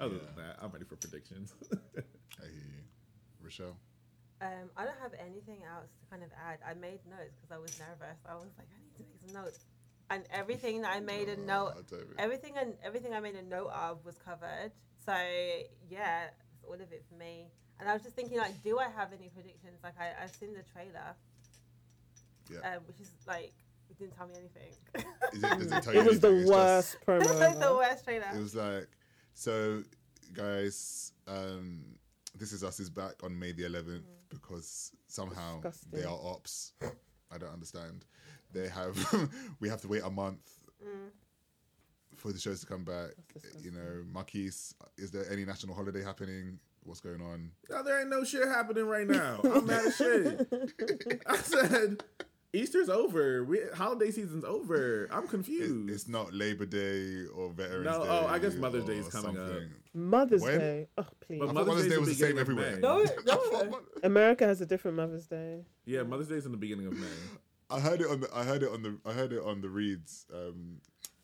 Other 0.00 0.16
than 0.16 0.34
that, 0.36 0.56
I'm 0.62 0.70
ready 0.70 0.84
for 0.86 0.96
predictions. 0.96 1.52
I 1.72 2.44
hear 2.46 2.54
you, 2.54 2.82
Rochelle. 3.42 3.76
Um, 4.40 4.70
I 4.76 4.84
don't 4.86 4.98
have 5.02 5.12
anything 5.20 5.58
else 5.70 5.90
to 6.00 6.06
kind 6.10 6.22
of 6.22 6.30
add. 6.42 6.58
I 6.66 6.72
made 6.72 7.00
notes 7.10 7.36
because 7.36 7.54
I 7.54 7.58
was 7.58 7.78
nervous. 7.78 8.16
I 8.26 8.34
was 8.34 8.48
like, 8.56 8.66
I 8.72 8.80
need 8.80 8.96
to 8.96 9.02
make 9.02 9.20
some 9.26 9.34
notes, 9.44 9.58
and 10.08 10.24
everything 10.32 10.80
that 10.82 10.96
I 10.96 11.00
made 11.00 11.28
a 11.28 11.36
note, 11.36 11.74
damn 11.90 12.00
it. 12.00 12.06
everything 12.18 12.54
and 12.56 12.72
everything 12.82 13.12
I 13.12 13.20
made 13.20 13.34
a 13.34 13.42
note 13.42 13.68
of 13.68 14.02
was 14.06 14.16
covered. 14.16 14.72
So 15.04 15.12
yeah, 15.90 16.28
that's 16.48 16.64
all 16.66 16.74
of 16.74 16.80
it 16.92 17.04
for 17.10 17.16
me. 17.16 17.48
And 17.78 17.88
I 17.88 17.92
was 17.92 18.02
just 18.02 18.16
thinking, 18.16 18.38
like, 18.38 18.62
do 18.62 18.78
I 18.78 18.88
have 18.88 19.12
any 19.12 19.28
predictions? 19.28 19.80
Like, 19.84 19.94
I, 20.00 20.22
I've 20.22 20.34
seen 20.34 20.52
the 20.54 20.62
trailer, 20.72 21.14
Yeah. 22.50 22.76
um, 22.76 22.82
which 22.86 23.00
is 23.00 23.10
like, 23.26 23.52
it 23.90 23.98
didn't 23.98 24.16
tell 24.16 24.26
me 24.26 24.34
anything. 24.38 24.72
Is 25.32 25.42
it, 25.42 25.58
does 25.58 25.72
it 25.72 25.82
tell 25.84 25.94
you 25.94 26.00
It 26.00 26.06
was 26.06 26.20
the 26.20 26.28
anything? 26.28 26.42
It's 26.42 26.50
just- 26.50 26.96
worst 26.96 26.96
promo. 27.06 27.20
it's 27.30 27.40
like 27.40 27.58
the 27.60 27.74
worst 27.74 28.04
trailer. 28.04 28.26
It 28.34 28.38
was 28.40 28.54
like, 28.54 28.88
so 29.34 29.82
guys, 30.32 31.12
um, 31.26 31.84
this 32.38 32.52
is 32.52 32.62
us 32.64 32.80
is 32.80 32.90
back 32.90 33.14
on 33.22 33.38
May 33.38 33.52
the 33.52 33.64
11th 33.64 34.02
because 34.28 34.92
somehow 35.08 35.56
Disgusting. 35.60 35.90
they 35.92 36.04
are 36.04 36.18
ops. 36.22 36.72
I 37.32 37.38
don't 37.38 37.52
understand. 37.52 38.04
They 38.52 38.68
have, 38.68 39.30
we 39.60 39.68
have 39.68 39.80
to 39.82 39.88
wait 39.88 40.02
a 40.04 40.10
month 40.10 40.50
for 42.16 42.32
the 42.32 42.38
shows 42.38 42.60
to 42.60 42.66
come 42.66 42.84
back. 42.84 43.10
You 43.60 43.70
know, 43.72 44.04
Marquise, 44.12 44.74
is 44.98 45.10
there 45.10 45.24
any 45.30 45.44
national 45.44 45.74
holiday 45.74 46.02
happening? 46.02 46.58
What's 46.82 47.00
going 47.00 47.20
on? 47.20 47.50
no, 47.68 47.82
there 47.82 48.00
ain't 48.00 48.08
no 48.08 48.24
shit 48.24 48.46
happening 48.48 48.86
right 48.86 49.06
now. 49.06 49.40
I'm 49.44 49.66
mad 49.66 49.86
as 49.86 49.96
shit. 49.96 50.48
I 51.26 51.36
said 51.36 52.02
Easter's 52.52 52.88
over. 52.88 53.44
We, 53.44 53.60
holiday 53.74 54.10
season's 54.10 54.44
over. 54.44 55.08
I'm 55.12 55.28
confused. 55.28 55.90
it's 55.90 56.08
not 56.08 56.32
Labor 56.34 56.66
Day 56.66 57.26
or 57.34 57.50
Veterans 57.50 57.84
No, 57.84 58.02
Day. 58.02 58.08
No, 58.08 58.20
oh, 58.22 58.26
I 58.26 58.38
guess 58.38 58.54
Mother's 58.54 58.84
Day 58.84 58.96
is 58.96 59.06
or 59.06 59.10
coming 59.10 59.38
up. 59.38 59.62
Mother's 59.94 60.42
When? 60.42 60.58
Day. 60.58 60.86
Oh, 60.98 61.06
please. 61.20 61.38
But 61.38 61.44
I 61.50 61.52
thought 61.52 61.66
Mother's 61.66 61.66
Mother's 61.66 61.82
Day's 61.84 61.90
Day 61.90 61.94
the 61.94 62.00
was 62.00 62.08
the 62.18 62.26
same 62.26 62.38
everywhere. 62.38 62.78
No, 62.80 63.04
no. 63.26 63.80
America 64.02 64.44
has 64.46 64.60
a 64.60 64.66
different 64.66 64.96
Mother's 64.96 65.26
Day. 65.26 65.64
yeah, 65.84 66.02
Mother's 66.02 66.28
Day 66.28 66.36
is 66.36 66.46
in 66.46 66.52
the 66.52 66.58
beginning 66.58 66.86
of 66.86 66.94
May. 66.94 67.06
I 67.70 67.78
heard 67.78 68.00
it 68.00 68.08
on 68.08 68.20
the 68.20 68.28
I 68.34 68.42
heard 68.42 68.64
it 68.64 68.70
on 68.72 68.82
the 68.82 68.98
I 69.06 69.12
heard 69.12 69.32
it 69.32 69.42
on 69.44 69.60
the 69.60 69.68
Reeds 69.68 70.26
um, 70.34 70.78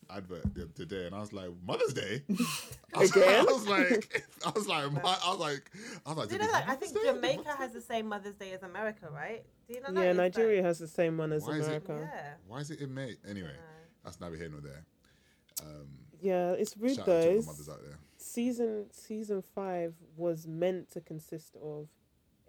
advert 0.09 0.53
the, 0.53 0.65
today, 0.67 1.05
and 1.07 1.15
I 1.15 1.19
was 1.19 1.33
like 1.33 1.49
Mother's 1.65 1.93
Day. 1.93 2.21
I 2.95 2.99
was, 2.99 3.11
Again? 3.15 3.39
I 3.47 3.51
was 3.51 3.67
like, 3.67 4.23
I 4.45 4.49
was 4.51 4.67
like, 4.67 4.83
I 4.83 5.29
was 5.29 5.39
like, 5.39 5.71
I 6.05 6.09
was 6.09 6.17
like, 6.17 6.27
Do 6.29 6.33
you 6.35 6.39
know 6.39 6.45
they 6.47 6.51
that? 6.53 6.65
I 6.69 6.75
think 6.75 6.93
Day? 6.93 7.01
Jamaica 7.05 7.55
has 7.57 7.71
the 7.73 7.81
same 7.81 8.07
Mother's 8.07 8.35
Day 8.35 8.51
as 8.53 8.63
America, 8.63 9.09
right? 9.13 9.43
Do 9.67 9.73
you 9.75 9.81
know 9.81 9.91
that? 9.93 9.95
Yeah, 10.03 10.11
Is 10.11 10.17
that- 10.17 10.23
Nigeria 10.23 10.63
has 10.63 10.79
the 10.79 10.87
same 10.87 11.17
one 11.17 11.31
as 11.31 11.43
Why 11.43 11.53
is 11.55 11.65
it- 11.67 11.67
America. 11.67 12.09
Yeah. 12.13 12.33
Why 12.47 12.59
is 12.59 12.71
it 12.71 12.79
in 12.79 12.93
May? 12.93 13.15
Anyway, 13.27 13.47
No. 13.53 13.61
that's 14.03 14.19
neither 14.19 14.35
here 14.37 14.49
nor 14.49 14.61
there. 14.61 14.85
Um, 15.63 15.87
Yeah, 16.21 16.51
it's 16.51 16.75
rude 16.77 16.95
shout 16.95 17.05
though. 17.05 17.17
out 17.17 17.21
to 17.23 17.29
all 17.35 17.41
the 17.41 17.45
mothers 17.47 17.69
out 17.69 17.81
there. 17.83 17.97
season 18.17 18.85
season 18.91 19.41
five 19.41 19.93
was 20.15 20.47
meant 20.47 20.89
to 20.91 21.01
consist 21.01 21.55
of 21.61 21.87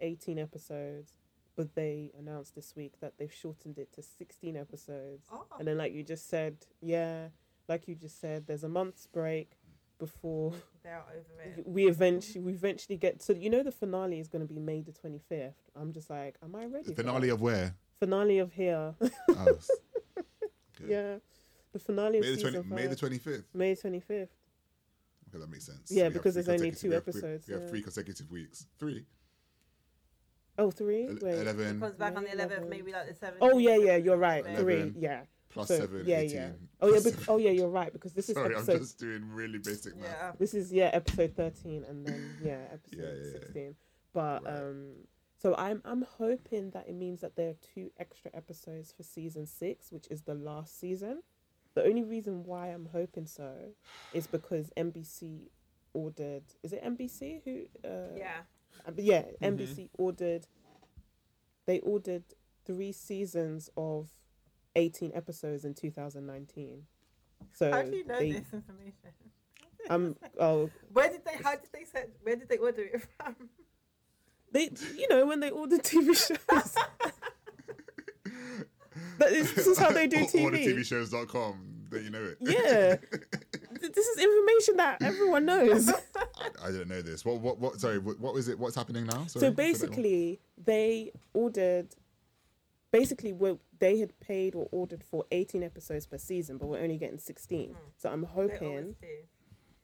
18 0.01 0.39
episodes 0.39 1.13
but 1.55 1.75
they 1.75 2.09
announced 2.17 2.55
this 2.55 2.73
week 2.75 2.93
that 3.01 3.17
they've 3.17 3.33
shortened 3.33 3.77
it 3.77 3.91
to 3.93 4.01
16 4.01 4.55
episodes 4.55 5.27
Oh. 5.31 5.45
and 5.59 5.67
then 5.67 5.77
like 5.77 5.93
you 5.93 6.03
just 6.03 6.29
said 6.29 6.57
yeah 6.81 7.27
like 7.69 7.87
you 7.87 7.95
just 7.95 8.19
said, 8.19 8.47
there's 8.47 8.63
a 8.63 8.69
month's 8.69 9.05
break 9.07 9.51
before 9.99 10.53
They're 10.83 11.01
over 11.11 11.41
it. 11.59 11.63
we 11.67 11.87
eventually 11.87 12.41
we 12.43 12.53
eventually 12.53 12.97
get 12.97 13.19
to. 13.21 13.37
You 13.37 13.49
know, 13.49 13.63
the 13.63 13.71
finale 13.71 14.19
is 14.19 14.27
going 14.27 14.45
to 14.45 14.51
be 14.53 14.59
May 14.59 14.81
the 14.81 14.91
twenty 14.91 15.19
fifth. 15.29 15.55
I'm 15.79 15.93
just 15.93 16.09
like, 16.09 16.35
am 16.43 16.55
I 16.55 16.65
ready? 16.65 16.87
The 16.89 16.95
finale 16.95 17.27
that? 17.27 17.33
of 17.35 17.41
where? 17.41 17.75
finale 17.99 18.39
of 18.39 18.53
here. 18.53 18.93
Oh, 19.01 19.07
good. 20.15 20.87
yeah, 20.87 21.15
the 21.73 21.79
finale 21.79 22.17
of 22.19 22.23
May 22.23 22.29
the 22.31 22.35
season 22.37 22.53
twenty. 22.53 22.69
May 22.75 22.87
the 22.87 22.95
twenty 22.95 23.17
fifth. 23.19 23.45
May 23.53 23.75
twenty 23.75 23.99
fifth. 23.99 24.29
Okay, 25.29 25.39
that 25.39 25.49
makes 25.49 25.65
sense. 25.67 25.91
Yeah, 25.91 26.07
We 26.07 26.13
because 26.13 26.33
there's 26.33 26.49
only 26.49 26.71
two 26.71 26.87
we 26.89 26.95
have- 26.95 27.05
we- 27.05 27.11
episodes, 27.11 27.47
We 27.47 27.53
have 27.53 27.63
yeah. 27.63 27.69
three 27.69 27.81
consecutive 27.83 28.31
weeks. 28.31 28.65
Three. 28.79 29.05
Oh, 30.57 30.71
three. 30.71 31.05
Ele- 31.07 31.17
Wait. 31.21 31.35
Eleven 31.39 31.79
Comes 31.79 31.95
back 31.95 32.17
on 32.17 32.23
the 32.23 32.29
11th, 32.31 32.61
11th. 32.63 32.69
maybe 32.69 32.91
like 32.91 33.07
the 33.07 33.25
7th. 33.25 33.37
Oh 33.41 33.59
yeah, 33.59 33.75
yeah, 33.77 33.95
you're 33.97 34.17
right. 34.17 34.43
Eleven. 34.45 34.63
Three. 34.63 34.93
Yeah. 34.97 35.21
Plus 35.49 35.67
So, 35.67 35.79
seven. 35.79 36.03
yeah, 36.05 36.17
18. 36.19 36.35
yeah. 36.37 36.49
Oh 36.81 36.93
yeah, 36.93 36.99
but, 37.03 37.15
oh 37.27 37.37
yeah, 37.37 37.51
you're 37.51 37.69
right 37.69 37.91
because 37.91 38.13
this 38.13 38.29
is 38.29 38.35
Sorry, 38.35 38.55
I'm 38.55 38.65
just 38.65 38.99
doing 38.99 39.29
really 39.31 39.57
basic 39.59 39.95
math. 39.97 40.05
Yeah. 40.09 40.31
This 40.37 40.53
is 40.53 40.71
yeah 40.71 40.89
episode 40.93 41.35
thirteen, 41.35 41.83
and 41.87 42.05
then 42.05 42.35
yeah 42.43 42.59
episode 42.73 42.99
Yeah, 42.99 43.05
yeah, 43.05 43.23
yeah. 43.25 43.31
sixteen. 43.31 43.75
But 44.13 44.43
Right. 44.45 44.53
um, 44.59 44.91
so 45.37 45.55
I'm 45.57 45.81
I'm 45.85 46.01
hoping 46.17 46.71
that 46.71 46.87
it 46.87 46.95
means 46.95 47.21
that 47.21 47.35
there 47.35 47.49
are 47.49 47.57
two 47.73 47.91
extra 47.97 48.31
episodes 48.33 48.91
for 48.91 49.03
season 49.03 49.45
six, 49.45 49.91
which 49.91 50.07
is 50.09 50.21
the 50.23 50.35
last 50.35 50.79
season. 50.79 51.23
The 51.75 51.83
only 51.85 52.03
reason 52.03 52.43
why 52.43 52.67
I'm 52.67 52.87
hoping 52.91 53.25
so 53.27 53.53
is 54.13 54.25
because 54.27 54.71
NBC 54.75 55.49
ordered. 55.93 56.43
Is 56.63 56.73
it 56.73 56.83
NBC 56.83 57.41
who? 57.45 57.61
Uh, 57.87 58.15
Yeah. 58.17 58.41
uh, 58.85 58.91
but 58.91 59.03
yeah, 59.03 59.23
NBC 59.41 59.89
ordered. 59.97 60.47
They 61.65 61.79
ordered 61.81 62.23
three 62.65 62.91
seasons 62.91 63.69
of 63.77 64.09
eighteen 64.79 65.11
episodes 65.13 65.65
in 65.65 65.73
2019. 65.73 66.83
So 67.53 67.71
How 67.71 67.83
do 67.83 67.95
you 67.95 68.05
know 68.05 68.19
they, 68.19 68.31
this 68.31 68.53
information? 68.53 68.93
Um. 69.89 70.17
Oh, 70.37 70.69
Where 70.91 71.09
did 71.09 71.23
they? 71.23 71.41
How 71.41 71.51
did 71.51 71.69
they 71.73 71.85
send? 71.85 72.09
Where 72.21 72.35
did 72.35 72.49
they 72.49 72.57
order 72.57 72.81
it 72.81 73.01
from? 73.17 73.35
they. 74.51 74.69
You 74.97 75.07
know 75.09 75.25
when 75.25 75.39
they 75.39 75.49
order 75.49 75.77
TV 75.77 76.15
shows. 76.27 76.75
That 79.19 79.31
is, 79.31 79.53
this 79.53 79.67
is 79.67 79.77
how 79.77 79.91
they 79.91 80.07
do 80.07 80.17
TV. 80.17 80.43
all 80.43 80.51
the 80.51 80.65
TVshows.com. 80.65 81.87
Then 81.89 82.03
you 82.03 82.09
know 82.09 82.23
it. 82.23 82.37
Yeah. 82.41 82.97
This 83.81 84.05
is 84.05 84.17
information 84.17 84.75
that 84.77 85.01
everyone 85.01 85.45
knows. 85.45 85.89
I, 85.89 86.67
I 86.67 86.71
didn't 86.71 86.89
know 86.89 87.01
this. 87.01 87.23
What? 87.23 87.39
What? 87.39 87.59
What? 87.59 87.79
Sorry. 87.79 87.97
What, 87.97 88.33
was 88.33 88.49
it? 88.49 88.59
What's 88.59 88.75
happening 88.75 89.05
now? 89.05 89.25
Sorry, 89.25 89.27
so 89.27 89.39
say 89.39 89.39
that 89.39 89.45
one. 89.47 89.55
basically, 89.55 90.39
they 90.61 91.11
ordered. 91.33 91.87
Basically, 92.91 93.31
what 93.31 93.57
they 93.79 93.99
had 93.99 94.19
paid 94.19 94.55
or 94.55 94.67
ordered 94.71 95.03
for 95.03 95.25
18 95.31 95.63
episodes 95.63 96.05
per 96.05 96.17
season, 96.17 96.57
but 96.57 96.67
we're 96.67 96.79
only 96.81 96.97
getting 96.97 97.19
16. 97.19 97.75
So 97.97 98.09
I'm 98.09 98.23
hoping 98.23 98.95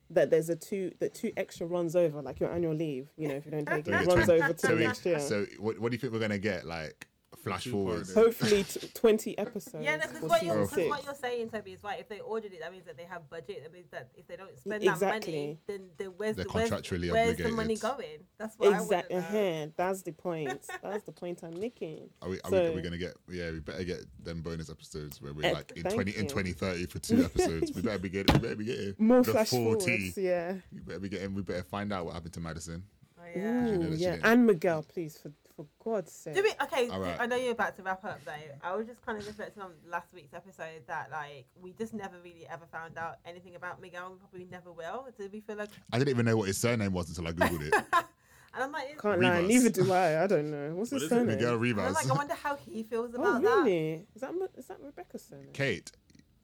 that 0.10 0.30
there's 0.30 0.50
a 0.50 0.56
two 0.56 0.91
that 1.00 1.14
two 1.14 1.32
extra 1.36 1.66
runs 1.66 1.96
over, 1.96 2.22
like 2.22 2.39
your 2.39 2.52
annual 2.52 2.76
leave. 2.76 3.10
You 3.18 3.28
know, 3.28 3.36
if 3.36 3.46
you 3.46 3.52
don't 3.52 3.66
take 3.66 3.86
So 3.86 3.91
it, 3.91 4.00
we 4.00 4.06
it 4.06 4.08
runs 4.08 4.30
over 4.30 4.54
to 4.54 4.68
so 4.68 4.76
next 4.76 5.06
year. 5.06 5.20
So 5.20 5.46
what? 5.60 5.80
What 5.80 5.91
do 5.91 5.96
you 5.96 6.00
think 6.00 6.14
we're 6.14 6.20
gonna 6.20 6.38
get? 6.38 6.66
Like 6.66 7.08
flash 7.36 7.68
forward. 7.68 8.08
Hopefully, 8.14 8.64
t- 8.64 8.88
20 8.94 9.38
episodes. 9.38 9.84
Yeah, 9.84 9.98
because 9.98 10.22
what, 10.22 10.44
you're. 10.44 10.56
'cause 10.68 10.78
what 10.78 10.96
six. 11.00 11.06
you're 11.06 11.16
saying, 11.16 11.50
Toby, 11.50 11.72
is 11.74 11.84
right. 11.84 12.00
If 12.00 12.10
they 12.10 12.20
ordered 12.20 12.54
it, 12.54 12.60
that 12.62 12.72
means 12.72 12.86
that 12.86 12.98
they 12.98 13.04
have 13.04 13.30
budget. 13.30 13.64
That 13.64 13.74
means 13.74 13.90
that 13.92 14.10
if 14.16 14.28
they 14.28 14.36
don't 14.36 14.58
spend 14.58 14.84
Exactly. 14.84 15.32
that 15.32 15.38
money, 15.38 15.60
then, 15.68 15.90
then 15.98 16.08
where's, 16.18 16.36
They're 16.36 16.46
the, 16.46 16.52
where's, 16.52 16.70
contractually 16.70 17.12
where's 17.12 17.38
the 17.38 17.50
money 17.52 17.76
going? 17.78 18.06
That's 18.38 18.56
what 18.58 18.74
Exactly. 18.74 19.16
I 19.16 19.20
want 19.20 19.32
to 19.32 19.34
know. 19.34 19.64
uh 19.64 19.68
That's 19.78 20.02
the 20.04 20.12
point. 20.12 20.62
That's 20.84 21.04
the 21.06 21.12
point 21.12 21.42
I'm 21.44 21.60
making. 21.60 22.10
Are 22.22 22.30
we? 22.30 22.40
Are, 22.44 22.52
we, 22.52 22.70
we 22.72 22.82
gonna 22.82 22.98
get? 22.98 23.16
Yeah, 23.30 23.52
we 23.52 23.60
better 23.60 23.84
get 23.84 24.00
them 24.24 24.42
bonus 24.42 24.70
episodes 24.70 25.22
where 25.22 25.34
we're 25.34 25.46
Eh, 25.46 25.54
like 25.54 25.72
in 25.76 25.84
thank 25.84 25.96
twenty 25.96 26.12
in 26.16 26.28
twenty 26.28 26.52
thirty 26.52 26.86
for 26.86 27.00
two 27.08 27.24
episodes. 27.24 27.72
we 27.74 27.82
better 27.82 28.00
be 28.00 28.10
getting. 28.10 28.34
We 28.34 28.40
better 28.40 28.56
be 28.56 28.66
getting 28.66 28.96
More 28.98 29.22
the 29.22 29.32
flash 29.32 29.50
full 29.50 29.80
forwards. 29.80 30.18
Yeah. 30.18 30.54
We 30.74 30.80
better 30.80 31.00
be 31.00 31.10
getting. 31.10 31.34
We 31.36 31.42
better 31.42 31.64
find 31.64 31.92
out 31.94 32.06
what 32.06 32.14
happened 32.16 32.34
to 32.34 32.40
Madison. 32.40 32.84
Oh, 33.20 33.24
yeah. 33.36 33.68
You 33.68 33.78
know 33.78 33.86
Ooh, 33.88 33.90
that 33.92 33.98
she 33.98 34.04
yeah. 34.04 34.18
And 34.24 34.46
Miguel, 34.46 34.84
please, 34.84 35.18
for 35.18 35.32
for 35.56 35.66
God's 35.84 36.12
sake. 36.12 36.36
Do 36.36 36.43
we, 36.43 36.51
okay, 36.64 36.89
All 36.89 36.99
right. 36.99 37.16
I 37.20 37.26
know 37.26 37.36
you're 37.36 37.51
about 37.53 37.76
to 37.78 37.84
wrap 37.84 38.03
up 38.03 38.20
though. 38.26 38.32
I 38.64 38.76
was 38.76 38.88
just 38.88 39.01
kind 39.06 39.18
of 39.18 39.26
reflecting 39.26 39.64
on 39.64 39.72
last 39.89 40.14
week's 40.14 40.34
episode 40.34 40.82
that 40.88 41.10
like 41.12 41.45
we 41.62 41.72
just 41.74 41.93
never 41.93 42.16
really 42.24 42.45
ever 42.49 42.66
found 42.72 42.97
out 42.97 43.18
anything 43.26 43.56
about 43.56 43.82
Miguel 43.82 44.08
and 44.08 44.20
probably 44.20 44.47
never 44.51 44.72
will. 44.72 45.08
Did 45.18 45.32
we 45.32 45.39
feel 45.41 45.56
like 45.58 45.70
I 45.91 45.97
didn't 45.97 46.10
even 46.10 46.26
know 46.26 46.38
what 46.38 46.47
his 46.47 46.58
surname 46.58 46.93
was 46.93 47.10
until 47.10 47.28
I 47.28 47.32
googled 47.32 47.68
it. 47.68 47.74
and 47.93 48.64
I'm 48.64 48.72
like 48.72 48.86
it's- 48.86 49.01
Can't 49.01 49.22
lie. 49.22 49.41
Neither 49.41 49.70
do 49.70 49.91
I. 49.93 50.24
I 50.24 50.28
don't 50.28 50.51
know. 50.51 50.76
What's 50.76 50.91
What 50.91 51.01
his 51.01 51.03
is 51.03 51.12
it? 51.12 51.16
surname? 51.16 51.28
Miguel 51.38 51.53
and 51.64 51.80
I'm 51.82 51.93
like 51.93 52.10
I 52.10 52.14
wonder 52.14 52.36
how 52.36 52.56
he 52.56 52.84
feels 52.84 53.12
Oh, 53.16 53.22
about 53.22 53.41
that. 53.41 53.49
really? 53.64 54.06
Is 54.16 54.22
that 54.22 54.34
Ma- 54.38 54.47
is 54.58 54.68
that 54.68 54.78
Rebecca's 54.82 55.24
surname? 55.24 55.49
Kate. 55.53 55.91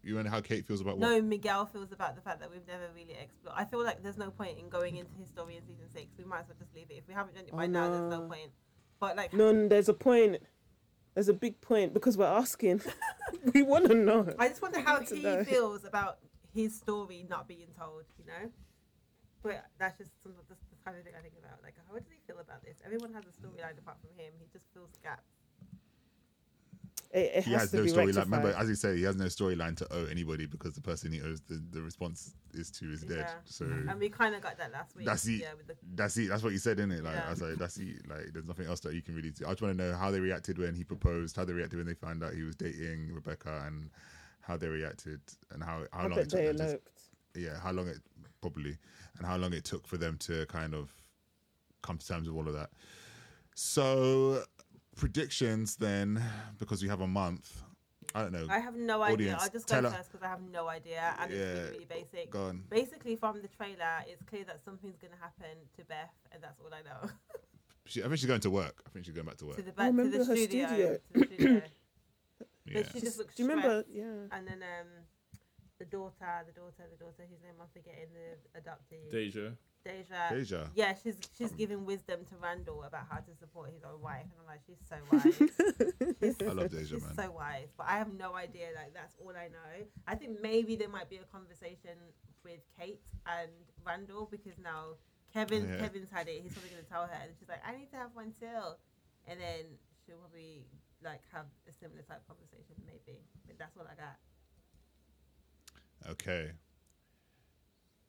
You 0.04 0.16
wonder 0.16 0.32
how 0.32 0.42
Kate 0.42 0.66
feels 0.66 0.82
about 0.82 0.98
what? 0.98 1.08
No, 1.08 1.22
Miguel 1.22 1.68
feels 1.68 1.92
about 1.92 2.16
the 2.16 2.22
fact 2.22 2.40
that 2.40 2.50
we've 2.50 2.66
never 2.68 2.86
really 2.96 3.16
explored. 3.22 3.56
I 3.56 3.66
feel 3.66 3.84
like 3.84 4.02
there's 4.02 4.18
no 4.18 4.32
point 4.32 4.58
in 4.58 4.68
going 4.68 4.96
into 4.98 5.12
his 5.20 5.28
story 5.28 5.58
in 5.58 5.62
season 5.62 5.86
six. 5.94 6.08
We 6.18 6.24
might 6.24 6.40
as 6.40 6.48
well 6.48 6.56
just 6.58 6.74
leave 6.74 6.88
it. 6.90 6.96
If 6.98 7.08
we 7.08 7.14
haven't 7.14 7.36
done 7.36 7.44
it 7.46 7.52
by 7.56 7.66
Oh, 7.66 7.68
now, 7.68 7.88
there's 7.88 8.10
no 8.10 8.22
no. 8.22 8.28
point. 8.28 8.50
But 9.02 9.18
like, 9.18 9.34
No, 9.34 9.52
no, 9.52 9.68
there's 9.68 9.90
a 9.90 9.94
point. 9.94 10.38
There's 11.16 11.28
a 11.28 11.34
big 11.34 11.60
point 11.60 11.94
because 11.94 12.18
we're 12.18 12.26
asking. 12.26 12.82
we 13.54 13.64
want 13.64 13.88
to 13.88 13.96
know. 13.96 14.34
I 14.40 14.48
just 14.48 14.62
wonder 14.62 14.80
how 14.80 15.02
he 15.02 15.20
know. 15.20 15.44
feels 15.44 15.84
about 15.84 16.20
his 16.54 16.78
story 16.78 17.26
not 17.28 17.48
being 17.50 17.68
told. 17.78 18.04
You 18.18 18.26
know, 18.28 18.52
but 19.44 19.66
that's 19.78 19.98
just 19.98 20.12
some 20.24 20.34
of 20.40 20.48
the, 20.48 20.56
the 20.56 20.78
kind 20.86 20.96
of 20.96 21.04
thing 21.04 21.14
I 21.18 21.22
think 21.22 21.34
about. 21.42 21.60
Like, 21.64 21.74
how 21.90 21.98
does 21.98 22.08
he 22.08 22.22
feel 22.28 22.40
about 22.40 22.64
this? 22.64 22.78
Everyone 22.86 23.12
has 23.14 23.26
a 23.26 23.34
storyline 23.34 23.76
apart 23.82 23.98
from 24.00 24.14
him. 24.16 24.32
He 24.40 24.46
just 24.54 24.66
fills 24.72 24.94
gaps. 25.04 25.41
It, 27.14 27.32
it 27.36 27.44
he 27.44 27.52
has, 27.52 27.64
has 27.64 27.72
to 27.72 27.78
no 27.78 27.84
storyline. 27.84 28.24
Remember, 28.24 28.56
as 28.58 28.70
you 28.70 28.76
say, 28.76 28.96
he 28.96 29.04
has 29.04 29.18
no 29.18 29.26
storyline 29.26 29.76
to 29.78 29.94
owe 29.94 30.06
anybody 30.06 30.46
because 30.46 30.76
the 30.76 30.82
person 30.82 31.12
he 31.12 31.22
owes 31.22 31.42
the, 31.42 31.62
the 31.72 31.82
response 31.82 32.36
is 32.54 32.72
to 32.72 32.86
is 32.92 33.02
dead. 33.02 33.26
Yeah. 33.28 33.34
So 33.46 33.66
And 33.66 34.00
we 34.00 34.08
kind 34.08 34.34
of 34.34 34.42
got 34.42 34.58
that 34.58 34.72
last 34.72 34.96
week. 34.96 35.06
That's 35.06 35.28
it. 35.28 35.42
Yeah, 35.42 35.54
with 35.58 35.68
the 35.68 35.76
that's 35.96 36.16
it. 36.18 36.30
That's 36.30 36.42
what 36.42 36.54
he 36.54 36.58
said, 36.58 36.80
isn't 36.80 36.92
it? 36.92 37.04
Like 37.04 37.16
Yeah. 37.16 37.28
I 37.28 37.30
was 37.32 37.42
like, 37.42 37.56
that's 37.56 37.78
it. 37.78 38.08
Like 38.10 38.32
there's 38.32 38.46
nothing 38.46 38.68
else 38.68 38.80
that 38.82 38.94
you 38.94 39.02
can 39.02 39.16
really 39.16 39.32
do. 39.32 39.46
I 39.46 39.50
just 39.50 39.62
want 39.62 39.78
to 39.78 39.84
know 39.84 39.96
how 39.96 40.10
they 40.10 40.22
reacted 40.22 40.58
when 40.58 40.74
he 40.74 40.86
proposed, 40.86 41.36
how 41.36 41.44
they 41.44 41.54
reacted 41.54 41.78
when 41.80 41.88
they 41.88 41.94
found 41.96 42.24
out 42.24 42.34
he 42.34 42.44
was 42.44 42.56
dating 42.56 43.14
Rebecca, 43.14 43.64
and 43.68 43.90
how 44.40 44.56
they 44.56 44.68
reacted, 44.68 45.20
and 45.52 45.62
how 45.62 45.84
how 45.92 46.06
I 46.06 46.08
long 46.08 46.20
it 46.20 46.30
took 46.30 46.40
they 46.40 46.46
them 46.48 46.58
to 46.58 46.80
yeah, 47.36 47.60
how 47.60 47.72
long 47.72 47.88
it 47.88 47.98
probably, 48.42 48.78
and 49.18 49.28
how 49.28 49.36
long 49.36 49.54
it 49.54 49.66
took 49.66 49.86
for 49.86 49.98
them 49.98 50.18
to 50.20 50.46
kind 50.46 50.74
of 50.74 50.94
come 51.82 51.98
to 51.98 52.08
terms 52.08 52.30
with 52.30 52.38
all 52.38 52.48
of 52.48 52.54
that. 52.54 52.70
So 53.54 54.44
predictions 54.96 55.76
then, 55.76 56.22
because 56.60 56.82
we 56.82 56.90
have 56.90 57.02
a 57.02 57.08
month. 57.08 57.62
I 58.14 58.24
don't 58.24 58.34
know. 58.34 58.48
I 58.50 58.60
have 58.60 58.76
no 58.76 59.02
idea. 59.02 59.38
I'll 59.40 59.50
just 59.50 59.68
go 59.68 59.76
tell 59.82 59.84
her- 59.90 59.98
first 59.98 60.12
because 60.12 60.26
I 60.26 60.30
have 60.30 60.42
no 60.42 60.68
idea, 60.68 61.16
and 61.20 61.32
it's 61.32 61.40
Yeah, 61.40 61.54
really, 61.54 61.72
really 61.72 61.86
basic. 61.86 62.30
Go 62.32 62.46
on. 62.48 62.64
Basically, 62.70 63.16
from 63.16 63.42
the 63.42 63.48
trailer, 63.48 64.04
it's 64.08 64.22
clear 64.24 64.44
that 64.46 64.60
something's 64.66 64.98
going 64.98 65.14
to 65.14 65.20
happen 65.20 65.56
to 65.78 65.86
Beth, 65.86 66.12
and 66.34 66.44
that's 66.44 66.60
all 66.60 66.74
I 66.74 66.82
know. 66.82 67.10
She, 67.88 68.00
I 68.02 68.04
think 68.08 68.20
she's 68.20 68.28
going 68.28 68.40
to 68.42 68.52
work. 68.52 68.84
I 68.86 68.90
think 68.92 69.06
she's 69.06 69.16
going 69.16 69.26
back 69.26 69.38
to 69.38 69.46
work. 69.48 69.56
to 69.58 69.64
the 69.64 69.72
I 69.72 69.74
back 69.74 69.92
to 69.92 69.98
remember 69.98 70.18
the 70.20 70.24
her 70.26 70.36
studio. 70.38 70.68
studio. 70.68 70.98
To 71.14 71.20
the 71.20 71.26
studio. 71.26 71.62
Yeah. 72.68 72.84
She 72.94 73.02
just 73.02 73.18
looks 73.18 73.36
Do 73.36 73.44
you 73.44 73.50
remember? 73.50 73.82
stressed. 73.84 73.90
Yeah. 73.92 74.38
And 74.38 74.48
then 74.48 74.62
um, 74.64 74.88
the 75.80 75.86
daughter, 75.86 76.30
the 76.46 76.54
daughter, 76.54 76.84
the 76.90 77.04
daughter, 77.04 77.24
whose 77.28 77.42
name 77.42 77.56
I'm 77.60 77.68
forgetting, 77.74 78.14
the 78.14 78.60
adoptee, 78.62 79.12
Deja. 79.12 79.52
Deja. 79.84 80.30
Deja. 80.30 80.68
Yeah, 80.76 80.94
she's 81.02 81.18
she's 81.38 81.52
um, 81.52 81.58
giving 81.58 81.86
wisdom 81.86 82.20
to 82.30 82.36
Randall 82.42 82.84
about 82.84 83.06
how 83.10 83.18
to 83.18 83.36
support 83.40 83.72
his 83.74 83.84
own 83.84 84.02
wife, 84.02 84.24
and 84.24 84.34
I'm 84.40 84.46
like, 84.48 84.62
she's 84.66 84.78
so 84.88 84.98
wise. 85.12 85.36
she's, 86.22 86.48
I 86.48 86.54
love 86.54 86.70
Deja, 86.70 86.78
man. 86.78 86.86
she's 87.00 87.04
man. 87.04 87.16
so 87.16 87.32
wise, 87.32 87.68
but 87.78 87.88
I 87.90 87.98
have 87.98 88.14
no 88.14 88.36
idea. 88.36 88.68
Like 88.76 88.94
that's 88.94 89.16
all 89.20 89.32
I 89.36 89.48
know. 89.48 89.86
I 90.08 90.16
think 90.16 90.42
maybe 90.42 90.76
there 90.76 90.90
might 90.90 91.10
be 91.10 91.18
a 91.18 91.26
conversation 91.32 91.98
with 92.44 92.60
Kate 92.80 93.02
and 93.26 93.50
Randall 93.86 94.28
because 94.30 94.58
now 94.62 94.96
Kevin 95.34 95.68
Yeah. 95.68 95.82
Kevin's 95.82 96.10
had 96.12 96.28
it. 96.28 96.42
He's 96.44 96.54
probably 96.54 96.70
gonna 96.72 96.84
tell 96.84 97.08
her, 97.08 97.18
and 97.22 97.32
she's 97.40 97.50
like, 97.50 97.62
I 97.66 97.76
need 97.76 97.90
to 97.92 97.98
have 97.98 98.12
one 98.14 98.34
too, 98.40 98.76
and 99.28 99.40
then 99.40 99.66
she'll 100.06 100.18
probably 100.18 100.66
like 101.04 101.22
have 101.34 101.46
a 101.68 101.74
similar 101.74 102.04
type 102.04 102.22
conversation, 102.28 102.76
maybe. 102.86 103.18
But 103.48 103.58
that's 103.58 103.76
all 103.78 103.86
I 103.90 103.96
got. 103.96 104.18
Okay. 106.12 106.52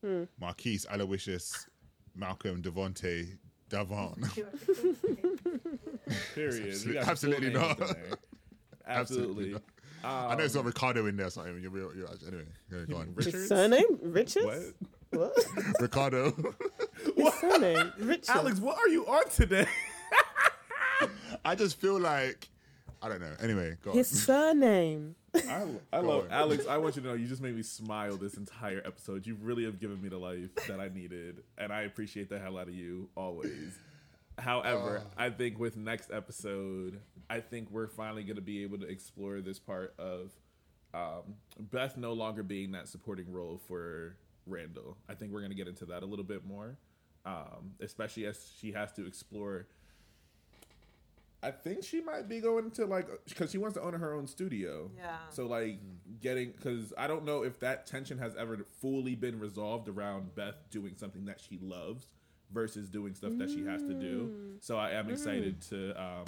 Hmm. 0.02 0.24
Marquise, 0.40 0.84
Aloysius, 0.90 1.66
Malcolm, 2.16 2.60
Devonte, 2.62 3.38
Davon. 3.68 4.22
Period. 6.34 6.68
Absolute- 6.68 6.86
You 6.86 6.92
got 6.94 7.04
the 7.04 7.10
absolutely 7.10 7.50
not. 7.50 7.80
in 7.80 7.86
there. 7.86 8.18
Absolutely. 8.86 9.54
I 10.04 10.34
know 10.34 10.42
it's 10.44 10.54
got 10.54 10.60
Um, 10.60 10.66
Ricardo 10.66 11.06
in 11.06 11.16
there 11.16 11.26
or 11.26 11.30
something. 11.30 11.60
You're 11.62 11.70
real. 11.70 11.92
You're, 11.94 12.08
anyway, 12.26 12.44
yeah, 12.72 12.84
go 12.90 12.96
on. 12.96 13.14
His 13.16 13.48
surname 13.48 13.84
Richards. 14.02 14.74
What? 15.10 15.36
What? 15.36 15.46
Ricardo. 15.80 16.32
His 17.16 17.34
surname 17.34 17.92
Richards. 17.98 18.30
Alex, 18.30 18.58
what 18.58 18.76
are 18.78 18.88
you 18.88 19.06
on 19.06 19.28
today? 19.30 19.66
I 21.44 21.54
just 21.54 21.80
feel 21.80 22.00
like 22.00 22.48
I 23.00 23.08
don't 23.08 23.20
know. 23.20 23.32
Anyway, 23.40 23.76
go 23.82 23.90
on. 23.90 23.96
His 23.96 24.08
surname. 24.24 25.14
I, 25.34 25.66
I 25.92 25.98
love. 26.00 26.28
Alex. 26.30 26.66
I 26.66 26.76
want 26.76 26.96
you 26.96 27.02
to 27.02 27.08
know 27.08 27.14
you 27.14 27.26
just 27.26 27.42
made 27.42 27.56
me 27.56 27.62
smile 27.62 28.16
this 28.16 28.34
entire 28.34 28.82
episode. 28.84 29.26
You 29.26 29.36
really 29.40 29.64
have 29.64 29.80
given 29.80 30.00
me 30.02 30.08
the 30.08 30.18
life 30.18 30.54
that 30.68 30.78
I 30.80 30.88
needed, 30.88 31.42
and 31.56 31.72
I 31.72 31.82
appreciate 31.82 32.28
the 32.28 32.38
hell 32.38 32.58
out 32.58 32.68
of 32.68 32.74
you 32.74 33.08
always. 33.16 33.78
However, 34.38 35.02
I 35.16 35.30
think 35.30 35.58
with 35.58 35.76
next 35.76 36.10
episode, 36.10 37.00
I 37.28 37.40
think 37.40 37.70
we're 37.70 37.86
finally 37.86 38.24
going 38.24 38.36
to 38.36 38.42
be 38.42 38.62
able 38.62 38.78
to 38.78 38.86
explore 38.86 39.40
this 39.40 39.58
part 39.58 39.94
of 39.98 40.32
um, 40.94 41.34
Beth 41.58 41.96
no 41.96 42.12
longer 42.12 42.42
being 42.42 42.72
that 42.72 42.88
supporting 42.88 43.30
role 43.32 43.60
for 43.68 44.16
Randall. 44.46 44.96
I 45.08 45.14
think 45.14 45.32
we're 45.32 45.40
going 45.40 45.50
to 45.50 45.56
get 45.56 45.68
into 45.68 45.84
that 45.86 46.02
a 46.02 46.06
little 46.06 46.24
bit 46.24 46.44
more, 46.44 46.76
um, 47.24 47.74
especially 47.80 48.26
as 48.26 48.50
she 48.58 48.72
has 48.72 48.92
to 48.92 49.06
explore. 49.06 49.66
I 51.42 51.50
think 51.50 51.82
she 51.82 52.00
might 52.00 52.28
be 52.28 52.40
going 52.40 52.70
to 52.72 52.86
like 52.86 53.08
because 53.28 53.50
she 53.50 53.58
wants 53.58 53.76
to 53.76 53.82
own 53.82 53.94
her 53.94 54.14
own 54.14 54.26
studio. 54.26 54.90
Yeah. 54.96 55.16
So 55.30 55.46
like 55.46 55.80
getting 56.20 56.52
because 56.52 56.92
I 56.96 57.08
don't 57.08 57.24
know 57.24 57.42
if 57.42 57.58
that 57.60 57.86
tension 57.86 58.18
has 58.18 58.36
ever 58.36 58.58
fully 58.80 59.16
been 59.16 59.40
resolved 59.40 59.88
around 59.88 60.34
Beth 60.34 60.54
doing 60.70 60.94
something 60.96 61.24
that 61.24 61.40
she 61.40 61.58
loves 61.60 62.06
versus 62.52 62.88
doing 62.88 63.14
stuff 63.14 63.32
that 63.38 63.50
she 63.50 63.64
has 63.64 63.82
to 63.82 63.94
do. 63.94 64.56
So 64.60 64.76
I 64.76 64.90
am 64.90 65.10
excited 65.10 65.60
to 65.70 66.00
um, 66.00 66.24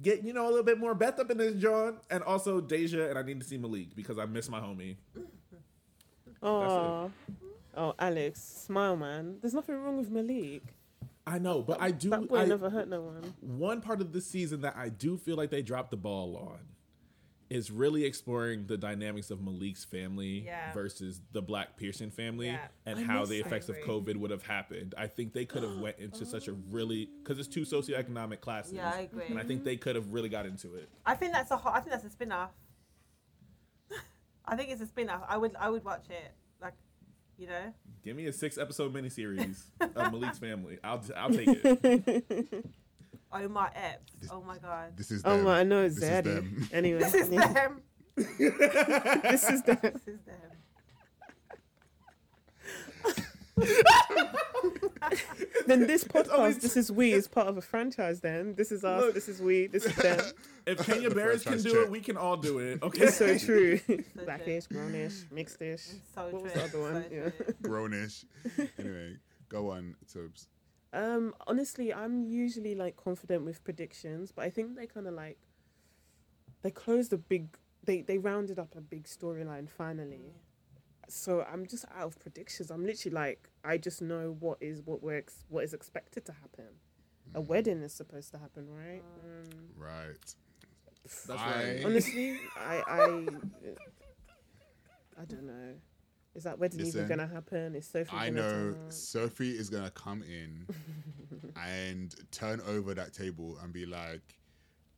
get 0.00 0.24
you 0.24 0.32
know 0.32 0.46
a 0.46 0.50
little 0.50 0.64
bit 0.64 0.78
more 0.78 0.94
Beth 0.94 1.18
up 1.18 1.30
in 1.30 1.36
this 1.36 1.54
John, 1.60 1.98
and 2.10 2.22
also 2.22 2.60
Deja, 2.60 3.10
and 3.10 3.18
I 3.18 3.22
need 3.22 3.40
to 3.40 3.46
see 3.46 3.58
Malik 3.58 3.94
because 3.94 4.18
I 4.18 4.24
miss 4.26 4.48
my 4.48 4.60
homie. 4.60 4.96
Oh, 6.42 7.10
oh, 7.76 7.94
Alex, 7.98 8.40
smile, 8.40 8.96
man. 8.96 9.38
There's 9.40 9.54
nothing 9.54 9.76
wrong 9.76 9.96
with 9.96 10.10
Malik. 10.10 10.62
I 11.26 11.38
know, 11.38 11.62
but 11.62 11.80
I 11.80 11.90
do. 11.90 12.10
That 12.10 12.28
boy 12.28 12.38
I, 12.38 12.44
never 12.44 12.70
hurt 12.70 12.88
no 12.88 13.00
one. 13.02 13.34
one 13.40 13.80
part 13.80 14.00
of 14.00 14.12
the 14.12 14.20
season 14.20 14.60
that 14.60 14.76
I 14.76 14.88
do 14.90 15.16
feel 15.16 15.36
like 15.36 15.50
they 15.50 15.62
dropped 15.62 15.90
the 15.90 15.96
ball 15.96 16.36
on 16.36 16.60
is 17.48 17.70
really 17.70 18.04
exploring 18.04 18.66
the 18.66 18.76
dynamics 18.76 19.30
of 19.30 19.40
Malik's 19.40 19.84
family 19.84 20.44
Yeah. 20.46 20.72
versus 20.72 21.20
the 21.32 21.42
Black 21.42 21.76
Pearson 21.76 22.10
family 22.10 22.46
Yeah. 22.48 22.66
and 22.84 22.98
I 22.98 23.02
how 23.02 23.24
the 23.24 23.38
effects 23.38 23.68
of 23.68 23.76
COVID 23.78 24.16
would 24.16 24.30
have 24.30 24.42
happened. 24.42 24.94
I 24.98 25.06
think 25.06 25.32
they 25.32 25.44
could 25.44 25.62
have 25.62 25.78
went 25.80 25.98
into 25.98 26.26
such 26.26 26.48
a 26.48 26.52
oh. 26.52 26.58
really 26.70 27.08
because 27.22 27.38
it's 27.38 27.48
two 27.48 27.62
socioeconomic 27.62 28.40
classes. 28.40 28.72
Yeah, 28.72 28.90
I 28.92 29.00
agree. 29.00 29.26
And 29.28 29.38
I 29.38 29.44
think 29.44 29.64
they 29.64 29.76
could 29.76 29.94
have 29.94 30.12
really 30.12 30.28
got 30.28 30.46
into 30.46 30.74
it. 30.74 30.88
I 31.04 31.14
think 31.14 31.32
that's 31.32 31.50
a 31.50 31.56
ho- 31.56 31.70
I 31.72 31.80
think 31.80 31.92
that's 31.92 32.04
a 32.04 32.10
spin 32.10 32.32
off. 32.32 32.50
I 34.44 34.56
think 34.56 34.70
it's 34.70 34.80
a 34.80 34.86
spin 34.86 35.08
off. 35.08 35.22
I 35.28 35.36
would 35.36 35.54
I 35.56 35.70
would 35.70 35.84
watch 35.84 36.06
it. 36.10 36.32
Like, 37.38 37.40
you 37.40 37.46
know. 37.48 37.72
Give 38.04 38.16
me 38.16 38.26
a 38.26 38.32
six 38.32 38.58
episode 38.58 38.94
miniseries 38.94 39.62
of 39.80 39.94
Malik's 40.12 40.38
family. 40.38 40.78
I'll 40.84 41.02
I'll 41.16 41.30
take 41.30 41.48
it. 41.48 42.64
Oh, 43.32 43.42
Omar 43.42 43.72
Epps. 43.74 44.12
Oh 44.30 44.40
my 44.40 44.56
god. 44.56 44.96
This 44.96 45.10
is 45.10 45.20
Oh 45.24 45.34
them. 45.36 45.44
my, 45.44 45.60
I 45.60 45.62
know 45.64 45.82
it's 45.82 45.98
This 46.00 46.08
Zaddy. 46.08 46.24
them. 46.36 46.68
Anyway, 46.72 47.00
This 47.00 47.14
is 47.14 47.28
yeah, 47.28 47.52
them. 47.52 47.82
this 48.16 49.50
is 49.50 49.62
them. 49.62 49.78
This 49.82 50.06
is 50.06 50.20
them. 50.24 50.52
Then 55.66 55.86
this 55.86 56.04
podcast, 56.14 56.60
this 56.60 56.76
is 56.76 56.92
we, 56.92 57.12
is 57.12 57.26
part 57.28 57.48
of 57.48 57.56
a 57.56 57.60
franchise. 57.60 58.20
Then 58.20 58.54
this 58.54 58.70
is 58.70 58.84
us. 58.84 59.02
Look. 59.02 59.14
This 59.14 59.28
is 59.28 59.40
we. 59.40 59.66
This 59.66 59.84
is 59.84 59.94
them. 59.96 60.20
If 60.66 60.84
Kenya 60.84 61.08
The 61.10 61.14
Barris 61.14 61.42
can 61.44 61.52
franchise 61.52 61.72
do 61.72 61.82
it, 61.82 61.90
we 61.90 62.00
can 62.00 62.16
all 62.16 62.36
do 62.36 62.58
it. 62.58 62.82
Okay. 62.82 63.04
It's 63.04 63.16
so 63.16 63.38
true. 63.38 63.78
true. 63.78 64.02
Blackish, 64.24 64.66
brownish, 64.66 65.12
mixedish. 65.32 65.94
So 66.12 66.22
What 66.24 66.30
true. 66.30 66.40
was 66.42 66.52
the 66.54 66.64
other 66.64 66.80
one? 66.80 67.04
So 67.08 67.14
Yeah. 67.14 67.30
true. 67.30 67.54
Grownish. 67.62 68.24
anyway, 68.78 69.16
go 69.48 69.70
on, 69.70 69.94
Tobes. 70.12 70.48
Um, 70.92 71.34
honestly, 71.46 71.94
I'm 71.94 72.24
usually 72.24 72.74
like 72.74 72.96
confident 72.96 73.44
with 73.44 73.62
predictions, 73.62 74.32
but 74.32 74.44
I 74.44 74.50
think 74.50 74.74
they 74.76 74.86
kind 74.86 75.06
of 75.06 75.14
like 75.14 75.38
they 76.62 76.70
closed 76.72 77.12
a 77.12 77.18
big. 77.18 77.56
They 77.84 78.00
they 78.02 78.18
rounded 78.18 78.58
up 78.58 78.74
a 78.76 78.80
big 78.80 79.04
storyline 79.04 79.68
finally. 79.70 80.34
So 81.08 81.46
I'm 81.50 81.66
just 81.66 81.84
out 81.96 82.06
of 82.06 82.18
predictions. 82.18 82.70
I'm 82.70 82.84
literally 82.84 83.14
like 83.14 83.48
I 83.64 83.78
just 83.78 84.02
know 84.02 84.36
what 84.40 84.58
is 84.60 84.82
what 84.84 85.02
we're 85.02 85.18
ex- 85.18 85.44
what 85.48 85.64
is 85.64 85.72
expected 85.74 86.24
to 86.26 86.32
happen. 86.32 86.66
A 87.34 87.40
wedding 87.40 87.82
is 87.82 87.92
supposed 87.92 88.32
to 88.32 88.38
happen, 88.38 88.66
right? 88.68 89.02
Um, 89.24 89.68
Right. 89.76 90.34
That's 91.26 91.28
right. 91.28 91.82
honestly, 91.84 92.38
I 92.58 92.82
I 92.88 93.26
I 95.20 95.24
don't 95.24 95.44
know. 95.46 95.74
Is 96.34 96.44
that 96.44 96.58
wedding 96.58 96.80
Listen, 96.80 97.00
even 97.04 97.16
gonna 97.16 97.26
happen? 97.32 97.74
Is 97.74 97.86
Sophie? 97.86 98.10
I 98.14 98.28
gonna 98.28 98.70
know? 98.70 98.76
Sophie 98.88 99.52
is 99.52 99.70
gonna 99.70 99.90
come 99.90 100.22
in 100.22 100.66
and 101.56 102.14
turn 102.30 102.60
over 102.66 102.92
that 102.94 103.14
table 103.14 103.56
and 103.62 103.72
be 103.72 103.86
like, 103.86 104.35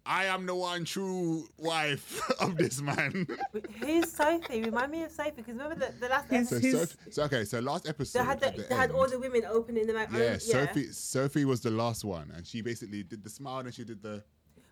"I 0.09 0.24
am 0.24 0.47
the 0.47 0.55
one 0.55 0.85
true 0.85 1.47
wife 1.59 2.20
of 2.40 2.56
this 2.56 2.80
man." 2.80 3.26
Wait, 3.52 3.66
Who's 3.80 4.10
Sophie? 4.12 4.62
Remind 4.62 4.90
me 4.90 5.02
of 5.05 5.12
Sophie 5.12 5.32
because 5.36 5.55
remember 5.55 5.74
the, 5.76 5.93
the 6.01 6.09
last 6.09 6.28
His- 6.30 6.48
so, 6.48 6.56
episode 6.56 6.89
Sophie, 6.89 7.10
so 7.10 7.22
okay, 7.24 7.44
so 7.44 7.60
last 7.60 7.89
episode 7.89 8.18
they 8.20 8.24
had 8.24 8.40
the, 8.40 8.51
the 8.51 8.62
they 8.68 8.74
had 8.74 8.90
all 8.90 9.06
the 9.09 9.18
women 9.18 9.43
opening 9.48 9.86
the 9.86 9.93
mouth. 9.94 10.09
yeah, 10.12 10.39
Sophie 10.39 10.90
Sophie 10.93 11.44
was 11.44 11.60
the 11.60 11.70
last 11.70 12.05
one, 12.05 12.32
and 12.35 12.47
she 12.47 12.62
basically 12.62 13.02
did 13.02 13.22
the 13.22 13.30
smile 13.30 13.60
and 13.60 13.74
she 13.74 13.85
did 13.85 14.02
the 14.02 14.24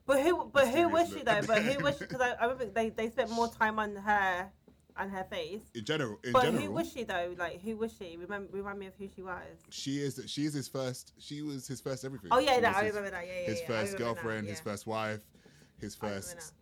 But 0.07 0.23
who? 0.23 0.51
But 0.53 0.69
who 0.69 0.89
was 0.89 1.09
she 1.09 1.17
Mysterious 1.17 1.47
though? 1.47 1.55
But 1.55 1.63
who 1.63 1.85
was 1.85 1.99
she? 1.99 2.05
Because 2.07 2.21
I, 2.21 2.31
I 2.33 2.43
remember 2.45 2.67
they, 2.67 2.89
they 2.91 3.11
spent 3.11 3.31
more 3.31 3.49
time 3.49 3.79
on 3.79 3.95
her, 3.97 4.51
on 4.99 5.09
her 5.11 5.25
face. 5.25 5.63
in 5.75 5.85
general. 5.85 6.19
In 6.25 6.33
But 6.33 6.43
general, 6.45 6.65
who 6.65 6.71
was 6.73 6.91
she 6.93 7.05
though? 7.05 7.35
Like 7.39 7.61
who 7.63 7.77
was 7.77 7.93
she? 7.97 8.17
Remember, 8.17 8.49
remind 8.53 8.79
me 8.79 8.87
of 8.87 8.95
who 8.99 9.09
she 9.15 9.23
was. 9.23 9.43
she 9.71 9.99
is 9.99 10.21
she 10.27 10.45
is 10.45 10.55
his 10.55 10.69
first. 10.69 11.13
She 11.19 11.43
was 11.43 11.67
his 11.67 11.81
first 11.81 12.05
everything. 12.05 12.31
Oh 12.33 12.39
yeah, 12.39 12.57
She 12.57 12.61
no, 12.63 12.69
was 12.69 12.77
I 12.77 12.85
his, 12.85 12.95
remember 12.95 13.11
that. 13.17 13.27
Yeah, 13.27 13.33
yeah, 13.41 13.47
his 13.47 13.59
yeah. 13.61 13.65
I 13.65 13.69
first 13.69 13.93
remember 13.93 13.99
now, 13.99 14.15
girlfriend, 14.23 14.49
his 14.49 14.61
first 14.61 14.87
wife, 14.87 15.21
his 15.79 15.97
I 16.01 16.07
first 16.09 16.53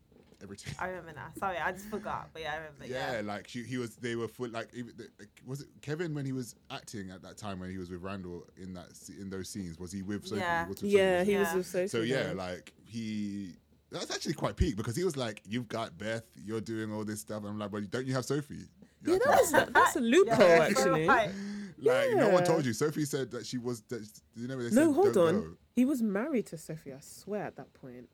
everything. 0.42 0.74
I 0.78 0.88
remember 0.88 1.12
now. 1.14 1.28
Sorry, 1.38 1.56
I 1.56 1.72
just 1.72 1.86
forgot. 1.86 2.28
But 2.32 2.42
yeah, 2.42 2.52
I 2.52 2.56
remember. 2.56 2.86
yeah, 2.86 3.14
Yeah. 3.16 3.20
like 3.22 3.48
she, 3.48 3.62
he 3.62 3.78
was. 3.78 3.96
They 3.96 4.14
were 4.16 4.28
full. 4.28 4.48
Like, 4.50 4.68
even, 4.74 4.92
the- 4.96 5.08
like, 5.18 5.30
was 5.46 5.62
it 5.62 5.68
Kevin 5.80 6.14
when 6.14 6.26
he 6.26 6.32
was 6.32 6.54
acting 6.70 7.10
at 7.10 7.22
that 7.22 7.36
time 7.38 7.60
when 7.60 7.70
he 7.70 7.78
was 7.78 7.90
with 7.90 8.02
Randall 8.02 8.44
in 8.60 8.74
that 8.74 8.88
in 9.20 9.30
those 9.30 9.48
scenes? 9.48 9.78
Was 9.78 9.92
he 9.92 10.02
with 10.02 10.26
Sophie? 10.26 10.40
Yeah. 10.40 10.64
He 10.64 10.68
was 10.70 10.82
with 10.82 10.90
Yeah, 10.90 11.18
Sophie. 11.20 11.30
he 11.32 11.38
was 11.38 11.48
Yeah. 11.48 11.56
with 11.56 11.66
Sophie. 11.66 11.88
So 11.88 12.00
yeah, 12.00 12.32
like 12.34 12.72
he. 12.84 13.54
That's 13.94 14.10
actually 14.14 14.34
quite 14.34 14.56
peak 14.56 14.76
because 14.76 14.96
he 14.96 15.04
was 15.04 15.16
like, 15.16 15.40
"You've 15.48 15.68
got 15.68 15.96
Beth. 15.96 16.24
You're 16.44 16.60
doing 16.60 16.92
all 16.92 17.04
this 17.04 17.20
stuff." 17.20 17.38
And 17.42 17.48
I'm 17.48 17.58
like, 17.58 17.70
"But 17.70 17.90
don't 17.90 18.06
you 18.06 18.14
have 18.14 18.24
Sophie?" 18.24 18.66
Yeah, 19.06 19.12
Like, 19.14 19.22
that's 19.24 19.52
a, 19.52 19.68
that's 19.72 19.96
a 19.96 20.00
loophole 20.00 20.38
Yeah, 20.48 20.66
actually. 20.68 21.06
right. 21.08 21.30
like 21.78 22.10
no 22.16 22.28
one 22.30 22.44
told 22.44 22.64
you. 22.66 22.72
Sophie 22.72 23.04
said 23.04 23.30
that 23.32 23.46
she 23.46 23.58
was. 23.58 23.82
That, 23.88 24.06
you 24.36 24.48
know, 24.48 24.56
they 24.56 24.74
No, 24.74 24.88
said, 24.88 24.94
hold 24.94 25.16
on. 25.16 25.40
go." 25.40 25.56
He 25.76 25.84
was 25.84 26.02
married 26.02 26.46
to 26.46 26.58
Sophie. 26.58 26.92
I 26.92 26.98
swear 27.00 27.44
at 27.44 27.56
that 27.56 27.72
point. 27.74 28.08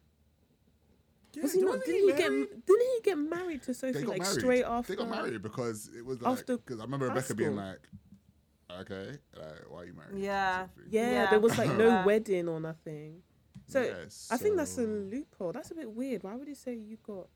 Yeah, 1.32 1.42
Was 1.44 1.52
he 1.54 1.62
not? 1.62 1.84
Didn't 1.84 2.08
he 2.08 2.16
get? 2.16 2.30
married? 2.32 2.48
Didn't 2.66 2.86
he 2.96 3.00
get 3.04 3.18
married 3.18 3.62
to 3.62 3.74
Sophie 3.74 4.00
like 4.04 4.20
married. 4.22 4.38
straight 4.40 4.64
after? 4.64 4.92
They 4.94 4.96
got 5.02 5.08
married 5.10 5.40
because 5.42 5.88
it 5.96 6.04
was 6.04 6.20
like 6.20 6.32
After 6.40 6.56
because 6.58 6.80
I 6.80 6.84
remember 6.84 7.06
high 7.08 7.14
Rebecca 7.14 7.34
being 7.36 7.54
like, 7.56 7.78
"Okay, 8.80 9.12
like, 9.36 9.70
why 9.70 9.78
are 9.82 9.84
you 9.84 9.94
married?" 9.94 10.16
to 10.16 10.20
Yeah. 10.20 10.66
Sophie?" 10.66 10.88
Yeah, 10.90 11.10
Yeah. 11.10 11.30
there 11.30 11.40
was 11.40 11.56
like 11.56 11.76
no 11.76 11.86
Yeah. 11.86 12.04
wedding 12.04 12.48
or 12.48 12.58
nothing. 12.60 13.22
So 13.70 13.80
Yeah, 13.82 13.94
I 14.30 14.36
think 14.36 14.56
that's 14.56 14.76
a 14.78 14.82
loophole. 14.82 15.52
That's 15.52 15.70
a 15.70 15.74
bit 15.74 15.90
weird. 15.90 16.22
Why 16.24 16.34
would 16.34 16.48
he 16.48 16.54
say 16.54 16.74
you 16.74 16.96
got 17.06 17.28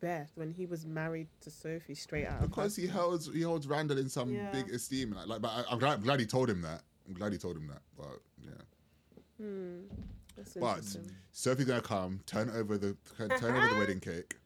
Beth 0.00 0.30
when 0.34 0.50
he 0.50 0.64
was 0.66 0.86
married 0.86 1.28
to 1.42 1.50
Sophie 1.50 1.94
straight 1.94 2.26
out? 2.26 2.40
because 2.42 2.74
he 2.76 2.86
holds 2.86 3.32
he 3.32 3.42
holds 3.42 3.66
Randall 3.66 3.98
in 3.98 4.08
some 4.08 4.30
Yeah. 4.32 4.50
big 4.52 4.70
esteem. 4.70 5.12
Like, 5.12 5.26
like 5.26 5.42
but 5.42 5.48
I, 5.48 5.64
I'm 5.70 5.78
glad, 5.78 5.94
I'm 5.94 6.02
glad 6.02 6.20
he 6.20 6.26
told 6.26 6.48
him 6.48 6.62
that. 6.62 6.82
I'm 7.06 7.14
glad 7.14 7.32
he 7.32 7.38
told 7.38 7.56
him 7.56 7.66
that. 7.68 7.82
But 7.96 8.20
yeah, 8.42 8.50
Hmm, 9.38 9.80
but. 10.60 10.96
Sophie's 11.32 11.66
gonna 11.66 11.80
come, 11.80 12.20
turn 12.26 12.50
over 12.50 12.76
the 12.78 12.96
turn 13.16 13.30
over 13.56 13.68
the 13.68 13.76
wedding 13.78 14.00
cake, 14.00 14.36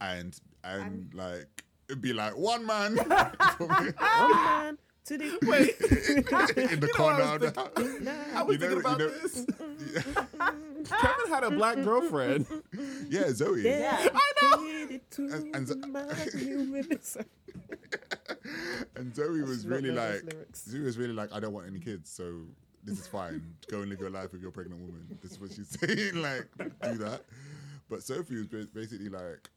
and 0.00 0.38
and 0.64 1.12
like 1.14 1.46
it'd 1.88 2.00
be 2.00 2.12
like 2.12 2.36
one 2.36 2.64
man 2.66 2.96
One 3.58 4.30
man 4.30 4.78
to 5.06 5.18
the 5.18 5.38
Wait, 5.42 5.80
in 6.72 6.80
the 6.80 6.86
You 6.86 6.86
know, 6.86 6.88
corner. 6.94 7.22
I 7.22 7.36
was 7.36 7.52
the 7.52 7.60
I 8.34 8.42
was 8.42 8.56
You 8.60 8.68
know- 8.68 8.68
thinking 8.68 8.80
about 8.80 9.00
you 9.00 9.06
know- 9.06 9.12
this. 9.22 9.46
Kevin 10.90 11.28
had 11.28 11.44
a 11.44 11.50
black 11.50 11.76
girlfriend. 11.76 12.46
Yeah, 13.08 13.30
Zoe. 13.32 13.62
Yeah, 13.62 14.08
I 14.14 14.32
know. 14.42 14.98
And- 15.18 15.56
and 15.56 15.68
so- 15.68 15.74
my 15.76 16.14
human- 16.34 17.00
Sorry. 17.02 17.26
And 18.96 19.14
Zoe 19.14 19.42
was 19.42 19.66
really 19.66 19.90
like. 19.90 20.22
Zoe 20.54 20.80
was 20.80 20.96
really 20.98 21.12
like, 21.14 21.32
I 21.32 21.40
don't 21.40 21.52
want 21.52 21.66
any 21.66 21.80
kids, 21.80 22.10
so 22.10 22.42
this 22.82 22.98
is 23.00 23.06
fine. 23.06 23.42
Go 23.68 23.80
and 23.80 23.88
live 23.90 24.00
your 24.00 24.10
life 24.10 24.32
with 24.32 24.42
your 24.42 24.50
pregnant 24.50 24.80
woman. 24.82 25.18
This 25.22 25.32
is 25.32 25.40
what 25.40 25.52
she's 25.52 25.68
saying. 25.80 26.16
Like, 26.22 26.46
do 26.82 26.98
that. 26.98 27.22
But 27.88 28.02
Sophie 28.02 28.36
was 28.36 28.46
basically 28.46 29.08
like, 29.08 29.48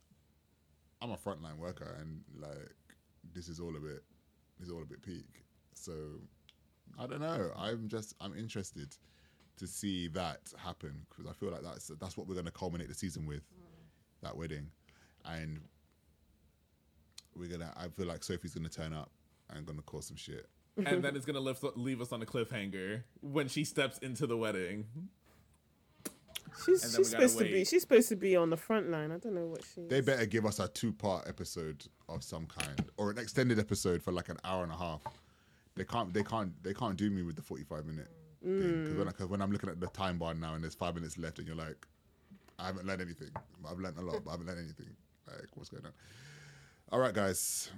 I'm 1.02 1.12
a 1.12 1.18
frontline 1.18 1.58
worker, 1.58 1.96
and 2.00 2.22
like, 2.40 2.72
this 3.34 3.48
is 3.50 3.60
all 3.60 3.70
a 3.76 3.80
bit, 3.80 4.04
this 4.07 4.07
is 4.62 4.70
all 4.70 4.82
a 4.82 4.86
bit 4.86 5.02
peak. 5.02 5.46
So, 5.74 5.94
I 7.00 7.08
don't 7.08 7.22
know. 7.22 7.52
I'm 7.58 7.88
just, 7.88 8.16
I'm 8.20 8.36
interested 8.38 8.96
to 9.58 9.68
see 9.68 10.08
that 10.10 10.40
happen 10.58 11.06
because 11.10 11.30
I 11.30 11.34
feel 11.34 11.52
like 11.52 11.64
that's 11.64 11.92
that's 12.00 12.16
what 12.16 12.28
we're 12.28 12.36
going 12.36 12.46
to 12.46 12.52
culminate 12.52 12.88
the 12.88 12.94
season 12.94 13.26
with, 13.26 13.42
mm. 13.42 14.22
that 14.22 14.38
wedding, 14.38 14.68
and 15.26 15.62
we're 17.36 17.50
gonna. 17.50 17.74
I 17.78 17.88
feel 17.90 18.06
like 18.06 18.24
Sophie's 18.24 18.54
gonna 18.54 18.70
turn 18.70 18.94
up 18.94 19.12
and 19.50 19.66
gonna 19.66 19.82
cause 19.82 20.08
some 20.08 20.18
shit. 20.18 20.48
and 20.78 21.04
then 21.04 21.16
it's 21.16 21.26
gonna 21.26 21.40
lift, 21.40 21.64
leave 21.76 22.02
us 22.02 22.12
on 22.12 22.22
a 22.22 22.26
cliffhanger 22.26 23.04
when 23.22 23.48
she 23.48 23.64
steps 23.64 23.98
into 24.00 24.28
the 24.28 24.38
wedding. 24.38 24.86
She's 26.66 26.82
she's 26.82 26.98
we 26.98 27.04
gotta 27.04 27.08
supposed 27.10 27.38
to 27.40 27.44
be 27.46 27.66
she's 27.66 27.82
supposed 27.82 28.10
to 28.10 28.16
be 28.16 28.36
on 28.36 28.50
the 28.50 28.58
front 28.58 28.90
line. 28.90 29.12
I 29.12 29.18
don't 29.18 29.36
know 29.36 29.46
what 29.48 29.64
she. 29.74 29.82
They 29.88 30.02
better 30.02 30.26
give 30.26 30.46
us 30.46 30.60
a 30.60 30.68
two-part 30.68 31.28
episode 31.28 31.86
of 32.10 32.24
some 32.24 32.46
kind, 32.48 32.82
or 32.98 33.12
an 33.12 33.18
extended 33.18 33.60
episode 33.60 34.02
for 34.02 34.12
like 34.12 34.30
an 34.30 34.38
hour 34.44 34.64
and 34.64 34.72
a 34.72 34.78
half. 34.78 35.02
They 35.76 35.84
can't. 35.84 36.14
They 36.14 36.24
can't. 36.24 36.52
They 36.64 36.74
can't 36.74 36.98
do 36.98 37.10
me 37.10 37.22
with 37.24 37.36
the 37.36 37.42
forty-five 37.42 37.86
minute 37.86 38.10
thing 38.44 38.84
because 38.84 38.98
when, 38.98 39.08
I- 39.08 39.12
'cause 39.12 39.28
when 39.28 39.42
I'm 39.42 39.52
looking 39.52 39.70
at 39.70 39.80
the 39.80 39.88
time 39.88 40.18
bar 40.18 40.34
now 40.34 40.54
and 40.56 40.64
there's 40.64 40.76
five 40.76 40.96
minutes 40.96 41.18
left, 41.18 41.38
and 41.40 41.48
you're 41.48 41.56
like, 41.58 41.86
I 42.60 42.66
haven't 42.68 42.86
learned 42.86 43.02
anything. 43.02 43.30
I've 43.70 43.80
learned 43.80 43.98
a 43.98 44.02
lot, 44.02 44.24
but 44.24 44.30
I 44.30 44.34
haven't 44.34 44.48
learned 44.48 44.60
anything. 44.60 44.96
Like, 45.28 45.48
what's 45.56 45.70
going 45.70 45.86
on? 45.86 45.92
All 46.92 47.00
right, 47.00 47.14
guys. 47.14 47.70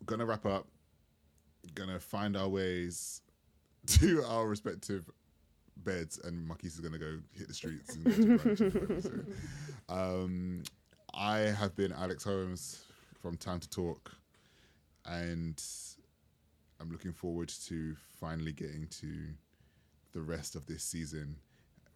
we're 0.00 0.04
Gonna 0.06 0.26
wrap 0.26 0.44
up. 0.46 0.66
Gonna 1.74 1.98
find 2.00 2.36
our 2.36 2.48
ways 2.48 3.22
to 3.86 4.22
our 4.24 4.46
respective 4.46 5.08
beds, 5.78 6.18
and 6.24 6.46
Marquise 6.46 6.74
is 6.74 6.80
gonna 6.80 6.98
go 6.98 7.18
hit 7.32 7.48
the 7.48 7.54
streets. 7.54 7.94
And 7.94 8.04
go 8.04 8.54
to 8.54 8.70
whatever, 8.70 9.00
so. 9.00 9.10
um, 9.88 10.62
I 11.14 11.38
have 11.38 11.74
been 11.76 11.92
Alex 11.92 12.24
Holmes 12.24 12.82
from 13.20 13.36
Time 13.36 13.60
to 13.60 13.68
Talk, 13.70 14.12
and 15.04 15.62
I'm 16.80 16.90
looking 16.90 17.12
forward 17.12 17.48
to 17.66 17.96
finally 18.20 18.52
getting 18.52 18.86
to 19.00 19.08
the 20.12 20.20
rest 20.20 20.54
of 20.56 20.66
this 20.66 20.82
season 20.82 21.36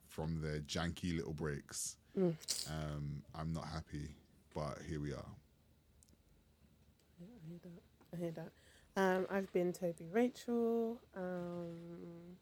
from 0.08 0.40
the 0.40 0.60
janky 0.60 1.16
little 1.16 1.32
breaks. 1.32 1.96
Um, 2.16 3.22
I'm 3.34 3.52
not 3.52 3.66
happy, 3.66 4.10
but 4.54 4.78
here 4.88 5.00
we 5.00 5.12
are. 5.12 5.24
Yeah, 7.20 7.26
I 7.36 7.48
hear 7.48 7.58
that. 7.62 7.82
I 8.12 8.16
hear 8.16 8.30
that. 8.32 8.50
Um, 8.96 9.26
I've 9.30 9.52
been 9.52 9.72
Toby 9.72 10.08
Rachel. 10.10 11.00
Um, 11.16 12.36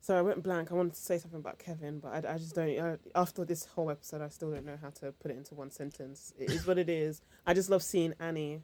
so 0.00 0.16
I 0.16 0.22
went 0.22 0.42
blank. 0.42 0.70
I 0.70 0.74
wanted 0.74 0.94
to 0.94 1.00
say 1.00 1.18
something 1.18 1.40
about 1.40 1.58
Kevin, 1.58 1.98
but 1.98 2.26
I, 2.26 2.34
I 2.34 2.38
just 2.38 2.54
don't. 2.54 2.78
I, 2.78 2.96
after 3.14 3.44
this 3.44 3.66
whole 3.66 3.90
episode, 3.90 4.22
I 4.22 4.28
still 4.28 4.50
don't 4.50 4.64
know 4.64 4.78
how 4.80 4.90
to 4.90 5.12
put 5.12 5.30
it 5.30 5.36
into 5.36 5.54
one 5.54 5.70
sentence. 5.70 6.32
It 6.38 6.50
is 6.50 6.66
what 6.66 6.78
it 6.78 6.88
is. 6.88 7.22
I 7.46 7.54
just 7.54 7.70
love 7.70 7.82
seeing 7.82 8.14
Annie 8.18 8.62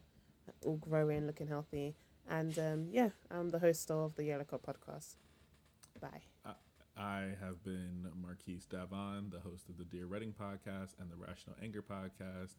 all 0.65 0.77
growing, 0.77 1.27
looking 1.27 1.47
healthy, 1.47 1.95
and 2.29 2.57
um, 2.59 2.87
yeah, 2.91 3.09
I'm 3.29 3.49
the 3.49 3.59
host 3.59 3.91
of 3.91 4.15
the 4.15 4.23
Yellow 4.23 4.45
Cup 4.45 4.65
podcast. 4.65 5.15
Bye. 5.99 6.21
I 6.99 7.35
have 7.41 7.63
been 7.63 8.07
Marquise 8.19 8.65
Davon, 8.65 9.29
the 9.29 9.39
host 9.39 9.69
of 9.69 9.77
the 9.77 9.83
Dear 9.83 10.07
Reading 10.07 10.33
podcast 10.33 10.95
and 10.99 11.11
the 11.11 11.15
Rational 11.15 11.55
Anger 11.61 11.83
podcast. 11.83 12.55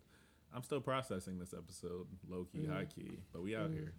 I'm 0.54 0.62
still 0.62 0.80
processing 0.80 1.40
this 1.40 1.52
episode, 1.52 2.06
low 2.28 2.44
key, 2.44 2.66
high 2.66 2.84
key, 2.84 3.18
but 3.32 3.42
we 3.42 3.56
out 3.56 3.72
here. 3.72 3.94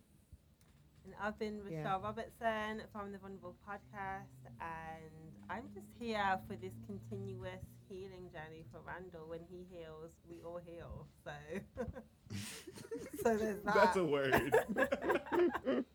And 1.09 1.15
I've 1.23 1.39
been 1.39 1.57
Rochelle 1.63 1.71
Yeah. 1.71 2.01
Robertson 2.03 2.83
from 2.91 3.11
the 3.11 3.17
Vulnerable 3.17 3.55
Podcast, 3.67 4.45
and 4.61 5.11
I'm 5.49 5.63
just 5.73 5.87
here 5.99 6.39
for 6.47 6.55
this 6.55 6.73
continuous 6.85 7.65
healing 7.87 8.29
journey 8.31 8.63
for 8.71 8.79
Randall. 8.85 9.27
When 9.27 9.39
he 9.49 9.65
heals, 9.71 10.11
we 10.29 10.43
all 10.45 10.59
heal. 10.63 11.07
So, 11.25 11.31
so 13.23 13.37
there's 13.37 13.59
that. 13.63 13.73
That's 13.73 13.97
a 13.97 14.05
word. 14.05 14.53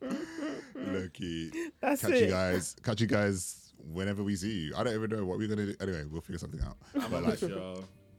Loki. 0.75 1.53
That's 1.81 2.01
catch 2.03 2.11
it. 2.11 2.23
you 2.25 2.31
guys. 2.31 2.75
Catch 2.83 3.01
you 3.01 3.07
guys 3.07 3.73
whenever 3.93 4.25
we 4.25 4.35
see 4.35 4.65
you. 4.67 4.75
I 4.77 4.83
don't 4.83 4.95
even 4.95 5.11
know 5.11 5.25
what 5.25 5.39
we're 5.39 5.47
gonna 5.47 5.67
do. 5.67 5.75
Anyway, 5.81 6.05
we'll 6.11 6.23
figure 6.23 6.39
something 6.39 6.61
out. 6.61 6.77
I'm 6.97 7.09
But 7.11 7.23
like 7.23 7.41
let 7.41 7.53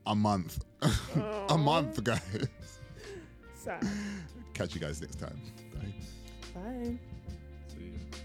a 0.07 0.15
month, 0.15 0.63
a 1.49 1.57
month, 1.57 2.01
guys. 2.05 2.47
Sad. 3.53 3.85
Catch 4.53 4.76
you 4.76 4.80
guys 4.80 5.01
next 5.01 5.19
time. 5.19 5.41
Bye. 5.73 5.93
Bye. 6.56 6.95
See 7.68 7.84
you. 7.84 8.24